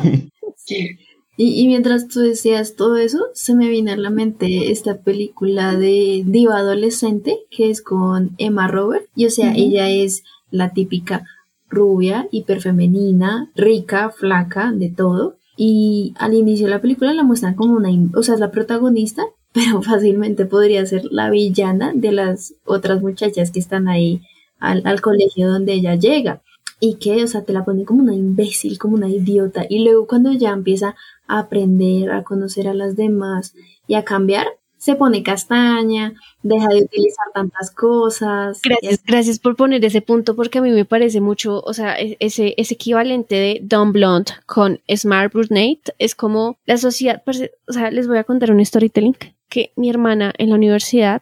Sí. 0.56 0.98
Y, 1.36 1.60
y 1.60 1.68
mientras 1.68 2.08
tú 2.08 2.20
decías 2.20 2.74
todo 2.74 2.96
eso, 2.96 3.18
se 3.34 3.54
me 3.54 3.68
vino 3.68 3.92
a 3.92 3.96
la 3.96 4.10
mente 4.10 4.70
esta 4.70 4.98
película 4.98 5.76
de 5.76 6.22
Diva 6.26 6.58
Adolescente, 6.58 7.38
que 7.50 7.70
es 7.70 7.80
con 7.82 8.32
Emma 8.38 8.68
Robert. 8.68 9.06
Y 9.14 9.26
o 9.26 9.30
sea, 9.30 9.54
ella 9.54 9.88
es 9.88 10.24
la 10.50 10.72
típica 10.72 11.24
rubia, 11.70 12.28
hiperfemenina, 12.30 13.50
rica, 13.54 14.10
flaca, 14.10 14.72
de 14.72 14.90
todo. 14.90 15.36
Y 15.56 16.14
al 16.18 16.34
inicio 16.34 16.66
de 16.66 16.72
la 16.72 16.80
película 16.80 17.14
la 17.14 17.22
muestran 17.22 17.54
como 17.54 17.74
una, 17.74 17.90
o 18.14 18.22
sea, 18.22 18.34
es 18.34 18.40
la 18.40 18.50
protagonista, 18.50 19.22
pero 19.52 19.82
fácilmente 19.82 20.46
podría 20.46 20.84
ser 20.84 21.04
la 21.10 21.30
villana 21.30 21.92
de 21.94 22.12
las 22.12 22.54
otras 22.64 23.00
muchachas 23.00 23.50
que 23.50 23.60
están 23.60 23.88
ahí 23.88 24.22
al, 24.58 24.82
al 24.84 25.00
colegio 25.00 25.48
donde 25.48 25.74
ella 25.74 25.94
llega. 25.94 26.42
Y 26.80 26.94
que, 26.96 27.22
o 27.22 27.26
sea, 27.28 27.44
te 27.44 27.52
la 27.52 27.64
ponen 27.64 27.84
como 27.84 28.02
una 28.02 28.14
imbécil, 28.14 28.78
como 28.78 28.94
una 28.94 29.08
idiota. 29.08 29.66
Y 29.68 29.84
luego 29.84 30.06
cuando 30.06 30.32
ya 30.32 30.50
empieza 30.50 30.96
a 31.26 31.38
aprender, 31.40 32.10
a 32.10 32.24
conocer 32.24 32.66
a 32.68 32.74
las 32.74 32.96
demás 32.96 33.54
y 33.86 33.94
a 33.94 34.04
cambiar, 34.04 34.46
se 34.80 34.94
pone 34.94 35.22
castaña, 35.22 36.14
deja 36.42 36.68
de 36.68 36.82
utilizar 36.84 37.26
tantas 37.34 37.70
cosas. 37.70 38.62
Gracias, 38.64 39.02
gracias 39.04 39.38
por 39.38 39.54
poner 39.54 39.84
ese 39.84 40.00
punto 40.00 40.34
porque 40.34 40.58
a 40.58 40.62
mí 40.62 40.70
me 40.70 40.86
parece 40.86 41.20
mucho, 41.20 41.60
o 41.60 41.74
sea, 41.74 42.00
e- 42.00 42.16
ese, 42.18 42.54
ese 42.56 42.74
equivalente 42.74 43.34
de 43.34 43.60
Dumb 43.62 43.92
Blonde 43.92 44.32
con 44.46 44.80
Smart 44.96 45.34
Brunette 45.34 45.94
es 45.98 46.14
como 46.14 46.58
la 46.64 46.78
sociedad, 46.78 47.22
o 47.26 47.72
sea, 47.74 47.90
les 47.90 48.08
voy 48.08 48.16
a 48.16 48.24
contar 48.24 48.52
un 48.52 48.64
storytelling 48.64 49.16
que 49.50 49.72
mi 49.76 49.90
hermana 49.90 50.32
en 50.38 50.48
la 50.48 50.54
universidad, 50.54 51.20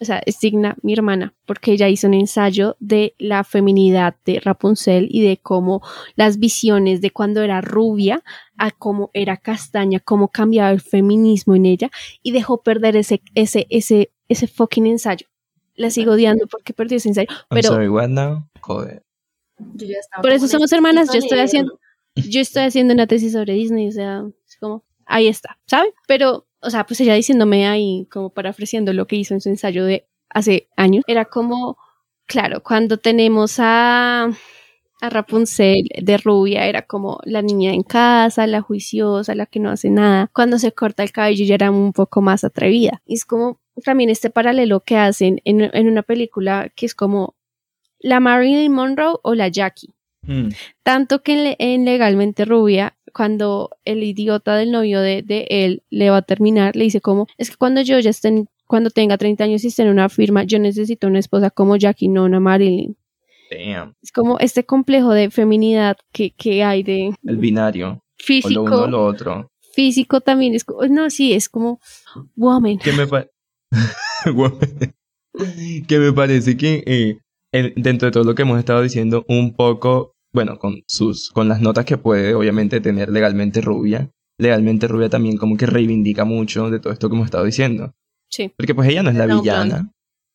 o 0.00 0.04
sea, 0.04 0.22
es 0.24 0.40
digna 0.40 0.76
mi 0.82 0.94
hermana 0.94 1.34
porque 1.44 1.72
ella 1.72 1.88
hizo 1.88 2.06
un 2.06 2.14
ensayo 2.14 2.76
de 2.80 3.14
la 3.18 3.44
feminidad 3.44 4.16
de 4.24 4.40
Rapunzel 4.40 5.08
y 5.10 5.22
de 5.22 5.36
cómo 5.36 5.82
las 6.16 6.38
visiones 6.38 7.00
de 7.00 7.10
cuando 7.10 7.42
era 7.42 7.60
rubia 7.60 8.22
a 8.56 8.70
cómo 8.70 9.10
era 9.12 9.36
castaña, 9.36 10.00
cómo 10.00 10.28
cambiaba 10.28 10.70
el 10.70 10.80
feminismo 10.80 11.54
en 11.54 11.66
ella 11.66 11.90
y 12.22 12.32
dejó 12.32 12.62
perder 12.62 12.96
ese, 12.96 13.22
ese, 13.34 13.66
ese, 13.68 14.10
ese 14.28 14.46
fucking 14.46 14.86
ensayo. 14.86 15.26
La 15.74 15.90
sigo 15.90 16.12
odiando 16.12 16.46
porque 16.46 16.72
perdió 16.72 16.96
ese 16.96 17.08
ensayo. 17.08 17.28
Pero 17.48 17.68
sorry, 17.68 17.88
what 17.88 18.08
now? 18.08 18.46
Joder. 18.60 19.02
Yo 19.74 19.86
ya 19.86 19.98
estaba 19.98 20.22
por 20.22 20.32
eso 20.32 20.48
somos 20.48 20.72
hermanas. 20.72 21.12
Yo 21.12 21.18
estoy 21.18 21.40
haciendo, 21.40 21.78
yo 22.14 22.40
estoy 22.40 22.64
haciendo 22.64 22.94
una 22.94 23.06
tesis 23.06 23.32
sobre 23.32 23.52
Disney, 23.54 23.88
o 23.88 23.92
sea, 23.92 24.24
es 24.46 24.56
como, 24.56 24.84
ahí 25.06 25.28
está, 25.28 25.58
¿sabe? 25.66 25.92
Pero, 26.06 26.46
o 26.62 26.70
sea, 26.70 26.86
pues 26.86 27.00
ella 27.00 27.14
diciéndome 27.14 27.66
ahí, 27.66 28.06
como 28.10 28.30
parafraseando 28.30 28.92
lo 28.92 29.06
que 29.06 29.16
hizo 29.16 29.34
en 29.34 29.40
su 29.40 29.48
ensayo 29.48 29.84
de 29.84 30.06
hace 30.28 30.68
años, 30.76 31.04
era 31.06 31.24
como, 31.24 31.78
claro, 32.26 32.62
cuando 32.62 32.98
tenemos 32.98 33.56
a, 33.58 34.30
a 35.00 35.10
Rapunzel 35.10 35.88
de 36.00 36.16
rubia, 36.18 36.66
era 36.66 36.82
como 36.82 37.20
la 37.24 37.42
niña 37.42 37.72
en 37.72 37.82
casa, 37.82 38.46
la 38.46 38.60
juiciosa, 38.60 39.34
la 39.34 39.46
que 39.46 39.60
no 39.60 39.70
hace 39.70 39.90
nada. 39.90 40.30
Cuando 40.32 40.58
se 40.58 40.72
corta 40.72 41.02
el 41.02 41.12
cabello 41.12 41.44
ya 41.44 41.54
era 41.54 41.70
un 41.70 41.92
poco 41.92 42.20
más 42.20 42.44
atrevida. 42.44 43.02
Y 43.06 43.14
es 43.14 43.24
como 43.24 43.60
también 43.82 44.10
este 44.10 44.30
paralelo 44.30 44.80
que 44.80 44.96
hacen 44.96 45.40
en, 45.44 45.70
en 45.72 45.88
una 45.88 46.02
película 46.02 46.70
que 46.76 46.86
es 46.86 46.94
como 46.94 47.34
la 47.98 48.20
Marilyn 48.20 48.72
Monroe 48.72 49.16
o 49.22 49.34
la 49.34 49.48
Jackie. 49.48 49.94
Hmm. 50.22 50.50
Tanto 50.82 51.22
que 51.22 51.56
en 51.58 51.84
Legalmente 51.84 52.44
Rubia, 52.44 52.96
cuando 53.10 53.70
el 53.84 54.02
idiota 54.02 54.56
del 54.56 54.70
novio 54.70 55.00
de, 55.00 55.22
de 55.22 55.46
él 55.50 55.82
le 55.90 56.10
va 56.10 56.18
a 56.18 56.22
terminar, 56.22 56.76
le 56.76 56.84
dice 56.84 57.00
como, 57.00 57.26
es 57.38 57.50
que 57.50 57.56
cuando 57.56 57.80
yo 57.82 57.98
ya 57.98 58.10
esté, 58.10 58.44
cuando 58.66 58.90
tenga 58.90 59.18
30 59.18 59.44
años 59.44 59.64
y 59.64 59.68
esté 59.68 59.82
en 59.82 59.88
una 59.88 60.08
firma, 60.08 60.44
yo 60.44 60.58
necesito 60.58 61.06
una 61.06 61.18
esposa 61.18 61.50
como 61.50 61.76
Jackie, 61.76 62.08
no 62.08 62.24
una 62.24 62.40
Marilyn. 62.40 62.96
Damn. 63.50 63.94
Es 64.02 64.12
como 64.12 64.38
este 64.38 64.64
complejo 64.64 65.12
de 65.12 65.30
feminidad 65.30 65.96
que, 66.12 66.30
que 66.30 66.62
hay 66.62 66.82
de 66.84 67.12
El 67.24 67.36
binario. 67.36 67.88
O 67.88 67.92
lo 67.92 68.00
físico. 68.18 68.60
uno 68.62 68.82
o 68.82 68.86
lo 68.86 69.04
otro. 69.06 69.50
Físico 69.74 70.20
también 70.20 70.54
es 70.54 70.64
como, 70.64 70.84
no, 70.86 71.10
sí, 71.10 71.32
es 71.32 71.48
como 71.48 71.80
woman. 72.36 72.78
que 72.78 72.92
me, 72.92 73.06
pa- 73.06 73.26
que 75.88 75.98
me 75.98 76.12
parece 76.12 76.56
que 76.56 76.82
eh, 76.86 77.18
en- 77.52 77.72
dentro 77.76 78.06
de 78.06 78.12
todo 78.12 78.24
lo 78.24 78.34
que 78.34 78.42
hemos 78.42 78.58
estado 78.58 78.82
diciendo, 78.82 79.24
un 79.28 79.54
poco, 79.54 80.14
bueno, 80.32 80.58
con 80.58 80.82
sus, 80.86 81.30
con 81.30 81.48
las 81.48 81.60
notas 81.60 81.84
que 81.84 81.98
puede 81.98 82.34
obviamente 82.34 82.80
tener 82.80 83.10
legalmente 83.10 83.60
rubia, 83.60 84.10
legalmente 84.38 84.88
rubia 84.88 85.08
también 85.08 85.36
como 85.36 85.56
que 85.56 85.66
reivindica 85.66 86.24
mucho 86.24 86.70
de 86.70 86.80
todo 86.80 86.92
esto 86.92 87.08
que 87.08 87.14
hemos 87.16 87.26
estado 87.26 87.44
diciendo. 87.44 87.92
Sí. 88.30 88.52
Porque 88.56 88.74
pues 88.74 88.88
ella 88.88 89.02
no 89.02 89.10
es 89.10 89.16
la 89.16 89.26
No, 89.26 89.40
villana. 89.40 89.92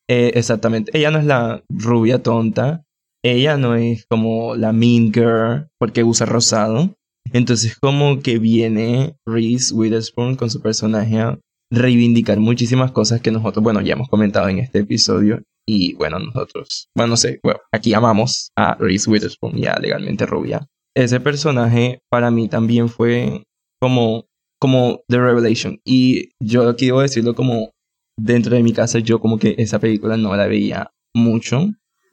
Eh, 0.08 0.34
exactamente. 0.36 0.96
Ella 0.98 1.12
no 1.12 1.20
es 1.20 1.26
la 1.26 1.64
rubia 1.70 2.22
tonta. 2.22 2.84
Ella 3.24 3.58
no 3.58 3.76
es 3.76 4.06
como 4.08 4.56
la 4.56 4.72
mean 4.72 5.12
girl 5.12 5.68
porque 5.80 6.04
usa 6.04 6.26
rosado. 6.26 6.96
Entonces 7.34 7.78
como 7.80 8.20
que 8.20 8.38
viene 8.38 9.16
Reese 9.26 9.74
Witherspoon 9.74 10.36
con 10.36 10.50
su 10.50 10.62
personaje 10.62 11.20
a 11.20 11.40
reivindicar 11.72 12.40
muchísimas 12.40 12.92
cosas 12.92 13.22
que 13.22 13.32
nosotros, 13.32 13.64
bueno, 13.64 13.82
ya 13.82 13.94
hemos 13.94 14.10
comentado 14.10 14.48
en 14.50 14.60
este 14.60 14.80
episodio. 14.80 15.42
Y 15.68 15.96
bueno, 15.96 16.20
nosotros, 16.20 16.90
bueno, 16.96 17.12
no 17.12 17.18
sé, 17.18 17.40
bueno, 17.44 17.60
aquí 17.72 17.94
amamos 17.94 18.52
a 18.56 18.76
Reese 18.76 19.10
Witherspoon, 19.10 19.56
ya 19.56 19.78
legalmente 19.80 20.26
rubia. 20.26 20.68
Ese 20.96 21.20
personaje 21.20 22.00
para 22.10 22.30
mí 22.32 22.48
también 22.48 22.88
fue 22.88 23.44
como, 23.82 24.26
como 24.60 25.02
The 25.08 25.20
Revelation. 25.20 25.80
Y 25.84 26.30
yo 26.40 26.70
aquí 26.70 26.86
debo 26.86 27.02
decirlo 27.02 27.36
como 27.36 27.72
dentro 28.18 28.56
de 28.56 28.64
mi 28.64 28.74
casa, 28.74 29.00
yo 29.00 29.20
como 29.20 29.40
que 29.40 29.56
esa 29.58 29.80
película 29.80 30.18
no 30.18 30.36
la 30.36 30.48
veía 30.48 30.92
mucho 31.14 31.68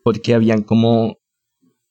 porque 0.04 0.34
habían 0.34 0.62
como 0.62 1.18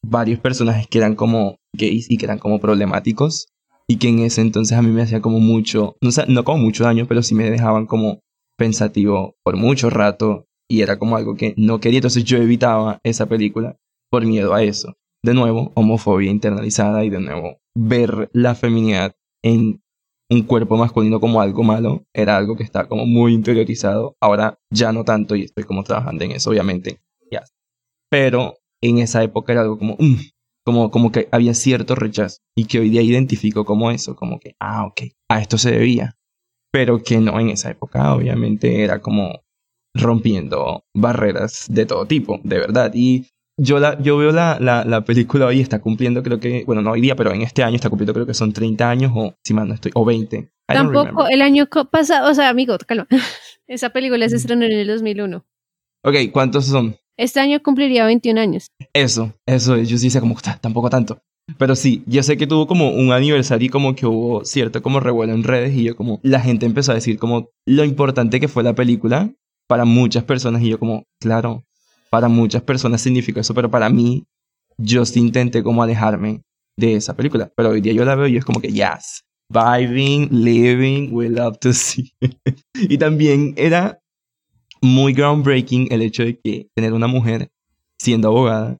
varios 0.03 0.39
personajes 0.39 0.87
que 0.87 0.97
eran 0.97 1.15
como 1.15 1.57
gays 1.73 2.09
y 2.09 2.17
que 2.17 2.25
eran 2.25 2.39
como 2.39 2.59
problemáticos 2.59 3.47
y 3.87 3.97
que 3.97 4.09
en 4.09 4.19
ese 4.19 4.41
entonces 4.41 4.77
a 4.77 4.81
mí 4.81 4.89
me 4.89 5.03
hacía 5.03 5.21
como 5.21 5.39
mucho, 5.39 5.95
no, 6.01 6.09
no 6.27 6.43
como 6.43 6.63
mucho 6.63 6.83
daño, 6.83 7.05
pero 7.07 7.21
sí 7.21 7.35
me 7.35 7.49
dejaban 7.49 7.85
como 7.85 8.21
pensativo 8.57 9.35
por 9.43 9.57
mucho 9.57 9.89
rato 9.89 10.45
y 10.71 10.81
era 10.81 10.97
como 10.97 11.17
algo 11.17 11.35
que 11.35 11.53
no 11.57 11.81
quería, 11.81 11.97
entonces 11.97 12.23
yo 12.23 12.37
evitaba 12.37 13.01
esa 13.03 13.25
película 13.25 13.77
por 14.09 14.25
miedo 14.25 14.53
a 14.53 14.63
eso. 14.63 14.95
De 15.21 15.33
nuevo, 15.33 15.73
homofobia 15.75 16.31
internalizada 16.31 17.03
y 17.03 17.09
de 17.09 17.19
nuevo 17.19 17.57
ver 17.75 18.29
la 18.33 18.55
feminidad 18.55 19.13
en 19.43 19.81
un 20.29 20.43
cuerpo 20.43 20.77
masculino 20.77 21.19
como 21.19 21.41
algo 21.41 21.63
malo 21.63 22.05
era 22.13 22.37
algo 22.37 22.55
que 22.55 22.63
está 22.63 22.87
como 22.87 23.05
muy 23.05 23.33
interiorizado. 23.33 24.15
Ahora 24.21 24.59
ya 24.71 24.93
no 24.93 25.03
tanto 25.03 25.35
y 25.35 25.43
estoy 25.43 25.65
como 25.65 25.83
trabajando 25.83 26.23
en 26.23 26.31
eso, 26.31 26.49
obviamente. 26.51 27.01
ya. 27.29 27.43
Pero 28.09 28.55
en 28.81 28.99
esa 28.99 29.21
época 29.23 29.51
era 29.51 29.63
algo 29.63 29.77
como, 29.77 29.97
mm, 29.99 30.15
como, 30.63 30.89
como 30.89 31.11
que 31.11 31.27
había 31.31 31.53
cierto 31.53 31.95
rechazo 31.95 32.37
y 32.55 32.65
que 32.65 32.79
hoy 32.79 32.89
día 32.89 33.01
identifico 33.01 33.65
como 33.65 33.91
eso, 33.91 34.15
como 34.15 34.39
que, 34.39 34.55
ah, 34.61 34.85
ok, 34.85 35.01
a 35.29 35.41
esto 35.41 35.57
se 35.57 35.71
debía. 35.71 36.15
Pero 36.71 37.03
que 37.03 37.19
no 37.19 37.37
en 37.41 37.49
esa 37.49 37.71
época, 37.71 38.15
obviamente 38.15 38.83
era 38.83 39.01
como 39.01 39.41
rompiendo 39.93 40.83
barreras 40.93 41.65
de 41.69 41.85
todo 41.85 42.05
tipo, 42.05 42.39
de 42.43 42.59
verdad. 42.59 42.91
Y 42.93 43.27
yo, 43.57 43.79
la, 43.79 44.01
yo 44.01 44.17
veo 44.17 44.31
la, 44.31 44.57
la, 44.59 44.85
la 44.85 45.03
película 45.03 45.45
hoy, 45.45 45.59
está 45.59 45.79
cumpliendo, 45.79 46.23
creo 46.23 46.39
que, 46.39 46.63
bueno, 46.65 46.81
no 46.81 46.91
hoy 46.91 47.01
día, 47.01 47.15
pero 47.15 47.31
en 47.33 47.41
este 47.41 47.63
año 47.63 47.75
está 47.75 47.89
cumpliendo, 47.89 48.13
creo 48.13 48.25
que 48.25 48.33
son 48.33 48.53
30 48.53 48.89
años 48.89 49.11
o, 49.15 49.35
si 49.43 49.53
mal 49.53 49.67
no 49.67 49.73
estoy, 49.73 49.91
o 49.95 50.05
20. 50.05 50.37
I 50.37 50.47
don't 50.73 50.93
Tampoco 50.93 51.27
el 51.27 51.41
año 51.41 51.67
pasado, 51.91 52.31
o 52.31 52.33
sea, 52.33 52.49
amigo, 52.49 52.77
calma. 52.87 53.07
Esa 53.67 53.89
película 53.91 54.27
se 54.29 54.37
estrenó 54.37 54.65
en 54.65 54.73
el 54.73 54.87
2001. 54.87 55.45
Ok, 56.03 56.15
¿cuántos 56.31 56.65
son? 56.65 56.95
Este 57.17 57.39
año 57.39 57.61
cumpliría 57.61 58.05
21 58.05 58.41
años. 58.41 58.67
Eso, 58.93 59.33
eso, 59.45 59.77
yo 59.77 59.97
sí 59.97 60.05
decía 60.07 60.21
como, 60.21 60.35
"Ta, 60.35 60.57
tampoco 60.59 60.89
tanto. 60.89 61.21
Pero 61.57 61.75
sí, 61.75 62.03
yo 62.07 62.23
sé 62.23 62.37
que 62.37 62.47
tuvo 62.47 62.67
como 62.67 62.91
un 62.91 63.11
aniversario 63.11 63.67
y 63.67 63.69
como 63.69 63.95
que 63.95 64.05
hubo 64.05 64.45
cierto 64.45 64.81
como 64.81 64.99
revuelo 64.99 65.33
en 65.33 65.43
redes 65.43 65.75
y 65.75 65.83
yo 65.83 65.95
como, 65.95 66.19
la 66.23 66.39
gente 66.39 66.65
empezó 66.65 66.91
a 66.91 66.95
decir 66.95 67.17
como 67.17 67.49
lo 67.65 67.83
importante 67.83 68.39
que 68.39 68.47
fue 68.47 68.63
la 68.63 68.73
película 68.73 69.31
para 69.71 69.85
muchas 69.85 70.25
personas 70.25 70.61
y 70.63 70.67
yo 70.67 70.77
como, 70.77 71.05
claro, 71.17 71.63
para 72.09 72.27
muchas 72.27 72.61
personas 72.61 72.99
significó 72.99 73.39
eso, 73.39 73.53
pero 73.53 73.71
para 73.71 73.89
mí, 73.89 74.25
yo 74.77 75.05
sí 75.05 75.21
intenté 75.21 75.63
como 75.63 75.81
alejarme 75.81 76.41
de 76.77 76.95
esa 76.95 77.15
película. 77.15 77.49
Pero 77.55 77.69
hoy 77.69 77.79
día 77.79 77.93
yo 77.93 78.03
la 78.03 78.15
veo 78.15 78.27
y 78.27 78.35
es 78.35 78.43
como 78.43 78.59
que, 78.59 78.67
yes, 78.67 79.23
vibing, 79.47 80.27
living, 80.29 81.13
we 81.13 81.29
love 81.29 81.57
to 81.59 81.71
see. 81.71 82.11
y 82.73 82.97
también 82.97 83.53
era 83.55 84.01
muy 84.81 85.13
groundbreaking 85.13 85.87
el 85.89 86.01
hecho 86.01 86.23
de 86.25 86.37
que 86.37 86.67
tener 86.75 86.91
una 86.91 87.07
mujer 87.07 87.49
siendo 87.97 88.27
abogada, 88.27 88.75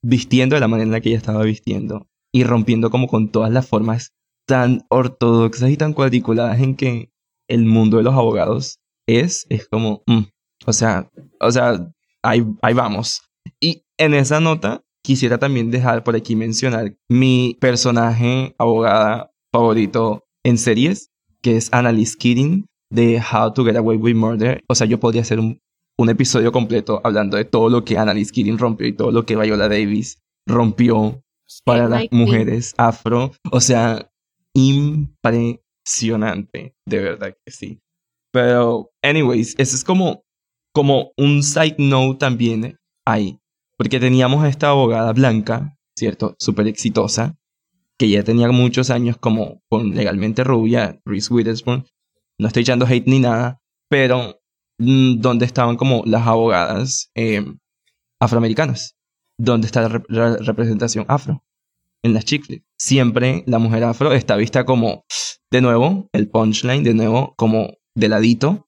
vistiendo 0.00 0.54
de 0.54 0.60
la 0.60 0.68
manera 0.68 0.86
en 0.86 0.92
la 0.92 1.00
que 1.00 1.08
ella 1.08 1.18
estaba 1.18 1.42
vistiendo 1.42 2.06
y 2.32 2.44
rompiendo 2.44 2.88
como 2.88 3.08
con 3.08 3.32
todas 3.32 3.50
las 3.50 3.66
formas 3.66 4.12
tan 4.46 4.86
ortodoxas 4.90 5.70
y 5.70 5.76
tan 5.76 5.92
cuadriculadas 5.92 6.60
en 6.60 6.76
que 6.76 7.10
el 7.48 7.64
mundo 7.64 7.96
de 7.96 8.04
los 8.04 8.14
abogados 8.14 8.78
es, 9.06 9.46
es 9.48 9.68
como, 9.68 10.02
mm, 10.06 10.22
o 10.66 10.72
sea, 10.72 11.10
o 11.40 11.50
sea, 11.50 11.90
ahí, 12.22 12.44
ahí 12.62 12.74
vamos. 12.74 13.22
Y 13.60 13.82
en 13.98 14.14
esa 14.14 14.40
nota 14.40 14.82
quisiera 15.02 15.38
también 15.38 15.70
dejar 15.70 16.02
por 16.02 16.16
aquí 16.16 16.34
mencionar 16.34 16.96
mi 17.08 17.56
personaje 17.60 18.54
abogada 18.58 19.30
favorito 19.52 20.24
en 20.44 20.58
series, 20.58 21.10
que 21.42 21.56
es 21.56 21.72
Annalise 21.72 22.16
Keating 22.18 22.66
de 22.90 23.20
How 23.20 23.52
to 23.52 23.64
Get 23.64 23.76
Away 23.76 23.98
with 23.98 24.14
Murder. 24.14 24.62
O 24.68 24.74
sea, 24.74 24.86
yo 24.86 24.98
podría 24.98 25.22
hacer 25.22 25.38
un, 25.38 25.60
un 25.98 26.08
episodio 26.08 26.52
completo 26.52 27.00
hablando 27.04 27.36
de 27.36 27.44
todo 27.44 27.68
lo 27.68 27.84
que 27.84 27.98
Annalise 27.98 28.32
Keating 28.32 28.58
rompió 28.58 28.86
y 28.86 28.94
todo 28.94 29.10
lo 29.10 29.26
que 29.26 29.36
Viola 29.36 29.68
Davis 29.68 30.22
rompió 30.46 31.22
para 31.64 31.88
las 31.88 32.04
mujeres 32.10 32.74
afro. 32.78 33.32
O 33.50 33.60
sea, 33.60 34.10
impresionante, 34.54 36.74
de 36.86 36.98
verdad 36.98 37.36
que 37.44 37.52
sí. 37.52 37.80
Pero, 38.34 38.90
anyways, 39.00 39.54
ese 39.58 39.76
es 39.76 39.84
como, 39.84 40.24
como 40.72 41.12
un 41.16 41.44
side 41.44 41.76
note 41.78 42.18
también 42.18 42.76
ahí. 43.06 43.38
Porque 43.78 44.00
teníamos 44.00 44.42
a 44.42 44.48
esta 44.48 44.70
abogada 44.70 45.12
blanca, 45.12 45.78
¿cierto? 45.96 46.34
Súper 46.40 46.66
exitosa, 46.66 47.36
que 47.96 48.08
ya 48.08 48.24
tenía 48.24 48.50
muchos 48.50 48.90
años 48.90 49.16
como 49.18 49.62
con 49.70 49.94
legalmente 49.94 50.42
rubia, 50.42 51.00
Reese 51.04 51.32
Witherspoon. 51.32 51.86
No 52.40 52.48
estoy 52.48 52.62
echando 52.62 52.86
hate 52.86 53.06
ni 53.06 53.20
nada, 53.20 53.60
pero 53.88 54.40
mm, 54.78 55.20
donde 55.20 55.46
estaban 55.46 55.76
como 55.76 56.02
las 56.04 56.26
abogadas 56.26 57.12
eh, 57.14 57.44
afroamericanas, 58.20 58.96
donde 59.38 59.66
está 59.66 59.82
la 59.82 59.90
rep- 59.90 60.06
la 60.08 60.36
representación 60.38 61.04
afro 61.06 61.44
en 62.02 62.14
las 62.14 62.24
chick. 62.24 62.64
Siempre 62.76 63.44
la 63.46 63.60
mujer 63.60 63.84
afro 63.84 64.12
está 64.12 64.34
vista 64.34 64.64
como, 64.64 65.04
de 65.52 65.60
nuevo, 65.60 66.08
el 66.12 66.28
punchline, 66.28 66.82
de 66.82 66.94
nuevo, 66.94 67.34
como 67.36 67.74
de 67.94 68.08
ladito, 68.08 68.66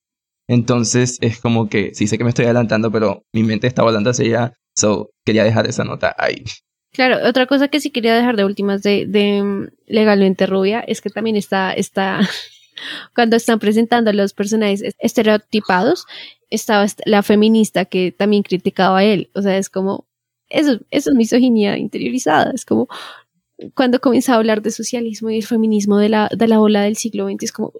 Entonces 0.48 1.18
es 1.20 1.40
como 1.40 1.68
que, 1.68 1.94
sí 1.94 2.06
sé 2.06 2.18
que 2.18 2.24
me 2.24 2.30
estoy 2.30 2.44
adelantando, 2.44 2.92
pero 2.92 3.24
mi 3.32 3.42
mente 3.42 3.66
está 3.66 3.82
volando 3.82 4.10
hacia 4.10 4.24
allá, 4.26 4.52
so 4.76 5.10
quería 5.24 5.42
dejar 5.44 5.66
esa 5.66 5.82
nota 5.84 6.14
ahí. 6.18 6.44
Claro, 6.92 7.28
otra 7.28 7.46
cosa 7.46 7.68
que 7.68 7.80
sí 7.80 7.90
quería 7.90 8.14
dejar 8.14 8.36
de 8.36 8.44
últimas 8.44 8.82
de, 8.82 9.06
de 9.06 9.42
mm, 9.42 9.68
Legalmente 9.86 10.46
Rubia 10.46 10.80
es 10.80 11.00
que 11.00 11.10
también 11.10 11.36
está, 11.36 11.72
está 11.72 12.20
cuando 13.14 13.36
están 13.36 13.58
presentando 13.58 14.12
los 14.12 14.32
personajes 14.34 14.82
estereotipados, 14.98 16.06
estaba 16.48 16.84
est- 16.84 17.00
la 17.04 17.22
feminista 17.22 17.84
que 17.84 18.12
también 18.12 18.42
criticaba 18.44 18.98
a 18.98 19.04
él. 19.04 19.30
O 19.34 19.42
sea, 19.42 19.58
es 19.58 19.68
como, 19.68 20.06
eso, 20.48 20.78
eso 20.90 21.10
es 21.10 21.16
misoginia 21.16 21.76
interiorizada. 21.76 22.52
Es 22.54 22.64
como, 22.64 22.88
cuando 23.74 24.00
comienza 24.00 24.34
a 24.34 24.36
hablar 24.36 24.62
de 24.62 24.70
socialismo 24.70 25.30
y 25.30 25.36
el 25.38 25.46
feminismo 25.46 25.98
de 25.98 26.08
la, 26.10 26.28
de 26.36 26.48
la 26.48 26.60
ola 26.60 26.82
del 26.82 26.96
siglo 26.96 27.26
XX, 27.26 27.44
es 27.46 27.52
como, 27.52 27.72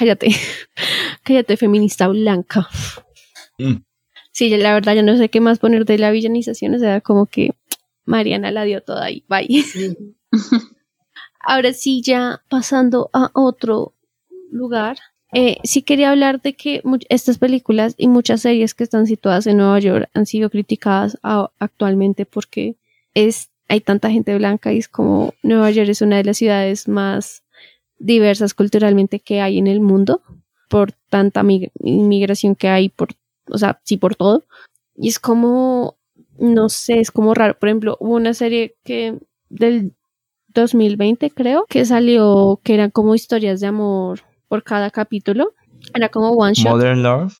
cállate, 0.00 0.28
cállate, 1.22 1.56
feminista 1.58 2.08
blanca. 2.08 2.66
Mm. 3.58 3.82
Sí, 4.32 4.48
la 4.56 4.72
verdad, 4.72 4.94
yo 4.94 5.02
no 5.02 5.18
sé 5.18 5.28
qué 5.28 5.40
más 5.40 5.58
poner 5.58 5.84
de 5.84 5.98
la 5.98 6.10
villanización, 6.10 6.74
o 6.74 6.78
sea, 6.78 7.02
como 7.02 7.26
que 7.26 7.54
Mariana 8.06 8.50
la 8.50 8.64
dio 8.64 8.82
toda 8.82 9.04
ahí, 9.04 9.24
bye. 9.28 9.46
Ahora 11.40 11.74
sí, 11.74 12.00
ya 12.02 12.42
pasando 12.48 13.10
a 13.12 13.30
otro 13.34 13.94
lugar, 14.50 14.96
eh, 15.34 15.58
sí 15.64 15.82
quería 15.82 16.10
hablar 16.10 16.40
de 16.40 16.54
que 16.54 16.82
estas 17.10 17.36
películas 17.36 17.94
y 17.98 18.08
muchas 18.08 18.40
series 18.40 18.74
que 18.74 18.84
están 18.84 19.06
situadas 19.06 19.46
en 19.46 19.58
Nueva 19.58 19.80
York 19.80 20.08
han 20.14 20.24
sido 20.24 20.48
criticadas 20.48 21.18
actualmente 21.58 22.24
porque 22.24 22.76
es, 23.12 23.50
hay 23.68 23.80
tanta 23.80 24.10
gente 24.10 24.36
blanca 24.36 24.72
y 24.72 24.78
es 24.78 24.88
como 24.88 25.34
Nueva 25.42 25.70
York 25.70 25.90
es 25.90 26.00
una 26.00 26.16
de 26.16 26.24
las 26.24 26.38
ciudades 26.38 26.88
más 26.88 27.42
diversas 28.00 28.54
culturalmente 28.54 29.20
que 29.20 29.40
hay 29.40 29.58
en 29.58 29.68
el 29.68 29.80
mundo 29.80 30.22
por 30.68 30.92
tanta 31.08 31.42
mig- 31.44 31.70
inmigración 31.84 32.56
que 32.56 32.68
hay, 32.68 32.88
por, 32.88 33.10
o 33.48 33.58
sea, 33.58 33.80
sí 33.84 33.96
por 33.96 34.16
todo. 34.16 34.44
Y 34.96 35.08
es 35.08 35.18
como, 35.20 35.96
no 36.38 36.68
sé, 36.68 36.98
es 36.98 37.10
como 37.12 37.34
raro. 37.34 37.56
Por 37.58 37.68
ejemplo, 37.68 37.96
hubo 38.00 38.14
una 38.16 38.34
serie 38.34 38.74
que 38.84 39.18
del 39.48 39.94
2020 40.48 41.30
creo 41.30 41.64
que 41.68 41.84
salió 41.84 42.60
que 42.64 42.74
eran 42.74 42.90
como 42.90 43.14
historias 43.14 43.60
de 43.60 43.66
amor 43.68 44.20
por 44.48 44.62
cada 44.64 44.90
capítulo. 44.90 45.52
Era 45.94 46.08
como 46.08 46.30
one 46.30 46.54
shot. 46.54 46.72
Modern 46.72 47.02
Love. 47.02 47.36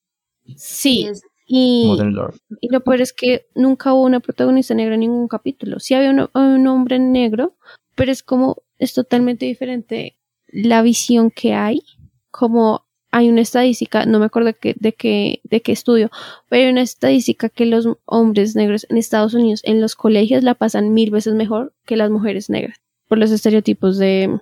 sí. 0.57 1.09
Y, 1.53 1.87
Modern 1.89 2.15
Love. 2.15 2.39
y 2.61 2.69
lo 2.73 2.81
peor 2.81 3.01
es 3.01 3.13
que 3.13 3.47
nunca 3.57 3.93
hubo 3.93 4.05
una 4.05 4.21
protagonista 4.21 4.73
negra 4.73 4.95
en 4.95 5.01
ningún 5.01 5.27
capítulo. 5.27 5.81
Sí 5.81 5.95
había 5.95 6.11
un, 6.11 6.29
un 6.33 6.67
hombre 6.69 7.01
negro, 7.01 7.57
pero 7.97 8.13
es 8.13 8.23
como, 8.23 8.63
es 8.79 8.95
totalmente 8.95 9.47
diferente 9.47 10.17
la 10.53 10.83
visión 10.83 11.31
que 11.31 11.55
hay. 11.55 11.83
Como 12.31 12.85
hay 13.11 13.29
una 13.29 13.41
estadística, 13.41 14.07
no 14.07 14.19
me 14.19 14.27
acuerdo 14.27 14.53
de, 14.63 14.93
qué, 14.93 15.41
de 15.43 15.63
qué 15.63 15.73
estudio, 15.73 16.11
pero 16.49 16.65
hay 16.65 16.71
una 16.71 16.83
estadística 16.83 17.49
que 17.49 17.67
los 17.67 17.89
hombres 18.05 18.55
negros 18.55 18.87
en 18.89 18.99
Estados 18.99 19.35
Unidos 19.35 19.63
en 19.65 19.81
los 19.81 19.97
colegios 19.97 20.45
la 20.45 20.55
pasan 20.55 20.93
mil 20.95 21.11
veces 21.11 21.35
mejor 21.35 21.75
que 21.87 21.97
las 21.97 22.11
mujeres 22.11 22.51
negras. 22.51 22.81
Por 23.09 23.19
los 23.19 23.33
estereotipos 23.33 23.99
de, 23.99 24.39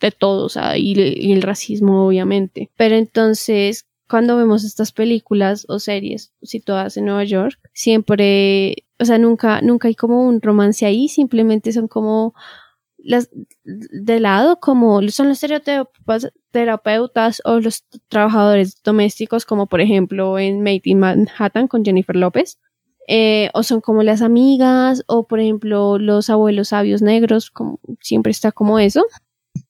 de 0.00 0.10
todo, 0.10 0.46
o 0.46 0.48
sea, 0.48 0.76
y, 0.76 0.94
y 0.98 1.32
el 1.32 1.42
racismo, 1.42 2.06
obviamente. 2.06 2.70
Pero 2.76 2.96
entonces, 2.96 3.86
cuando 4.08 4.36
vemos 4.36 4.64
estas 4.64 4.90
películas 4.90 5.64
o 5.68 5.78
series 5.78 6.32
situadas 6.42 6.96
en 6.96 7.04
Nueva 7.04 7.24
York, 7.24 7.58
siempre, 7.72 8.84
o 8.98 9.04
sea, 9.04 9.18
nunca, 9.18 9.60
nunca 9.62 9.86
hay 9.86 9.94
como 9.94 10.26
un 10.26 10.42
romance 10.42 10.84
ahí, 10.84 11.08
simplemente 11.08 11.72
son 11.72 11.86
como 11.86 12.34
las 13.04 13.30
de 13.64 14.20
lado, 14.20 14.60
como 14.60 15.02
son 15.08 15.28
los 15.28 15.42
estereotipos 15.42 16.28
terapeutas 16.50 17.42
o 17.44 17.60
los 17.60 17.84
trabajadores 18.08 18.82
domésticos, 18.82 19.44
como 19.44 19.66
por 19.66 19.80
ejemplo 19.80 20.38
en 20.38 20.62
Made 20.62 20.82
in 20.84 21.00
Manhattan 21.00 21.68
con 21.68 21.84
Jennifer 21.84 22.16
López. 22.16 22.58
Eh, 23.08 23.50
o 23.52 23.64
son 23.64 23.80
como 23.80 24.04
las 24.04 24.22
amigas, 24.22 25.02
o 25.08 25.26
por 25.26 25.40
ejemplo 25.40 25.98
los 25.98 26.30
abuelos 26.30 26.68
sabios 26.68 27.02
negros, 27.02 27.50
como 27.50 27.80
siempre 28.00 28.30
está 28.30 28.52
como 28.52 28.78
eso. 28.78 29.04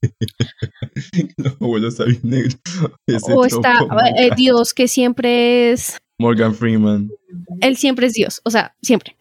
Los 1.36 1.54
abuelos 1.60 1.96
sabios 1.96 2.22
negros. 2.22 2.58
Ese 3.06 3.32
o 3.32 3.44
está 3.44 3.78
eh. 4.16 4.30
Dios 4.36 4.74
que 4.74 4.86
siempre 4.86 5.72
es, 5.72 5.98
Morgan 6.18 6.54
Freeman. 6.54 7.10
él 7.60 7.76
siempre 7.76 8.06
es 8.06 8.12
Dios, 8.12 8.40
o 8.44 8.50
sea, 8.50 8.76
siempre. 8.82 9.16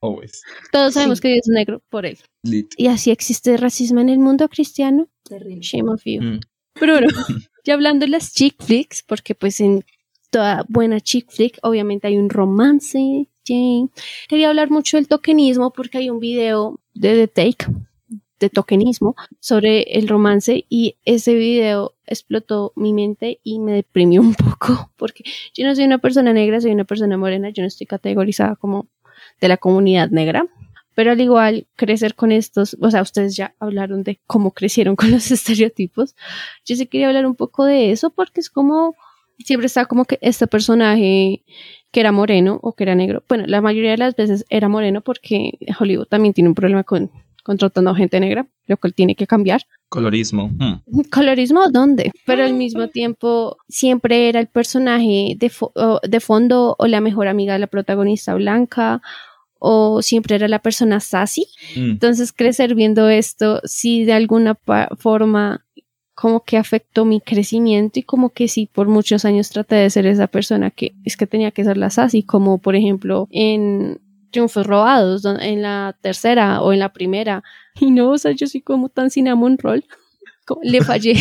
Always. 0.00 0.42
Todos 0.72 0.94
sabemos 0.94 1.20
que 1.20 1.28
Dios 1.28 1.46
es 1.46 1.48
negro 1.48 1.82
por 1.90 2.06
él. 2.06 2.18
Lit. 2.42 2.72
Y 2.76 2.86
así 2.86 3.10
existe 3.10 3.56
racismo 3.56 4.00
en 4.00 4.08
el 4.08 4.18
mundo 4.18 4.48
cristiano. 4.48 5.08
Terrible. 5.24 5.60
Shame 5.60 5.90
of 5.90 6.02
you. 6.04 6.22
Mm. 6.22 6.40
Pero 6.74 6.94
bueno, 6.94 7.08
ya 7.64 7.74
hablando 7.74 8.06
de 8.06 8.10
las 8.10 8.32
chick 8.32 8.62
flicks, 8.62 9.02
porque 9.02 9.34
pues 9.34 9.60
en 9.60 9.84
toda 10.30 10.64
buena 10.68 11.00
chick 11.00 11.30
flick 11.30 11.58
obviamente 11.62 12.06
hay 12.06 12.16
un 12.16 12.30
romance, 12.30 13.28
Jane. 13.46 13.90
Quería 14.28 14.48
hablar 14.48 14.70
mucho 14.70 14.96
del 14.96 15.08
tokenismo 15.08 15.72
porque 15.72 15.98
hay 15.98 16.10
un 16.10 16.20
video 16.20 16.80
de 16.94 17.26
The 17.26 17.28
Take 17.28 17.66
de 18.40 18.48
tokenismo 18.48 19.14
sobre 19.38 19.82
el 19.82 20.08
romance 20.08 20.64
y 20.68 20.96
ese 21.04 21.34
video 21.34 21.94
explotó 22.06 22.72
mi 22.74 22.94
mente 22.94 23.38
y 23.44 23.58
me 23.60 23.72
deprimió 23.72 24.22
un 24.22 24.34
poco 24.34 24.90
porque 24.96 25.22
yo 25.54 25.66
no 25.66 25.74
soy 25.74 25.84
una 25.84 25.98
persona 25.98 26.32
negra, 26.32 26.60
soy 26.60 26.72
una 26.72 26.84
persona 26.84 27.18
morena, 27.18 27.50
yo 27.50 27.62
no 27.62 27.68
estoy 27.68 27.86
categorizada 27.86 28.56
como 28.56 28.88
de 29.40 29.48
la 29.48 29.56
comunidad 29.56 30.10
negra. 30.10 30.46
Pero 30.94 31.12
al 31.12 31.20
igual, 31.20 31.66
crecer 31.76 32.14
con 32.14 32.32
estos, 32.32 32.76
o 32.80 32.90
sea, 32.90 33.02
ustedes 33.02 33.36
ya 33.36 33.54
hablaron 33.58 34.02
de 34.02 34.20
cómo 34.26 34.52
crecieron 34.52 34.96
con 34.96 35.10
los 35.10 35.30
estereotipos. 35.30 36.14
Yo 36.64 36.76
sí 36.76 36.86
quería 36.86 37.08
hablar 37.08 37.26
un 37.26 37.36
poco 37.36 37.64
de 37.64 37.90
eso 37.92 38.10
porque 38.10 38.40
es 38.40 38.50
como, 38.50 38.94
siempre 39.38 39.66
está 39.66 39.86
como 39.86 40.04
que 40.04 40.18
este 40.20 40.46
personaje 40.46 41.44
que 41.90 42.00
era 42.00 42.12
moreno 42.12 42.60
o 42.62 42.74
que 42.74 42.84
era 42.84 42.94
negro. 42.94 43.24
Bueno, 43.28 43.44
la 43.46 43.60
mayoría 43.60 43.92
de 43.92 43.98
las 43.98 44.14
veces 44.14 44.44
era 44.48 44.68
moreno 44.68 45.00
porque 45.00 45.58
Hollywood 45.78 46.06
también 46.06 46.34
tiene 46.34 46.48
un 46.48 46.54
problema 46.54 46.84
con 46.84 47.10
contratando 47.42 47.94
gente 47.94 48.20
negra, 48.20 48.46
lo 48.66 48.76
cual 48.76 48.94
tiene 48.94 49.14
que 49.14 49.26
cambiar. 49.26 49.62
Colorismo. 49.88 50.48
Mm. 50.48 51.00
¿Colorismo 51.12 51.70
dónde? 51.70 52.12
Pero 52.26 52.44
al 52.44 52.54
mismo 52.54 52.88
tiempo 52.88 53.56
siempre 53.68 54.28
era 54.28 54.40
el 54.40 54.46
personaje 54.48 55.34
de, 55.36 55.50
fo- 55.50 56.00
de 56.02 56.20
fondo 56.20 56.76
o 56.78 56.86
la 56.86 57.00
mejor 57.00 57.28
amiga 57.28 57.54
de 57.54 57.58
la 57.58 57.66
protagonista 57.66 58.34
blanca 58.34 59.02
o 59.58 60.00
siempre 60.00 60.36
era 60.36 60.48
la 60.48 60.60
persona 60.60 61.00
sassy. 61.00 61.46
Mm. 61.76 61.90
Entonces 61.90 62.32
crecer 62.32 62.74
viendo 62.74 63.08
esto 63.08 63.60
sí 63.64 64.04
de 64.04 64.12
alguna 64.14 64.56
forma 64.98 65.64
como 66.14 66.44
que 66.44 66.58
afectó 66.58 67.06
mi 67.06 67.20
crecimiento 67.20 67.98
y 67.98 68.02
como 68.02 68.28
que 68.30 68.46
sí 68.46 68.68
por 68.70 68.88
muchos 68.88 69.24
años 69.24 69.48
traté 69.48 69.76
de 69.76 69.88
ser 69.88 70.04
esa 70.06 70.26
persona 70.26 70.70
que 70.70 70.92
es 71.04 71.16
que 71.16 71.26
tenía 71.26 71.50
que 71.50 71.64
ser 71.64 71.78
la 71.78 71.88
sassy, 71.88 72.22
como 72.22 72.58
por 72.58 72.76
ejemplo 72.76 73.26
en 73.30 74.00
Triunfos 74.30 74.66
Robados, 74.66 75.24
en 75.24 75.62
la 75.62 75.96
tercera 76.00 76.62
o 76.62 76.72
en 76.72 76.78
la 76.78 76.92
primera. 76.92 77.42
Y 77.80 77.90
no, 77.90 78.10
o 78.10 78.18
sea, 78.18 78.32
yo 78.32 78.46
soy 78.46 78.60
como 78.62 78.88
tan 78.88 79.10
cinnamon 79.10 79.58
roll. 79.58 79.84
Le 80.62 80.82
fallé, 80.82 81.14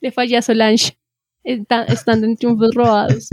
le 0.00 0.10
fallé 0.12 0.36
a 0.38 0.42
Solange 0.42 0.98
esta- 1.44 1.84
estando 1.84 2.26
en 2.26 2.36
Triunfos 2.36 2.74
Robados. 2.74 3.28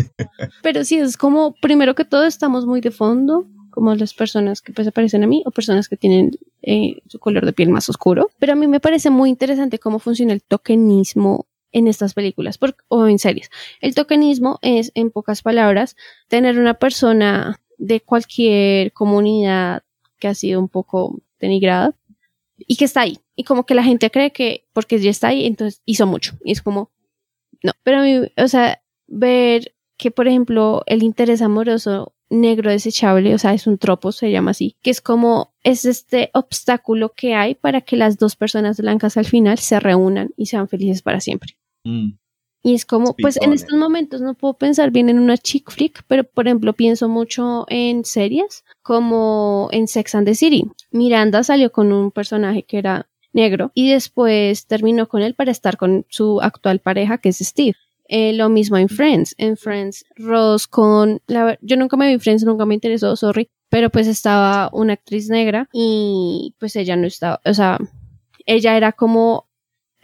Pero 0.62 0.84
sí, 0.84 0.98
es 0.98 1.16
como, 1.18 1.54
primero 1.62 1.96
que 1.96 2.06
todo, 2.06 2.26
estamos 2.26 2.66
muy 2.66 2.82
de 2.82 2.92
fondo, 2.92 3.48
como 3.70 3.94
las 3.96 4.14
personas 4.14 4.62
que 4.62 4.74
pues 4.74 4.86
se 4.86 4.92
parecen 4.92 5.24
a 5.24 5.28
mí 5.28 5.44
o 5.46 5.52
personas 5.52 5.88
que 5.88 5.98
tienen 5.98 6.32
eh, 6.64 6.98
su 7.08 7.20
color 7.20 7.46
de 7.46 7.54
piel 7.54 7.70
más 7.70 7.88
oscuro. 7.90 8.30
Pero 8.40 8.54
a 8.54 8.56
mí 8.56 8.68
me 8.68 8.80
parece 8.80 9.10
muy 9.10 9.30
interesante 9.30 9.78
cómo 9.80 10.00
funciona 10.00 10.34
el 10.34 10.42
tokenismo 10.44 11.46
en 11.72 11.88
estas 11.88 12.14
películas 12.14 12.58
o 12.88 13.08
en 13.08 13.20
series. 13.20 13.50
El 13.82 13.94
tokenismo 13.94 14.58
es, 14.62 14.92
en 14.96 15.12
pocas 15.12 15.42
palabras, 15.44 15.96
tener 16.28 16.58
una 16.60 16.74
persona 16.74 17.60
de 17.78 18.02
cualquier 18.02 18.92
comunidad 18.94 19.84
que 20.20 20.28
ha 20.28 20.34
sido 20.34 20.60
un 20.60 20.68
poco 20.68 21.20
denigrada 21.40 21.96
y 22.58 22.76
que 22.76 22.86
está 22.86 23.02
ahí. 23.02 23.20
Y 23.36 23.44
como 23.44 23.66
que 23.66 23.76
la 23.76 23.84
gente 23.84 24.10
cree 24.10 24.32
que 24.32 24.66
porque 24.74 25.00
ya 25.00 25.12
está 25.12 25.30
ahí, 25.30 25.46
entonces 25.46 25.82
hizo 25.86 26.08
mucho. 26.08 26.38
Y 26.44 26.52
es 26.52 26.62
como, 26.62 26.92
no. 27.64 27.74
Pero 27.84 28.00
a 28.00 28.04
mí, 28.04 28.22
o 28.36 28.48
sea, 28.48 28.82
ver 29.08 29.74
que, 29.98 30.12
por 30.12 30.28
ejemplo, 30.28 30.84
el 30.86 31.04
interés 31.04 31.42
amoroso 31.42 32.14
negro 32.30 32.72
desechable, 32.72 33.34
o 33.34 33.38
sea, 33.38 33.54
es 33.54 33.68
un 33.68 33.78
tropo, 33.78 34.12
se 34.12 34.32
llama 34.32 34.52
así, 34.52 34.76
que 34.82 34.90
es 34.90 35.02
como, 35.02 35.54
es 35.64 35.86
este 35.86 36.30
obstáculo 36.34 37.14
que 37.14 37.36
hay 37.36 37.56
para 37.56 37.82
que 37.82 37.96
las 37.96 38.18
dos 38.18 38.36
personas 38.36 38.78
blancas 38.80 39.18
al 39.18 39.26
final 39.26 39.60
se 39.60 39.80
reúnan 39.80 40.30
y 40.36 40.48
sean 40.48 40.68
felices 40.68 41.02
para 41.02 41.22
siempre. 41.22 41.58
Mm. 41.84 42.12
Y 42.64 42.74
es 42.74 42.86
como, 42.86 43.08
Speak 43.08 43.22
pues 43.22 43.38
en 43.42 43.54
estos 43.54 43.74
it. 43.74 43.80
momentos 43.80 44.22
no 44.22 44.34
puedo 44.34 44.56
pensar 44.56 44.92
bien 44.92 45.10
en 45.10 45.20
una 45.20 45.38
chick 45.38 45.72
flick, 45.72 46.04
pero 46.08 46.24
por 46.24 46.48
ejemplo 46.48 46.74
pienso 46.74 47.08
mucho 47.08 47.66
en 47.70 48.04
series 48.04 48.66
como 48.82 49.70
en 49.72 49.88
Sex 49.88 50.16
and 50.16 50.28
the 50.28 50.36
City. 50.36 50.66
Miranda 50.92 51.44
salió 51.44 51.72
con 51.72 51.94
un 51.94 52.12
personaje 52.12 52.64
que 52.64 52.78
era 52.80 53.08
negro 53.34 53.72
y 53.74 53.92
después 53.92 54.66
terminó 54.66 55.08
con 55.08 55.22
él 55.22 55.36
para 55.36 55.52
estar 55.52 55.78
con 55.78 56.06
su 56.10 56.42
actual 56.42 56.80
pareja 56.80 57.20
que 57.20 57.30
es 57.30 57.38
Steve. 57.38 57.76
Eh, 58.10 58.34
lo 58.34 58.50
mismo 58.50 58.78
en 58.78 58.90
Friends. 58.90 59.36
En 59.38 59.58
Friends, 59.58 60.06
Ross 60.16 60.68
con... 60.68 61.22
La, 61.28 61.58
yo 61.62 61.76
nunca 61.76 61.98
me 61.98 62.08
vi 62.08 62.20
Friends, 62.20 62.44
nunca 62.44 62.66
me 62.66 62.74
interesó, 62.74 63.16
sorry. 63.16 63.50
Pero 63.70 63.90
pues 63.90 64.08
estaba 64.08 64.70
una 64.72 64.94
actriz 64.94 65.30
negra 65.30 65.68
y 65.74 66.56
pues 66.58 66.76
ella 66.78 66.96
no 66.96 67.06
estaba, 67.06 67.42
o 67.46 67.54
sea, 67.54 67.78
ella 68.46 68.78
era 68.78 68.94
como 68.94 69.47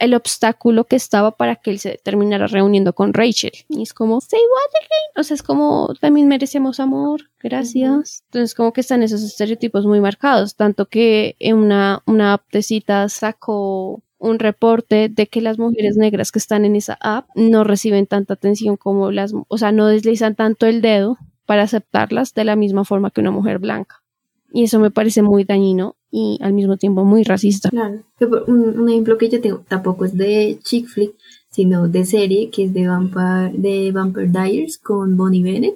el 0.04 0.14
obstáculo 0.14 0.84
que 0.84 0.96
estaba 0.96 1.32
para 1.32 1.56
que 1.56 1.70
él 1.70 1.78
se 1.78 1.98
terminara 2.02 2.46
reuniendo 2.46 2.92
con 2.92 3.12
Rachel. 3.12 3.52
Y 3.68 3.82
es 3.82 3.92
como, 3.92 4.20
say 4.20 4.40
what 4.40 4.80
again? 4.80 5.20
O 5.20 5.22
sea, 5.22 5.34
es 5.34 5.42
como, 5.42 5.94
también 6.00 6.28
merecemos 6.28 6.80
amor, 6.80 7.22
gracias. 7.42 8.22
Entonces, 8.26 8.54
como 8.54 8.72
que 8.72 8.80
están 8.80 9.02
esos 9.02 9.22
estereotipos 9.22 9.86
muy 9.86 10.00
marcados, 10.00 10.56
tanto 10.56 10.86
que 10.86 11.36
en 11.38 11.56
una, 11.56 12.02
una 12.06 12.34
app 12.34 12.42
de 12.52 12.62
citas 12.62 13.12
sacó 13.12 14.02
un 14.18 14.38
reporte 14.38 15.08
de 15.10 15.26
que 15.26 15.42
las 15.42 15.58
mujeres 15.58 15.96
negras 15.96 16.32
que 16.32 16.38
están 16.38 16.64
en 16.64 16.76
esa 16.76 16.96
app 17.00 17.28
no 17.34 17.62
reciben 17.62 18.06
tanta 18.06 18.34
atención 18.34 18.76
como 18.76 19.10
las, 19.10 19.34
o 19.48 19.58
sea, 19.58 19.70
no 19.70 19.86
deslizan 19.86 20.34
tanto 20.34 20.66
el 20.66 20.80
dedo 20.80 21.18
para 21.44 21.62
aceptarlas 21.62 22.32
de 22.32 22.44
la 22.44 22.56
misma 22.56 22.84
forma 22.84 23.10
que 23.10 23.20
una 23.20 23.30
mujer 23.30 23.58
blanca. 23.58 24.02
Y 24.50 24.64
eso 24.64 24.78
me 24.78 24.90
parece 24.90 25.20
muy 25.20 25.44
dañino 25.44 25.96
y 26.16 26.38
al 26.40 26.52
mismo 26.52 26.76
tiempo 26.76 27.04
muy 27.04 27.24
racista. 27.24 27.70
Claro. 27.70 28.02
Un, 28.46 28.78
un 28.78 28.88
ejemplo 28.88 29.18
que 29.18 29.28
yo 29.28 29.40
tengo 29.40 29.64
tampoco 29.66 30.04
es 30.04 30.16
de 30.16 30.60
chick 30.62 30.86
flick, 30.86 31.12
sino 31.50 31.88
de 31.88 32.04
serie, 32.04 32.50
que 32.50 32.64
es 32.66 32.72
de 32.72 32.86
Vampire, 32.86 33.50
de 33.54 33.90
Vampire 33.90 34.28
Diaries 34.28 34.78
con 34.78 35.16
Bonnie 35.16 35.42
Bennett. 35.42 35.74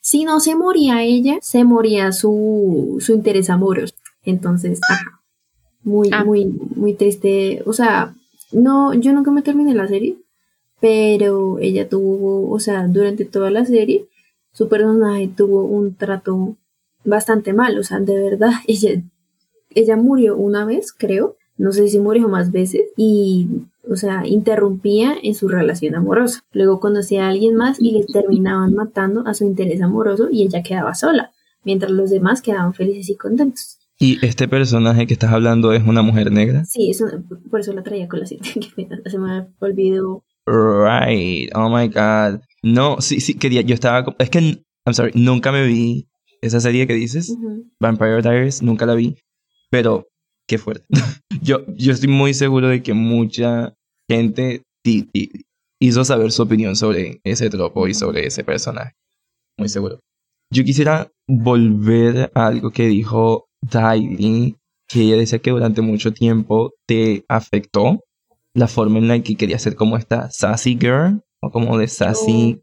Si 0.00 0.24
no 0.24 0.40
se 0.40 0.54
moría 0.56 1.02
ella, 1.02 1.36
se 1.42 1.64
moría 1.64 2.12
su, 2.12 2.96
su 3.00 3.12
interés 3.12 3.50
amoroso. 3.50 3.94
Entonces, 4.24 4.80
ajá. 4.90 5.20
Muy, 5.82 6.08
Ah. 6.12 6.24
muy, 6.24 6.46
muy 6.76 6.94
triste. 6.94 7.62
O 7.66 7.74
sea, 7.74 8.14
no, 8.52 8.94
yo 8.94 9.12
nunca 9.12 9.30
me 9.30 9.42
terminé 9.42 9.74
la 9.74 9.86
serie, 9.86 10.16
pero 10.80 11.58
ella 11.58 11.90
tuvo, 11.90 12.50
o 12.50 12.58
sea, 12.58 12.86
durante 12.88 13.26
toda 13.26 13.50
la 13.50 13.66
serie, 13.66 14.06
su 14.52 14.68
personaje 14.68 15.28
tuvo 15.28 15.64
un 15.64 15.94
trato 15.94 16.56
bastante 17.04 17.52
mal. 17.52 17.78
O 17.78 17.82
sea, 17.82 18.00
de 18.00 18.16
verdad, 18.18 18.52
ella 18.66 19.02
ella 19.74 19.96
murió 19.96 20.36
una 20.36 20.64
vez, 20.64 20.92
creo, 20.92 21.36
no 21.56 21.72
sé 21.72 21.88
si 21.88 21.98
murió 21.98 22.28
más 22.28 22.52
veces, 22.52 22.82
y, 22.96 23.48
o 23.88 23.96
sea, 23.96 24.26
interrumpía 24.26 25.14
en 25.22 25.34
su 25.34 25.48
relación 25.48 25.94
amorosa. 25.94 26.42
Luego 26.52 26.80
conocía 26.80 27.26
a 27.26 27.28
alguien 27.28 27.54
más 27.54 27.80
y 27.80 27.92
le 27.92 28.04
terminaban 28.04 28.74
matando 28.74 29.26
a 29.26 29.34
su 29.34 29.44
interés 29.44 29.82
amoroso 29.82 30.28
y 30.30 30.42
ella 30.42 30.62
quedaba 30.62 30.94
sola, 30.94 31.32
mientras 31.64 31.92
los 31.92 32.10
demás 32.10 32.42
quedaban 32.42 32.74
felices 32.74 33.08
y 33.10 33.16
contentos. 33.16 33.78
Y 33.98 34.24
este 34.26 34.48
personaje 34.48 35.06
que 35.06 35.14
estás 35.14 35.32
hablando 35.32 35.72
es 35.72 35.84
una 35.86 36.02
mujer 36.02 36.32
negra. 36.32 36.64
Sí, 36.64 36.90
eso, 36.90 37.06
por 37.50 37.60
eso 37.60 37.72
la 37.72 37.84
traía 37.84 38.08
con 38.08 38.20
la 38.20 38.26
cita, 38.26 38.48
que 38.52 39.10
se 39.10 39.18
me 39.18 39.46
olvidó. 39.60 40.24
Right. 40.46 41.50
Oh 41.54 41.70
my 41.70 41.88
god. 41.88 42.40
No, 42.62 43.00
sí, 43.00 43.20
sí, 43.20 43.34
quería. 43.34 43.62
Yo 43.62 43.74
estaba. 43.74 44.14
Es 44.18 44.30
que, 44.30 44.40
I'm 44.84 44.94
sorry, 44.94 45.12
nunca 45.14 45.52
me 45.52 45.66
vi 45.66 46.08
esa 46.42 46.60
serie 46.60 46.86
que 46.86 46.94
dices. 46.94 47.34
Vampire 47.80 48.20
Diaries, 48.20 48.62
nunca 48.62 48.84
la 48.84 48.94
vi. 48.94 49.16
Pero, 49.74 50.06
qué 50.48 50.56
fuerte. 50.56 50.86
yo, 51.42 51.66
yo 51.76 51.90
estoy 51.90 52.08
muy 52.08 52.32
seguro 52.32 52.68
de 52.68 52.80
que 52.80 52.94
mucha 52.94 53.74
gente 54.08 54.62
hizo 55.80 56.04
saber 56.04 56.30
su 56.30 56.42
opinión 56.42 56.76
sobre 56.76 57.20
ese 57.24 57.50
tropo 57.50 57.88
y 57.88 57.94
sobre 57.94 58.24
ese 58.24 58.44
personaje. 58.44 58.92
Muy 59.58 59.68
seguro. 59.68 59.98
Yo 60.52 60.62
quisiera 60.62 61.10
volver 61.26 62.30
a 62.36 62.46
algo 62.46 62.70
que 62.70 62.86
dijo 62.86 63.48
Daily, 63.62 64.54
que 64.86 65.00
ella 65.00 65.16
decía 65.16 65.40
que 65.40 65.50
durante 65.50 65.80
mucho 65.80 66.12
tiempo 66.12 66.70
te 66.86 67.24
afectó 67.28 67.98
la 68.54 68.68
forma 68.68 69.00
en 69.00 69.08
la 69.08 69.20
que 69.24 69.34
quería 69.34 69.58
ser 69.58 69.74
como 69.74 69.96
esta 69.96 70.30
sassy 70.30 70.78
girl 70.80 71.20
o 71.42 71.50
como 71.50 71.78
de 71.78 71.88
sassy 71.88 72.62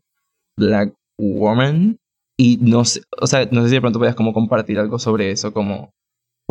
black 0.57 0.93
woman. 1.19 1.97
Y 2.38 2.55
no 2.61 2.85
sé, 2.85 3.01
o 3.19 3.27
sea, 3.27 3.49
no 3.51 3.63
sé 3.63 3.67
si 3.67 3.75
de 3.75 3.81
pronto 3.81 3.99
podías 3.99 4.15
como 4.15 4.31
compartir 4.31 4.79
algo 4.79 4.97
sobre 4.97 5.31
eso, 5.31 5.51
como 5.51 5.91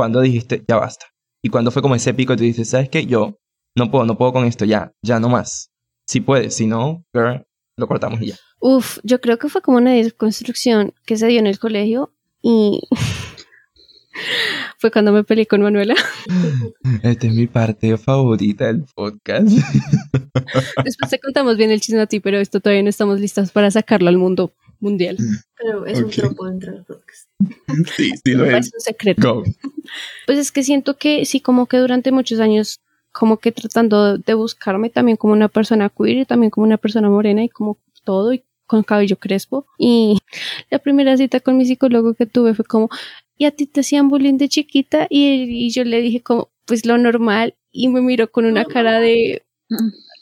cuando 0.01 0.23
dijiste, 0.23 0.65
ya 0.67 0.79
basta. 0.79 1.05
Y 1.43 1.51
cuando 1.51 1.71
fue 1.71 1.83
como 1.83 1.95
ese 1.95 2.15
pico, 2.15 2.35
tú 2.35 2.43
dices, 2.43 2.71
¿sabes 2.71 2.89
qué? 2.89 3.05
Yo 3.05 3.39
no 3.77 3.91
puedo, 3.91 4.07
no 4.07 4.17
puedo 4.17 4.33
con 4.33 4.47
esto, 4.47 4.65
ya, 4.65 4.93
ya 5.03 5.21
no 5.21 5.29
más. 5.29 5.71
Si 6.07 6.23
puedes, 6.23 6.57
si 6.57 6.67
no, 6.67 7.05
girl, 7.13 7.45
lo 7.77 7.87
cortamos 7.87 8.23
y 8.23 8.29
ya. 8.29 8.37
Uf, 8.61 8.99
yo 9.03 9.21
creo 9.21 9.39
que 9.39 9.51
fue 9.51 9.61
como 9.61 9.77
una 9.77 9.93
desconstrucción 9.93 10.95
que 11.05 11.19
se 11.19 11.27
dio 11.27 11.39
en 11.39 11.47
el 11.47 11.59
colegio 11.59 12.15
y 12.41 12.81
fue 14.79 14.91
cuando 14.91 15.13
me 15.13 15.23
peleé 15.23 15.45
con 15.45 15.61
Manuela. 15.61 15.95
Esta 17.03 17.27
es 17.27 17.35
mi 17.35 17.47
parte 17.47 17.99
favorita 17.99 18.69
del 18.69 18.87
podcast. 18.95 19.49
Después 20.83 21.11
te 21.11 21.19
contamos 21.19 21.59
bien 21.59 21.73
el 21.73 21.83
chisme 21.83 22.01
a 22.01 22.07
ti, 22.07 22.21
pero 22.21 22.39
esto 22.39 22.61
todavía 22.61 22.85
no 22.85 22.89
estamos 22.89 23.21
listas 23.21 23.53
para 23.53 23.71
sacarlo 23.71 24.09
al 24.09 24.17
mundo 24.17 24.55
mundial. 24.81 25.17
Pero 25.57 25.87
es 25.87 26.01
un 26.01 26.11
tropo 26.11 26.47
dentro 26.47 26.73
del 26.73 26.85
podcast. 26.85 27.29
sí, 27.97 28.13
sí 28.25 28.33
lo 28.33 28.45
Es 28.45 28.67
es. 28.67 28.75
un 28.75 28.81
secreto. 28.81 29.35
Go. 29.35 29.45
Pues 30.27 30.39
es 30.39 30.53
que 30.53 30.63
siento 30.63 30.97
que 30.97 31.25
sí, 31.25 31.41
como 31.41 31.67
que 31.67 31.79
durante 31.79 32.13
muchos 32.13 32.39
años, 32.39 32.81
como 33.11 33.39
que 33.39 33.51
tratando 33.51 34.19
de 34.19 34.35
buscarme 34.35 34.89
también 34.89 35.17
como 35.17 35.33
una 35.33 35.49
persona 35.49 35.91
queer 35.91 36.19
y 36.19 36.25
también 36.25 36.51
como 36.51 36.65
una 36.65 36.77
persona 36.77 37.11
morena 37.11 37.43
y 37.43 37.49
como 37.49 37.79
todo 38.05 38.33
y 38.33 38.45
con 38.67 38.85
cabello 38.85 39.17
crespo. 39.17 39.67
Y 39.79 40.19
la 40.71 40.79
primera 40.79 41.17
cita 41.17 41.41
con 41.41 41.57
mi 41.57 41.65
psicólogo 41.65 42.15
que 42.15 42.27
tuve 42.27 42.55
fue 42.55 42.65
como, 42.65 42.89
¿y 43.37 43.47
a 43.47 43.51
ti 43.51 43.67
te 43.67 43.81
hacían 43.81 44.09
bullying 44.09 44.39
de 44.39 44.49
chiquita? 44.49 45.07
Y, 45.11 45.67
y 45.67 45.71
yo 45.71 45.83
le 45.85 46.01
dije 46.01 46.21
como, 46.23 46.51
pues 46.67 46.87
lo 46.87 46.97
normal. 46.99 47.57
Y 47.73 47.89
me 47.89 48.01
miró 48.01 48.31
con 48.31 48.47
una 48.47 48.65
cara 48.65 49.01
de, 49.01 49.43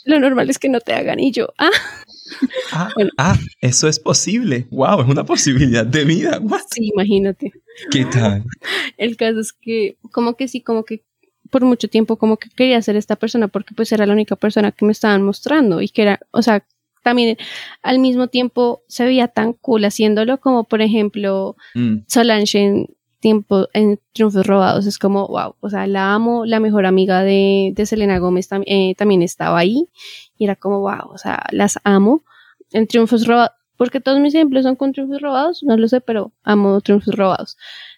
lo 0.04 0.18
normal 0.20 0.48
es 0.50 0.58
que 0.58 0.68
no 0.68 0.80
te 0.80 0.94
hagan. 0.94 1.20
Y 1.20 1.32
yo, 1.32 1.52
ah, 1.58 1.70
Ah, 2.72 2.90
Bueno. 2.94 3.10
ah, 3.18 3.36
eso 3.60 3.88
es 3.88 3.98
posible. 3.98 4.66
Wow, 4.70 5.02
es 5.02 5.08
una 5.08 5.24
posibilidad 5.24 5.86
de 5.86 6.04
vida. 6.04 6.38
What? 6.42 6.62
sí, 6.70 6.90
imagínate. 6.92 7.52
¿Qué 7.90 8.04
tal? 8.04 8.44
El 8.96 9.16
caso 9.16 9.40
es 9.40 9.52
que, 9.52 9.96
como 10.12 10.34
que 10.36 10.48
sí, 10.48 10.60
como 10.60 10.84
que 10.84 11.04
por 11.50 11.64
mucho 11.64 11.88
tiempo 11.88 12.16
como 12.16 12.36
que 12.36 12.50
quería 12.50 12.80
ser 12.82 12.96
esta 12.96 13.16
persona 13.16 13.48
porque 13.48 13.74
pues 13.74 13.90
era 13.92 14.04
la 14.06 14.12
única 14.12 14.36
persona 14.36 14.70
que 14.72 14.84
me 14.84 14.92
estaban 14.92 15.22
mostrando 15.22 15.80
y 15.80 15.88
que 15.88 16.02
era, 16.02 16.20
o 16.30 16.42
sea, 16.42 16.64
también 17.02 17.38
al 17.82 18.00
mismo 18.00 18.28
tiempo 18.28 18.82
se 18.88 19.04
veía 19.04 19.28
tan 19.28 19.54
cool 19.54 19.84
haciéndolo 19.84 20.38
como 20.40 20.64
por 20.64 20.82
ejemplo 20.82 21.56
Mm, 21.74 21.98
Solange 22.06 22.58
en 22.58 22.86
tiempo 23.20 23.68
en 23.72 23.98
Triunfos 24.12 24.46
Robados 24.46 24.86
es 24.86 24.98
como 24.98 25.26
wow, 25.28 25.54
o 25.60 25.70
sea, 25.70 25.86
la 25.86 26.14
amo, 26.14 26.44
la 26.46 26.60
mejor 26.60 26.86
amiga 26.86 27.22
de, 27.22 27.72
de 27.74 27.86
Selena 27.86 28.18
Gómez 28.18 28.50
tam- 28.50 28.64
eh, 28.66 28.94
también 28.96 29.22
estaba 29.22 29.58
ahí 29.58 29.88
y 30.36 30.44
era 30.44 30.54
como 30.56 30.80
wow, 30.80 31.10
o 31.12 31.18
sea, 31.18 31.44
las 31.50 31.78
amo 31.84 32.22
en 32.72 32.86
Triunfos 32.86 33.26
Robados, 33.26 33.52
porque 33.76 34.00
todos 34.00 34.20
mis 34.20 34.34
ejemplos 34.34 34.62
son 34.64 34.76
con 34.76 34.92
Triunfos 34.92 35.20
Robados, 35.20 35.62
no 35.62 35.76
lo 35.76 35.88
sé, 35.88 36.00
pero 36.00 36.32
amo 36.44 36.80
Triunfos 36.80 37.14
Robados. 37.16 37.56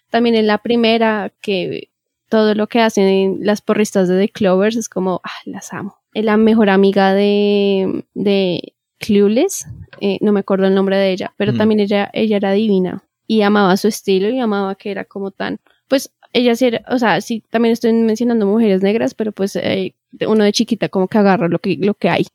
También 0.09 0.35
en 0.35 0.47
la 0.47 0.57
primera 0.57 1.31
que 1.41 1.89
todo 2.29 2.55
lo 2.55 2.67
que 2.67 2.79
hacen 2.81 3.39
las 3.41 3.61
porristas 3.61 4.07
de 4.07 4.17
The 4.19 4.29
Clovers 4.29 4.75
es 4.77 4.89
como, 4.89 5.21
ah, 5.23 5.29
las 5.45 5.73
amo. 5.73 5.97
Es 6.13 6.23
la 6.25 6.37
mejor 6.37 6.69
amiga 6.69 7.13
de, 7.13 8.05
de 8.13 8.73
Clueless, 8.99 9.67
eh, 9.99 10.17
no 10.21 10.31
me 10.31 10.39
acuerdo 10.41 10.67
el 10.67 10.75
nombre 10.75 10.97
de 10.97 11.11
ella, 11.11 11.33
pero 11.37 11.53
Mm. 11.53 11.57
también 11.57 11.79
ella, 11.79 12.09
ella 12.13 12.37
era 12.37 12.51
divina 12.51 13.03
y 13.31 13.43
amaba 13.43 13.77
su 13.77 13.87
estilo 13.87 14.27
y 14.29 14.39
amaba 14.39 14.75
que 14.75 14.91
era 14.91 15.05
como 15.05 15.31
tan, 15.31 15.59
pues 15.87 16.11
ella 16.33 16.53
sí 16.53 16.65
era, 16.65 16.83
o 16.89 16.99
sea, 16.99 17.21
sí, 17.21 17.41
también 17.49 17.71
estoy 17.71 17.93
mencionando 17.93 18.45
mujeres 18.45 18.81
negras, 18.83 19.13
pero 19.13 19.31
pues 19.31 19.55
eh, 19.55 19.95
uno 20.27 20.43
de 20.43 20.51
chiquita 20.51 20.89
como 20.89 21.07
que 21.07 21.17
agarra 21.17 21.47
lo 21.47 21.59
que, 21.59 21.77
lo 21.79 21.93
que 21.93 22.09
hay. 22.09 22.27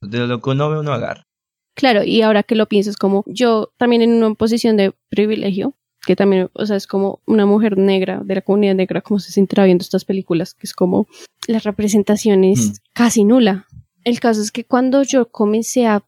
De 0.00 0.26
lo 0.26 0.40
que 0.40 0.50
uno 0.50 0.68
ve, 0.68 0.80
uno 0.80 0.92
agarra. 0.92 1.22
Claro, 1.76 2.02
y 2.02 2.22
ahora 2.22 2.42
que 2.42 2.56
lo 2.56 2.66
pienso 2.66 2.90
es 2.90 2.96
como 2.96 3.22
yo 3.28 3.70
también 3.76 4.02
en 4.02 4.10
una 4.22 4.34
posición 4.34 4.76
de 4.76 4.92
privilegio, 5.08 5.74
que 6.04 6.16
también, 6.16 6.50
o 6.52 6.66
sea, 6.66 6.74
es 6.74 6.88
como 6.88 7.20
una 7.26 7.46
mujer 7.46 7.78
negra 7.78 8.20
de 8.24 8.34
la 8.34 8.40
comunidad 8.42 8.74
negra, 8.74 9.02
como 9.02 9.20
se 9.20 9.30
sentirá 9.30 9.64
viendo 9.66 9.82
estas 9.82 10.04
películas, 10.04 10.54
que 10.54 10.66
es 10.66 10.74
como 10.74 11.06
la 11.46 11.60
representación 11.60 12.42
es 12.42 12.70
Mm. 12.70 12.72
casi 12.92 13.24
nula. 13.24 13.66
El 14.02 14.18
caso 14.18 14.40
es 14.42 14.50
que 14.50 14.64
cuando 14.64 15.04
yo 15.04 15.30
comencé 15.30 15.86
a 15.86 16.02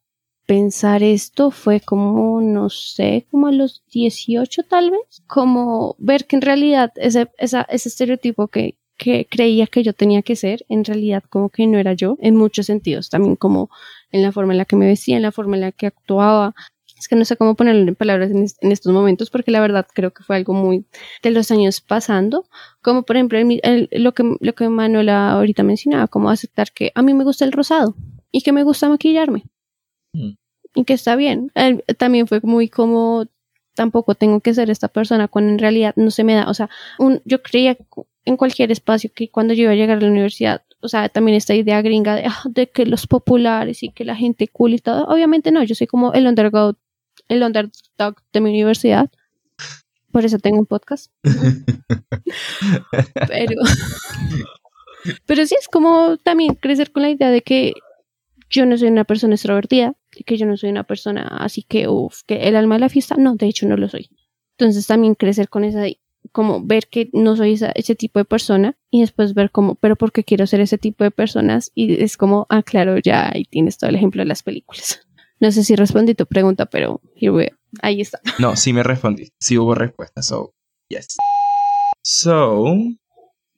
pensar 0.47 1.03
esto 1.03 1.51
fue 1.51 1.81
como, 1.81 2.41
no 2.41 2.69
sé, 2.71 3.27
como 3.31 3.47
a 3.49 3.53
los 3.53 3.83
18 3.93 4.63
tal 4.65 4.91
vez, 4.91 5.23
como 5.27 5.97
ver 5.99 6.27
que 6.27 6.37
en 6.37 6.43
realidad 6.43 6.93
ese, 6.97 7.31
esa, 7.39 7.63
ese 7.63 7.89
estereotipo 7.89 8.49
que, 8.49 8.77
que 8.99 9.27
creía 9.31 9.67
que 9.67 9.83
yo 9.83 9.93
tenía 9.95 10.23
que 10.23 10.37
ser, 10.37 10.65
en 10.69 10.85
realidad 10.85 11.23
como 11.31 11.49
que 11.51 11.67
no 11.67 11.79
era 11.79 11.93
yo, 11.95 12.17
en 12.21 12.37
muchos 12.37 12.67
sentidos, 12.67 13.09
también 13.11 13.37
como 13.37 13.71
en 14.11 14.23
la 14.23 14.33
forma 14.33 14.53
en 14.53 14.59
la 14.59 14.65
que 14.65 14.77
me 14.77 14.87
vestía, 14.87 15.17
en 15.17 15.23
la 15.23 15.33
forma 15.33 15.57
en 15.57 15.63
la 15.63 15.73
que 15.73 15.87
actuaba. 15.87 16.55
Es 16.99 17.09
que 17.09 17.17
no 17.17 17.25
sé 17.25 17.37
cómo 17.37 17.57
ponerlo 17.57 17.83
en 17.89 17.95
palabras 17.97 18.31
en, 18.31 18.43
es- 18.45 18.57
en 18.61 18.71
estos 18.71 18.93
momentos, 18.93 19.29
porque 19.31 19.51
la 19.51 19.61
verdad 19.61 19.87
creo 19.93 20.13
que 20.13 20.23
fue 20.23 20.37
algo 20.37 20.53
muy 20.55 20.87
de 21.23 21.31
los 21.33 21.51
años 21.51 21.81
pasando, 21.81 22.45
como 22.81 23.03
por 23.03 23.17
ejemplo 23.17 23.39
lo, 23.93 24.13
que, 24.15 24.37
lo 24.41 24.55
que 24.55 24.69
Manuela 24.69 25.33
ahorita 25.33 25.63
mencionaba, 25.65 26.07
como 26.09 26.31
aceptar 26.31 26.71
que 26.73 26.93
a 26.95 27.03
mí 27.03 27.13
me 27.15 27.25
gusta 27.25 27.45
el 27.45 27.53
rosado 27.53 27.97
y 28.31 28.43
que 28.43 28.53
me 28.53 28.63
gusta 28.63 28.89
maquillarme 28.89 29.45
Mm. 30.13 30.33
y 30.75 30.85
que 30.85 30.95
está 30.95 31.17
bien. 31.17 31.51
Él 31.55 31.85
también 31.99 32.27
fue 32.27 32.41
muy 32.43 32.69
como 32.69 33.27
tampoco 33.75 34.15
tengo 34.15 34.41
que 34.41 34.55
ser 34.55 34.71
esta 34.71 34.89
persona 34.89 35.29
cuando 35.29 35.53
en 35.53 35.59
realidad 35.59 35.95
no 35.97 36.11
se 36.11 36.25
me 36.25 36.35
da, 36.35 36.49
o 36.49 36.55
sea, 36.55 36.69
un, 36.99 37.23
yo 37.25 37.43
creía 37.43 37.77
en 38.25 38.37
cualquier 38.37 38.71
espacio 38.71 39.11
que 39.15 39.31
cuando 39.31 39.55
yo 39.55 39.63
iba 39.63 39.73
a 39.73 39.77
llegar 39.77 39.99
a 39.99 40.01
la 40.03 40.09
universidad, 40.09 40.63
o 40.81 40.89
sea, 40.89 41.09
también 41.09 41.37
esta 41.37 41.55
idea 41.55 41.81
gringa 41.81 42.17
de, 42.17 42.25
ah, 42.27 42.43
de 42.45 42.69
que 42.69 42.85
los 42.85 43.07
populares 43.07 43.83
y 43.83 43.91
que 43.91 44.05
la 44.05 44.15
gente 44.15 44.49
cool 44.49 44.75
y 44.75 44.79
todo, 44.79 45.07
obviamente 45.07 45.53
no, 45.53 45.63
yo 45.63 45.75
soy 45.75 45.87
como 45.87 46.13
el 46.13 46.27
underdog, 46.27 46.77
el 47.29 47.43
underdog 47.43 48.17
de 48.33 48.41
mi 48.41 48.51
universidad, 48.51 49.11
por 50.11 50.27
eso 50.27 50.39
tengo 50.39 50.59
un 50.59 50.67
podcast, 50.67 51.11
pero 53.29 53.57
Pero 55.27 55.47
sí 55.47 55.55
es 55.59 55.69
como 55.69 56.17
también 56.19 56.55
crecer 56.55 56.93
con 56.93 57.03
la 57.03 57.11
idea 57.11 57.31
de 57.31 57.43
que 57.43 57.75
yo 58.53 58.67
no 58.67 58.77
soy 58.79 58.89
una 58.89 59.05
persona 59.05 59.35
extrovertida, 59.35 59.95
que 60.27 60.37
yo 60.37 60.47
no 60.47 60.57
soy 60.57 60.71
una 60.71 60.85
persona 60.85 61.23
así 61.41 61.63
que, 61.63 61.89
uff, 61.89 62.21
que 62.27 62.49
el 62.49 62.55
alma 62.57 62.77
de 62.77 62.81
la 62.81 62.89
fiesta, 62.89 63.17
no, 63.19 63.35
de 63.35 63.47
hecho 63.47 63.67
no 63.67 63.77
lo 63.77 63.89
soy. 63.89 64.11
Entonces 64.59 64.87
también 64.87 65.15
crecer 65.15 65.49
con 65.49 65.65
esa, 65.65 65.85
como 66.33 66.65
ver 66.65 66.87
que 66.89 67.09
no 67.15 67.35
soy 67.35 67.55
esa- 67.55 67.73
ese 67.75 67.95
tipo 67.97 68.19
de 68.21 68.25
persona 68.27 68.77
y 68.91 69.01
después 69.01 69.33
ver 69.35 69.51
como, 69.51 69.75
pero 69.77 69.97
¿por 69.97 70.13
qué 70.13 70.23
quiero 70.23 70.47
ser 70.47 70.61
ese 70.61 70.77
tipo 70.79 71.03
de 71.03 71.11
personas? 71.11 71.73
Y 71.75 72.03
es 72.03 72.17
como, 72.17 72.47
ah, 72.51 72.63
claro, 72.63 72.99
ya 72.99 73.31
ahí 73.33 73.45
tienes 73.45 73.79
todo 73.79 73.91
el 73.91 73.97
ejemplo 73.97 74.21
de 74.23 74.27
las 74.29 74.43
películas. 74.43 75.01
No 75.41 75.51
sé 75.51 75.65
si 75.65 75.75
respondí 75.75 76.15
tu 76.15 76.25
pregunta, 76.27 76.67
pero 76.67 77.01
ahí 77.81 78.01
está. 78.01 78.21
No, 78.39 78.55
sí 78.55 78.73
me 78.73 78.85
respondí. 78.85 79.33
Sí 79.41 79.59
hubo 79.59 79.75
respuesta. 79.75 80.23
So, 80.23 80.55
yes. 80.89 81.17
So, 82.05 82.77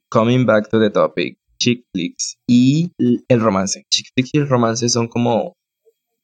coming 0.09 0.47
back 0.47 0.69
to 0.71 0.81
the 0.81 0.89
topic, 0.89 1.39
chick 1.59 1.85
flicks 1.93 2.37
y 2.47 2.93
el 2.99 3.41
romance. 3.41 3.85
Chick 3.91 4.07
flicks 4.15 4.31
y 4.35 4.39
el 4.39 4.49
romance 4.49 4.89
son 4.89 5.09
como 5.09 5.57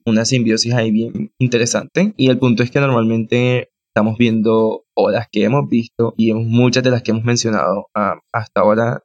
una 0.04 0.24
simbiosis 0.24 0.74
ahí 0.74 0.90
bien 0.90 1.32
interesante. 1.38 2.14
Y 2.16 2.28
el 2.28 2.38
punto 2.38 2.62
es 2.62 2.70
que 2.70 2.80
normalmente 2.80 3.70
estamos 3.88 4.16
viendo, 4.18 4.84
o 4.94 5.10
las 5.10 5.28
que 5.30 5.44
hemos 5.44 5.68
visto, 5.68 6.14
y 6.16 6.32
muchas 6.32 6.82
de 6.84 6.90
las 6.90 7.02
que 7.02 7.10
hemos 7.10 7.24
mencionado 7.24 7.88
ah, 7.94 8.18
hasta 8.32 8.60
ahora, 8.60 9.02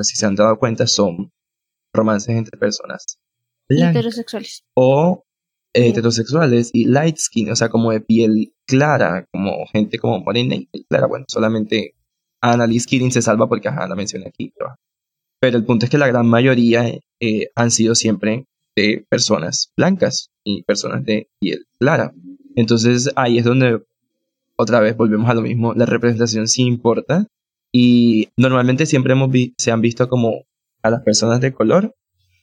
si 0.00 0.16
se 0.16 0.26
han 0.26 0.34
dado 0.34 0.58
cuenta, 0.58 0.86
son 0.86 1.32
romances 1.94 2.36
entre 2.36 2.58
personas 2.58 3.18
blancas 3.68 3.96
Heterosexuales. 3.96 4.64
o 4.74 5.24
heterosexuales 5.74 6.70
y 6.72 6.86
light 6.86 7.16
skin, 7.18 7.50
o 7.50 7.56
sea, 7.56 7.68
como 7.68 7.90
de 7.92 8.00
piel 8.00 8.54
clara, 8.66 9.26
como 9.32 9.66
gente 9.66 9.98
como 9.98 10.20
morena 10.20 10.54
y 10.54 10.84
clara. 10.88 11.06
Bueno, 11.06 11.26
solamente 11.28 11.94
Annalise 12.42 12.86
Keating 12.88 13.12
se 13.12 13.22
salva 13.22 13.48
porque 13.48 13.68
ajá, 13.68 13.86
la 13.86 13.94
mencioné 13.94 14.28
aquí. 14.28 14.52
Pero, 14.56 14.74
pero 15.40 15.56
el 15.56 15.64
punto 15.64 15.84
es 15.86 15.90
que 15.90 15.98
la 15.98 16.06
gran 16.08 16.26
mayoría 16.26 16.86
eh, 17.20 17.48
han 17.54 17.70
sido 17.70 17.94
siempre 17.94 18.46
de 18.76 19.04
personas 19.08 19.72
blancas 19.76 20.30
y 20.44 20.62
personas 20.64 21.04
de 21.04 21.28
piel 21.40 21.64
clara. 21.78 22.12
Entonces 22.56 23.10
ahí 23.16 23.38
es 23.38 23.44
donde 23.44 23.82
otra 24.56 24.80
vez 24.80 24.96
volvemos 24.96 25.28
a 25.28 25.34
lo 25.34 25.42
mismo, 25.42 25.74
la 25.74 25.86
representación 25.86 26.48
sí 26.48 26.62
importa 26.62 27.26
y 27.72 28.28
normalmente 28.36 28.86
siempre 28.86 29.12
hemos 29.12 29.30
vi- 29.30 29.54
se 29.58 29.70
han 29.70 29.80
visto 29.82 30.08
como 30.08 30.44
a 30.82 30.90
las 30.90 31.02
personas 31.02 31.40
de 31.40 31.52
color 31.52 31.94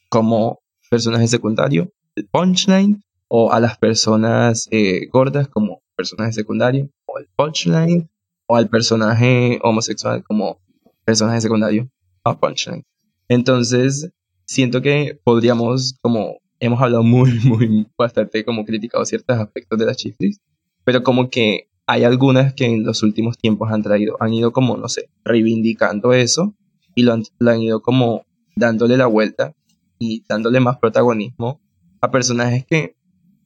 como 0.10 0.60
personaje 0.90 1.28
secundario, 1.28 1.92
el 2.16 2.28
punchline, 2.28 3.02
o 3.28 3.52
a 3.52 3.60
las 3.60 3.80
personas 3.80 4.68
eh, 4.70 5.08
gordas 5.12 5.48
como 5.48 5.82
personaje 5.96 6.34
secundario, 6.34 6.90
o 7.06 7.18
el 7.18 7.28
punchline, 7.36 8.10
o 8.46 8.56
al 8.58 8.70
personaje 8.70 9.60
homosexual 9.64 10.24
como 10.24 10.60
personaje 11.04 11.42
secundario, 11.42 11.90
o 12.24 12.38
punchline. 12.38 12.84
Entonces, 13.28 14.12
siento 14.46 14.82
que 14.82 15.20
podríamos, 15.24 15.98
como 16.02 16.38
hemos 16.60 16.82
hablado 16.82 17.04
muy, 17.04 17.32
muy, 17.44 17.88
bastante, 17.98 18.44
como 18.46 18.66
criticado 18.66 19.06
ciertos 19.06 19.38
aspectos 19.38 19.78
de 19.80 19.86
las 19.86 19.98
chiflis, 19.98 20.42
pero 20.84 21.04
como 21.04 21.30
que 21.30 21.68
hay 21.86 22.04
algunas 22.04 22.54
que 22.54 22.66
en 22.66 22.84
los 22.84 23.04
últimos 23.04 23.38
tiempos 23.38 23.72
han 23.72 23.84
traído, 23.84 24.16
han 24.20 24.34
ido 24.34 24.52
como, 24.52 24.78
no 24.78 24.88
sé, 24.88 25.10
reivindicando 25.26 26.14
eso 26.14 26.56
y 26.96 27.04
lo 27.04 27.14
han, 27.14 27.24
lo 27.40 27.52
han 27.52 27.62
ido 27.62 27.82
como 27.82 28.26
dándole 28.56 28.98
la 28.98 29.08
vuelta 29.08 29.54
y 30.00 30.24
dándole 30.28 30.60
más 30.60 30.78
protagonismo 30.78 31.60
a 32.02 32.12
personajes 32.12 32.66
que 32.66 32.96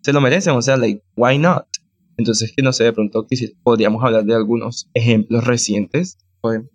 se 0.01 0.13
lo 0.13 0.21
merecen, 0.21 0.53
o 0.53 0.61
sea, 0.61 0.77
like, 0.77 1.01
why 1.15 1.37
not? 1.37 1.65
Entonces, 2.17 2.53
que 2.55 2.63
no 2.63 2.73
sé, 2.73 2.83
de 2.83 2.93
pronto 2.93 3.27
podríamos 3.63 4.03
hablar 4.03 4.25
de 4.25 4.33
algunos 4.33 4.89
ejemplos 4.93 5.45
recientes. 5.45 6.17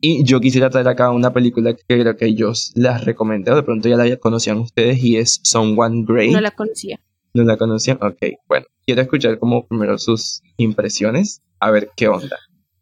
Y 0.00 0.24
yo 0.24 0.40
quisiera 0.40 0.68
traer 0.70 0.88
acá 0.88 1.10
una 1.10 1.32
película 1.32 1.74
que 1.74 1.82
creo 1.86 2.16
que 2.16 2.34
yo 2.34 2.52
las 2.74 3.04
recomendé, 3.04 3.50
o 3.52 3.56
de 3.56 3.62
pronto 3.62 3.88
ya 3.88 3.96
la 3.96 4.16
conocían 4.16 4.58
ustedes, 4.58 5.02
y 5.02 5.16
es 5.16 5.40
Someone 5.42 6.04
Great. 6.06 6.32
No 6.32 6.40
la 6.40 6.50
conocía. 6.50 7.00
¿No 7.34 7.44
la 7.44 7.56
conocían? 7.56 7.98
Ok, 8.02 8.18
bueno. 8.48 8.66
Quiero 8.84 9.00
escuchar 9.02 9.38
como 9.38 9.66
primero 9.66 9.96
sus 9.98 10.42
impresiones, 10.56 11.40
a 11.60 11.70
ver 11.70 11.90
qué 11.96 12.08
onda. 12.08 12.36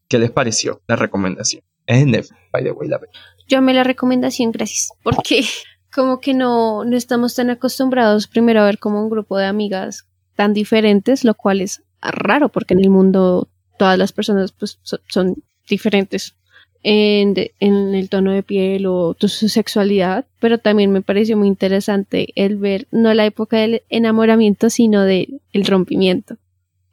¿Qué 0.08 0.18
les 0.18 0.30
pareció 0.30 0.80
la 0.88 0.96
recomendación? 0.96 1.62
Es 1.86 2.02
en 2.02 2.10
Netflix, 2.12 2.40
by 2.52 2.64
the 2.64 2.72
way, 2.72 2.88
la 2.88 2.98
película. 2.98 3.22
Yo 3.48 3.58
amé 3.58 3.74
la 3.74 3.84
recomendación, 3.84 4.50
gracias. 4.50 4.88
Porque 5.02 5.44
como 5.94 6.20
que 6.20 6.34
no, 6.34 6.84
no 6.84 6.96
estamos 6.96 7.34
tan 7.34 7.50
acostumbrados 7.50 8.26
primero 8.26 8.60
a 8.62 8.64
ver 8.64 8.78
como 8.78 9.02
un 9.02 9.10
grupo 9.10 9.36
de 9.38 9.44
amigas 9.46 10.06
tan 10.36 10.54
diferentes, 10.54 11.22
lo 11.24 11.34
cual 11.34 11.60
es 11.60 11.82
raro 12.00 12.48
porque 12.48 12.74
en 12.74 12.80
el 12.80 12.90
mundo 12.90 13.48
todas 13.78 13.98
las 13.98 14.12
personas 14.12 14.52
pues 14.52 14.78
so- 14.82 15.00
son 15.08 15.34
diferentes 15.68 16.34
en, 16.82 17.34
en 17.60 17.94
el 17.94 18.08
tono 18.08 18.32
de 18.32 18.42
piel 18.42 18.86
o 18.86 19.14
tu- 19.14 19.28
su 19.28 19.48
sexualidad, 19.48 20.24
pero 20.40 20.58
también 20.58 20.90
me 20.92 21.02
pareció 21.02 21.36
muy 21.36 21.48
interesante 21.48 22.28
el 22.36 22.56
ver 22.56 22.86
no 22.90 23.12
la 23.14 23.26
época 23.26 23.58
del 23.58 23.82
enamoramiento, 23.90 24.70
sino 24.70 25.02
de 25.04 25.28
el 25.52 25.66
rompimiento, 25.66 26.36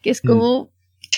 que 0.02 0.10
es 0.10 0.22
Mm. 0.24 0.28
como, 0.28 0.70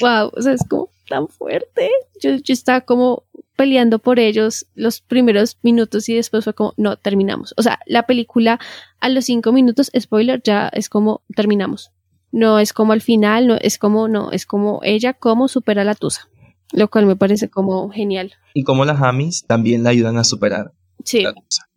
wow, 0.02 0.32
o 0.36 0.42
sea, 0.42 0.54
es 0.54 0.64
como 0.68 0.90
tan 1.08 1.28
fuerte. 1.28 1.90
Yo, 2.22 2.36
yo 2.36 2.54
estaba 2.54 2.82
como 2.82 3.24
peleando 3.56 4.00
por 4.00 4.20
ellos 4.20 4.68
los 4.76 5.02
primeros 5.02 5.58
minutos 5.64 6.08
y 6.08 6.16
después 6.16 6.44
fue 6.44 6.54
como, 6.54 6.74
no, 6.78 6.96
terminamos. 6.96 7.54
O 7.58 7.64
sea, 7.64 7.80
la 7.88 8.04
película 8.04 8.60
a 9.02 9.10
los 9.10 9.26
cinco 9.26 9.52
minutos, 9.52 9.92
spoiler, 10.00 10.42
ya 10.44 10.70
es 10.72 10.88
como 10.90 11.22
terminamos. 11.36 11.92
No 12.32 12.60
es 12.60 12.72
como 12.74 12.94
al 12.94 13.02
final, 13.02 13.48
no 13.48 13.58
es 13.60 13.80
como, 13.80 14.08
no, 14.08 14.32
es 14.32 14.46
como 14.46 14.80
ella 14.84 15.14
como 15.14 15.48
supera 15.48 15.84
la 15.84 15.96
tusa. 15.96 16.30
Lo 16.74 16.90
cual 16.90 17.06
me 17.06 17.16
parece 17.16 17.50
como 17.50 17.90
genial. 17.90 18.34
Y 18.54 18.64
como 18.64 18.86
las 18.86 19.02
Amis 19.02 19.44
también 19.46 19.84
la 19.84 19.90
ayudan 19.90 20.18
a 20.18 20.24
superar 20.24 20.74
Sí. 21.04 21.22
la 21.22 21.34
cosa. 21.34 21.68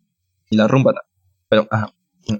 Y 0.49 0.55
la 0.57 0.67
rumba 0.67 0.93
también. 0.93 1.13
Pero, 1.49 1.67
ajá. 1.71 1.93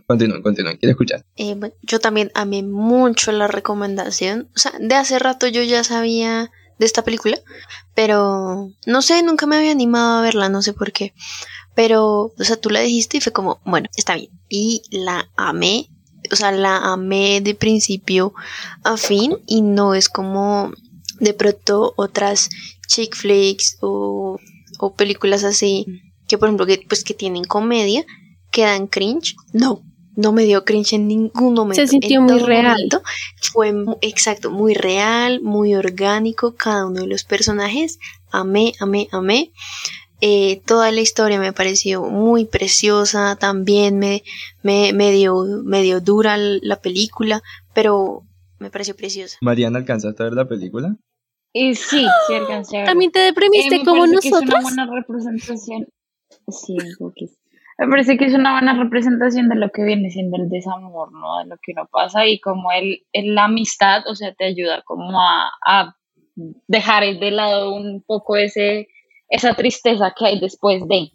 Continúen, 0.08 0.42
continúen. 0.42 0.78
Quiero 0.78 0.92
escuchar. 0.92 1.26
Eh, 1.36 1.56
bueno, 1.56 1.76
yo 1.82 2.00
también 2.00 2.32
amé 2.36 2.64
mucho 2.64 3.32
la 3.34 3.48
recomendación. 3.48 4.50
O 4.56 4.60
sea, 4.60 4.72
de 4.80 4.96
hace 4.96 5.20
rato 5.20 5.48
yo 5.48 5.62
ya 5.62 5.84
sabía 5.84 6.50
de 6.80 6.86
esta 6.86 7.04
película, 7.04 7.38
pero 7.94 8.70
no 8.86 9.02
sé, 9.02 9.22
nunca 9.24 9.46
me 9.46 9.58
había 9.58 9.72
animado 9.72 10.20
a 10.20 10.22
verla, 10.22 10.48
no 10.50 10.62
sé 10.62 10.74
por 10.74 10.92
qué. 10.94 11.14
Pero, 11.76 12.34
o 12.38 12.44
sea, 12.44 12.56
tú 12.56 12.70
la 12.70 12.80
dijiste 12.80 13.18
y 13.18 13.22
fue 13.22 13.34
como, 13.34 13.60
bueno, 13.66 13.90
está 13.96 14.16
bien. 14.16 14.30
Y 14.48 14.84
la 14.90 15.30
amé, 15.36 15.90
o 16.32 16.36
sea, 16.36 16.52
la 16.52 16.78
amé 16.78 17.42
de 17.42 17.54
principio 17.56 18.34
a 18.84 18.96
fin 18.98 19.38
y 19.48 19.62
no 19.64 19.96
es 19.96 20.08
como 20.08 20.72
de 21.24 21.34
pronto 21.34 21.94
otras 21.96 22.50
chick 22.88 23.16
flicks 23.16 23.78
o, 23.82 24.38
o 24.80 24.96
películas 24.96 25.44
así 25.44 25.86
que, 26.28 26.38
por 26.38 26.48
ejemplo, 26.48 26.66
que, 26.66 26.84
pues 26.88 27.04
que 27.04 27.14
tienen 27.14 27.44
comedia, 27.44 28.06
que 28.52 28.64
dan 28.64 28.88
cringe. 28.88 29.36
No, 29.52 29.82
no 30.16 30.32
me 30.32 30.44
dio 30.44 30.64
cringe 30.64 30.94
en 30.94 31.08
ningún 31.08 31.54
momento. 31.54 31.82
Se 31.82 31.88
sintió 31.88 32.20
En 32.20 32.26
muy 32.26 32.40
real. 32.40 32.66
momento 32.66 33.02
Fue 33.52 33.74
exacto, 34.02 34.52
muy 34.52 34.74
real, 34.74 35.42
muy 35.42 35.76
orgánico 35.76 36.56
cada 36.56 36.86
uno 36.86 37.02
de 37.02 37.08
los 37.08 37.24
personajes. 37.24 38.00
Amé, 38.32 38.74
amé, 38.80 39.08
amé. 39.12 39.52
Eh, 40.22 40.62
toda 40.66 40.92
la 40.92 41.02
historia 41.02 41.40
me 41.40 41.52
pareció 41.52 42.04
muy 42.04 42.46
preciosa. 42.46 43.36
También 43.36 44.00
me, 44.00 44.24
me, 44.62 44.94
me 44.94 45.12
dio, 45.12 45.44
me 45.66 45.82
dio 45.82 46.00
dura 46.00 46.38
la 46.38 46.80
película, 46.80 47.44
pero 47.74 48.24
me 48.60 48.70
pareció 48.70 48.96
preciosa. 48.96 49.38
Mariana, 49.42 49.80
¿alcanzaste 49.80 50.24
a 50.24 50.28
ver 50.28 50.34
la 50.34 50.48
película? 50.48 50.96
Y 51.54 51.76
sí, 51.76 52.06
sí 52.28 52.34
alcancé 52.34 52.78
a 52.78 52.80
ver. 52.82 52.90
También 52.90 53.12
te 53.12 53.20
deprimiste 53.20 53.76
Eh, 53.76 53.82
como 53.86 54.02
parece 54.06 54.20
que 54.22 54.30
nosotros. 54.32 54.60
Es 54.66 54.72
una 54.74 54.86
buena 54.86 55.00
representación. 55.02 55.88
Sí. 56.50 56.76
Me 57.78 57.88
parece 57.88 58.18
que 58.18 58.26
es 58.26 58.34
una 58.34 58.54
buena 58.54 58.74
representación 58.82 59.50
de 59.50 59.56
lo 59.56 59.70
que 59.70 59.84
viene 59.84 60.10
siendo 60.10 60.38
el 60.38 60.50
desamor, 60.50 61.12
¿no? 61.12 61.40
De 61.40 61.46
lo 61.46 61.56
que 61.62 61.72
uno 61.74 61.88
pasa 61.92 62.26
y 62.26 62.40
como 62.40 62.72
el, 62.72 63.04
el- 63.14 63.36
la 63.36 63.46
amistad, 63.46 64.02
o 64.08 64.16
sea, 64.16 64.34
te 64.34 64.46
ayuda 64.46 64.82
como 64.84 65.20
a, 65.20 65.50
a 65.66 65.96
dejar 66.68 67.04
de 67.20 67.32
lado 67.32 67.74
un 67.76 68.04
poco 68.06 68.36
ese, 68.36 68.88
esa 69.30 69.54
tristeza 69.56 70.14
que 70.18 70.26
hay 70.26 70.40
después 70.40 70.88
de. 70.88 71.12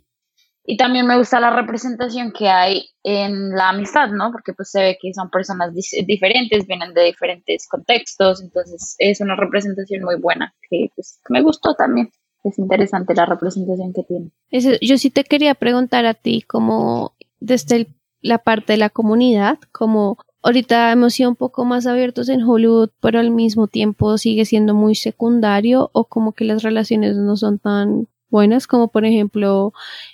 Y 0.70 0.76
también 0.76 1.06
me 1.06 1.16
gusta 1.16 1.40
la 1.40 1.48
representación 1.48 2.30
que 2.30 2.50
hay 2.50 2.90
en 3.02 3.52
la 3.52 3.70
amistad, 3.70 4.10
¿no? 4.10 4.30
Porque 4.30 4.52
pues 4.52 4.70
se 4.70 4.82
ve 4.82 4.98
que 5.00 5.14
son 5.14 5.30
personas 5.30 5.72
diferentes, 6.06 6.66
vienen 6.66 6.92
de 6.92 7.04
diferentes 7.04 7.66
contextos, 7.66 8.42
entonces 8.42 8.94
es 8.98 9.22
una 9.22 9.34
representación 9.34 10.04
muy 10.04 10.16
buena 10.20 10.54
que 10.68 10.90
pues 10.94 11.22
me 11.30 11.40
gustó 11.40 11.74
también. 11.74 12.10
Es 12.44 12.58
interesante 12.58 13.14
la 13.14 13.24
representación 13.24 13.94
que 13.94 14.02
tiene. 14.02 14.30
Eso, 14.50 14.72
yo 14.82 14.98
sí 14.98 15.08
te 15.08 15.24
quería 15.24 15.54
preguntar 15.54 16.04
a 16.04 16.12
ti, 16.12 16.42
como 16.42 17.14
desde 17.40 17.86
la 18.20 18.36
parte 18.36 18.74
de 18.74 18.76
la 18.76 18.90
comunidad, 18.90 19.58
como 19.72 20.18
ahorita 20.42 20.92
hemos 20.92 21.14
sido 21.14 21.30
un 21.30 21.36
poco 21.36 21.64
más 21.64 21.86
abiertos 21.86 22.28
en 22.28 22.42
Hollywood, 22.42 22.90
pero 23.00 23.20
al 23.20 23.30
mismo 23.30 23.68
tiempo 23.68 24.18
sigue 24.18 24.44
siendo 24.44 24.74
muy 24.74 24.94
secundario 24.96 25.88
o 25.94 26.04
como 26.04 26.32
que 26.32 26.44
las 26.44 26.62
relaciones 26.62 27.16
no 27.16 27.38
son 27.38 27.58
tan 27.58 28.06
buenas, 28.30 28.66
como 28.66 28.88
por 28.88 29.04
ejemplo 29.04 29.72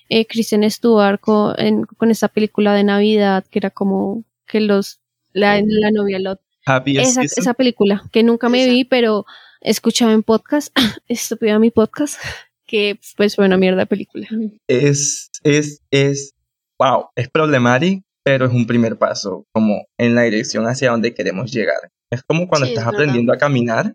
eh, 0.08 0.26
Kristen 0.26 0.68
Stewart 0.70 1.20
con, 1.20 1.54
en- 1.58 1.84
con 1.84 2.10
esta 2.10 2.28
película 2.28 2.74
de 2.74 2.84
Navidad, 2.84 3.44
que 3.50 3.58
era 3.58 3.70
como 3.70 4.24
que 4.46 4.60
los 4.60 5.00
la, 5.32 5.60
la 5.64 5.90
novia 5.90 6.18
Lot. 6.18 6.40
Happy 6.66 6.96
esa, 6.98 7.22
esa 7.22 7.54
película 7.54 8.02
que 8.12 8.22
nunca 8.22 8.48
me 8.48 8.66
vi, 8.66 8.84
pero 8.84 9.26
escuchaba 9.60 10.12
en 10.12 10.22
podcast, 10.22 10.74
estúpida 11.08 11.58
mi 11.58 11.70
podcast, 11.70 12.18
que 12.66 12.98
pues 13.16 13.34
fue 13.36 13.44
una 13.46 13.56
mierda 13.58 13.80
de 13.80 13.86
película. 13.86 14.26
es, 14.68 15.30
es, 15.42 15.82
es 15.90 16.34
wow, 16.78 17.06
es 17.16 17.28
problemático, 17.28 18.02
pero 18.22 18.46
es 18.46 18.52
un 18.52 18.66
primer 18.66 18.96
paso 18.96 19.44
como 19.52 19.84
en 19.98 20.14
la 20.14 20.22
dirección 20.22 20.64
hacia 20.66 20.90
donde 20.90 21.12
queremos 21.14 21.52
llegar. 21.52 21.90
Es 22.10 22.22
como 22.22 22.48
cuando 22.48 22.66
Sí, 22.66 22.72
estás 22.72 22.86
aprendiendo 22.86 23.32
a 23.32 23.38
caminar 23.38 23.94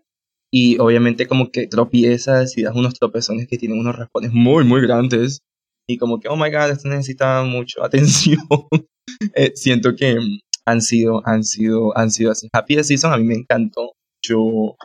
y 0.52 0.78
obviamente 0.78 1.26
como 1.26 1.50
que 1.50 1.66
tropiezas 1.66 2.56
y 2.58 2.62
das 2.62 2.74
unos 2.74 2.94
tropezones 2.94 3.46
que 3.48 3.58
tienen 3.58 3.78
unos 3.78 3.96
raspones 3.96 4.32
muy, 4.32 4.64
muy 4.64 4.80
grandes 4.80 5.42
y 5.88 5.98
como 5.98 6.20
que, 6.20 6.28
oh 6.28 6.36
my 6.36 6.50
god, 6.50 6.70
esto 6.70 6.88
necesita 6.88 7.42
mucha 7.42 7.84
atención. 7.84 8.40
Eh, 9.34 9.52
siento 9.54 9.94
que 9.96 10.16
han 10.66 10.80
sido, 10.82 11.22
han 11.26 11.44
sido, 11.44 11.96
han 11.96 12.10
sido 12.10 12.30
así. 12.30 12.48
Happy 12.52 12.82
Season 12.82 13.12
a 13.12 13.18
mí 13.18 13.24
me 13.24 13.34
encantó. 13.34 13.92
Yo 14.24 14.76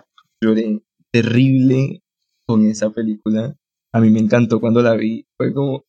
lloré 0.44 0.82
terrible 1.14 2.02
con 2.48 2.66
esa 2.66 2.90
película. 2.90 3.56
A 3.94 4.00
mí 4.00 4.10
me 4.10 4.20
encantó 4.20 4.60
cuando 4.60 4.82
la 4.82 4.96
vi. 4.96 5.26
Fue 5.38 5.54
como, 5.54 5.84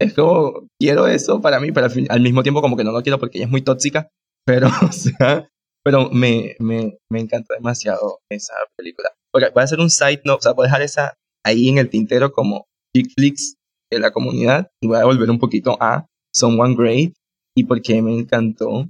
es 0.00 0.14
como, 0.14 0.68
quiero 0.80 1.06
eso 1.06 1.40
para 1.40 1.60
mí, 1.60 1.72
pero 1.72 1.88
al 2.08 2.20
mismo 2.20 2.42
tiempo 2.42 2.62
como 2.62 2.76
que 2.76 2.84
no 2.84 2.92
lo 2.92 3.02
quiero 3.02 3.18
porque 3.18 3.38
ella 3.38 3.46
es 3.46 3.50
muy 3.50 3.62
tóxica. 3.62 4.08
Pero, 4.46 4.68
o 4.88 4.92
sea, 4.92 5.48
pero 5.84 6.10
me, 6.10 6.56
me, 6.58 6.98
me 7.10 7.20
encantó 7.20 7.54
demasiado 7.54 8.20
esa 8.30 8.54
película. 8.76 9.10
Ok, 9.34 9.52
voy 9.54 9.60
a 9.60 9.64
hacer 9.64 9.80
un 9.80 9.90
side 9.90 10.22
note, 10.24 10.38
o 10.38 10.42
sea, 10.42 10.52
voy 10.52 10.64
a 10.64 10.68
dejar 10.68 10.82
esa 10.82 11.14
ahí 11.44 11.68
en 11.68 11.78
el 11.78 11.88
tintero 11.88 12.32
como 12.32 12.66
chick 12.94 13.12
flicks 13.16 13.54
de 13.90 13.98
la 13.98 14.12
comunidad 14.12 14.70
voy 14.82 14.98
a 14.98 15.04
volver 15.04 15.30
un 15.30 15.38
poquito 15.38 15.76
a 15.80 16.06
Someone 16.32 16.76
Great 16.76 17.12
y 17.56 17.64
por 17.64 17.82
qué 17.82 18.00
me 18.02 18.14
encantó. 18.14 18.88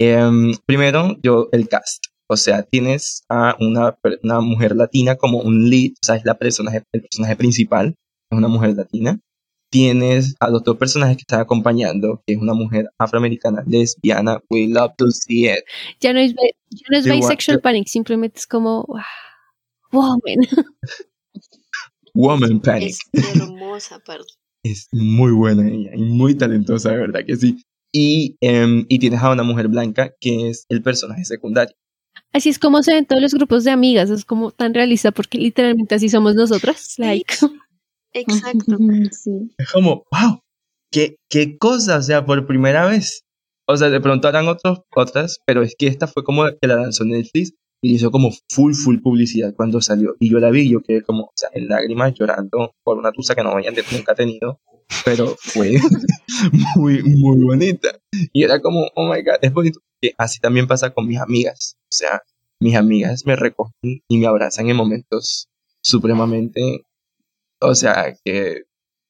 Em, 0.00 0.52
primero, 0.66 1.16
yo, 1.22 1.48
el 1.52 1.68
cast. 1.68 2.04
O 2.28 2.36
sea, 2.36 2.62
tienes 2.62 3.24
a 3.28 3.56
una, 3.60 3.98
una 4.22 4.40
mujer 4.40 4.74
latina 4.76 5.16
como 5.16 5.38
un 5.38 5.68
lead, 5.68 5.92
o 5.92 6.06
sea, 6.06 6.16
es 6.16 6.24
la 6.24 6.38
personaje, 6.38 6.82
el 6.92 7.02
personaje 7.02 7.36
principal, 7.36 7.94
es 8.30 8.38
una 8.38 8.48
mujer 8.48 8.74
latina. 8.74 9.20
Tienes 9.72 10.36
a 10.38 10.50
los 10.50 10.62
dos 10.64 10.76
personajes 10.76 11.16
que 11.16 11.22
están 11.22 11.40
acompañando, 11.40 12.22
que 12.26 12.34
es 12.34 12.38
una 12.38 12.52
mujer 12.52 12.90
afroamericana, 12.98 13.64
lesbiana. 13.66 14.38
We 14.50 14.68
love 14.68 14.92
to 14.98 15.10
see 15.10 15.46
it. 15.46 15.64
Ya 15.98 16.12
no 16.12 16.18
es, 16.20 16.34
ya 16.34 16.86
no 16.90 16.98
es 16.98 17.06
bisexual 17.06 17.62
panic, 17.62 17.86
simplemente 17.88 18.38
es 18.38 18.46
como, 18.46 18.84
wow, 18.86 19.00
woman. 19.92 20.36
Woman 22.14 22.60
Panic. 22.60 22.96
Es 23.12 23.36
hermosa 23.36 23.98
parte. 24.00 24.26
Es 24.64 24.86
muy 24.92 25.32
buena 25.32 25.66
ella 25.68 25.90
y 25.96 26.02
muy 26.02 26.36
talentosa, 26.36 26.92
de 26.92 26.98
verdad 26.98 27.22
que 27.26 27.34
sí. 27.34 27.64
Y, 27.92 28.36
em, 28.40 28.86
y 28.88 29.00
tienes 29.00 29.20
a 29.20 29.32
una 29.32 29.42
mujer 29.42 29.66
blanca 29.66 30.14
que 30.20 30.50
es 30.50 30.66
el 30.68 30.82
personaje 30.82 31.24
secundario. 31.24 31.74
Así 32.32 32.48
es 32.48 32.60
como 32.60 32.80
se 32.84 32.94
ven 32.94 33.04
todos 33.04 33.20
los 33.20 33.34
grupos 33.34 33.64
de 33.64 33.72
amigas, 33.72 34.08
es 34.08 34.24
como 34.24 34.52
tan 34.52 34.72
realista 34.72 35.10
porque 35.10 35.38
literalmente 35.38 35.96
así 35.96 36.08
somos 36.08 36.36
nosotras. 36.36 36.94
Like, 36.98 37.34
Exacto. 38.12 38.76
Sí. 39.12 39.50
Es 39.58 39.70
como, 39.72 40.04
wow, 40.10 40.40
qué, 40.90 41.16
qué 41.28 41.58
cosa, 41.58 41.98
o 41.98 42.02
sea, 42.02 42.24
por 42.24 42.46
primera 42.46 42.86
vez. 42.86 43.24
O 43.66 43.76
sea, 43.76 43.90
de 43.90 44.00
pronto 44.00 44.28
harán 44.28 44.48
otros, 44.48 44.80
otras, 44.94 45.40
pero 45.46 45.62
es 45.62 45.74
que 45.78 45.86
esta 45.86 46.06
fue 46.06 46.24
como 46.24 46.44
que 46.60 46.66
la 46.66 46.76
lanzó 46.76 47.04
Netflix 47.04 47.54
y 47.80 47.94
hizo 47.94 48.10
como 48.10 48.30
full, 48.48 48.74
full 48.74 48.98
publicidad 48.98 49.54
cuando 49.54 49.80
salió. 49.80 50.14
Y 50.20 50.30
yo 50.30 50.38
la 50.38 50.50
vi, 50.50 50.68
yo 50.68 50.80
quedé 50.82 51.02
como, 51.02 51.24
o 51.24 51.32
sea, 51.34 51.50
en 51.52 51.68
lágrimas 51.68 52.14
llorando 52.14 52.74
por 52.84 52.98
una 52.98 53.12
tusa 53.12 53.34
que 53.34 53.42
no 53.42 53.50
había 53.50 53.70
nunca 53.70 54.14
tenido, 54.14 54.60
pero 55.04 55.34
fue 55.38 55.78
muy, 56.76 57.02
muy 57.02 57.42
bonita. 57.42 57.88
Y 58.32 58.44
era 58.44 58.60
como, 58.60 58.86
oh 58.94 59.12
my 59.12 59.22
god, 59.22 59.38
es 59.42 59.52
bonito. 59.52 59.80
Que 60.00 60.12
así 60.18 60.40
también 60.40 60.66
pasa 60.66 60.90
con 60.90 61.06
mis 61.06 61.18
amigas. 61.18 61.76
O 61.84 61.94
sea, 61.94 62.22
mis 62.60 62.76
amigas 62.76 63.26
me 63.26 63.36
recogen 63.36 63.72
y 63.82 64.18
me 64.18 64.26
abrazan 64.26 64.68
en 64.68 64.76
momentos 64.76 65.48
supremamente, 65.80 66.84
o 67.62 67.74
sea, 67.74 68.14
que, 68.24 68.62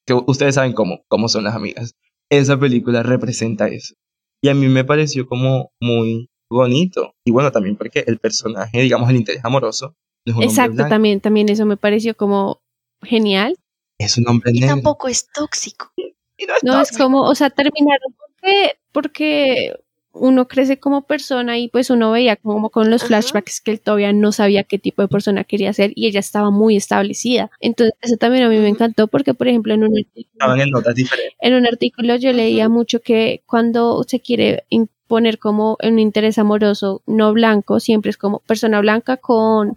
que 0.06 0.14
ustedes 0.14 0.54
saben 0.56 0.72
cómo, 0.72 1.02
cómo 1.08 1.28
son 1.28 1.44
las 1.44 1.54
amigas. 1.54 1.94
Esa 2.30 2.58
película 2.58 3.02
representa 3.02 3.68
eso. 3.68 3.94
Y 4.42 4.48
a 4.48 4.54
mí 4.54 4.66
me 4.68 4.84
pareció 4.84 5.26
como 5.26 5.72
muy 5.80 6.28
bonito. 6.50 7.14
Y 7.24 7.30
bueno, 7.30 7.50
también 7.52 7.76
porque 7.76 8.04
el 8.06 8.18
personaje, 8.18 8.80
digamos, 8.80 9.08
el 9.10 9.16
interés 9.16 9.44
amoroso, 9.44 9.94
no 10.26 10.32
es 10.32 10.36
un 10.36 10.42
hombre 10.44 10.46
exacto, 10.46 10.88
también, 10.88 11.20
también 11.20 11.48
eso 11.48 11.66
me 11.66 11.76
pareció 11.76 12.16
como 12.16 12.62
genial. 13.02 13.56
es 13.98 14.16
un 14.18 14.28
hombre 14.28 14.50
Y 14.54 14.60
negro. 14.60 14.76
tampoco 14.76 15.08
es 15.08 15.26
tóxico. 15.32 15.92
Y 15.96 16.46
no 16.46 16.54
No, 16.62 16.72
es 16.80 16.88
tóxico. 16.88 17.04
como, 17.04 17.22
o 17.22 17.34
sea, 17.34 17.50
terminaron 17.50 18.14
porque, 18.16 18.74
porque 18.92 19.74
uno 20.12 20.46
crece 20.46 20.78
como 20.78 21.02
persona 21.02 21.58
y 21.58 21.68
pues 21.68 21.90
uno 21.90 22.10
veía 22.10 22.36
como 22.36 22.70
con 22.70 22.90
los 22.90 23.02
Ajá. 23.02 23.08
flashbacks 23.08 23.60
que 23.60 23.70
él 23.72 23.80
todavía 23.80 24.12
no 24.12 24.32
sabía 24.32 24.64
qué 24.64 24.78
tipo 24.78 25.02
de 25.02 25.08
persona 25.08 25.44
quería 25.44 25.72
ser 25.72 25.92
y 25.94 26.06
ella 26.06 26.20
estaba 26.20 26.50
muy 26.50 26.76
establecida. 26.76 27.50
Entonces, 27.60 27.94
eso 28.00 28.16
también 28.16 28.44
a 28.44 28.48
mí 28.48 28.58
me 28.58 28.68
encantó 28.68 29.08
porque, 29.08 29.34
por 29.34 29.48
ejemplo, 29.48 29.72
en 29.74 29.84
un 29.84 29.98
artículo, 29.98 30.62
en 30.62 30.70
notas 30.70 30.94
diferentes. 30.94 31.36
en 31.40 31.54
un 31.54 31.66
artículo 31.66 32.16
yo 32.16 32.32
leía 32.32 32.68
mucho 32.68 33.00
que 33.00 33.42
cuando 33.46 34.04
se 34.06 34.20
quiere 34.20 34.64
imponer 34.68 35.38
como 35.38 35.76
un 35.82 35.98
interés 35.98 36.38
amoroso 36.38 37.02
no 37.06 37.32
blanco, 37.32 37.80
siempre 37.80 38.10
es 38.10 38.16
como 38.16 38.40
persona 38.40 38.80
blanca 38.80 39.16
con 39.16 39.76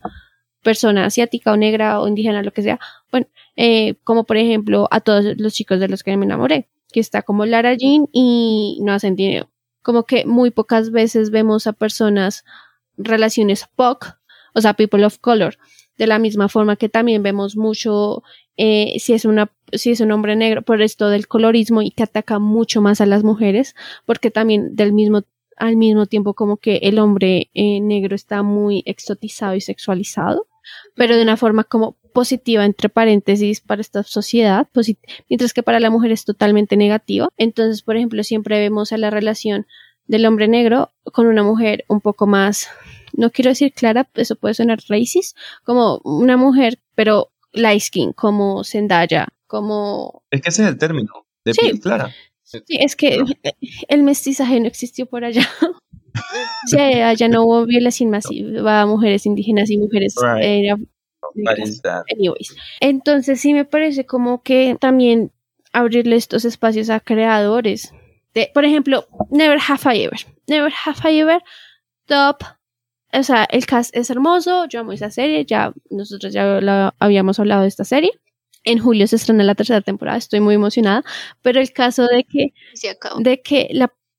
persona 0.63 1.05
asiática 1.05 1.53
o 1.53 1.57
negra 1.57 2.01
o 2.01 2.07
indígena, 2.07 2.41
lo 2.43 2.51
que 2.51 2.63
sea. 2.63 2.79
Bueno, 3.11 3.27
eh, 3.55 3.95
como 4.03 4.25
por 4.25 4.37
ejemplo 4.37 4.87
a 4.91 4.99
todos 4.99 5.37
los 5.37 5.53
chicos 5.53 5.79
de 5.79 5.87
los 5.87 6.03
que 6.03 6.17
me 6.17 6.25
enamoré, 6.25 6.67
que 6.91 6.99
está 6.99 7.21
como 7.21 7.45
Lara 7.45 7.73
Jean 7.75 8.07
y 8.11 8.79
no 8.81 8.91
hacen 8.91 9.15
dinero. 9.15 9.49
Como 9.85 10.05
que 10.05 10.25
muy 10.25 10.49
pocas 10.49 10.89
veces 10.89 11.29
vemos 11.29 11.67
a 11.67 11.73
personas, 11.73 12.43
relaciones 12.97 13.67
POC, 13.75 14.17
o 14.55 14.61
sea, 14.61 14.73
people 14.73 15.05
of 15.05 15.19
color, 15.19 15.59
de 15.99 16.07
la 16.07 16.17
misma 16.17 16.49
forma 16.49 16.75
que 16.75 16.89
también 16.89 17.21
vemos 17.21 17.55
mucho 17.55 18.23
eh, 18.57 18.95
si 18.99 19.13
es 19.13 19.25
una 19.25 19.51
si 19.71 19.91
es 19.91 19.99
un 19.99 20.11
hombre 20.11 20.35
negro 20.35 20.63
por 20.63 20.81
esto 20.81 21.09
del 21.09 21.27
colorismo 21.27 21.81
y 21.81 21.91
que 21.91 22.03
ataca 22.03 22.39
mucho 22.39 22.81
más 22.81 23.01
a 23.01 23.05
las 23.05 23.23
mujeres 23.23 23.75
porque 24.05 24.31
también 24.31 24.75
del 24.75 24.93
mismo 24.93 25.23
al 25.57 25.75
mismo 25.75 26.05
tiempo 26.05 26.33
como 26.33 26.57
que 26.57 26.77
el 26.77 26.99
hombre 26.99 27.49
eh, 27.53 27.79
negro 27.79 28.15
está 28.15 28.43
muy 28.43 28.81
exotizado 28.85 29.55
y 29.55 29.61
sexualizado 29.61 30.47
pero 30.95 31.15
de 31.15 31.23
una 31.23 31.37
forma 31.37 31.63
como 31.63 31.97
positiva 32.15 32.65
entre 32.65 32.89
paréntesis 32.89 33.61
para 33.61 33.81
esta 33.81 34.01
sociedad 34.03 34.67
mientras 35.29 35.53
que 35.53 35.61
para 35.61 35.79
la 35.79 35.91
mujer 35.91 36.11
es 36.11 36.25
totalmente 36.25 36.75
negativa 36.77 37.29
entonces 37.37 37.83
por 37.83 37.95
ejemplo 37.97 38.23
siempre 38.23 38.57
vemos 38.59 38.91
a 38.93 38.97
la 38.97 39.09
relación 39.11 39.67
del 40.07 40.25
hombre 40.25 40.47
negro 40.47 40.91
con 41.13 41.27
una 41.27 41.43
mujer 41.43 41.83
un 41.87 41.99
poco 42.01 42.25
más 42.25 42.67
no 43.13 43.29
quiero 43.31 43.49
decir 43.49 43.73
clara 43.73 44.07
eso 44.15 44.35
puede 44.35 44.53
sonar 44.55 44.79
racist 44.89 45.37
como 45.63 45.99
una 46.03 46.37
mujer 46.37 46.79
pero 46.95 47.31
light 47.53 47.81
skin 47.81 48.13
como 48.13 48.63
Zendaya 48.63 49.27
como 49.47 50.23
Es 50.31 50.41
que 50.41 50.49
ese 50.49 50.63
es 50.63 50.69
el 50.69 50.77
término 50.77 51.11
de 51.45 51.53
Sí. 51.53 51.61
piel 51.61 51.79
clara. 51.79 52.09
sí, 52.43 52.59
es 52.69 52.95
que 52.95 53.17
el 53.89 54.03
mestizaje 54.03 54.59
no 54.59 54.67
existió 54.67 55.05
por 55.05 55.23
allá 55.25 55.45
sí, 56.67 56.77
allá 56.77 57.27
no 57.27 57.43
hubo 57.43 57.65
violación 57.65 58.09
masiva 58.09 58.81
a 58.81 58.85
mujeres 58.85 59.25
indígenas 59.25 59.69
y 59.69 59.77
mujeres 59.77 60.15
Right. 60.21 60.43
eh? 60.43 60.75
Anyways. 62.13 62.55
Entonces 62.79 63.39
sí 63.41 63.53
me 63.53 63.65
parece 63.65 64.05
como 64.05 64.43
que 64.43 64.77
también 64.79 65.31
abrirle 65.73 66.15
estos 66.15 66.45
espacios 66.45 66.89
a 66.89 66.99
creadores 66.99 67.93
de, 68.33 68.49
por 68.53 68.65
ejemplo 68.65 69.07
Never 69.31 69.59
Have 69.67 69.95
I 69.97 70.03
Ever. 70.03 70.19
Never 70.47 70.71
Have 70.85 71.11
I 71.11 71.19
Ever 71.19 71.41
top 72.05 72.37
o 73.13 73.23
sea 73.23 73.45
el 73.49 73.65
cast 73.65 73.95
es 73.95 74.09
hermoso 74.09 74.65
yo 74.67 74.81
amo 74.81 74.91
esa 74.91 75.09
serie 75.09 75.45
ya 75.45 75.73
nosotros 75.89 76.33
ya 76.33 76.43
la- 76.61 76.93
habíamos 76.99 77.39
hablado 77.39 77.61
de 77.63 77.67
esta 77.69 77.83
serie. 77.85 78.11
En 78.67 78.79
julio 78.79 79.05
se 79.07 79.15
estrena 79.17 79.43
la 79.43 79.53
tercera 79.55 79.81
temporada 79.81 80.17
estoy 80.17 80.39
muy 80.39 80.55
emocionada 80.55 81.03
pero 81.41 81.59
el 81.61 81.71
caso 81.71 82.05
de 82.07 82.23
que 82.23 82.53
de 83.23 83.41
que 83.41 83.67
la 83.71 83.93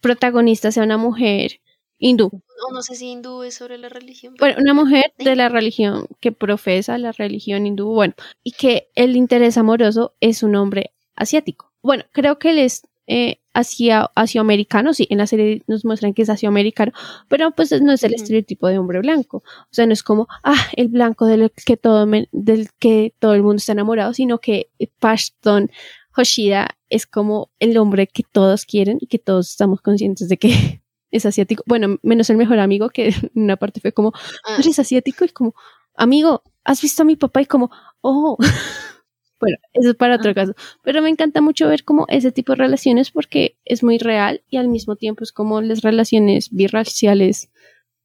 Protagonista 0.00 0.72
sea 0.72 0.84
una 0.84 0.96
mujer 0.96 1.60
hindú. 1.98 2.30
O 2.68 2.72
no 2.72 2.82
sé 2.82 2.94
si 2.94 3.08
hindú 3.08 3.42
es 3.42 3.54
sobre 3.54 3.78
la 3.78 3.88
religión. 3.88 4.34
Bueno, 4.38 4.56
una 4.60 4.74
mujer 4.74 5.12
de 5.18 5.36
la 5.36 5.48
religión 5.48 6.06
que 6.20 6.32
profesa 6.32 6.96
la 6.98 7.12
religión 7.12 7.66
hindú, 7.66 7.88
bueno, 7.92 8.14
y 8.42 8.52
que 8.52 8.88
el 8.94 9.16
interés 9.16 9.58
amoroso 9.58 10.14
es 10.20 10.42
un 10.42 10.56
hombre 10.56 10.92
asiático. 11.16 11.72
Bueno, 11.82 12.04
creo 12.12 12.38
que 12.38 12.50
él 12.50 12.58
es 12.58 12.82
eh, 13.06 13.40
asia, 13.52 14.10
asioamericano, 14.14 14.94
sí, 14.94 15.06
en 15.10 15.18
la 15.18 15.26
serie 15.26 15.62
nos 15.66 15.84
muestran 15.84 16.14
que 16.14 16.22
es 16.22 16.30
asioamericano, 16.30 16.92
pero 17.28 17.50
pues 17.50 17.72
no 17.82 17.92
es 17.92 18.02
el 18.04 18.14
estereotipo 18.14 18.68
de 18.68 18.78
hombre 18.78 19.00
blanco. 19.00 19.38
O 19.44 19.68
sea, 19.72 19.84
no 19.86 19.92
es 19.92 20.02
como, 20.02 20.28
ah, 20.44 20.54
el 20.76 20.88
blanco 20.88 21.26
del 21.26 21.50
que 21.66 21.76
todo, 21.76 22.06
me- 22.06 22.28
del 22.32 22.68
que 22.78 23.12
todo 23.18 23.34
el 23.34 23.42
mundo 23.42 23.56
está 23.56 23.72
enamorado, 23.72 24.14
sino 24.14 24.38
que 24.38 24.70
Pashton 25.00 25.70
Hoshida 26.16 26.76
es 26.88 27.06
como 27.06 27.50
el 27.58 27.76
hombre 27.78 28.06
que 28.06 28.22
todos 28.30 28.66
quieren 28.66 28.98
y 29.00 29.06
que 29.06 29.18
todos 29.18 29.50
estamos 29.50 29.80
conscientes 29.80 30.28
de 30.28 30.36
que 30.36 30.82
es 31.10 31.26
asiático. 31.26 31.62
Bueno, 31.66 31.98
menos 32.02 32.30
el 32.30 32.36
mejor 32.36 32.58
amigo 32.58 32.90
que 32.90 33.08
en 33.34 33.42
una 33.42 33.56
parte 33.56 33.80
fue 33.80 33.92
como, 33.92 34.12
Ah, 34.44 34.56
¿tú 34.56 34.62
eres 34.62 34.78
asiático? 34.78 35.24
Y 35.24 35.28
como, 35.28 35.54
amigo, 35.94 36.42
¿has 36.64 36.80
visto 36.82 37.02
a 37.02 37.06
mi 37.06 37.16
papá? 37.16 37.42
Y 37.42 37.46
como, 37.46 37.70
oh. 38.00 38.36
bueno, 39.40 39.56
eso 39.72 39.90
es 39.90 39.96
para 39.96 40.16
otro 40.16 40.34
caso. 40.34 40.54
Pero 40.82 41.02
me 41.02 41.08
encanta 41.08 41.40
mucho 41.40 41.68
ver 41.68 41.84
como 41.84 42.06
ese 42.08 42.32
tipo 42.32 42.52
de 42.52 42.58
relaciones 42.58 43.10
porque 43.10 43.56
es 43.64 43.82
muy 43.82 43.98
real 43.98 44.42
y 44.48 44.58
al 44.58 44.68
mismo 44.68 44.96
tiempo 44.96 45.24
es 45.24 45.32
como 45.32 45.60
las 45.60 45.82
relaciones 45.82 46.50
birraciales. 46.50 47.50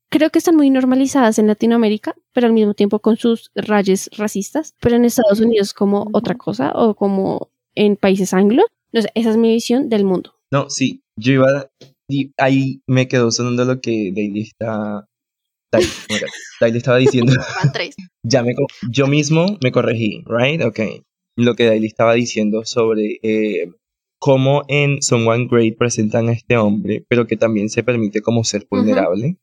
Creo 0.10 0.30
que 0.30 0.40
están 0.40 0.56
muy 0.56 0.70
normalizadas 0.70 1.40
en 1.40 1.48
Latinoamérica, 1.48 2.16
pero 2.32 2.48
al 2.48 2.54
mismo 2.54 2.74
tiempo 2.74 3.00
con 3.00 3.18
sus 3.18 3.52
rayes 3.56 4.10
racistas. 4.18 4.76
Pero 4.80 4.96
en 4.96 5.06
Estados 5.06 5.42
Unidos 5.42 5.74
como 5.74 6.08
otra 6.14 6.36
cosa 6.36 6.72
o 6.74 6.96
como 6.96 7.50
en 7.76 7.96
países 7.96 8.34
anglo. 8.34 8.64
No 8.92 9.02
sé, 9.02 9.10
esa 9.16 9.32
es 9.32 9.38
mi 9.38 9.52
visión 9.54 9.90
del 9.90 10.06
mundo. 10.06 10.34
No, 10.52 10.70
sí, 10.70 11.02
yo 11.20 11.34
iba. 11.34 11.70
Y 12.08 12.32
ahí 12.38 12.82
me 12.88 13.08
quedó 13.08 13.32
sonando 13.32 13.66
lo 13.66 13.82
que 13.82 14.12
Daily 14.16 14.42
está. 14.42 15.08
Daily, 15.72 16.78
estaba 16.78 16.98
diciendo. 16.98 17.34
Ya 18.24 18.42
me, 18.44 18.54
yo 18.90 19.08
mismo 19.08 19.58
me 19.64 19.72
corregí, 19.72 20.24
right? 20.28 20.62
Ok. 20.64 20.80
Lo 21.38 21.56
que 21.56 21.66
Daily 21.66 21.88
estaba 21.88 22.14
diciendo 22.14 22.64
sobre 22.66 23.20
eh, 23.24 23.72
cómo 24.20 24.64
en 24.68 25.02
Someone 25.02 25.48
Great 25.52 25.78
presentan 25.78 26.30
a 26.30 26.34
este 26.34 26.58
hombre, 26.58 27.06
pero 27.10 27.28
que 27.28 27.36
también 27.38 27.70
se 27.70 27.84
permite 27.84 28.22
como 28.22 28.44
ser 28.44 28.66
vulnerable, 28.72 29.38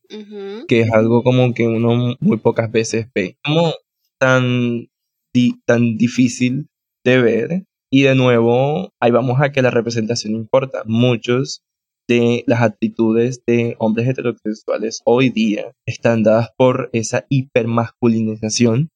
que 0.66 0.80
es 0.80 0.90
algo 0.92 1.22
como 1.22 1.52
que 1.52 1.66
uno 1.66 2.16
muy 2.20 2.38
pocas 2.38 2.72
veces 2.72 3.06
ve. 3.14 3.36
Como 3.44 3.74
tan, 4.18 4.88
di- 5.34 5.60
tan 5.66 5.96
difícil 5.98 6.68
de 7.04 7.20
ver. 7.20 7.64
Y 7.92 8.02
de 8.02 8.14
nuevo, 8.14 8.90
ahí 9.00 9.10
vamos 9.10 9.38
a 9.40 9.52
que 9.52 9.60
la 9.60 9.70
representación 9.70 10.32
importa. 10.34 10.82
Muchos 10.86 11.62
de 12.08 12.42
las 12.46 12.62
actitudes 12.62 13.42
de 13.46 13.76
hombres 13.78 14.08
heterosexuales 14.08 15.02
hoy 15.04 15.28
día 15.30 15.72
están 15.86 16.22
dadas 16.22 16.50
por 16.56 16.88
esa 16.92 17.26
hipermasculinización 17.28 18.88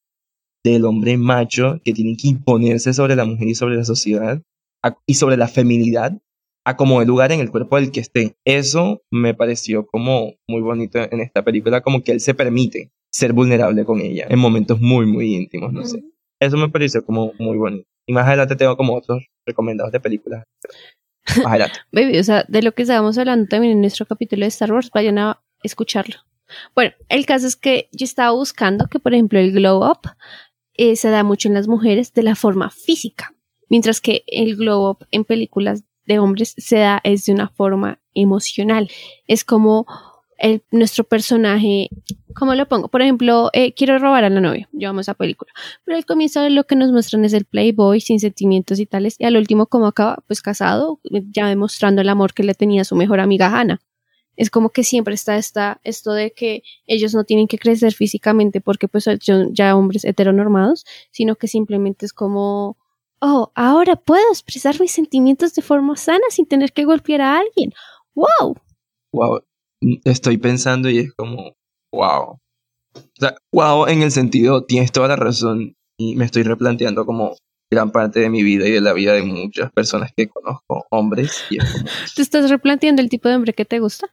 del 0.65 0.85
hombre 0.87 1.17
macho 1.19 1.81
que 1.85 1.93
tiene 1.93 2.17
que 2.17 2.29
imponerse 2.29 2.93
sobre 2.95 3.17
la 3.17 3.25
mujer 3.25 3.49
y 3.49 3.55
sobre 3.55 3.77
la 3.77 3.85
sociedad 3.85 4.43
a- 4.83 4.97
y 5.07 5.15
sobre 5.15 5.37
la 5.37 5.47
feminidad 5.49 6.19
a 6.65 6.77
como 6.77 7.01
el 7.01 7.07
lugar 7.07 7.31
en 7.33 7.41
el 7.41 7.51
cuerpo 7.51 7.77
del 7.77 7.93
que 7.93 8.01
esté. 8.01 8.35
Eso 8.45 9.03
me 9.13 9.35
pareció 9.35 9.87
como 9.87 10.33
muy 10.49 10.63
bonito 10.63 10.99
en 10.99 11.21
esta 11.21 11.45
película, 11.45 11.83
como 11.83 12.03
que 12.03 12.13
él 12.13 12.21
se 12.21 12.35
permite 12.35 12.91
ser 13.13 13.33
vulnerable 13.35 13.85
con 13.85 14.01
ella 14.01 14.27
en 14.29 14.39
momentos 14.39 14.81
muy, 14.81 15.07
muy 15.07 15.35
íntimos, 15.35 15.73
no 15.73 15.85
sé. 15.85 16.03
Eso 16.41 16.57
me 16.57 16.69
pareció 16.69 17.05
como 17.05 17.33
muy 17.39 17.57
bonito. 17.57 17.87
Y 18.07 18.13
más 18.13 18.27
adelante 18.27 18.57
tengo 18.57 18.77
como 18.77 18.95
otros 18.95 19.27
recomendados 19.45 19.93
de 19.93 20.01
películas. 20.01 20.45
Más 21.39 21.47
adelante. 21.47 21.79
Baby, 21.93 22.19
o 22.19 22.25
sea, 22.25 22.45
de 22.49 22.63
lo 22.63 22.73
que 22.73 22.83
estábamos 22.83 23.19
hablando 23.19 23.49
también 23.49 23.73
en 23.73 23.81
nuestro 23.81 24.07
capítulo 24.07 24.43
de 24.43 24.49
Star 24.49 24.73
Wars, 24.73 24.91
vayan 24.95 25.19
a 25.19 25.43
escucharlo. 25.63 26.17
Bueno, 26.75 26.93
el 27.09 27.27
caso 27.27 27.47
es 27.47 27.57
que 27.57 27.89
yo 27.93 28.05
estaba 28.05 28.31
buscando 28.31 28.87
que, 28.87 29.01
por 29.01 29.13
ejemplo, 29.13 29.39
el 29.39 29.53
glow 29.53 29.85
up 29.85 30.01
eh, 30.75 30.97
se 30.97 31.11
da 31.11 31.25
mucho 31.25 31.49
en 31.49 31.55
las 31.55 31.69
mujeres 31.69 32.13
de 32.13 32.23
la 32.23 32.37
forma 32.37 32.71
física, 32.71 33.35
mientras 33.69 34.01
que 34.01 34.23
el 34.27 34.57
glow 34.57 34.91
up 34.91 35.07
en 35.11 35.25
películas 35.25 35.85
de 36.05 36.19
hombres 36.19 36.55
se 36.57 36.79
da 36.79 37.01
es 37.03 37.27
de 37.27 37.33
una 37.33 37.49
forma 37.49 38.01
emocional. 38.15 38.89
Es 39.27 39.45
como 39.45 39.87
el, 40.39 40.63
nuestro 40.71 41.05
personaje, 41.05 41.89
¿cómo 42.37 42.55
lo 42.55 42.67
pongo? 42.69 42.89
Por 42.89 43.03
ejemplo, 43.03 43.51
eh, 43.53 43.73
quiero 43.75 43.99
robar 43.99 44.25
a 44.25 44.31
la 44.31 44.41
novia, 44.41 44.69
yo 44.73 44.91
amo 44.91 45.01
esa 45.01 45.15
película, 45.15 45.53
pero 45.85 45.97
al 45.97 46.05
comienzo 46.05 46.49
lo 46.49 46.65
que 46.65 46.77
nos 46.77 46.93
muestran 46.93 47.25
es 47.25 47.33
el 47.33 47.45
playboy 47.45 48.01
sin 48.01 48.21
sentimientos 48.21 48.79
y 48.79 48.87
tales, 48.87 49.17
y 49.19 49.25
al 49.25 49.37
último 49.37 49.67
como 49.67 49.87
acaba, 49.87 50.23
pues 50.27 50.43
casado, 50.43 51.01
ya 51.31 51.49
demostrando 51.49 52.03
el 52.03 52.09
amor 52.09 52.35
que 52.35 52.43
le 52.43 52.55
tenía 52.55 52.83
a 52.83 52.85
su 52.85 52.95
mejor 52.95 53.21
amiga 53.21 53.49
Hannah. 53.49 53.81
Es 54.37 54.51
como 54.51 54.69
que 54.69 54.85
siempre 54.85 55.15
está 55.15 55.37
esta, 55.39 55.81
esto 55.83 56.13
de 56.13 56.33
que 56.33 56.63
ellos 56.87 57.15
no 57.15 57.25
tienen 57.25 57.49
que 57.49 57.59
crecer 57.59 57.95
físicamente 57.95 58.61
porque 58.61 58.87
pues 58.87 59.05
son 59.05 59.55
ya 59.55 59.75
hombres 59.75 60.05
heteronormados, 60.05 60.85
sino 61.11 61.37
que 61.37 61.49
simplemente 61.49 62.05
es 62.05 62.13
como, 62.13 62.77
oh, 63.19 63.51
ahora 63.55 63.97
puedo 63.97 64.29
expresar 64.31 64.79
mis 64.79 64.93
sentimientos 64.93 65.55
de 65.55 65.63
forma 65.63 65.97
sana 65.97 66.25
sin 66.29 66.47
tener 66.47 66.73
que 66.75 66.85
golpear 66.85 67.23
a 67.23 67.39
alguien. 67.39 67.73
¡Wow! 68.15 68.57
Wow. 69.13 69.41
Estoy 70.05 70.37
pensando 70.37 70.91
y 70.91 70.99
es 70.99 71.15
como, 71.15 71.55
wow. 71.93 72.39
O 72.95 73.01
sea, 73.19 73.35
wow 73.53 73.87
en 73.89 74.03
el 74.03 74.11
sentido, 74.11 74.65
tienes 74.65 74.93
toda 74.93 75.09
la 75.09 75.17
razón 75.17 75.75
y 75.99 76.17
me 76.17 76.25
estoy 76.25 76.43
replanteando 76.43 77.07
como 77.07 77.37
gran 77.71 77.91
parte 77.91 78.21
de 78.21 78.31
mi 78.31 78.43
vida 78.43 78.67
y 78.67 78.71
de 78.71 78.81
la 78.81 78.93
vida 78.93 79.13
de 79.15 79.23
muchas 79.23 79.73
personas 79.73 80.11
que 80.17 80.29
conozco, 80.29 80.87
hombres, 80.91 81.45
y 81.51 81.59
es 81.59 81.73
como, 81.73 81.85
¿Te 82.15 82.23
estás 82.23 82.51
replanteando 82.51 83.03
el 83.03 83.09
tipo 83.09 83.29
de 83.29 83.37
hombre 83.37 83.55
que 83.55 83.65
te 83.65 83.81
gusta? 83.81 84.09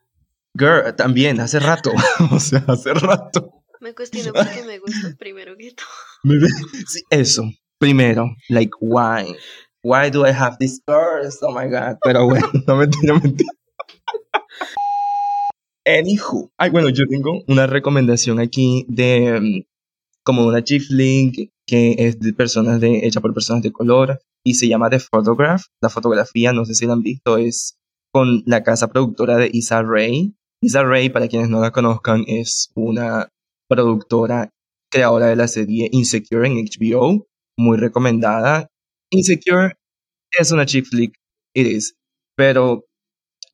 girl, 0.58 0.96
también, 0.96 1.40
hace 1.40 1.60
rato, 1.60 1.92
o 2.32 2.40
sea, 2.40 2.64
hace 2.68 2.94
rato. 2.94 3.64
Me 3.80 3.94
cuestiono 3.94 4.32
por 4.34 4.50
qué 4.50 4.64
me 4.64 4.80
gusta 4.80 5.16
primero 5.18 5.58
que 5.58 5.72
todo. 5.72 5.88
Me 6.24 6.40
sí, 6.88 7.02
eso, 7.10 7.44
primero, 7.80 8.30
like, 8.50 8.72
why? 8.80 9.36
Why 9.84 10.10
do 10.10 10.26
I 10.26 10.32
have 10.32 10.56
these 10.60 10.78
scars? 10.78 11.40
Oh 11.42 11.52
my 11.52 11.68
god, 11.68 11.98
pero 12.04 12.26
bueno, 12.26 12.50
no 12.68 12.78
mentira, 12.78 13.20
mentira. 13.20 13.52
Anywho, 15.86 16.50
ay, 16.58 16.70
bueno, 16.70 16.90
yo 16.90 17.06
tengo 17.10 17.44
una 17.48 17.68
recomendación 17.68 18.40
aquí 18.40 18.86
de 18.88 19.40
mm, 19.40 19.64
como 20.24 20.46
una 20.46 20.64
chief 20.64 20.90
link 20.90 21.50
que 21.68 21.96
es 21.98 22.20
de 22.20 22.34
personas 22.34 22.82
hecha 22.82 23.20
por 23.20 23.34
personas 23.34 23.64
de 23.64 23.72
color 23.72 24.22
y 24.46 24.56
se 24.56 24.68
llama 24.68 24.90
The 24.90 25.00
Photograph. 25.00 25.64
La 25.82 25.90
fotografía, 25.90 26.54
no 26.54 26.66
sé 26.66 26.74
si 26.74 26.86
la 26.86 26.94
han 26.94 27.02
visto, 27.02 27.38
es 27.38 27.78
con 28.14 28.44
la 28.46 28.64
casa 28.64 28.88
productora 28.88 29.38
de 29.38 29.50
Issa 29.52 29.82
Rae. 29.82 30.32
Issa 30.62 30.84
Rae, 30.84 31.10
para 31.10 31.28
quienes 31.28 31.50
no 31.50 31.60
la 31.60 31.72
conozcan, 31.72 32.24
es 32.28 32.72
una 32.76 33.30
productora 33.68 34.50
creadora 34.90 35.28
de 35.28 35.36
la 35.36 35.48
serie 35.48 35.90
Insecure 35.92 36.48
en 36.48 36.56
HBO, 36.56 37.28
muy 37.58 37.78
recomendada. 37.78 38.70
Insecure 39.12 39.74
es 40.32 40.52
una 40.52 40.66
chick 40.66 40.86
flick, 40.86 41.14
it 41.54 41.68
is, 41.68 41.96
pero 42.38 42.86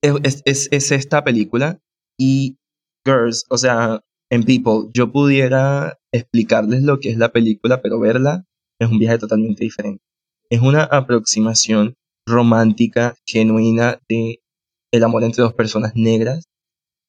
es 0.01 0.91
esta 0.91 1.23
película 1.23 1.80
y 2.20 2.58
Girls, 3.06 3.46
o 3.50 3.58
sea, 3.58 4.02
en 4.30 4.44
People, 4.44 4.91
yo 4.94 5.12
pudiera 5.12 5.98
explicarles 6.12 6.84
lo 6.84 7.00
que 7.00 7.10
es 7.10 7.18
la 7.18 7.32
película, 7.32 7.82
pero 7.82 8.00
verla 8.00 8.46
es 8.80 8.90
un 8.90 9.00
viaje 9.00 9.18
totalmente 9.18 9.64
diferente. 9.64 10.04
Es 10.50 10.62
una 10.62 10.84
aproximación 10.84 11.96
romántica, 12.28 13.16
genuina 13.26 14.00
de 14.08 14.41
el 14.91 15.04
amor 15.04 15.24
entre 15.24 15.44
dos 15.44 15.54
personas 15.54 15.94
negras, 15.96 16.46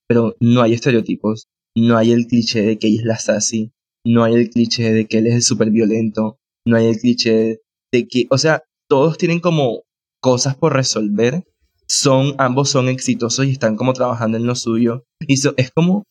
pero 0.09 0.37
no 0.41 0.63
hay 0.63 0.75
estereotipos, 0.75 1.49
no 1.77 1.97
hay 1.97 2.13
el 2.13 2.27
cliché 2.27 2.63
de 2.63 2.79
que 2.79 2.89
ella 2.89 3.01
es 3.01 3.07
la 3.07 3.19
sassy, 3.19 3.73
no 4.05 4.25
hay 4.25 4.35
el 4.35 4.51
cliché 4.51 4.93
de 4.93 5.07
que 5.07 5.19
él 5.19 5.27
es 5.27 5.35
el 5.35 5.43
súper 5.43 5.71
violento, 5.71 6.39
no 6.67 6.77
hay 6.77 6.87
el 6.87 6.99
cliché 6.99 7.61
de 7.93 8.09
que, 8.09 8.27
o 8.31 8.39
sea, 8.39 8.63
todos 8.89 9.19
tienen 9.19 9.41
como 9.41 9.83
cosas 10.21 10.57
por 10.57 10.75
resolver, 10.75 11.45
son, 11.91 12.35
ambos 12.39 12.71
son 12.71 12.89
exitosos 12.89 13.47
y 13.47 13.51
están 13.53 13.77
como 13.77 13.95
trabajando 13.95 14.39
en 14.39 14.47
lo 14.47 14.55
suyo, 14.55 15.05
y 15.27 15.39
so- 15.39 15.55
es 15.57 15.71
como, 15.73 16.05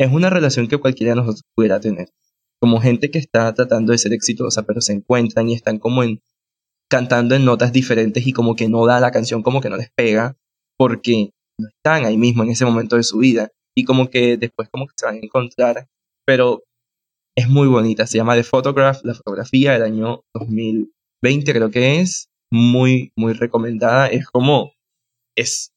es 0.00 0.12
una 0.12 0.30
relación 0.30 0.68
que 0.68 0.78
cualquiera 0.78 1.12
de 1.12 1.16
nosotros 1.16 1.42
pudiera 1.56 1.80
tener, 1.80 2.08
como 2.60 2.80
gente 2.80 3.10
que 3.10 3.18
está 3.18 3.52
tratando 3.54 3.92
de 3.92 3.98
ser 3.98 4.12
exitosa, 4.12 4.64
pero 4.64 4.80
se 4.80 4.94
encuentran 4.94 5.48
y 5.48 5.54
están 5.54 5.78
como 5.78 6.02
en, 6.04 6.20
cantando 6.90 7.34
en 7.34 7.44
notas 7.44 7.72
diferentes 7.72 8.26
y 8.26 8.32
como 8.32 8.56
que 8.56 8.68
no 8.68 8.86
da 8.86 9.00
la 9.00 9.10
canción, 9.12 9.42
como 9.42 9.60
que 9.60 9.70
no 9.70 9.76
les 9.76 9.90
pega, 9.96 10.36
porque 10.78 11.30
no 11.60 11.68
están 11.68 12.04
ahí 12.04 12.16
mismo 12.18 12.42
en 12.44 12.50
ese 12.50 12.64
momento 12.64 12.96
de 12.96 13.02
su 13.04 13.18
vida. 13.18 13.50
Y 13.76 13.84
como 13.84 14.10
que 14.10 14.36
después 14.36 14.68
como 14.70 14.86
que 14.86 14.94
se 14.96 15.06
van 15.06 15.16
a 15.16 15.18
encontrar, 15.18 15.88
pero 16.26 16.62
es 17.36 17.48
muy 17.48 17.68
bonita. 17.68 18.06
Se 18.06 18.18
llama 18.18 18.36
The 18.36 18.44
Photograph, 18.44 19.00
la 19.04 19.14
fotografía 19.14 19.72
del 19.72 19.82
año 19.82 20.22
2020 20.34 21.52
creo 21.52 21.70
que 21.70 22.00
es. 22.00 22.28
Muy, 22.52 23.12
muy 23.16 23.32
recomendada. 23.32 24.06
Es 24.08 24.26
como, 24.28 24.73
es, 25.36 25.72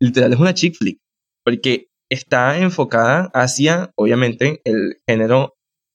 literal, 0.00 0.32
es 0.32 0.38
una 0.38 0.54
chick 0.54 0.74
flick. 0.76 0.98
Porque 1.44 1.88
está 2.10 2.58
enfocada 2.58 3.30
hacia, 3.34 3.92
obviamente, 3.96 4.60
el 4.64 4.96
género, 5.08 5.54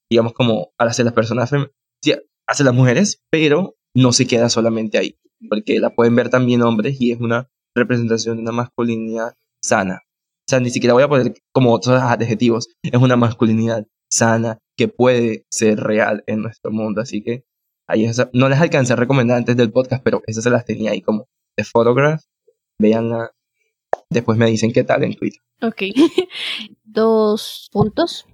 digamos, 0.10 0.34
como 0.34 0.72
hacia 0.80 1.04
las 1.06 1.14
personas, 1.14 1.52
hacia 1.52 2.66
las 2.66 2.74
mujeres, 2.74 3.22
pero 3.32 3.76
no 3.96 4.12
se 4.14 4.28
queda 4.28 4.50
solamente 4.50 4.98
ahí. 4.98 5.18
Porque 5.50 5.80
la 5.80 5.92
pueden 5.94 6.16
ver 6.16 6.30
también 6.30 6.62
hombres 6.62 6.98
y 7.00 7.12
es 7.12 7.20
una 7.20 7.48
representación 7.76 8.38
de 8.38 8.44
una 8.44 8.52
masculinidad 8.52 9.34
sana. 9.64 10.02
O 10.48 10.50
sea, 10.50 10.60
ni 10.60 10.70
siquiera 10.70 10.94
voy 10.94 11.04
a 11.04 11.08
poner 11.10 11.34
como 11.54 11.74
otros 11.74 12.02
adjetivos. 12.02 12.70
Es 12.84 13.00
una 13.00 13.16
masculinidad 13.16 13.86
sana 14.12 14.60
que 14.78 14.88
puede 14.88 15.46
ser 15.52 15.80
real 15.80 16.24
en 16.28 16.42
nuestro 16.42 16.72
mundo. 16.72 17.02
Así 17.02 17.22
que 17.24 17.44
ahí 17.90 18.06
esa- 18.06 18.30
no 18.34 18.48
les 18.50 18.60
alcancé 18.60 18.94
a 18.94 18.98
recomendar 18.98 19.38
antes 19.38 19.58
del 19.58 19.72
podcast, 19.72 20.04
pero 20.04 20.22
esas 20.28 20.44
se 20.44 20.50
las 20.50 20.66
tenía 20.66 20.92
ahí 20.92 21.02
como 21.02 21.26
de 21.58 21.64
Photograph. 21.64 22.22
Veanla. 22.80 23.32
Después 24.10 24.38
me 24.38 24.48
dicen 24.48 24.72
qué 24.72 24.84
tal 24.84 25.04
en 25.04 25.16
Twitter. 25.16 25.42
Ok. 25.62 25.84
Dos 26.84 27.70
puntos. 27.72 28.26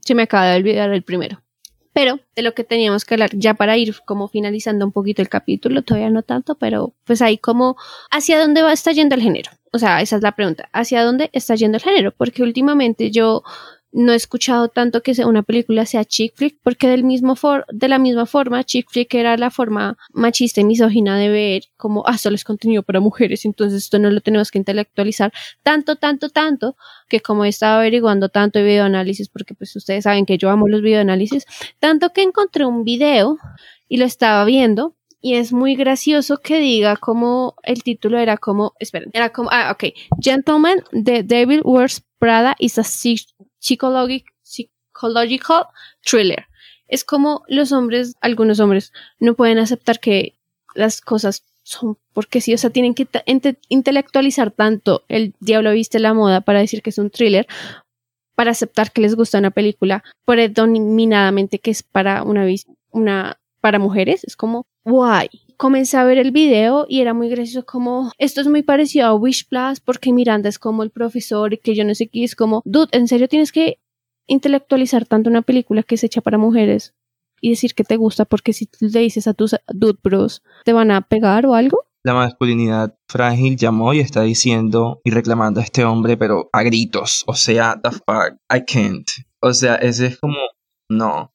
Se 0.00 0.14
me 0.14 0.22
acaba 0.22 0.46
de 0.46 0.56
olvidar 0.56 0.92
el 0.92 1.02
primero. 1.02 1.42
Pero 1.92 2.20
de 2.34 2.42
lo 2.42 2.54
que 2.54 2.64
teníamos 2.64 3.04
que 3.04 3.14
hablar, 3.14 3.30
ya 3.34 3.54
para 3.54 3.76
ir 3.76 3.94
como 4.06 4.26
finalizando 4.28 4.86
un 4.86 4.92
poquito 4.92 5.20
el 5.20 5.28
capítulo, 5.28 5.82
todavía 5.82 6.08
no 6.08 6.22
tanto, 6.22 6.56
pero 6.56 6.94
pues 7.04 7.20
ahí 7.20 7.36
como, 7.36 7.76
¿hacia 8.10 8.40
dónde 8.40 8.62
va 8.62 8.72
está 8.72 8.92
yendo 8.92 9.14
el 9.14 9.20
género? 9.20 9.50
O 9.72 9.78
sea, 9.78 10.00
esa 10.00 10.16
es 10.16 10.22
la 10.22 10.32
pregunta. 10.32 10.70
¿Hacia 10.72 11.04
dónde 11.04 11.28
está 11.34 11.54
yendo 11.54 11.76
el 11.76 11.82
género? 11.82 12.12
Porque 12.12 12.42
últimamente 12.42 13.10
yo 13.10 13.42
no 13.92 14.12
he 14.12 14.16
escuchado 14.16 14.68
tanto 14.68 15.02
que 15.02 15.12
una 15.24 15.42
película 15.42 15.84
sea 15.86 16.04
chick 16.04 16.34
flick, 16.34 16.58
porque 16.62 16.88
del 16.88 17.04
mismo 17.04 17.36
for 17.36 17.66
de 17.70 17.88
la 17.88 17.98
misma 17.98 18.26
forma, 18.26 18.64
chick 18.64 18.90
flick 18.90 19.14
era 19.14 19.36
la 19.36 19.50
forma 19.50 19.98
machista 20.12 20.62
y 20.62 20.64
misógina 20.64 21.18
de 21.18 21.28
ver 21.28 21.62
como, 21.76 22.02
ah, 22.06 22.16
solo 22.18 22.34
es 22.34 22.44
contenido 22.44 22.82
para 22.82 23.00
mujeres, 23.00 23.44
entonces 23.44 23.84
esto 23.84 23.98
no 23.98 24.10
lo 24.10 24.20
tenemos 24.20 24.50
que 24.50 24.58
intelectualizar 24.58 25.32
tanto, 25.62 25.96
tanto, 25.96 26.30
tanto, 26.30 26.76
que 27.08 27.20
como 27.20 27.44
he 27.44 27.48
estado 27.48 27.78
averiguando 27.78 28.30
tanto 28.30 28.58
de 28.58 28.64
videoanálisis, 28.64 29.28
porque 29.28 29.54
pues 29.54 29.76
ustedes 29.76 30.04
saben 30.04 30.26
que 30.26 30.38
yo 30.38 30.50
amo 30.50 30.68
los 30.68 30.80
videoanálisis, 30.80 31.44
tanto 31.78 32.10
que 32.10 32.22
encontré 32.22 32.64
un 32.64 32.84
video 32.84 33.36
y 33.88 33.98
lo 33.98 34.06
estaba 34.06 34.44
viendo 34.44 34.96
y 35.20 35.34
es 35.34 35.52
muy 35.52 35.76
gracioso 35.76 36.38
que 36.38 36.58
diga 36.58 36.96
como 36.96 37.54
el 37.62 37.84
título 37.84 38.18
era 38.18 38.36
como, 38.38 38.72
esperen, 38.80 39.10
era 39.12 39.30
como, 39.30 39.50
ah, 39.52 39.70
ok, 39.70 39.94
Gentleman, 40.20 40.82
The 40.92 41.22
Devil 41.22 41.60
Wears 41.62 42.02
Prada 42.18 42.56
is 42.58 42.78
a 42.78 42.84
psychologic, 43.62 44.34
psychological 44.42 45.66
thriller. 46.04 46.46
Es 46.88 47.04
como 47.04 47.44
los 47.48 47.72
hombres, 47.72 48.16
algunos 48.20 48.60
hombres, 48.60 48.92
no 49.18 49.34
pueden 49.34 49.58
aceptar 49.58 50.00
que 50.00 50.36
las 50.74 51.00
cosas 51.00 51.44
son 51.62 51.96
porque 52.12 52.40
sí, 52.40 52.52
o 52.52 52.58
sea, 52.58 52.70
tienen 52.70 52.94
que 52.94 53.06
intelectualizar 53.68 54.50
tanto 54.50 55.04
el 55.08 55.34
diablo 55.40 55.72
viste 55.72 55.98
la 56.00 56.12
moda 56.12 56.40
para 56.40 56.58
decir 56.58 56.82
que 56.82 56.90
es 56.90 56.98
un 56.98 57.10
thriller, 57.10 57.46
para 58.34 58.50
aceptar 58.50 58.92
que 58.92 59.00
les 59.00 59.14
gusta 59.14 59.38
una 59.38 59.50
película 59.52 60.02
predominadamente 60.24 61.58
que 61.58 61.70
es 61.70 61.82
para 61.82 62.24
una, 62.24 62.44
una 62.90 63.38
para 63.60 63.78
mujeres, 63.78 64.24
es 64.24 64.36
como, 64.36 64.66
guay. 64.84 65.28
Comencé 65.62 65.96
a 65.96 66.02
ver 66.02 66.18
el 66.18 66.32
video 66.32 66.86
y 66.88 67.02
era 67.02 67.14
muy 67.14 67.28
gracioso 67.28 67.64
como, 67.64 68.10
esto 68.18 68.40
es 68.40 68.48
muy 68.48 68.64
parecido 68.64 69.06
a 69.06 69.14
Wish 69.14 69.46
Plus 69.46 69.78
porque 69.78 70.12
Miranda 70.12 70.48
es 70.48 70.58
como 70.58 70.82
el 70.82 70.90
profesor 70.90 71.54
y 71.54 71.58
que 71.58 71.76
yo 71.76 71.84
no 71.84 71.94
sé 71.94 72.08
qué, 72.08 72.24
es 72.24 72.34
como, 72.34 72.62
dude, 72.64 72.88
¿en 72.90 73.06
serio 73.06 73.28
tienes 73.28 73.52
que 73.52 73.78
intelectualizar 74.26 75.06
tanto 75.06 75.30
una 75.30 75.42
película 75.42 75.84
que 75.84 75.94
es 75.94 76.02
hecha 76.02 76.20
para 76.20 76.36
mujeres 76.36 76.96
y 77.40 77.50
decir 77.50 77.76
que 77.76 77.84
te 77.84 77.96
gusta 77.96 78.24
porque 78.24 78.52
si 78.52 78.68
le 78.80 78.98
dices 78.98 79.28
a 79.28 79.34
tus 79.34 79.54
dude 79.72 80.00
bros, 80.02 80.42
te 80.64 80.72
van 80.72 80.90
a 80.90 81.02
pegar 81.02 81.46
o 81.46 81.54
algo? 81.54 81.84
La 82.02 82.14
masculinidad 82.14 82.98
frágil 83.08 83.56
llamó 83.56 83.94
y 83.94 84.00
está 84.00 84.22
diciendo 84.22 85.00
y 85.04 85.12
reclamando 85.12 85.60
a 85.60 85.62
este 85.62 85.84
hombre, 85.84 86.16
pero 86.16 86.50
a 86.52 86.64
gritos. 86.64 87.22
O 87.28 87.34
sea, 87.34 87.80
the 87.80 87.92
fuck, 87.92 88.36
I 88.52 88.64
can't. 88.66 89.06
O 89.40 89.52
sea, 89.52 89.76
ese 89.76 90.06
es 90.06 90.18
como, 90.18 90.38
no. 90.90 91.32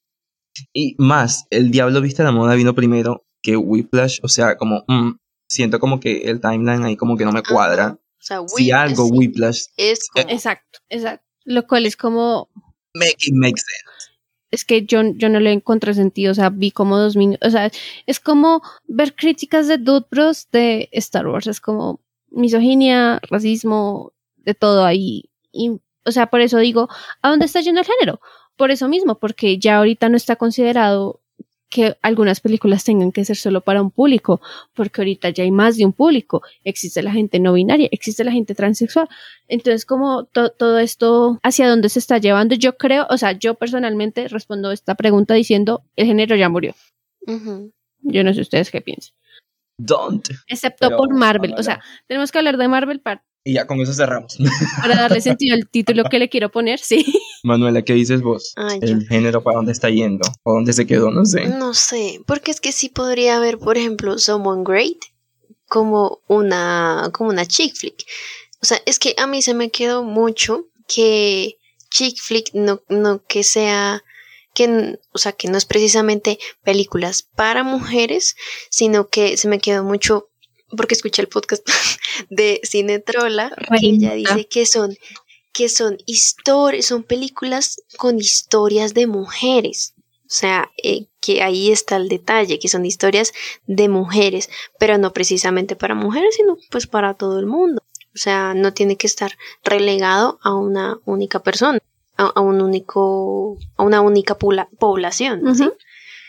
Y 0.74 0.96
más, 0.98 1.46
el 1.48 1.70
diablo 1.70 2.02
viste 2.02 2.22
la 2.24 2.32
moda 2.32 2.56
vino 2.56 2.74
primero 2.74 3.24
que 3.48 3.56
Whiplash. 3.56 4.18
O 4.22 4.28
sea, 4.28 4.56
como, 4.56 4.84
mm, 4.88 5.12
siento 5.48 5.78
como 5.80 6.00
que 6.00 6.22
el 6.30 6.40
timeline 6.40 6.84
ahí 6.84 6.96
como 6.96 7.16
que 7.16 7.24
no 7.24 7.32
me 7.32 7.42
cuadra. 7.42 7.98
O 7.98 8.20
sea, 8.20 8.40
Si 8.46 8.70
algo, 8.70 9.06
Whiplash, 9.06 9.62
es 9.76 10.08
como- 10.10 10.28
Exacto, 10.28 10.80
exacto. 10.90 11.24
Lo 11.44 11.66
cual 11.66 11.86
es 11.86 11.96
como, 11.96 12.50
make 12.94 13.16
it 13.26 13.34
make 13.34 13.56
sense. 13.56 14.12
es 14.50 14.64
que 14.64 14.84
yo, 14.86 15.02
yo 15.14 15.28
no 15.28 15.40
le 15.40 15.52
encontré 15.52 15.92
sentido, 15.94 16.32
o 16.32 16.34
sea, 16.34 16.48
vi 16.50 16.70
como 16.70 16.96
dos 16.98 17.16
minutos, 17.16 17.46
o 17.46 17.50
sea, 17.50 17.70
es 18.06 18.18
como 18.18 18.62
ver 18.86 19.14
críticas 19.14 19.68
de 19.68 19.76
Dude 19.78 20.06
Bros 20.10 20.48
de 20.52 20.88
Star 20.92 21.26
Wars, 21.26 21.46
es 21.46 21.60
como 21.60 22.00
misoginia, 22.30 23.20
racismo, 23.30 24.12
de 24.36 24.54
todo 24.54 24.84
ahí. 24.86 25.30
Y, 25.52 25.80
o 26.04 26.10
sea, 26.10 26.26
por 26.28 26.40
eso 26.40 26.58
digo, 26.58 26.88
¿a 27.22 27.28
dónde 27.30 27.44
está 27.46 27.60
yendo 27.60 27.80
el 27.80 27.86
género? 27.86 28.20
Por 28.56 28.70
eso 28.70 28.88
mismo, 28.88 29.18
porque 29.18 29.58
ya 29.58 29.76
ahorita 29.78 30.08
no 30.08 30.16
está 30.16 30.36
considerado 30.36 31.20
que 31.70 31.96
algunas 32.02 32.40
películas 32.40 32.82
tengan 32.84 33.12
que 33.12 33.24
ser 33.24 33.36
solo 33.36 33.60
para 33.60 33.82
un 33.82 33.90
público, 33.90 34.40
porque 34.74 35.02
ahorita 35.02 35.28
ya 35.30 35.44
hay 35.44 35.50
más 35.50 35.76
de 35.76 35.84
un 35.84 35.92
público, 35.92 36.42
existe 36.64 37.02
la 37.02 37.12
gente 37.12 37.38
no 37.40 37.52
binaria, 37.52 37.88
existe 37.90 38.24
la 38.24 38.32
gente 38.32 38.54
transexual, 38.54 39.06
entonces 39.48 39.84
como 39.84 40.24
to- 40.24 40.50
todo 40.50 40.78
esto 40.78 41.38
hacia 41.42 41.68
dónde 41.68 41.88
se 41.90 41.98
está 41.98 42.18
llevando, 42.18 42.54
yo 42.54 42.76
creo, 42.78 43.06
o 43.10 43.18
sea, 43.18 43.32
yo 43.32 43.54
personalmente 43.54 44.28
respondo 44.28 44.72
esta 44.72 44.94
pregunta 44.94 45.34
diciendo, 45.34 45.82
el 45.96 46.06
género 46.06 46.36
ya 46.36 46.48
murió, 46.48 46.74
yo 48.00 48.24
no 48.24 48.32
sé 48.32 48.40
ustedes 48.40 48.70
qué 48.70 48.80
piensan, 48.80 49.14
Don't. 49.78 50.26
excepto 50.46 50.88
Pero, 50.88 50.96
por 50.96 51.14
Marvel, 51.14 51.54
o 51.56 51.62
sea, 51.62 51.82
tenemos 52.06 52.32
que 52.32 52.38
hablar 52.38 52.56
de 52.56 52.68
Marvel 52.68 53.00
para, 53.00 53.22
Y 53.44 53.54
ya 53.54 53.66
con 53.66 53.80
eso 53.80 53.94
cerramos. 53.94 54.36
para 54.82 54.96
darle 54.96 55.20
sentido 55.20 55.54
al 55.54 55.68
título 55.68 56.04
que 56.10 56.18
le 56.18 56.28
quiero 56.28 56.50
poner, 56.50 56.80
sí. 56.80 57.04
Manuela, 57.44 57.82
¿qué 57.82 57.94
dices 57.94 58.20
vos? 58.20 58.52
Ay, 58.56 58.80
yo- 58.80 58.88
el 58.88 59.06
género 59.06 59.42
para 59.42 59.56
dónde 59.56 59.72
está 59.72 59.88
yendo 59.90 60.28
o 60.42 60.52
dónde 60.54 60.72
se 60.72 60.86
quedó, 60.86 61.10
no 61.10 61.24
sé. 61.24 61.46
No 61.48 61.72
sé, 61.72 62.20
porque 62.26 62.50
es 62.50 62.60
que 62.60 62.72
sí 62.72 62.88
podría 62.88 63.36
haber, 63.36 63.58
por 63.58 63.76
ejemplo, 63.78 64.18
Someone 64.18 64.64
Great 64.64 64.98
como 65.66 66.20
una, 66.26 67.10
como 67.12 67.30
una 67.30 67.46
chick 67.46 67.74
flick. 67.76 68.04
O 68.60 68.66
sea, 68.66 68.78
es 68.86 68.98
que 68.98 69.14
a 69.18 69.26
mí 69.26 69.40
se 69.42 69.54
me 69.54 69.70
quedó 69.70 70.02
mucho 70.02 70.66
que 70.88 71.56
chick 71.90 72.18
flick 72.20 72.50
no, 72.54 72.82
no 72.88 73.22
que 73.24 73.44
sea, 73.44 74.02
que, 74.54 74.98
o 75.12 75.18
sea, 75.18 75.32
que 75.32 75.48
no 75.48 75.56
es 75.56 75.64
precisamente 75.64 76.38
películas 76.64 77.22
para 77.22 77.62
mujeres, 77.62 78.34
sino 78.70 79.08
que 79.08 79.36
se 79.36 79.46
me 79.48 79.58
quedó 79.60 79.84
mucho, 79.84 80.27
porque 80.76 80.94
escuché 80.94 81.22
el 81.22 81.28
podcast 81.28 81.66
de 82.30 82.60
Cine 82.64 82.98
Trola, 82.98 83.50
que 83.80 83.86
ella 83.86 84.14
dice 84.14 84.46
que 84.48 84.66
son 84.66 84.96
que 85.52 85.68
son 85.68 85.96
historias, 86.06 86.84
son 86.86 87.02
películas 87.02 87.82
con 87.96 88.18
historias 88.18 88.94
de 88.94 89.06
mujeres. 89.06 89.94
O 90.20 90.30
sea, 90.30 90.70
eh, 90.84 91.06
que 91.20 91.42
ahí 91.42 91.72
está 91.72 91.96
el 91.96 92.08
detalle, 92.08 92.58
que 92.60 92.68
son 92.68 92.84
historias 92.84 93.32
de 93.66 93.88
mujeres, 93.88 94.50
pero 94.78 94.98
no 94.98 95.12
precisamente 95.12 95.74
para 95.74 95.94
mujeres, 95.94 96.36
sino 96.36 96.58
pues 96.70 96.86
para 96.86 97.14
todo 97.14 97.40
el 97.40 97.46
mundo. 97.46 97.82
O 98.14 98.18
sea, 98.18 98.52
no 98.54 98.72
tiene 98.74 98.96
que 98.96 99.06
estar 99.06 99.32
relegado 99.64 100.38
a 100.42 100.54
una 100.54 100.98
única 101.06 101.42
persona, 101.42 101.78
a, 102.16 102.26
a 102.26 102.40
un 102.40 102.60
único, 102.60 103.58
a 103.76 103.82
una 103.84 104.00
única 104.02 104.38
pobla- 104.38 104.68
población. 104.78 105.40
¿sí? 105.56 105.62
Ujú. 105.64 105.74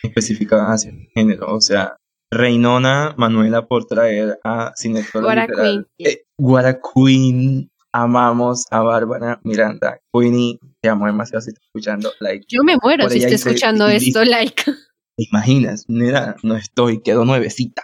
específica 0.03 0.72
hacia 0.72 0.91
el 0.91 1.10
género. 1.14 1.53
O 1.53 1.61
sea, 1.61 1.98
Reinona 2.31 3.14
Manuela 3.18 3.68
por 3.68 3.85
traer 3.85 4.39
a 4.43 4.73
literal. 4.81 5.88
Eh, 5.97 6.23
Guara 6.38 6.80
Queen. 6.80 7.69
Amamos 7.91 8.65
a 8.69 8.81
Bárbara 8.81 9.39
Miranda. 9.43 9.99
Queenie, 10.14 10.60
te 10.80 10.89
amo 10.89 11.07
demasiado 11.07 11.41
si 11.41 11.49
estás 11.49 11.65
escuchando. 11.65 12.11
Like, 12.19 12.45
Yo 12.47 12.64
me 12.64 12.77
muero 12.84 13.06
Por 13.06 13.11
si 13.11 13.18
hice- 13.18 13.34
escuchando 13.34 13.88
esto, 13.88 14.23
like. 14.23 14.64
¿te 14.64 15.23
imaginas? 15.31 15.85
Nena, 15.88 16.35
no 16.43 16.56
estoy, 16.56 17.01
quedo 17.01 17.26
nuevecita. 17.26 17.84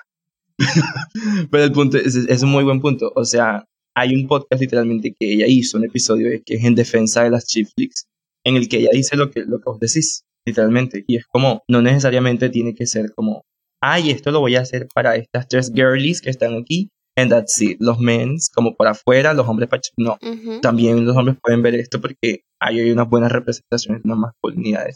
Pero 1.52 1.64
el 1.64 1.72
punto 1.72 1.98
es, 1.98 2.16
es 2.16 2.44
un 2.44 2.50
muy 2.52 2.64
buen 2.64 2.82
punto. 2.82 3.12
O 3.16 3.26
sea, 3.26 3.66
hay 3.96 4.14
un 4.14 4.28
podcast 4.28 4.62
literalmente 4.62 5.16
que 5.20 5.34
ella 5.34 5.46
hizo, 5.48 5.78
un 5.80 5.86
episodio 5.86 6.30
que 6.46 6.54
es 6.56 6.64
en 6.64 6.76
defensa 6.76 7.24
de 7.24 7.32
las 7.32 7.48
chick 7.48 7.68
flicks, 7.76 8.06
en 8.44 8.58
el 8.58 8.70
que 8.70 8.78
ella 8.78 8.90
dice 8.94 9.18
lo 9.18 9.32
que, 9.32 9.42
lo 9.42 9.58
que 9.58 9.64
vos 9.66 9.80
decís, 9.80 10.24
literalmente. 10.46 11.04
Y 11.08 11.18
es 11.18 11.26
como, 11.26 11.64
no 11.68 11.82
necesariamente 11.82 12.50
tiene 12.50 12.76
que 12.76 12.86
ser 12.86 13.12
como, 13.16 13.44
ay, 13.86 14.10
esto 14.10 14.32
lo 14.32 14.40
voy 14.40 14.56
a 14.56 14.62
hacer 14.62 14.88
para 14.94 15.16
estas 15.16 15.48
tres 15.48 15.72
girlies 15.74 16.20
que 16.20 16.32
están 16.32 16.56
aquí, 16.56 16.90
and 17.16 17.30
that's 17.30 17.62
it. 17.62 17.78
Los 17.80 18.00
mens, 18.00 18.50
como 18.50 18.76
por 18.76 18.88
afuera, 18.88 19.34
los 19.34 19.48
hombres. 19.48 19.70
No, 19.98 20.18
Ujú. 20.22 20.60
también 20.62 21.06
los 21.06 21.16
hombres 21.16 21.38
pueden 21.42 21.62
ver 21.62 21.76
esto 21.76 22.02
porque 22.02 22.42
hay, 22.60 22.80
hay 22.80 22.92
unas 22.92 23.08
buenas 23.08 23.32
representaciones 23.32 24.02
de 24.02 24.08
unas 24.08 24.20
masculinidades. 24.20 24.96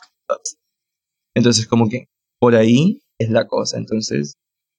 Entonces, 1.36 1.68
como 1.68 1.88
que 1.88 2.06
por 2.42 2.56
ahí 2.56 3.02
es 3.20 3.30
la 3.30 3.46
cosa. 3.46 3.78
Entonces, 3.78 4.34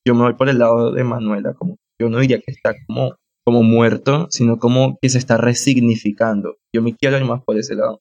yo 0.06 0.14
me 0.14 0.22
voy 0.22 0.34
por 0.34 0.48
el 0.48 0.58
lado 0.58 0.90
de 0.92 1.04
Manuela, 1.04 1.54
como 1.54 1.76
yo 2.00 2.08
no 2.08 2.18
diría 2.18 2.40
que 2.40 2.50
está 2.50 2.74
como 2.86 3.14
como 3.46 3.62
muerto, 3.62 4.26
sino 4.30 4.58
como 4.58 4.98
que 5.00 5.08
se 5.08 5.18
está 5.18 5.36
resignificando. 5.36 6.56
Yo 6.74 6.82
me 6.82 6.94
quiero 6.94 7.16
ir 7.16 7.24
más 7.24 7.42
por 7.42 7.58
ese 7.58 7.74
lado. 7.74 8.00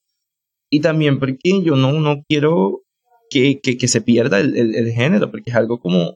Y 0.72 0.82
también 0.82 1.18
porque 1.18 1.64
yo 1.64 1.76
no, 1.76 1.94
no 1.94 2.24
quiero 2.28 2.82
que, 3.30 3.60
que, 3.62 3.78
que 3.78 3.88
se 3.88 4.02
pierda 4.02 4.40
el, 4.40 4.56
el, 4.58 4.76
el, 4.76 4.92
género, 4.92 5.30
porque 5.32 5.50
es 5.50 5.56
algo 5.56 5.80
como, 5.80 6.16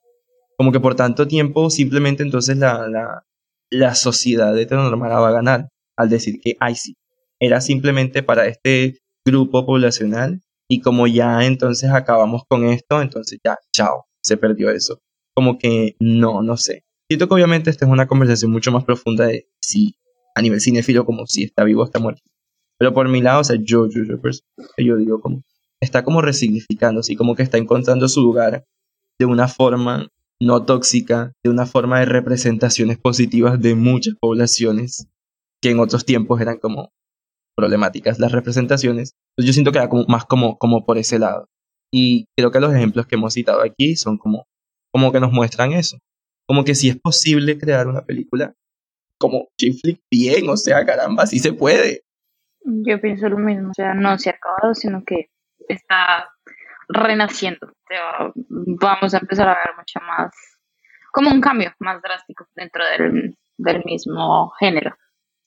como 0.57 0.72
que 0.72 0.80
por 0.80 0.95
tanto 0.95 1.27
tiempo 1.27 1.69
simplemente 1.69 2.23
entonces 2.23 2.57
la, 2.57 2.88
la, 2.88 3.23
la 3.69 3.95
sociedad 3.95 4.57
heteronormada 4.57 5.19
va 5.19 5.30
a 5.30 5.34
ganar 5.34 5.69
al 5.98 6.10
decir 6.10 6.40
que, 6.41 6.56
ay 6.60 6.76
sí, 6.76 6.95
era 7.40 7.61
simplemente 7.61 8.23
para 8.23 8.48
este 8.48 8.99
grupo 9.26 9.65
poblacional 9.65 10.41
y 10.69 10.81
como 10.81 11.07
ya 11.07 11.45
entonces 11.45 11.91
acabamos 11.91 12.44
con 12.48 12.65
esto, 12.65 13.02
entonces 13.02 13.40
ya, 13.44 13.57
chao, 13.73 14.06
se 14.22 14.38
perdió 14.38 14.69
eso. 14.69 14.99
Como 15.35 15.57
que 15.57 15.95
no, 15.99 16.41
no 16.41 16.57
sé. 16.57 16.84
Siento 17.10 17.27
que 17.27 17.34
obviamente 17.35 17.69
esta 17.69 17.85
es 17.85 17.91
una 17.91 18.07
conversación 18.07 18.52
mucho 18.52 18.72
más 18.72 18.84
profunda 18.84 19.27
de 19.27 19.48
si 19.60 19.95
a 20.35 20.41
nivel 20.41 20.61
cinéfilo 20.61 21.06
como 21.06 21.26
si 21.27 21.44
está 21.44 21.64
vivo 21.64 21.81
o 21.81 21.85
está 21.85 21.99
muerto. 21.99 22.22
Pero 22.77 22.94
por 22.94 23.07
mi 23.07 23.22
lado, 23.22 23.41
o 23.41 23.44
sea, 23.44 23.57
yo, 23.61 23.88
yo, 23.90 24.03
yo, 24.03 24.18
yo 24.77 24.98
digo 24.98 25.22
como, 25.22 25.44
está 25.84 26.03
como 26.03 26.22
resignificando, 26.22 27.01
así 27.01 27.15
como 27.15 27.35
que 27.35 27.43
está 27.43 27.57
encontrando 27.57 28.07
su 28.07 28.22
lugar 28.22 28.65
de 29.19 29.26
una 29.26 29.47
forma 29.47 30.07
no 30.41 30.65
tóxica, 30.65 31.34
de 31.43 31.49
una 31.49 31.65
forma 31.65 31.99
de 31.99 32.05
representaciones 32.05 32.97
positivas 32.97 33.61
de 33.61 33.76
muchas 33.76 34.15
poblaciones 34.19 35.07
que 35.61 35.72
en 35.72 35.80
otros 35.80 36.05
tiempos 36.05 36.41
eran 36.41 36.57
como 36.57 36.91
problemáticas 37.55 38.19
las 38.19 38.31
representaciones. 38.31 39.14
Yo 39.38 39.53
siento 39.53 39.72
que 39.72 39.77
era 39.77 39.89
como, 39.89 40.05
más 40.07 40.26
como, 40.26 40.57
como 40.57 40.85
por 40.85 40.97
ese 40.97 41.19
lado. 41.19 41.47
Y 41.91 42.26
creo 42.35 42.51
que 42.51 42.60
los 42.60 42.73
ejemplos 42.73 43.05
que 43.05 43.15
hemos 43.15 43.34
citado 43.34 43.61
aquí 43.61 43.95
son 43.95 44.18
como, 44.18 44.45
como 44.91 45.11
que 45.11 45.19
nos 45.19 45.31
muestran 45.31 45.72
eso. 45.72 45.99
Como 46.47 46.65
que 46.65 46.76
si 46.76 46.89
es 46.89 46.99
posible 46.99 47.57
crear 47.57 47.88
una 47.88 48.01
película 48.01 48.53
como 49.19 49.47
chick 49.57 49.80
flick 49.80 50.01
bien, 50.11 50.49
o 50.49 50.57
sea, 50.57 50.85
caramba, 50.85 51.26
sí 51.26 51.39
se 51.39 51.53
puede. 51.53 52.01
Yo 52.65 52.99
pienso 52.99 53.30
lo 53.30 53.38
mismo, 53.38 53.69
o 53.69 53.73
sea, 53.73 53.93
no 53.93 54.18
se 54.18 54.30
ha 54.30 54.34
acabado, 54.34 54.73
sino 54.73 55.03
que 55.05 55.27
está 55.68 56.30
renaciendo. 56.88 57.68
O 57.68 57.88
sea, 57.88 58.31
vamos 58.35 59.14
a 59.14 59.18
empezar 59.18 59.48
a 59.49 59.56
ver 59.56 59.76
mucho 59.77 59.99
más, 60.02 60.34
como 61.11 61.30
un 61.31 61.41
cambio 61.41 61.73
más 61.80 62.02
drástico 62.02 62.45
dentro 62.56 62.84
del, 62.85 63.38
del 63.57 63.84
mismo 63.85 64.49
género 64.60 64.95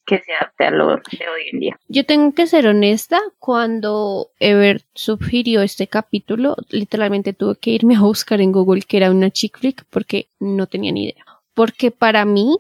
que 0.06 0.20
se 0.20 0.32
adapte 0.32 0.64
a 0.64 0.70
lo 0.70 0.86
de 0.86 1.28
hoy 1.28 1.48
en 1.52 1.60
día. 1.60 1.80
Yo 1.88 2.06
tengo 2.06 2.32
que 2.32 2.46
ser 2.46 2.68
honesta, 2.68 3.18
cuando 3.38 4.30
Ever 4.38 4.82
sugirió 4.94 5.62
este 5.62 5.88
capítulo, 5.88 6.56
literalmente 6.70 7.32
tuve 7.32 7.56
que 7.56 7.70
irme 7.70 7.96
a 7.96 8.00
buscar 8.00 8.40
en 8.40 8.52
Google 8.52 8.82
que 8.82 8.98
era 8.98 9.10
una 9.10 9.30
chick 9.30 9.58
flick 9.58 9.84
porque 9.90 10.28
no 10.38 10.68
tenía 10.68 10.92
ni 10.92 11.06
idea. 11.06 11.24
Porque 11.54 11.90
para 11.90 12.24
mí, 12.24 12.56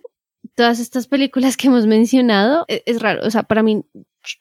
todas 0.56 0.80
estas 0.80 1.06
películas 1.06 1.56
que 1.56 1.68
hemos 1.68 1.86
mencionado, 1.86 2.64
es, 2.66 2.82
es 2.84 3.00
raro, 3.00 3.24
o 3.24 3.30
sea, 3.30 3.44
para 3.44 3.62
mí, 3.62 3.84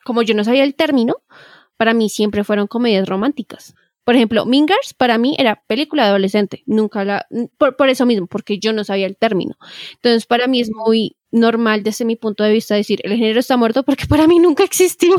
como 0.04 0.24
yo 0.24 0.34
no 0.34 0.44
sabía 0.44 0.64
el 0.64 0.74
término, 0.74 1.18
para 1.78 1.94
mí 1.94 2.10
siempre 2.10 2.44
fueron 2.44 2.68
comedias 2.68 3.08
románticas. 3.08 3.76
Por 4.04 4.16
ejemplo, 4.16 4.46
Mingers 4.46 4.94
para 4.94 5.18
mí 5.18 5.36
era 5.40 5.64
película 5.68 6.04
de 6.04 6.10
adolescente, 6.10 6.64
nunca 6.68 7.04
la, 7.04 7.28
por, 7.58 7.76
por, 7.76 7.90
eso 7.90 8.06
mismo, 8.06 8.28
porque 8.28 8.60
yo 8.60 8.72
no 8.72 8.84
sabía 8.84 9.08
el 9.08 9.18
término. 9.18 9.56
Entonces, 9.96 10.28
para 10.28 10.48
mí 10.48 10.62
es 10.62 10.70
muy 10.72 11.18
normal 11.32 11.82
desde 11.82 12.06
mi 12.06 12.16
punto 12.16 12.44
de 12.44 12.54
vista 12.54 12.76
decir, 12.76 13.02
el 13.04 13.14
género 13.14 13.40
está 13.40 13.58
muerto 13.58 13.84
porque 13.84 14.06
para 14.06 14.28
mí 14.28 14.38
nunca 14.38 14.64
existió. 14.64 15.16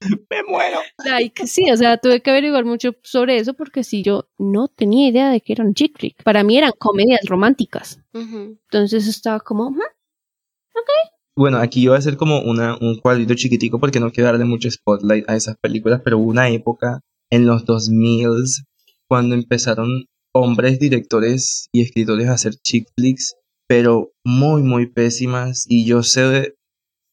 Me 0.30 0.42
muero. 0.44 0.78
Like, 1.04 1.46
sí, 1.46 1.70
o 1.70 1.76
sea, 1.76 1.98
tuve 1.98 2.22
que 2.22 2.30
averiguar 2.30 2.64
mucho 2.64 2.94
sobre 3.02 3.36
eso 3.36 3.54
porque 3.54 3.84
si 3.84 4.02
yo 4.02 4.28
no 4.38 4.68
tenía 4.68 5.08
idea 5.08 5.30
de 5.30 5.40
que 5.40 5.52
eran 5.52 5.74
chick 5.74 5.98
flick. 5.98 6.22
Para 6.22 6.44
mí 6.44 6.56
eran 6.56 6.72
comedias 6.78 7.20
románticas. 7.26 8.00
Uh 8.14 8.20
-huh. 8.20 8.58
Entonces 8.62 9.06
estaba 9.06 9.40
como, 9.40 9.68
huh, 9.68 9.74
ok. 9.74 11.17
Bueno, 11.38 11.58
aquí 11.58 11.82
yo 11.82 11.92
voy 11.92 11.96
a 11.96 11.98
hacer 12.00 12.16
como 12.16 12.40
una, 12.40 12.76
un 12.80 12.98
cuadrito 12.98 13.32
chiquitico 13.34 13.78
porque 13.78 14.00
no 14.00 14.10
quiero 14.10 14.28
darle 14.28 14.44
mucho 14.44 14.68
spotlight 14.68 15.30
a 15.30 15.36
esas 15.36 15.56
películas, 15.62 16.00
pero 16.04 16.18
hubo 16.18 16.30
una 16.30 16.48
época 16.50 16.98
en 17.30 17.46
los 17.46 17.64
2000 17.64 18.28
cuando 19.06 19.36
empezaron 19.36 20.06
hombres 20.34 20.80
directores 20.80 21.68
y 21.70 21.82
escritores 21.82 22.26
a 22.26 22.32
hacer 22.32 22.54
chick 22.56 22.88
flicks, 22.96 23.36
pero 23.68 24.10
muy, 24.24 24.64
muy 24.64 24.86
pésimas. 24.86 25.64
Y 25.68 25.86
yo 25.86 26.02
sé 26.02 26.22
de, 26.22 26.54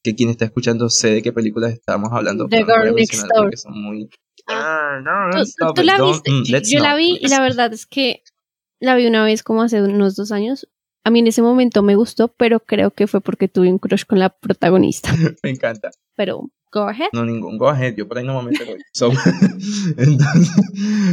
que 0.04 0.16
quien 0.16 0.32
está 0.32 0.46
escuchando 0.46 0.90
sé 0.90 1.10
de 1.10 1.22
qué 1.22 1.32
películas 1.32 1.74
estamos 1.74 2.10
hablando. 2.12 2.48
The 2.48 2.66
Girl 2.66 2.96
Next 2.96 3.28
Door. 3.32 3.52
Que 3.52 3.58
son 3.58 3.80
muy... 3.80 4.10
Ah, 4.48 5.02
no, 5.04 5.40
¿Tú, 5.40 5.74
¿tú 5.76 5.84
la 5.84 6.02
viste? 6.02 6.32
Mm, 6.32 6.44
yo, 6.46 6.58
yo 6.64 6.80
la 6.80 6.96
vi 6.96 7.20
y 7.22 7.28
la 7.28 7.42
verdad 7.42 7.72
es 7.72 7.86
que 7.86 8.24
la 8.80 8.96
vi 8.96 9.06
una 9.06 9.24
vez 9.24 9.44
como 9.44 9.62
hace 9.62 9.84
unos 9.84 10.16
dos 10.16 10.32
años. 10.32 10.68
A 11.06 11.12
mí 11.12 11.20
en 11.20 11.28
ese 11.28 11.42
momento 11.42 11.84
me 11.84 11.96
gustó, 11.96 12.28
pero 12.28 12.60
creo 12.60 12.92
que 12.92 13.08
fue 13.08 13.22
porque 13.22 13.48
tuve 13.48 13.72
un 13.72 13.78
crush 13.80 14.06
con 14.06 14.20
la 14.20 14.30
protagonista. 14.30 15.14
me 15.44 15.52
encanta. 15.52 15.92
Pero 16.16 16.50
Go 16.76 16.90
ahead. 16.90 17.08
No, 17.14 17.24
ningún 17.24 17.58
go 17.58 17.70
ahead. 17.70 17.96
Yo 17.96 18.06
por 18.06 18.18
ahí 18.18 18.26
no 18.26 18.42
me 18.42 18.52
meto. 18.52 18.66
So, 18.94 19.10
entonces, 19.98 20.52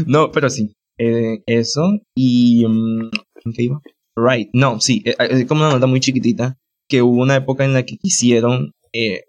no, 0.08 0.32
pero 0.32 0.50
sí. 0.50 0.74
Eh, 0.98 1.40
eso. 1.46 2.00
Y. 2.16 2.64
Um, 2.64 3.10
¿En 3.44 3.52
qué 3.54 3.62
iba? 3.62 3.80
Right. 4.16 4.50
No, 4.52 4.80
sí. 4.80 5.04
Es 5.04 5.16
eh, 5.20 5.46
como 5.46 5.62
una 5.62 5.72
nota 5.72 5.86
muy 5.86 6.00
chiquitita. 6.00 6.58
Que 6.88 7.00
hubo 7.00 7.22
una 7.22 7.36
época 7.36 7.64
en 7.64 7.74
la 7.74 7.84
que 7.84 7.96
quisieron 7.96 8.72
eh, 8.92 9.22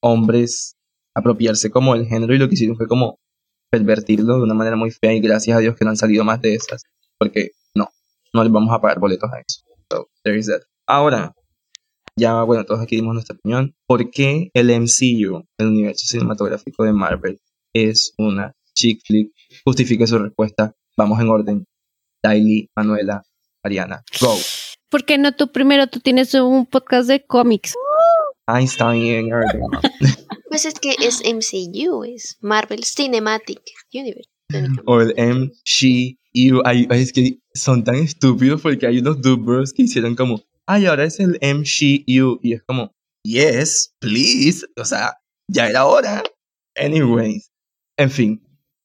hombres 0.00 0.76
apropiarse 1.14 1.70
como 1.70 1.94
el 1.94 2.06
género 2.06 2.34
y 2.34 2.38
lo 2.38 2.48
que 2.48 2.54
hicieron 2.54 2.78
fue 2.78 2.88
como 2.88 3.18
pervertirlo 3.70 4.36
de 4.38 4.42
una 4.42 4.54
manera 4.54 4.76
muy 4.76 4.90
fea. 4.90 5.12
Y 5.12 5.20
gracias 5.20 5.54
a 5.54 5.60
Dios 5.60 5.76
que 5.76 5.84
no 5.84 5.90
han 5.90 5.98
salido 5.98 6.24
más 6.24 6.40
de 6.40 6.54
esas. 6.54 6.84
Porque 7.18 7.50
no, 7.74 7.90
no 8.32 8.42
les 8.42 8.50
vamos 8.50 8.72
a 8.72 8.80
pagar 8.80 9.00
boletos 9.00 9.30
a 9.30 9.38
eso. 9.38 9.63
So, 9.94 10.10
there 10.24 10.36
is 10.36 10.46
that. 10.46 10.62
Ahora, 10.88 11.34
ya, 12.16 12.42
bueno, 12.42 12.64
todos 12.64 12.80
aquí 12.80 12.96
dimos 12.96 13.14
nuestra 13.14 13.36
opinión. 13.36 13.76
¿Por 13.86 14.10
qué 14.10 14.50
el 14.52 14.68
MCU, 14.68 15.46
el 15.58 15.66
universo 15.68 16.06
cinematográfico 16.06 16.82
de 16.84 16.92
Marvel, 16.92 17.40
es 17.72 18.12
una 18.18 18.52
chick 18.74 19.00
flick? 19.06 19.32
Justifique 19.64 20.06
su 20.06 20.18
respuesta. 20.18 20.74
Vamos 20.96 21.20
en 21.20 21.28
orden. 21.28 21.64
Daily, 22.24 22.68
Manuela, 22.74 23.22
Ariana, 23.62 24.02
go. 24.20 24.36
¿Por 24.88 25.04
qué 25.04 25.16
no 25.16 25.32
tú 25.32 25.52
primero? 25.52 25.86
Tú 25.86 26.00
tienes 26.00 26.34
un 26.34 26.66
podcast 26.66 27.08
de 27.08 27.24
cómics. 27.24 27.74
Está 28.48 28.90
bien, 28.92 29.30
Pues 30.48 30.66
es 30.66 30.74
que 30.74 30.96
es 30.98 31.22
MCU, 31.24 32.04
es 32.04 32.36
Marvel 32.40 32.84
Cinematic 32.84 33.60
Universe. 33.92 34.28
O 34.86 35.00
el 35.00 35.14
MCU. 35.16 36.18
Ay, 36.64 36.86
es 36.90 37.12
que 37.12 37.38
son 37.54 37.84
tan 37.84 37.96
estúpidos 37.96 38.60
porque 38.60 38.86
hay 38.86 38.98
unos 38.98 39.20
dubers 39.20 39.72
que 39.72 39.82
hicieron 39.82 40.16
como 40.16 40.42
ay, 40.66 40.86
ahora 40.86 41.04
es 41.04 41.20
el 41.20 41.38
MCU. 41.40 42.38
Y 42.42 42.54
es 42.54 42.62
como, 42.62 42.92
yes, 43.22 43.94
please. 44.00 44.66
O 44.76 44.84
sea, 44.84 45.18
ya 45.48 45.68
era 45.68 45.86
hora. 45.86 46.22
Anyways. 46.76 47.50
En 47.96 48.10
fin, 48.10 48.42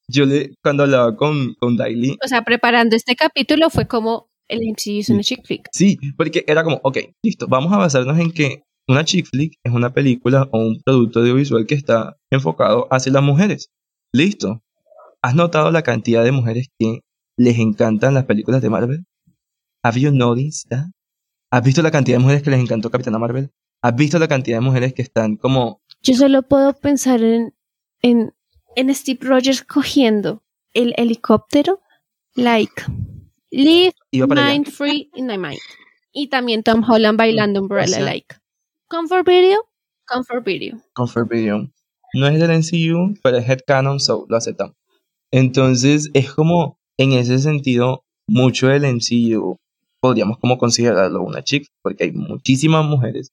yo 0.08 0.26
le, 0.26 0.54
cuando 0.62 0.84
hablaba 0.84 1.16
con, 1.16 1.56
con 1.56 1.78
Daily. 1.78 2.18
O 2.24 2.28
sea, 2.28 2.44
preparando 2.44 2.96
este 2.96 3.16
capítulo 3.16 3.72
fue 3.72 3.88
como 3.88 4.30
el 4.48 4.60
MCU 4.60 5.00
es 5.00 5.10
una 5.10 5.24
chick 5.24 5.46
flick. 5.46 5.68
Sí, 5.72 5.98
porque 6.16 6.44
era 6.48 6.64
como, 6.64 6.80
ok, 6.84 6.98
listo, 7.24 7.48
vamos 7.48 7.74
a 7.74 7.78
basarnos 7.78 8.20
en 8.20 8.32
que 8.32 8.64
una 8.88 9.04
chick 9.04 9.28
flick 9.28 9.56
es 9.64 9.74
una 9.74 9.94
película 9.94 10.48
o 10.52 10.60
un 10.60 10.80
producto 10.84 11.22
audiovisual 11.22 11.66
que 11.66 11.76
está 11.76 12.18
enfocado 12.32 12.88
hacia 12.92 13.12
las 13.12 13.24
mujeres. 13.24 13.72
Listo. 14.14 14.62
¿Has 15.22 15.36
notado 15.36 15.72
la 15.72 15.82
cantidad 15.82 16.24
de 16.24 16.32
mujeres 16.32 16.68
que 16.80 17.02
les 17.40 17.58
encantan 17.58 18.14
las 18.14 18.26
películas 18.26 18.62
de 18.62 18.70
Marvel? 18.70 19.06
Have 19.84 20.00
you 20.00 20.12
noticed 20.12 20.70
that? 20.70 20.88
¿Has 21.52 21.64
visto 21.64 21.82
la 21.82 21.90
cantidad 21.90 22.18
de 22.18 22.22
mujeres 22.22 22.44
que 22.44 22.50
les 22.50 22.60
encantó 22.60 22.92
Capitana 22.92 23.18
Marvel? 23.18 23.52
¿Has 23.82 23.96
visto 23.96 24.20
la 24.20 24.28
cantidad 24.28 24.58
de 24.58 24.62
mujeres 24.62 24.94
que 24.94 25.02
están 25.02 25.38
como... 25.38 25.82
Yo 26.02 26.16
solo 26.16 26.44
puedo 26.44 26.74
pensar 26.74 27.24
en, 27.24 27.56
en, 28.02 28.34
en 28.76 28.94
Steve 28.94 29.20
Rogers 29.22 29.64
cogiendo 29.64 30.44
el 30.74 30.94
helicóptero, 30.98 31.82
like, 32.36 32.84
live 33.52 33.94
mind 34.12 34.68
free 34.68 35.10
in 35.16 35.26
my 35.26 35.38
mind. 35.38 35.60
Y 36.12 36.28
también 36.28 36.62
Tom 36.64 36.84
Holland 36.88 37.18
bailando 37.18 37.62
Umbrella, 37.62 37.86
o 37.86 37.88
sea, 37.88 38.04
like. 38.04 38.36
Comfort 38.90 39.26
video, 39.26 39.60
comfort 40.06 40.46
video. 40.46 40.78
Comfort 40.94 41.30
video. 41.30 41.72
No 42.14 42.28
es 42.28 42.38
del 42.40 42.52
NCU, 42.52 43.18
pero 43.24 43.38
es 43.38 43.48
headcanon, 43.48 44.00
so 44.00 44.26
lo 44.28 44.36
aceptamos. 44.36 44.76
Entonces, 45.32 46.10
es 46.14 46.34
como, 46.34 46.79
en 47.00 47.14
ese 47.14 47.40
sentido, 47.40 48.04
mucho 48.28 48.68
del 48.68 48.84
MCU 48.84 49.58
podríamos 50.02 50.38
como 50.38 50.58
considerarlo 50.58 51.24
una 51.24 51.44
chick, 51.44 51.68
porque 51.82 52.06
hay 52.06 52.12
muchísimas 52.12 52.86
mujeres 52.86 53.32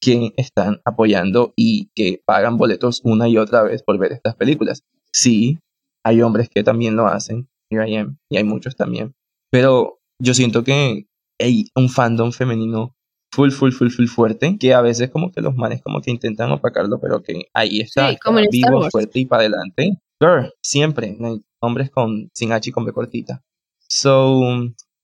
que 0.00 0.32
están 0.36 0.80
apoyando 0.84 1.52
y 1.56 1.90
que 1.94 2.22
pagan 2.24 2.56
boletos 2.56 3.00
una 3.02 3.28
y 3.28 3.36
otra 3.36 3.62
vez 3.62 3.82
por 3.82 3.98
ver 3.98 4.12
estas 4.12 4.36
películas. 4.36 4.84
Sí, 5.12 5.58
hay 6.04 6.22
hombres 6.22 6.48
que 6.48 6.62
también 6.62 6.94
lo 6.94 7.06
hacen, 7.06 7.48
here 7.70 7.88
I 7.88 7.96
am, 7.96 8.18
y 8.30 8.36
hay 8.36 8.44
muchos 8.44 8.76
también, 8.76 9.14
pero 9.50 9.98
yo 10.20 10.34
siento 10.34 10.62
que 10.62 11.06
hay 11.40 11.66
un 11.74 11.88
fandom 11.88 12.30
femenino 12.30 12.94
full, 13.32 13.50
full, 13.50 13.72
full, 13.72 13.90
full 13.90 14.06
fuerte, 14.06 14.56
que 14.58 14.74
a 14.74 14.80
veces 14.80 15.10
como 15.10 15.32
que 15.32 15.40
los 15.40 15.56
manes 15.56 15.82
como 15.82 16.00
que 16.00 16.12
intentan 16.12 16.52
opacarlo, 16.52 17.00
pero 17.00 17.22
que 17.22 17.46
ahí 17.52 17.80
está, 17.80 18.10
sí, 18.10 18.16
como 18.18 18.38
está 18.38 18.50
vivo, 18.50 18.88
fuerte 18.90 19.20
y 19.20 19.26
para 19.26 19.42
adelante. 19.42 19.98
Girl, 20.20 20.52
siempre, 20.62 21.16
hombres 21.60 21.90
con 21.90 22.30
sin 22.34 22.52
H 22.52 22.70
y 22.70 22.72
con 22.72 22.84
B 22.84 22.92
cortita. 22.92 23.42
So, 23.88 24.42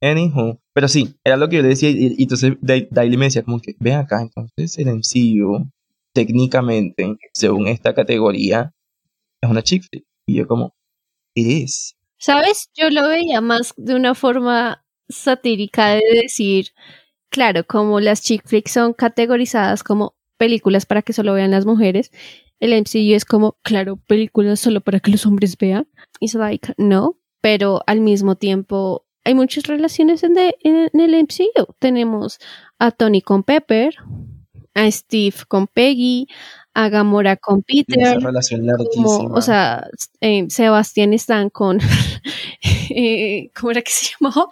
Anywho, 0.01 0.61
pero 0.75 0.89
sí, 0.89 1.15
era 1.25 1.37
lo 1.37 1.49
que 1.49 1.57
yo 1.57 1.63
decía 1.63 1.91
y, 1.91 2.15
entonces 2.23 2.53
Da- 2.61 2.87
Daily 2.91 3.17
me 3.17 3.27
decía 3.27 3.43
como 3.43 3.61
que, 3.61 3.75
ve 3.79 3.95
acá, 3.95 4.21
entonces 4.23 4.79
el 4.79 4.89
MCU 4.89 5.71
técnicamente, 6.13 7.17
según 7.33 7.67
esta 7.69 7.95
categoría, 7.95 8.73
es 9.43 9.51
una 9.51 9.63
chick 9.63 9.85
flick. 9.89 10.05
Y 10.27 10.37
yo 10.37 10.47
como, 10.49 10.75
it 11.35 11.47
is. 11.47 11.97
¿Sabes? 12.19 12.71
Yo 12.75 12.91
lo 12.91 13.09
veía 13.09 13.41
más 13.41 13.75
de 13.77 13.95
una 13.95 14.15
forma 14.15 14.85
satírica 15.09 15.91
de 15.91 16.03
decir, 16.23 16.69
claro, 17.31 17.65
como 17.67 18.01
las 18.01 18.23
chick 18.23 18.47
flicks 18.47 18.73
son 18.73 18.95
categorizadas 18.95 19.83
como 19.85 20.15
películas 20.39 20.87
para 20.87 21.03
que 21.03 21.13
solo 21.13 21.35
vean 21.35 21.51
las 21.51 21.67
mujeres, 21.67 22.11
el 22.61 22.73
MCU 22.73 23.15
es 23.15 23.25
como, 23.25 23.57
claro, 23.63 23.97
películas 24.07 24.61
solo 24.61 24.81
para 24.81 25.01
que 25.01 25.11
los 25.11 25.27
hombres 25.27 25.57
vean. 25.59 25.89
It's 26.21 26.35
like, 26.35 26.75
no, 26.79 27.19
pero 27.41 27.83
al 27.87 28.01
mismo 28.01 28.37
tiempo 28.37 29.07
hay 29.25 29.35
muchas 29.35 29.65
relaciones 29.67 30.23
en, 30.23 30.35
de- 30.35 30.57
en- 30.63 30.91
en 30.93 31.01
el 31.01 31.15
MCU. 31.15 31.67
Tenemos 31.79 32.39
a 32.79 32.91
Tony 32.91 33.21
con 33.23 33.43
Pepper, 33.43 33.95
a 34.75 34.91
Steve 34.91 35.37
con 35.49 35.67
Peggy, 35.67 36.27
a 36.75 36.89
Gamora 36.89 37.37
con 37.37 37.63
Y 37.69 37.81
esa 37.89 38.01
Peter 38.15 38.21
relación 38.23 38.67
como, 38.95 39.19
o 39.35 39.41
sea, 39.41 39.87
eh, 40.21 40.47
Sebastián 40.49 41.13
Stan 41.15 41.49
con, 41.51 41.79
eh, 42.91 43.51
¿cómo 43.59 43.71
era 43.71 43.83
que 43.83 43.91
se 43.91 44.15
llamó? 44.21 44.49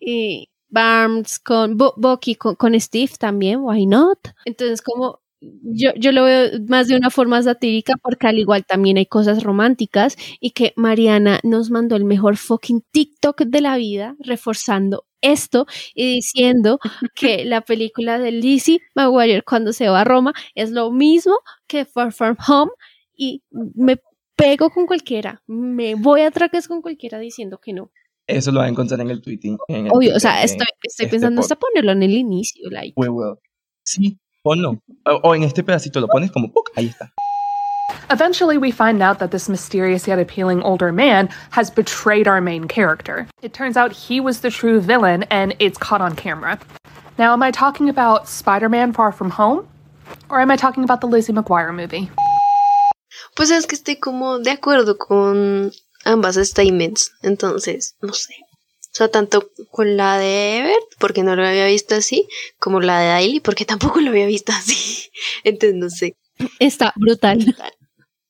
Eh, 0.00 0.46
Barnes 0.68 1.38
con, 1.38 1.76
Bucky 1.76 2.34
con, 2.34 2.56
con 2.56 2.78
Steve 2.80 3.12
también, 3.18 3.60
why 3.60 3.86
not? 3.86 4.18
Entonces, 4.44 4.82
como, 4.82 5.20
yo, 5.62 5.90
yo 5.96 6.12
lo 6.12 6.24
veo 6.24 6.50
más 6.68 6.88
de 6.88 6.96
una 6.96 7.10
forma 7.10 7.42
satírica 7.42 7.94
porque 8.02 8.26
al 8.26 8.38
igual 8.38 8.64
también 8.64 8.96
hay 8.96 9.06
cosas 9.06 9.42
románticas 9.42 10.16
y 10.40 10.50
que 10.50 10.72
Mariana 10.76 11.40
nos 11.42 11.70
mandó 11.70 11.96
el 11.96 12.04
mejor 12.04 12.36
fucking 12.36 12.82
TikTok 12.90 13.42
de 13.42 13.60
la 13.60 13.76
vida 13.76 14.16
reforzando 14.20 15.04
esto 15.20 15.66
y 15.94 16.14
diciendo 16.14 16.78
que 17.14 17.44
la 17.44 17.62
película 17.62 18.18
de 18.18 18.32
Lizzie 18.32 18.80
McGuire 18.94 19.42
cuando 19.42 19.72
se 19.72 19.88
va 19.88 20.02
a 20.02 20.04
Roma 20.04 20.32
es 20.54 20.70
lo 20.70 20.90
mismo 20.90 21.36
que 21.66 21.84
Far 21.84 22.12
From 22.12 22.36
Home 22.46 22.72
y 23.16 23.42
me 23.50 24.00
pego 24.36 24.70
con 24.70 24.86
cualquiera, 24.86 25.42
me 25.46 25.94
voy 25.94 26.22
a 26.22 26.30
traques 26.30 26.68
con 26.68 26.82
cualquiera 26.82 27.18
diciendo 27.18 27.58
que 27.58 27.72
no. 27.72 27.90
Eso 28.26 28.52
lo 28.52 28.60
va 28.60 28.66
a 28.66 28.68
encontrar 28.68 29.00
en 29.00 29.10
el 29.10 29.20
tweeting. 29.20 29.58
En 29.68 29.86
el 29.86 29.92
Obvio, 29.92 30.16
o 30.16 30.20
sea, 30.20 30.42
estoy, 30.42 30.66
estoy 30.82 31.04
este 31.04 31.08
pensando 31.08 31.40
hasta 31.40 31.56
ponerlo 31.56 31.92
en 31.92 32.02
el 32.02 32.12
inicio, 32.12 32.70
like. 32.70 32.94
We 32.96 33.08
will. 33.08 33.36
Sí, 33.84 34.18
ponlo. 34.44 34.78
O, 35.06 35.20
o 35.24 35.34
en 35.34 35.42
este 35.42 35.62
pedacito 35.64 36.00
lo 36.00 36.06
pones 36.06 36.30
como, 36.30 36.52
¡puc! 36.52 36.70
ahí 36.76 36.86
está. 36.86 37.10
Eventually, 38.10 38.58
we 38.58 38.70
find 38.70 39.02
out 39.02 39.18
that 39.18 39.30
this 39.30 39.48
mysterious 39.48 40.06
yet 40.06 40.18
appealing 40.18 40.62
older 40.62 40.92
man 40.92 41.28
has 41.50 41.70
betrayed 41.70 42.28
our 42.28 42.40
main 42.40 42.68
character. 42.68 43.26
It 43.42 43.52
turns 43.54 43.76
out 43.76 43.92
he 43.92 44.20
was 44.20 44.40
the 44.40 44.50
true 44.50 44.80
villain, 44.80 45.24
and 45.30 45.54
it's 45.58 45.78
caught 45.78 46.00
on 46.00 46.14
camera. 46.14 46.58
Now, 47.18 47.32
am 47.32 47.42
I 47.42 47.50
talking 47.50 47.88
about 47.88 48.28
Spider 48.28 48.68
Man 48.68 48.92
Far 48.92 49.10
From 49.12 49.30
Home? 49.30 49.66
Or 50.28 50.40
am 50.40 50.50
I 50.50 50.56
talking 50.56 50.84
about 50.84 51.00
the 51.00 51.06
Lizzie 51.06 51.32
McGuire 51.32 51.74
movie? 51.74 52.10
Pues 53.36 53.50
es 53.50 53.66
que 53.66 53.76
estoy 53.76 53.96
como 53.96 54.38
de 54.38 54.50
acuerdo 54.50 54.98
con 54.98 55.72
ambas 56.04 56.36
statements. 56.46 57.10
Entonces, 57.22 57.94
no 58.02 58.12
sé. 58.12 58.43
O 58.94 58.96
sea, 58.96 59.08
tanto 59.08 59.50
con 59.72 59.96
la 59.96 60.18
de 60.18 60.58
Ebert, 60.58 60.84
porque 61.00 61.24
no 61.24 61.34
lo 61.34 61.44
había 61.44 61.66
visto 61.66 61.96
así, 61.96 62.28
como 62.60 62.80
la 62.80 63.00
de 63.00 63.08
Daily, 63.08 63.40
porque 63.40 63.64
tampoco 63.64 64.00
lo 64.00 64.10
había 64.10 64.26
visto 64.26 64.52
así. 64.52 65.10
Entonces, 65.42 65.74
no 65.76 65.90
sé. 65.90 66.16
Está 66.60 66.92
brutal. 66.94 67.44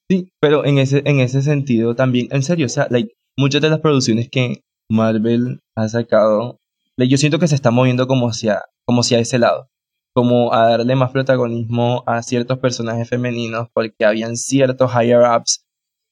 Sí, 0.09 0.31
pero 0.41 0.65
en 0.65 0.79
ese, 0.79 1.03
en 1.05 1.21
ese 1.21 1.43
sentido 1.43 1.95
también, 1.95 2.29
en 2.31 2.43
serio, 2.43 2.65
o 2.65 2.71
sea, 2.71 2.87
like, 2.89 3.13
muchas 3.37 3.61
de 3.61 3.69
las 3.69 3.81
producciones 3.81 4.31
que 4.31 4.63
Marvel 4.91 5.61
ha 5.77 5.89
sacado, 5.89 6.59
like, 6.97 7.11
yo 7.11 7.19
siento 7.19 7.39
que 7.39 7.49
se 7.49 7.55
está 7.55 7.71
moviendo 7.71 8.07
como 8.07 8.29
hacia, 8.29 8.63
como 8.87 9.03
hacia 9.03 9.19
ese 9.19 9.39
lado, 9.39 9.69
como 10.15 10.55
a 10.55 10.69
darle 10.69 10.95
más 10.95 11.11
protagonismo 11.11 12.05
a 12.07 12.23
ciertos 12.23 12.59
personajes 12.59 13.09
femeninos, 13.09 13.69
porque 13.75 14.05
habían 14.05 14.37
ciertos 14.37 14.91
higher 14.93 15.23
ups 15.37 15.64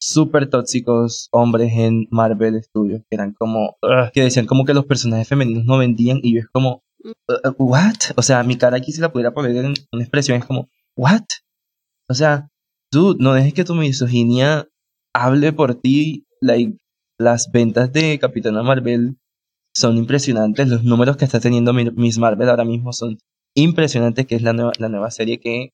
súper 0.04 0.48
tóxicos 0.50 1.28
hombres 1.30 1.72
en 1.74 2.08
Marvel 2.10 2.60
Studios, 2.62 3.02
que 3.08 3.14
eran 3.16 3.32
como, 3.34 3.76
ugh, 3.82 4.10
que 4.12 4.22
decían 4.22 4.46
como 4.46 4.64
que 4.64 4.74
los 4.74 4.84
personajes 4.86 5.28
femeninos 5.28 5.64
no 5.64 5.78
vendían, 5.78 6.18
y 6.22 6.34
yo 6.34 6.40
es 6.40 6.48
como, 6.48 6.82
uh, 7.04 7.48
uh, 7.48 7.54
what? 7.58 7.94
O 8.16 8.22
sea, 8.22 8.42
mi 8.42 8.56
cara 8.56 8.78
aquí 8.78 8.90
si 8.90 9.00
la 9.00 9.12
pudiera 9.12 9.32
poner 9.32 9.56
en 9.56 9.74
una 9.92 10.02
expresión 10.02 10.38
es 10.38 10.44
como, 10.44 10.68
what? 10.96 11.22
O 12.08 12.14
sea, 12.14 12.48
dude, 12.90 13.22
no 13.22 13.32
dejes 13.32 13.54
que 13.54 13.64
tu 13.64 13.74
misoginia 13.74 14.68
hable 15.14 15.52
por 15.52 15.76
ti. 15.76 16.26
Like, 16.40 16.76
las 17.18 17.52
ventas 17.52 17.92
de 17.92 18.18
Capitana 18.18 18.64
Marvel 18.64 19.16
son 19.72 19.96
impresionantes. 19.96 20.68
Los 20.68 20.82
números 20.82 21.16
que 21.16 21.24
está 21.24 21.38
teniendo 21.38 21.72
Mi- 21.72 21.92
Miss 21.92 22.18
Marvel 22.18 22.48
ahora 22.50 22.64
mismo 22.64 22.92
son 22.92 23.18
impresionantes, 23.54 24.26
que 24.26 24.34
es 24.34 24.42
la 24.42 24.52
nueva, 24.52 24.72
la 24.78 24.88
nueva 24.88 25.12
serie 25.12 25.38
que 25.38 25.70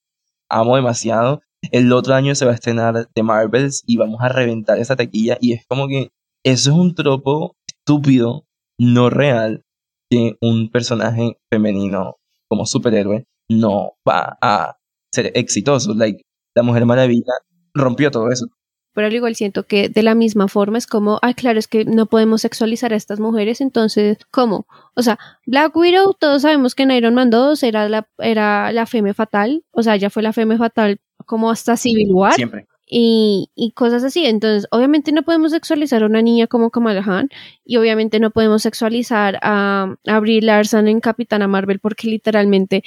amo 0.51 0.77
demasiado. 0.77 1.41
El 1.71 1.93
otro 1.93 2.15
año 2.15 2.35
se 2.35 2.45
va 2.45 2.53
a 2.53 2.55
estrenar 2.55 3.09
The 3.15 3.23
Marvels 3.23 3.83
y 3.87 3.97
vamos 3.97 4.21
a 4.21 4.29
reventar 4.29 4.79
esa 4.79 4.97
taquilla. 4.97 5.39
Y 5.41 5.53
es 5.53 5.67
como 5.67 5.89
que 5.89 6.11
eso 6.45 6.71
es 6.71 6.77
un 6.77 6.95
tropo 6.95 7.57
estúpido, 7.67 8.47
no 8.79 9.11
real, 9.11 9.65
que 10.11 10.37
un 10.41 10.71
personaje 10.71 11.39
femenino 11.51 12.17
como 12.49 12.65
superhéroe 12.65 13.27
no 13.51 13.95
va 14.09 14.39
a 14.41 14.79
ser 15.13 15.33
exitoso. 15.35 15.95
Like, 15.95 16.23
la 16.55 16.63
Mujer 16.63 16.87
Maravilla 16.87 17.33
rompió 17.75 18.11
todo 18.11 18.31
eso. 18.31 18.47
Pero 18.95 19.07
al 19.07 19.15
igual 19.15 19.37
siento 19.37 19.65
que 19.65 19.89
de 19.89 20.03
la 20.03 20.15
misma 20.15 20.49
forma 20.49 20.79
es 20.79 20.87
como, 20.87 21.19
ay, 21.23 21.35
claro, 21.35 21.59
es 21.59 21.69
que 21.69 21.85
no 21.85 22.07
podemos 22.07 22.43
sexualizar 22.43 22.93
a 22.93 22.97
estas 22.97 23.21
mujeres, 23.21 23.61
entonces, 23.61 24.19
¿cómo? 24.31 24.67
O 24.97 25.03
sea, 25.03 25.19
Black 25.47 25.77
Widow, 25.77 26.15
todos 26.19 26.43
sabemos 26.43 26.75
que 26.75 26.83
en 26.83 26.91
Iron 26.91 27.15
Man 27.15 27.31
2 27.31 27.63
era 27.63 27.89
la, 27.89 28.09
era 28.19 28.73
la 28.73 28.87
feme 28.87 29.15
fatal, 29.15 29.63
o 29.71 29.83
sea, 29.83 29.95
ya 29.97 30.11
fue 30.11 30.23
la 30.23 30.33
feme 30.33 30.59
fatal 30.59 31.01
como 31.29 31.51
hasta 31.51 31.77
Civil 31.77 32.09
War. 32.11 32.33
Siempre. 32.33 32.67
y, 32.91 33.51
y 33.55 33.73
cosas 33.73 34.03
así. 34.03 34.25
Entonces, 34.27 34.67
obviamente 34.73 35.13
no 35.13 35.23
podemos 35.23 35.53
sexualizar 35.53 36.03
a 36.03 36.07
una 36.07 36.23
niña 36.23 36.47
como 36.47 36.71
Kamala 36.71 37.05
Khan 37.05 37.29
y 37.65 37.77
obviamente 37.77 38.19
no 38.19 38.31
podemos 38.31 38.63
sexualizar 38.63 39.39
a, 39.43 39.95
a 40.07 40.21
Brie 40.21 40.41
Larson 40.41 40.89
en 40.89 41.01
Capitana 41.01 41.47
Marvel 41.47 41.81
porque 41.81 42.09
literalmente 42.09 42.83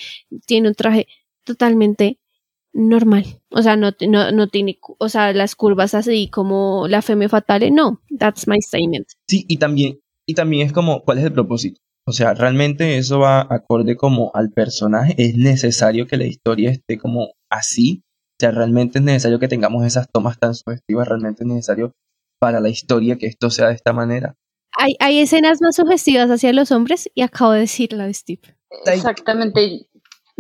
tiene 0.46 0.70
un 0.70 0.76
traje 0.76 1.08
totalmente 1.46 2.18
normal. 2.74 3.26
O 3.50 3.62
sea, 3.62 3.76
no, 3.76 3.92
no, 4.08 4.32
no 4.32 4.48
tiene, 4.48 4.80
o 4.98 5.10
sea, 5.10 5.34
las 5.34 5.56
curvas 5.56 5.94
así 5.94 6.30
como 6.30 6.88
la 6.88 7.02
femme 7.02 7.30
fatale, 7.30 7.70
no. 7.70 8.02
That's 8.18 8.48
my 8.48 8.60
statement. 8.62 9.08
Sí, 9.28 9.46
y 9.48 9.58
también, 9.58 10.00
y 10.26 10.34
también 10.34 10.66
es 10.68 10.74
como, 10.74 11.04
¿cuál 11.04 11.20
es 11.20 11.26
el 11.26 11.34
propósito? 11.34 11.80
O 12.08 12.14
sea, 12.14 12.34
realmente 12.34 12.98
eso 12.98 13.20
va 13.20 13.42
acorde 13.42 13.96
como 13.96 14.32
al 14.34 14.50
personaje. 14.50 15.14
Es 15.18 15.36
necesario 15.36 16.08
que 16.08 16.18
la 16.18 16.26
historia 16.26 16.72
esté 16.72 16.98
como 16.98 17.34
así. 17.50 18.02
O 18.42 18.44
sea, 18.44 18.50
realmente 18.50 18.98
es 18.98 19.06
necesario 19.06 19.38
que 19.38 19.48
tengamos 19.48 19.86
esas 19.86 20.10
tomas 20.12 20.40
tan 20.40 20.56
sugestivas. 20.56 21.08
Realmente 21.08 21.44
es 21.44 21.48
necesario 21.48 21.94
para 22.40 22.60
la 22.60 22.70
historia 22.70 23.16
que 23.20 23.28
esto 23.28 23.52
sea 23.52 23.68
de 23.68 23.76
esta 23.76 23.94
manera. 23.94 24.36
Hay, 24.80 24.96
hay 25.00 25.20
escenas 25.20 25.62
más 25.62 25.76
sugestivas 25.76 26.28
hacia 26.32 26.52
los 26.52 26.72
hombres 26.72 27.08
y 27.14 27.22
acabo 27.22 27.52
de 27.52 27.60
decir 27.60 27.94
la 27.94 28.08
de 28.08 28.16
Steve. 28.16 28.42
Exactamente. 28.88 29.88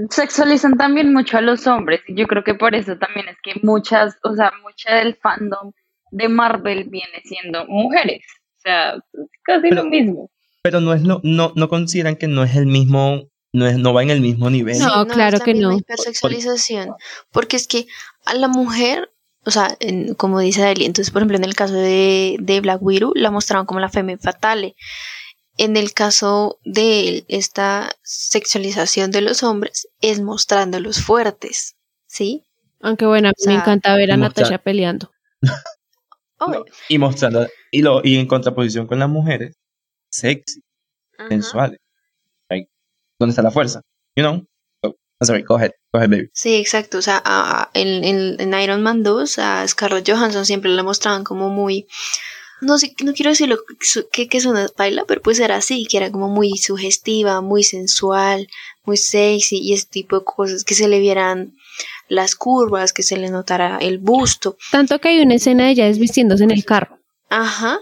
Sexualizan 0.09 0.77
también 0.77 1.13
mucho 1.13 1.37
a 1.37 1.41
los 1.41 1.67
hombres 1.67 2.01
y 2.07 2.15
yo 2.15 2.25
creo 2.25 2.43
que 2.43 2.55
por 2.55 2.73
eso 2.73 2.97
también 2.97 3.27
es 3.29 3.37
que 3.43 3.59
muchas, 3.61 4.17
o 4.23 4.33
sea, 4.33 4.51
mucha 4.63 4.95
del 4.95 5.15
fandom 5.17 5.71
de 6.09 6.27
Marvel 6.27 6.89
viene 6.89 7.21
siendo 7.23 7.67
mujeres. 7.67 8.25
O 8.57 8.61
sea, 8.61 8.95
es 8.95 9.29
casi 9.43 9.69
lo 9.69 9.83
mismo. 9.83 10.31
Pero 10.63 10.81
no 10.81 10.95
es 10.95 11.03
lo, 11.03 11.21
no, 11.23 11.53
no 11.55 11.69
consideran 11.69 12.15
que 12.15 12.27
no 12.27 12.43
es 12.43 12.55
el 12.55 12.65
mismo, 12.65 13.29
no 13.53 13.67
es, 13.67 13.77
no 13.77 13.93
va 13.93 14.03
en 14.03 14.09
el 14.11 14.21
mismo 14.21 14.49
nivel. 14.49 14.77
No, 14.79 15.03
Sí, 15.03 15.09
claro 15.09 15.35
es 15.35 15.39
la 15.39 15.45
que 15.45 15.53
misma 15.53 15.69
no. 15.71 15.77
Hipersexualización. 15.77 16.89
Porque 17.31 17.55
es 17.57 17.67
que 17.67 17.87
a 18.25 18.33
la 18.35 18.47
mujer, 18.47 19.11
o 19.45 19.51
sea, 19.51 19.75
en- 19.79 20.13
como 20.15 20.39
dice 20.39 20.63
Adeli, 20.63 20.85
entonces, 20.85 21.11
por 21.11 21.21
ejemplo, 21.21 21.37
en 21.37 21.43
el 21.43 21.55
caso 21.55 21.73
de, 21.73 22.37
de 22.39 22.61
Black 22.61 22.81
Widow, 22.81 23.11
la 23.15 23.31
mostraron 23.31 23.65
como 23.65 23.79
la 23.79 23.89
femme 23.89 24.17
fatale. 24.17 24.75
En 25.57 25.75
el 25.77 25.93
caso 25.93 26.59
de 26.63 27.25
esta 27.27 27.91
sexualización 28.03 29.11
de 29.11 29.21
los 29.21 29.43
hombres, 29.43 29.87
es 29.99 30.21
mostrándolos 30.21 31.01
fuertes, 31.01 31.75
¿sí? 32.07 32.45
Aunque 32.79 33.05
bueno, 33.05 33.29
O 33.29 33.33
sea, 33.37 33.53
me 33.53 33.59
encanta 33.59 33.95
ver 33.95 34.11
a 34.11 34.17
mostrar- 34.17 34.43
Natasha 34.45 34.57
peleando. 34.63 35.11
Oh, 36.43 36.65
Y 36.89 36.97
mostrando, 36.97 37.47
y, 37.69 37.83
lo, 37.83 38.01
y 38.03 38.15
en 38.17 38.25
contraposición 38.25 38.87
con 38.87 38.97
las 38.97 39.07
mujeres, 39.09 39.57
sexy, 40.09 40.63
sensuales. 41.29 41.77
¿Dónde 43.21 43.31
está 43.31 43.41
la 43.43 43.51
fuerza? 43.51 43.81
You 44.15 44.23
know? 44.23 44.45
So, 44.83 44.95
I'm 45.21 45.25
sorry, 45.27 45.43
go 45.43 45.55
ahead, 45.55 45.71
go 45.93 45.99
ahead, 45.99 46.09
baby. 46.09 46.29
Sí, 46.33 46.55
exacto. 46.55 46.97
O 46.97 47.01
sea, 47.01 47.21
a- 47.23 47.61
a- 47.61 47.69
en, 47.73 48.03
en- 48.03 48.35
en 48.41 48.59
Iron 48.61 48.81
Man 48.81 49.03
2 49.03 49.37
a 49.39 49.67
Scarlett 49.67 50.09
Johansson 50.09 50.45
siempre 50.45 50.69
la 50.71 50.83
mostraban 50.83 51.23
como 51.23 51.49
muy... 51.49 51.87
No 52.61 52.77
sé, 52.77 52.93
no 53.03 53.13
quiero 53.13 53.31
decirlo 53.31 53.57
su- 53.79 54.07
que, 54.11 54.27
que 54.27 54.37
es 54.37 54.45
una 54.45 54.67
baila, 54.77 55.05
pero 55.07 55.19
pues 55.21 55.39
era 55.39 55.55
así, 55.55 55.85
que 55.89 55.97
era 55.97 56.11
como 56.11 56.29
muy 56.29 56.57
sugestiva, 56.57 57.41
muy 57.41 57.63
sensual, 57.63 58.47
muy 58.83 58.97
sexy 58.97 59.57
y 59.57 59.73
ese 59.73 59.87
tipo 59.87 60.19
de 60.19 60.25
cosas, 60.25 60.63
que 60.63 60.75
se 60.75 60.87
le 60.87 60.99
vieran 60.99 61.55
las 62.07 62.35
curvas, 62.35 62.93
que 62.93 63.01
se 63.01 63.17
le 63.17 63.29
notara 63.31 63.77
el 63.79 63.97
busto. 63.97 64.57
Tanto 64.71 64.99
que 64.99 65.09
hay 65.09 65.21
una 65.21 65.35
escena 65.35 65.65
de 65.65 65.71
ella 65.71 65.85
desvistiéndose 65.85 66.43
en 66.43 66.51
el 66.51 66.63
carro. 66.65 66.99
Ajá. 67.29 67.79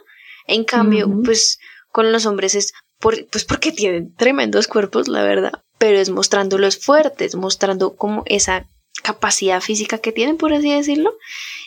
En 0.48 0.64
cambio, 0.64 1.10
pues 1.26 1.60
con 1.92 2.12
los 2.14 2.26
hombres 2.26 2.56
es 2.56 2.72
por, 3.00 3.26
pues 3.28 3.46
porque 3.46 3.72
tienen 3.72 4.14
tremendos 4.16 4.68
cuerpos, 4.68 5.08
la 5.08 5.24
verdad, 5.24 5.54
pero 5.78 5.98
es 5.98 6.10
mostrándolos 6.10 6.78
fuertes, 6.84 7.36
mostrando 7.36 7.96
como 7.96 8.24
esa 8.26 8.68
capacidad 9.04 9.62
física 9.62 9.98
que 10.00 10.12
tienen, 10.12 10.38
por 10.38 10.54
así 10.54 10.72
decirlo, 10.74 11.14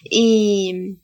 y 0.08 0.98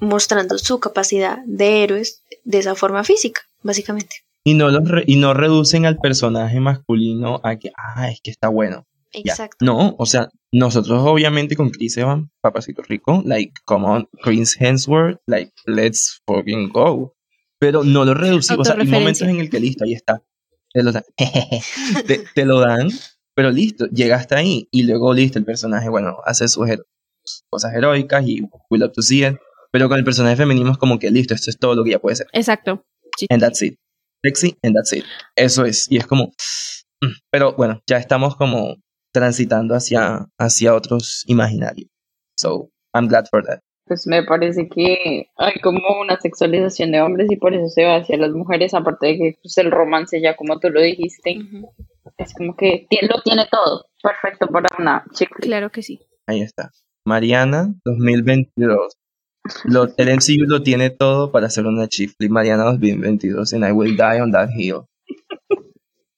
mostrando 0.00 0.58
su 0.58 0.78
capacidad 0.80 1.38
de 1.46 1.82
héroes 1.82 2.22
de 2.44 2.58
esa 2.58 2.74
forma 2.74 3.04
física, 3.04 3.42
básicamente. 3.62 4.16
Y 4.44 4.54
no, 4.54 4.68
los 4.68 4.88
re- 4.88 5.04
y 5.06 5.16
no 5.16 5.34
reducen 5.34 5.86
al 5.86 5.98
personaje 5.98 6.60
masculino 6.60 7.40
a 7.42 7.56
que, 7.56 7.70
ah, 7.76 8.10
es 8.10 8.20
que 8.20 8.30
está 8.30 8.48
bueno. 8.48 8.86
Ya. 9.12 9.32
Exacto. 9.32 9.56
No, 9.64 9.96
o 9.98 10.04
sea, 10.06 10.28
nosotros 10.52 11.00
obviamente 11.04 11.56
con 11.56 11.70
Chris 11.70 11.96
Evans, 11.96 12.28
papacito 12.42 12.82
rico, 12.82 13.22
like, 13.24 13.52
come 13.64 13.86
on, 13.86 14.08
Chris 14.22 14.56
Hemsworth, 14.60 15.18
like, 15.26 15.52
let's 15.64 16.20
fucking 16.26 16.68
go. 16.68 17.14
Pero 17.58 17.84
no 17.84 18.04
lo 18.04 18.14
reducimos, 18.14 18.60
o 18.60 18.64
sea, 18.64 18.80
hay 18.80 18.86
momentos 18.86 19.22
en 19.28 19.40
el 19.40 19.48
que 19.50 19.60
listo, 19.60 19.84
ahí 19.84 19.94
está. 19.94 20.22
Te 20.72 20.82
lo 20.82 20.92
dan, 20.92 21.04
te, 22.06 22.24
te 22.34 22.44
lo 22.44 22.60
dan, 22.60 22.88
pero 23.34 23.50
listo, 23.50 23.86
llega 23.86 24.16
hasta 24.16 24.36
ahí. 24.38 24.68
Y 24.70 24.82
luego 24.82 25.14
listo, 25.14 25.38
el 25.38 25.44
personaje, 25.44 25.88
bueno, 25.88 26.18
hace 26.24 26.48
sus 26.48 26.68
hero- 26.68 26.84
cosas 27.50 27.74
heroicas 27.74 28.24
y 28.26 28.42
we 28.70 28.78
love 28.78 28.92
to 28.92 29.02
see 29.02 29.24
it. 29.24 29.36
Pero 29.72 29.88
con 29.88 29.98
el 29.98 30.04
personaje 30.04 30.36
femenino 30.36 30.70
es 30.70 30.78
como 30.78 30.98
que 30.98 31.10
listo, 31.10 31.34
esto 31.34 31.50
es 31.50 31.58
todo 31.58 31.74
lo 31.74 31.84
que 31.84 31.90
ya 31.92 31.98
puede 31.98 32.16
ser. 32.16 32.26
Exacto. 32.32 32.84
Sí. 33.18 33.26
And 33.30 33.40
that's 33.42 33.62
it. 33.62 33.78
Sexy, 34.24 34.56
and 34.62 34.74
that's 34.74 34.92
it. 34.92 35.04
Eso 35.34 35.64
es. 35.64 35.86
Y 35.90 35.96
es 35.98 36.06
como. 36.06 36.32
mm, 37.00 37.12
Pero 37.30 37.54
bueno, 37.56 37.80
ya 37.86 37.96
estamos 37.98 38.36
como 38.36 38.76
transitando 39.12 39.74
hacia, 39.74 40.26
hacia 40.38 40.74
otros 40.74 41.22
imaginarios. 41.26 41.88
So, 42.38 42.70
I'm 42.94 43.08
glad 43.08 43.26
for 43.30 43.42
that. 43.46 43.60
Pues 43.86 44.06
me 44.06 44.24
parece 44.24 44.68
que 44.68 45.28
hay 45.36 45.60
como 45.62 46.00
una 46.00 46.18
sexualización 46.20 46.90
de 46.90 47.00
hombres 47.00 47.30
y 47.30 47.36
por 47.36 47.54
eso 47.54 47.68
se 47.68 47.84
va 47.84 47.96
hacia 47.96 48.16
las 48.16 48.32
mujeres, 48.32 48.74
aparte 48.74 49.06
de 49.06 49.16
que 49.16 49.38
pues, 49.42 49.56
el 49.58 49.70
romance, 49.70 50.20
ya 50.20 50.34
como 50.36 50.58
tú 50.58 50.70
lo 50.70 50.80
dijiste, 50.80 51.38
es 52.18 52.34
como 52.34 52.56
que 52.56 52.86
lo 53.02 53.22
tiene 53.22 53.46
todo. 53.50 53.86
Perfecto 54.02 54.48
para 54.48 54.68
una 54.78 55.04
flick. 55.14 55.30
Claro 55.40 55.70
que 55.70 55.82
sí. 55.82 56.00
Ahí 56.26 56.40
está. 56.40 56.72
Mariana 57.04 57.74
2022. 57.84 58.96
Lo, 59.64 59.84
el 59.96 60.16
MCU 60.16 60.44
lo 60.48 60.62
tiene 60.62 60.90
todo 60.90 61.30
para 61.30 61.46
hacer 61.46 61.66
una 61.66 61.86
chifli. 61.86 62.28
Mariana 62.28 62.64
2022. 62.64 63.52
And 63.52 63.64
I 63.64 63.70
will 63.70 63.96
die 63.96 64.20
on 64.20 64.32
that 64.32 64.48
hill. 64.56 64.82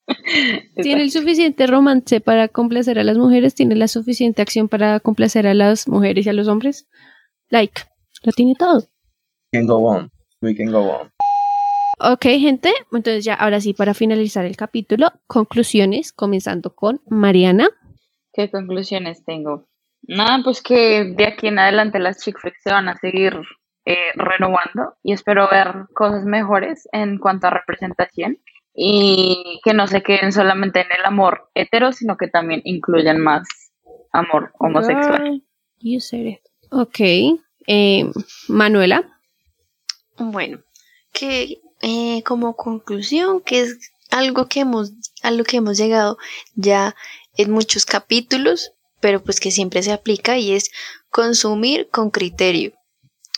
Tiene 0.76 1.02
el 1.02 1.10
suficiente 1.10 1.66
romance 1.66 2.20
para 2.20 2.48
complacer 2.48 2.98
a 2.98 3.04
las 3.04 3.18
mujeres, 3.18 3.54
tiene 3.54 3.74
la 3.74 3.88
suficiente 3.88 4.42
acción 4.42 4.68
para 4.68 5.00
complacer 5.00 5.46
a 5.46 5.54
las 5.54 5.88
mujeres 5.88 6.26
y 6.26 6.28
a 6.28 6.32
los 6.32 6.48
hombres. 6.48 6.86
Like, 7.50 7.82
lo 8.22 8.32
tiene 8.32 8.54
todo. 8.54 8.88
We 9.52 9.60
can 9.60 9.66
go 9.66 9.86
on. 9.86 10.10
We 10.42 10.54
can 10.54 10.70
go 10.70 10.90
on. 10.90 11.12
Ok, 12.00 12.26
gente, 12.38 12.72
entonces 12.92 13.24
ya 13.24 13.34
ahora 13.34 13.60
sí, 13.60 13.74
para 13.74 13.92
finalizar 13.92 14.44
el 14.44 14.56
capítulo, 14.56 15.10
conclusiones, 15.26 16.12
comenzando 16.12 16.74
con 16.74 17.00
Mariana. 17.08 17.70
¿Qué 18.32 18.50
conclusiones 18.50 19.24
tengo? 19.24 19.66
Nada, 20.02 20.40
pues 20.44 20.62
que 20.62 21.12
de 21.16 21.26
aquí 21.26 21.48
en 21.48 21.58
adelante 21.58 21.98
las 21.98 22.22
chick 22.22 22.38
flicks 22.38 22.62
se 22.62 22.70
van 22.70 22.88
a 22.88 22.96
seguir 22.96 23.34
eh, 23.84 24.12
renovando 24.14 24.94
y 25.02 25.12
espero 25.12 25.48
ver 25.50 25.86
cosas 25.92 26.24
mejores 26.24 26.88
en 26.92 27.18
cuanto 27.18 27.48
a 27.48 27.50
representación 27.50 28.38
y 28.74 29.60
que 29.64 29.74
no 29.74 29.88
se 29.88 30.02
queden 30.02 30.30
solamente 30.30 30.80
en 30.82 30.92
el 30.96 31.04
amor 31.04 31.50
hetero, 31.54 31.92
sino 31.92 32.16
que 32.16 32.28
también 32.28 32.60
incluyan 32.62 33.18
más 33.18 33.48
amor 34.12 34.52
homosexual. 34.60 35.18
Girl, 35.18 35.42
you 35.80 36.00
said 36.00 36.26
it. 36.26 36.47
Ok, 36.70 37.00
eh, 37.66 38.10
Manuela. 38.48 39.20
Bueno, 40.18 40.60
que 41.12 41.60
eh, 41.80 42.22
como 42.24 42.56
conclusión, 42.56 43.40
que 43.40 43.60
es 43.60 43.78
algo 44.10 44.48
que 44.48 44.60
hemos, 44.60 44.92
a 45.22 45.30
lo 45.30 45.44
que 45.44 45.58
hemos 45.58 45.78
llegado 45.78 46.18
ya 46.54 46.96
en 47.36 47.50
muchos 47.50 47.86
capítulos, 47.86 48.72
pero 49.00 49.22
pues 49.22 49.40
que 49.40 49.50
siempre 49.50 49.82
se 49.82 49.92
aplica 49.92 50.38
y 50.38 50.52
es 50.52 50.70
consumir 51.10 51.88
con 51.90 52.10
criterio. 52.10 52.72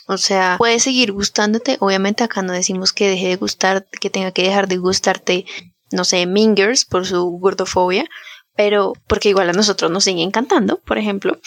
O 0.07 0.17
sea, 0.17 0.55
puede 0.57 0.79
seguir 0.79 1.11
gustándote, 1.11 1.77
obviamente 1.79 2.23
acá 2.23 2.41
no 2.41 2.51
decimos 2.51 2.91
que 2.91 3.07
deje 3.07 3.27
de 3.27 3.35
gustar, 3.35 3.87
que 3.87 4.09
tenga 4.09 4.31
que 4.31 4.43
dejar 4.43 4.67
de 4.67 4.77
gustarte, 4.77 5.45
no 5.91 6.03
sé, 6.03 6.25
Mingers 6.25 6.85
por 6.85 7.05
su 7.05 7.23
gordofobia, 7.37 8.09
pero 8.55 8.93
porque 9.07 9.29
igual 9.29 9.49
a 9.49 9.53
nosotros 9.53 9.91
nos 9.91 10.03
sigue 10.03 10.23
encantando, 10.23 10.79
por 10.79 10.97
ejemplo, 10.97 11.39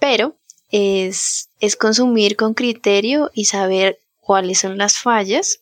pero 0.00 0.36
es, 0.72 1.50
es 1.60 1.76
consumir 1.76 2.36
con 2.36 2.54
criterio 2.54 3.30
y 3.32 3.44
saber 3.44 4.00
cuáles 4.18 4.58
son 4.58 4.78
las 4.78 4.98
fallas 4.98 5.60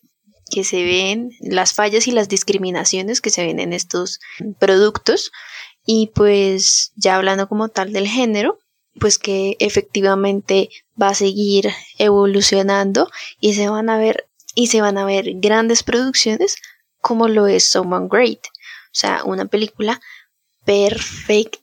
que 0.49 0.63
se 0.63 0.83
ven, 0.83 1.31
las 1.39 1.73
fallas 1.73 2.07
y 2.07 2.11
las 2.11 2.27
discriminaciones 2.27 3.21
que 3.21 3.29
se 3.29 3.45
ven 3.45 3.59
en 3.59 3.73
estos 3.73 4.19
productos. 4.59 5.31
Y 5.85 6.11
pues 6.13 6.91
ya 6.95 7.15
hablando 7.15 7.47
como 7.47 7.69
tal 7.69 7.93
del 7.93 8.07
género, 8.07 8.59
pues 8.99 9.17
que 9.17 9.55
efectivamente 9.59 10.69
va 11.01 11.09
a 11.09 11.15
seguir 11.15 11.69
evolucionando 11.97 13.09
y 13.39 13.53
se 13.53 13.69
van 13.69 13.89
a 13.89 13.97
ver 13.97 14.27
y 14.53 14.67
se 14.67 14.81
van 14.81 14.97
a 14.97 15.05
ver 15.05 15.25
grandes 15.35 15.83
producciones 15.83 16.57
como 16.99 17.27
lo 17.27 17.47
es 17.47 17.65
Someone 17.65 18.09
Great, 18.09 18.45
o 18.45 18.93
sea, 18.93 19.23
una 19.23 19.45
película 19.45 20.01
perfecta. 20.65 21.57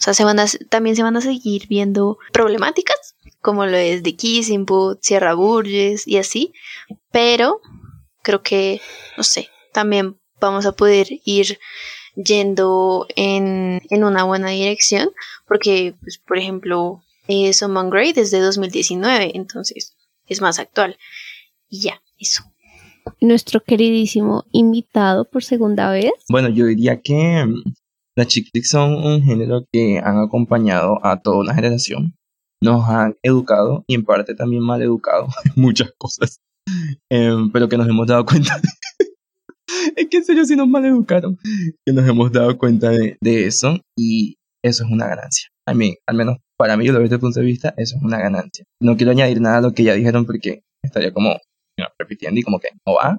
O 0.00 0.02
sea, 0.02 0.14
se 0.14 0.24
van 0.24 0.40
a, 0.40 0.46
también 0.70 0.96
se 0.96 1.02
van 1.02 1.18
a 1.18 1.20
seguir 1.20 1.68
viendo 1.68 2.16
problemáticas 2.32 3.14
como 3.42 3.66
lo 3.66 3.76
es 3.76 4.02
de 4.02 4.16
Kissing 4.16 4.64
Booth, 4.64 4.98
Sierra 5.02 5.34
Burgess 5.34 6.06
y 6.06 6.16
así, 6.16 6.54
pero 7.12 7.60
creo 8.22 8.42
que, 8.42 8.80
no 9.18 9.22
sé, 9.22 9.48
también 9.74 10.18
vamos 10.40 10.64
a 10.64 10.72
poder 10.72 11.08
ir 11.24 11.58
yendo 12.16 13.06
en, 13.14 13.82
en 13.90 14.04
una 14.04 14.24
buena 14.24 14.48
dirección, 14.48 15.10
porque, 15.46 15.94
pues, 16.00 16.18
por 16.18 16.38
ejemplo, 16.38 17.02
eh, 17.28 17.52
Someone 17.52 17.90
Great 17.90 18.16
es 18.16 18.30
de 18.30 18.40
2019, 18.40 19.32
entonces 19.34 19.96
es 20.26 20.40
más 20.40 20.58
actual. 20.58 20.98
Y 21.68 21.82
ya, 21.82 22.02
eso. 22.18 22.42
Nuestro 23.20 23.62
queridísimo 23.62 24.44
invitado 24.52 25.28
por 25.28 25.44
segunda 25.44 25.90
vez. 25.90 26.12
Bueno, 26.28 26.48
yo 26.48 26.66
diría 26.66 27.00
que 27.00 27.44
mm, 27.46 27.74
las 28.16 28.26
chick 28.26 28.48
flicks 28.50 28.70
son 28.70 28.94
un 28.94 29.22
género 29.22 29.64
que 29.72 29.98
han 29.98 30.18
acompañado 30.18 30.98
a 31.04 31.20
toda 31.20 31.38
una 31.38 31.54
generación. 31.54 32.14
Nos 32.62 32.88
han 32.88 33.16
educado 33.22 33.84
y 33.86 33.94
en 33.94 34.04
parte 34.04 34.34
también 34.34 34.62
mal 34.62 34.82
educado 34.82 35.28
muchas 35.56 35.92
cosas. 35.98 36.40
Em, 37.10 37.50
pero 37.50 37.68
que 37.68 37.78
nos 37.78 37.88
hemos 37.88 38.06
dado 38.06 38.24
cuenta. 38.26 38.60
es 39.96 40.08
que 40.08 40.16
en 40.18 40.24
serio 40.24 40.44
sí 40.44 40.56
nos 40.56 40.68
mal 40.68 40.84
educaron. 40.84 41.38
Que 41.86 41.92
nos 41.92 42.08
hemos 42.08 42.32
dado 42.32 42.58
cuenta 42.58 42.90
de, 42.90 43.16
eso 43.22 43.78
y 43.96 44.36
eso 44.62 44.84
es 44.84 44.90
una 44.90 45.06
ganancia. 45.06 45.48
A 45.66 45.74
mí, 45.74 45.96
al 46.06 46.16
menos 46.16 46.38
para 46.58 46.76
mí, 46.76 46.86
desde 46.86 47.04
este 47.04 47.18
punto 47.18 47.40
de 47.40 47.46
vista, 47.46 47.72
eso 47.76 47.96
es 47.96 48.02
una 48.02 48.18
ganancia. 48.18 48.64
No 48.82 48.96
quiero 48.96 49.12
añadir 49.12 49.40
nada 49.40 49.58
a 49.58 49.62
lo 49.62 49.72
que 49.72 49.84
ya 49.84 49.94
dijeron 49.94 50.26
porque 50.26 50.62
estaría 50.84 51.12
como 51.12 51.38
know, 51.76 51.88
repitiendo 51.98 52.38
y 52.38 52.42
como 52.42 52.58
que 52.58 52.68
no 52.86 52.94
va 52.94 53.18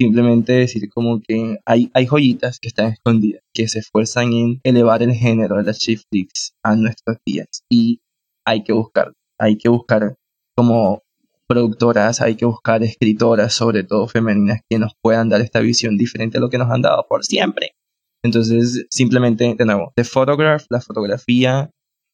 simplemente 0.00 0.52
decir 0.52 0.88
como 0.90 1.20
que 1.20 1.58
hay, 1.64 1.90
hay 1.94 2.06
joyitas 2.06 2.58
que 2.58 2.68
están 2.68 2.92
escondidas, 2.92 3.42
que 3.54 3.68
se 3.68 3.80
esfuerzan 3.80 4.32
en 4.32 4.60
elevar 4.64 5.02
el 5.02 5.12
género 5.12 5.56
de 5.56 5.64
las 5.64 5.78
chick 5.78 6.00
flicks 6.10 6.52
a 6.62 6.74
nuestros 6.76 7.18
días 7.24 7.64
y 7.70 8.00
hay 8.44 8.64
que 8.64 8.72
buscar, 8.72 9.12
hay 9.38 9.56
que 9.56 9.68
buscar 9.68 10.16
como 10.56 11.02
productoras, 11.48 12.20
hay 12.20 12.34
que 12.34 12.46
buscar 12.46 12.82
escritoras, 12.82 13.52
sobre 13.54 13.84
todo 13.84 14.08
femeninas, 14.08 14.60
que 14.68 14.78
nos 14.78 14.92
puedan 15.02 15.28
dar 15.28 15.40
esta 15.40 15.60
visión 15.60 15.96
diferente 15.96 16.38
a 16.38 16.40
lo 16.40 16.48
que 16.48 16.58
nos 16.58 16.70
han 16.70 16.82
dado 16.82 17.04
por 17.08 17.24
siempre. 17.24 17.72
Entonces, 18.24 18.86
simplemente, 18.88 19.54
de 19.54 19.64
nuevo, 19.64 19.92
The 19.96 20.04
Photograph, 20.04 20.64
la 20.70 20.80
fotografía, 20.80 21.70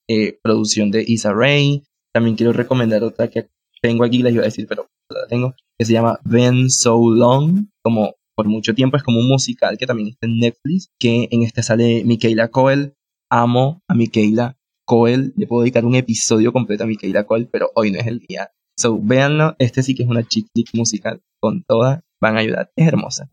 eh, 0.08 0.38
producción 0.42 0.90
de 0.90 1.04
Issa 1.06 1.32
Rae. 1.32 1.82
También 2.14 2.36
quiero 2.36 2.52
recomendar 2.52 3.04
otra 3.04 3.28
que 3.28 3.48
tengo 3.80 4.04
aquí, 4.04 4.22
la 4.22 4.30
iba 4.30 4.42
a 4.42 4.46
decir, 4.46 4.66
pero 4.68 4.88
la 5.10 5.26
tengo, 5.28 5.54
que 5.78 5.84
se 5.84 5.92
llama 5.92 6.18
Ben 6.24 6.70
So 6.70 7.10
Long, 7.10 7.68
como 7.82 8.14
por 8.36 8.46
mucho 8.46 8.74
tiempo, 8.74 8.96
es 8.96 9.02
como 9.02 9.18
un 9.18 9.28
musical 9.28 9.76
que 9.78 9.86
también 9.86 10.08
está 10.08 10.26
en 10.26 10.38
Netflix, 10.38 10.90
que 10.98 11.28
en 11.30 11.42
este 11.42 11.62
sale 11.62 12.04
Michaela 12.04 12.48
Coel. 12.48 12.94
Amo 13.30 13.82
a 13.88 13.94
Michaela 13.94 14.56
Coel, 14.86 15.34
le 15.36 15.46
puedo 15.46 15.62
dedicar 15.62 15.84
un 15.84 15.96
episodio 15.96 16.52
completo 16.52 16.84
a 16.84 16.86
Michaela 16.86 17.24
Coel, 17.24 17.48
pero 17.52 17.70
hoy 17.74 17.90
no 17.90 17.98
es 17.98 18.06
el 18.06 18.20
día. 18.20 18.52
So, 18.78 18.98
véanlo, 19.02 19.56
este 19.58 19.82
sí 19.82 19.94
que 19.94 20.04
es 20.04 20.08
una 20.08 20.26
chick 20.26 20.46
flick 20.54 20.68
musical, 20.72 21.20
con 21.40 21.64
toda, 21.64 22.04
van 22.22 22.36
a 22.36 22.40
ayudar, 22.40 22.70
es 22.76 22.86
hermosa. 22.86 23.28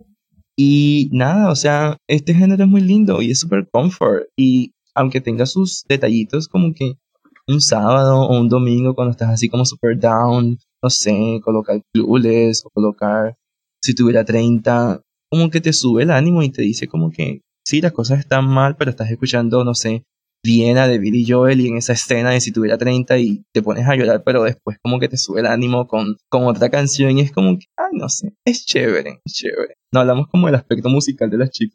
Y 0.58 1.10
nada, 1.14 1.52
o 1.52 1.56
sea, 1.56 1.98
este 2.08 2.34
género 2.34 2.64
es 2.64 2.70
muy 2.70 2.82
lindo 2.82 3.22
y 3.22 3.32
es 3.32 3.40
super 3.40 3.70
comfort. 3.72 4.26
Y 4.36 4.74
aunque 4.96 5.22
tenga 5.22 5.46
sus 5.46 5.84
detallitos, 5.88 6.48
como 6.48 6.74
que 6.74 6.96
un 7.48 7.62
sábado 7.62 8.22
o 8.22 8.40
un 8.40 8.50
domingo 8.50 8.96
cuando 8.96 9.12
estás 9.12 9.30
así 9.30 9.50
como 9.50 9.66
super 9.66 9.98
down, 9.98 10.58
no 10.82 10.90
sé, 10.90 11.40
colocar 11.44 11.82
clueless 11.94 12.64
o 12.66 12.70
colocar 12.70 13.36
si 13.82 13.94
tuviera 13.94 14.26
30, 14.26 15.02
como 15.30 15.50
que 15.50 15.62
te 15.62 15.74
sube 15.74 16.04
el 16.04 16.12
ánimo 16.12 16.42
y 16.44 16.52
te 16.52 16.62
dice 16.62 16.88
como 16.88 17.12
que 17.12 17.42
sí, 17.66 17.82
las 17.82 17.92
cosas 17.92 18.20
están 18.20 18.48
mal, 18.48 18.76
pero 18.78 18.92
estás 18.92 19.10
escuchando, 19.12 19.64
no 19.64 19.74
sé, 19.74 20.04
Viena 20.44 20.88
de 20.88 21.00
Billy 21.00 21.26
Joel 21.28 21.60
y 21.60 21.70
en 21.70 21.78
esa 21.78 21.94
escena 21.94 22.30
de 22.30 22.40
si 22.40 22.52
tuviera 22.52 22.78
30 22.78 23.18
y 23.18 23.44
te 23.52 23.64
pones 23.64 23.88
a 23.88 23.96
llorar, 23.96 24.24
pero 24.24 24.44
después 24.44 24.78
como 24.84 25.00
que 25.00 25.10
te 25.10 25.18
sube 25.18 25.40
el 25.40 25.48
ánimo 25.48 25.88
con, 25.88 26.18
con 26.30 26.46
otra 26.46 26.70
canción 26.70 27.18
y 27.18 27.22
es 27.22 27.32
como 27.32 27.58
que, 27.58 27.66
ay, 27.78 27.98
no 27.98 28.10
sé, 28.10 28.36
es 28.46 28.64
chévere, 28.64 29.22
es 29.26 29.34
chévere. 29.34 29.74
No 29.92 30.02
hablamos 30.02 30.28
como 30.28 30.46
del 30.46 30.56
aspecto 30.56 30.90
musical 30.90 31.32
de 31.32 31.38
las 31.40 31.50
chick 31.50 31.74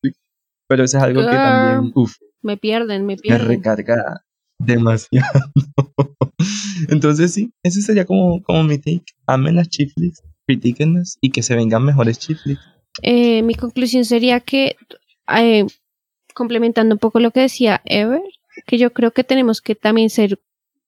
pero 0.69 0.85
eso 0.85 0.99
es 0.99 1.03
algo 1.03 1.21
que 1.23 1.35
también, 1.35 1.91
uff, 1.97 2.15
Me 2.43 2.57
pierden, 2.57 3.05
me 3.05 3.15
me 3.15 3.17
pierden. 3.17 3.49
recarga 3.49 4.23
demasiado. 4.61 5.41
Entonces 6.89 7.33
sí, 7.33 7.53
ese 7.63 7.83
sería 7.83 8.05
como, 8.05 8.43
como 8.43 8.63
mi 8.65 8.79
take. 8.79 9.05
Amen 9.27 9.57
las 9.57 9.69
chick 9.69 9.93
flicks, 9.95 10.23
critíquenlas 10.47 11.19
y 11.21 11.31
que 11.31 11.43
se 11.43 11.55
vengan 11.57 11.85
mejores 11.85 12.19
chick 12.19 12.39
flicks. 12.43 12.63
Eh, 13.03 13.43
mi 13.43 13.55
conclusión 13.55 14.05
sería 14.05 14.41
que, 14.41 14.77
eh, 15.37 15.67
complementando 16.35 16.95
un 16.95 16.99
poco 16.99 17.21
lo 17.21 17.31
que 17.31 17.41
decía 17.41 17.81
Ever, 17.85 18.23
que 18.67 18.79
yo 18.79 18.93
creo 18.93 19.13
que 19.13 19.25
tenemos 19.25 19.61
que 19.61 19.75
también 19.75 20.11
ser 20.11 20.41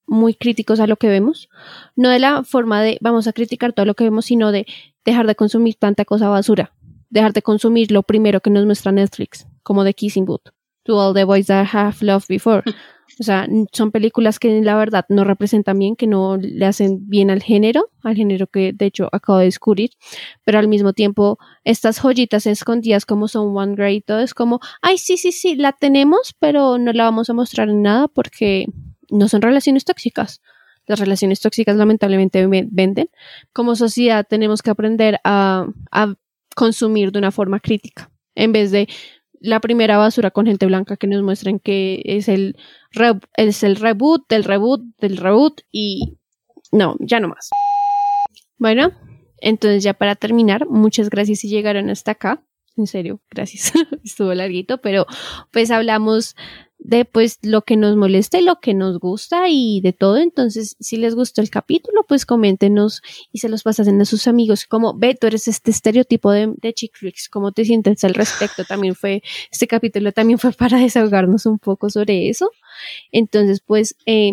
muy 0.06 0.34
críticos 0.34 0.80
a 0.80 0.86
lo 0.86 0.96
que 0.96 1.08
vemos, 1.08 1.48
no 1.96 2.10
de 2.10 2.18
la 2.18 2.42
forma 2.44 2.82
de 2.82 2.98
vamos 3.00 3.28
a 3.28 3.32
criticar 3.32 3.72
todo 3.72 3.86
lo 3.86 3.94
que 3.94 4.04
vemos, 4.04 4.26
sino 4.26 4.52
de 4.52 4.66
dejar 5.04 5.26
de 5.26 5.34
consumir 5.34 5.76
tanta 5.76 6.04
cosa 6.04 6.28
basura, 6.28 6.74
dejar 7.08 7.32
de 7.32 7.42
consumir 7.42 7.92
lo 7.92 8.02
primero 8.02 8.40
que 8.40 8.50
nos 8.50 8.66
muestra 8.66 8.92
Netflix, 8.92 9.46
como 9.62 9.84
The 9.84 9.94
Kissing 9.94 10.26
Booth, 10.26 10.50
To 10.84 10.98
All 10.98 11.14
the 11.14 11.24
Boys 11.24 11.46
That 11.46 11.68
Have 11.72 11.96
Loved 12.00 12.26
Before. 12.28 12.62
O 13.20 13.22
sea, 13.24 13.46
son 13.72 13.90
películas 13.90 14.38
que 14.38 14.62
la 14.62 14.76
verdad 14.76 15.04
no 15.08 15.24
representan 15.24 15.78
bien, 15.78 15.96
que 15.96 16.06
no 16.06 16.36
le 16.38 16.64
hacen 16.66 17.08
bien 17.08 17.30
al 17.30 17.42
género, 17.42 17.90
al 18.02 18.16
género 18.16 18.46
que 18.46 18.72
de 18.72 18.86
hecho 18.86 19.08
acabo 19.12 19.38
de 19.38 19.44
descubrir, 19.46 19.90
pero 20.44 20.58
al 20.58 20.68
mismo 20.68 20.92
tiempo 20.92 21.38
estas 21.64 21.98
joyitas 22.00 22.46
escondidas 22.46 23.04
como 23.04 23.28
son 23.28 23.56
One 23.56 23.74
Grey 23.74 23.96
y 23.96 24.00
todo 24.00 24.20
es 24.20 24.34
como, 24.34 24.60
ay, 24.80 24.98
sí, 24.98 25.16
sí, 25.16 25.30
sí, 25.32 25.56
la 25.56 25.72
tenemos, 25.72 26.34
pero 26.38 26.78
no 26.78 26.92
la 26.92 27.04
vamos 27.04 27.28
a 27.30 27.34
mostrar 27.34 27.68
en 27.68 27.82
nada 27.82 28.08
porque 28.08 28.66
no 29.10 29.28
son 29.28 29.42
relaciones 29.42 29.84
tóxicas. 29.84 30.40
Las 30.86 30.98
relaciones 30.98 31.40
tóxicas 31.40 31.76
lamentablemente 31.76 32.44
ve- 32.46 32.66
venden. 32.70 33.08
Como 33.52 33.76
sociedad 33.76 34.26
tenemos 34.28 34.62
que 34.62 34.70
aprender 34.70 35.20
a, 35.22 35.66
a 35.92 36.14
consumir 36.56 37.12
de 37.12 37.18
una 37.18 37.30
forma 37.30 37.60
crítica, 37.60 38.10
en 38.34 38.52
vez 38.52 38.70
de 38.72 38.88
la 39.42 39.60
primera 39.60 39.98
basura 39.98 40.30
con 40.30 40.46
gente 40.46 40.66
blanca 40.66 40.96
que 40.96 41.06
nos 41.06 41.22
muestren 41.22 41.58
que 41.58 42.02
es 42.04 42.28
el, 42.28 42.56
es 43.36 43.62
el 43.62 43.76
reboot 43.76 44.28
del 44.28 44.44
reboot 44.44 44.82
del 44.98 45.16
reboot 45.16 45.62
y 45.70 46.16
no, 46.70 46.96
ya 47.00 47.20
no 47.20 47.28
más. 47.28 47.50
Bueno, 48.56 48.92
entonces 49.38 49.82
ya 49.82 49.94
para 49.94 50.14
terminar, 50.14 50.66
muchas 50.68 51.10
gracias 51.10 51.40
si 51.40 51.48
llegaron 51.48 51.90
hasta 51.90 52.12
acá. 52.12 52.44
En 52.76 52.86
serio, 52.86 53.20
gracias. 53.30 53.72
Estuvo 54.04 54.32
larguito, 54.32 54.78
pero 54.78 55.06
pues 55.50 55.70
hablamos 55.70 56.36
de 56.84 57.04
pues 57.04 57.38
lo 57.42 57.62
que 57.62 57.76
nos 57.76 57.96
molesta 57.96 58.38
y 58.38 58.42
lo 58.42 58.58
que 58.58 58.74
nos 58.74 58.98
gusta 58.98 59.48
y 59.48 59.80
de 59.80 59.92
todo. 59.92 60.16
Entonces, 60.16 60.76
si 60.80 60.96
les 60.96 61.14
gustó 61.14 61.40
el 61.40 61.48
capítulo, 61.48 62.04
pues 62.08 62.26
coméntenos 62.26 63.02
y 63.30 63.38
se 63.38 63.48
los 63.48 63.62
pasen 63.62 64.00
a 64.00 64.04
sus 64.04 64.26
amigos. 64.26 64.66
Como, 64.66 64.98
ve, 64.98 65.14
tú 65.14 65.28
eres 65.28 65.46
este 65.46 65.70
estereotipo 65.70 66.32
de, 66.32 66.52
de 66.56 66.74
chick 66.74 66.96
flicks, 66.96 67.28
¿cómo 67.28 67.52
te 67.52 67.64
sientes 67.64 68.02
al 68.02 68.14
respecto? 68.14 68.64
También 68.64 68.96
fue, 68.96 69.22
este 69.50 69.68
capítulo 69.68 70.12
también 70.12 70.38
fue 70.40 70.52
para 70.52 70.78
desahogarnos 70.80 71.46
un 71.46 71.58
poco 71.58 71.88
sobre 71.88 72.28
eso. 72.28 72.50
Entonces, 73.12 73.60
pues, 73.60 73.94
eh, 74.06 74.32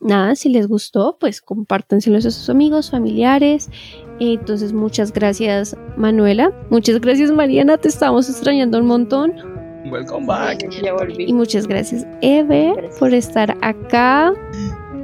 nada, 0.00 0.34
si 0.34 0.48
les 0.48 0.66
gustó, 0.66 1.16
pues 1.20 1.40
compártanselos 1.40 2.26
a 2.26 2.32
sus 2.32 2.50
amigos, 2.50 2.90
familiares. 2.90 3.70
Entonces, 4.18 4.72
muchas 4.72 5.12
gracias, 5.12 5.76
Manuela. 5.96 6.52
Muchas 6.70 7.00
gracias, 7.00 7.30
Mariana. 7.30 7.78
Te 7.78 7.88
estamos 7.88 8.28
extrañando 8.28 8.78
un 8.78 8.86
montón. 8.86 9.51
Welcome 9.90 10.26
back. 10.26 10.68
Ya 10.82 10.92
volví. 10.94 11.24
Y 11.28 11.32
muchas 11.32 11.66
gracias, 11.66 12.06
Eve, 12.20 12.74
por 12.98 13.12
estar 13.12 13.56
acá. 13.62 14.32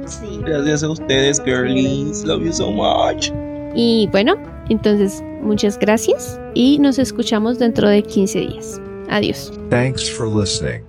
Sí. 0.05 0.39
Gracias 0.43 0.83
a 0.83 0.89
ustedes, 0.89 1.41
girlies. 1.43 2.23
Love 2.23 2.43
you 2.45 2.53
so 2.53 2.71
much. 2.71 3.31
Y 3.75 4.07
bueno, 4.11 4.35
entonces, 4.69 5.23
muchas 5.41 5.77
gracias 5.77 6.39
y 6.53 6.79
nos 6.79 6.97
escuchamos 6.97 7.59
dentro 7.59 7.87
de 7.89 8.01
15 8.01 8.39
días. 8.39 8.81
Adiós. 9.09 9.51
Thanks 9.69 10.09
for 10.09 10.27
listening. 10.27 10.88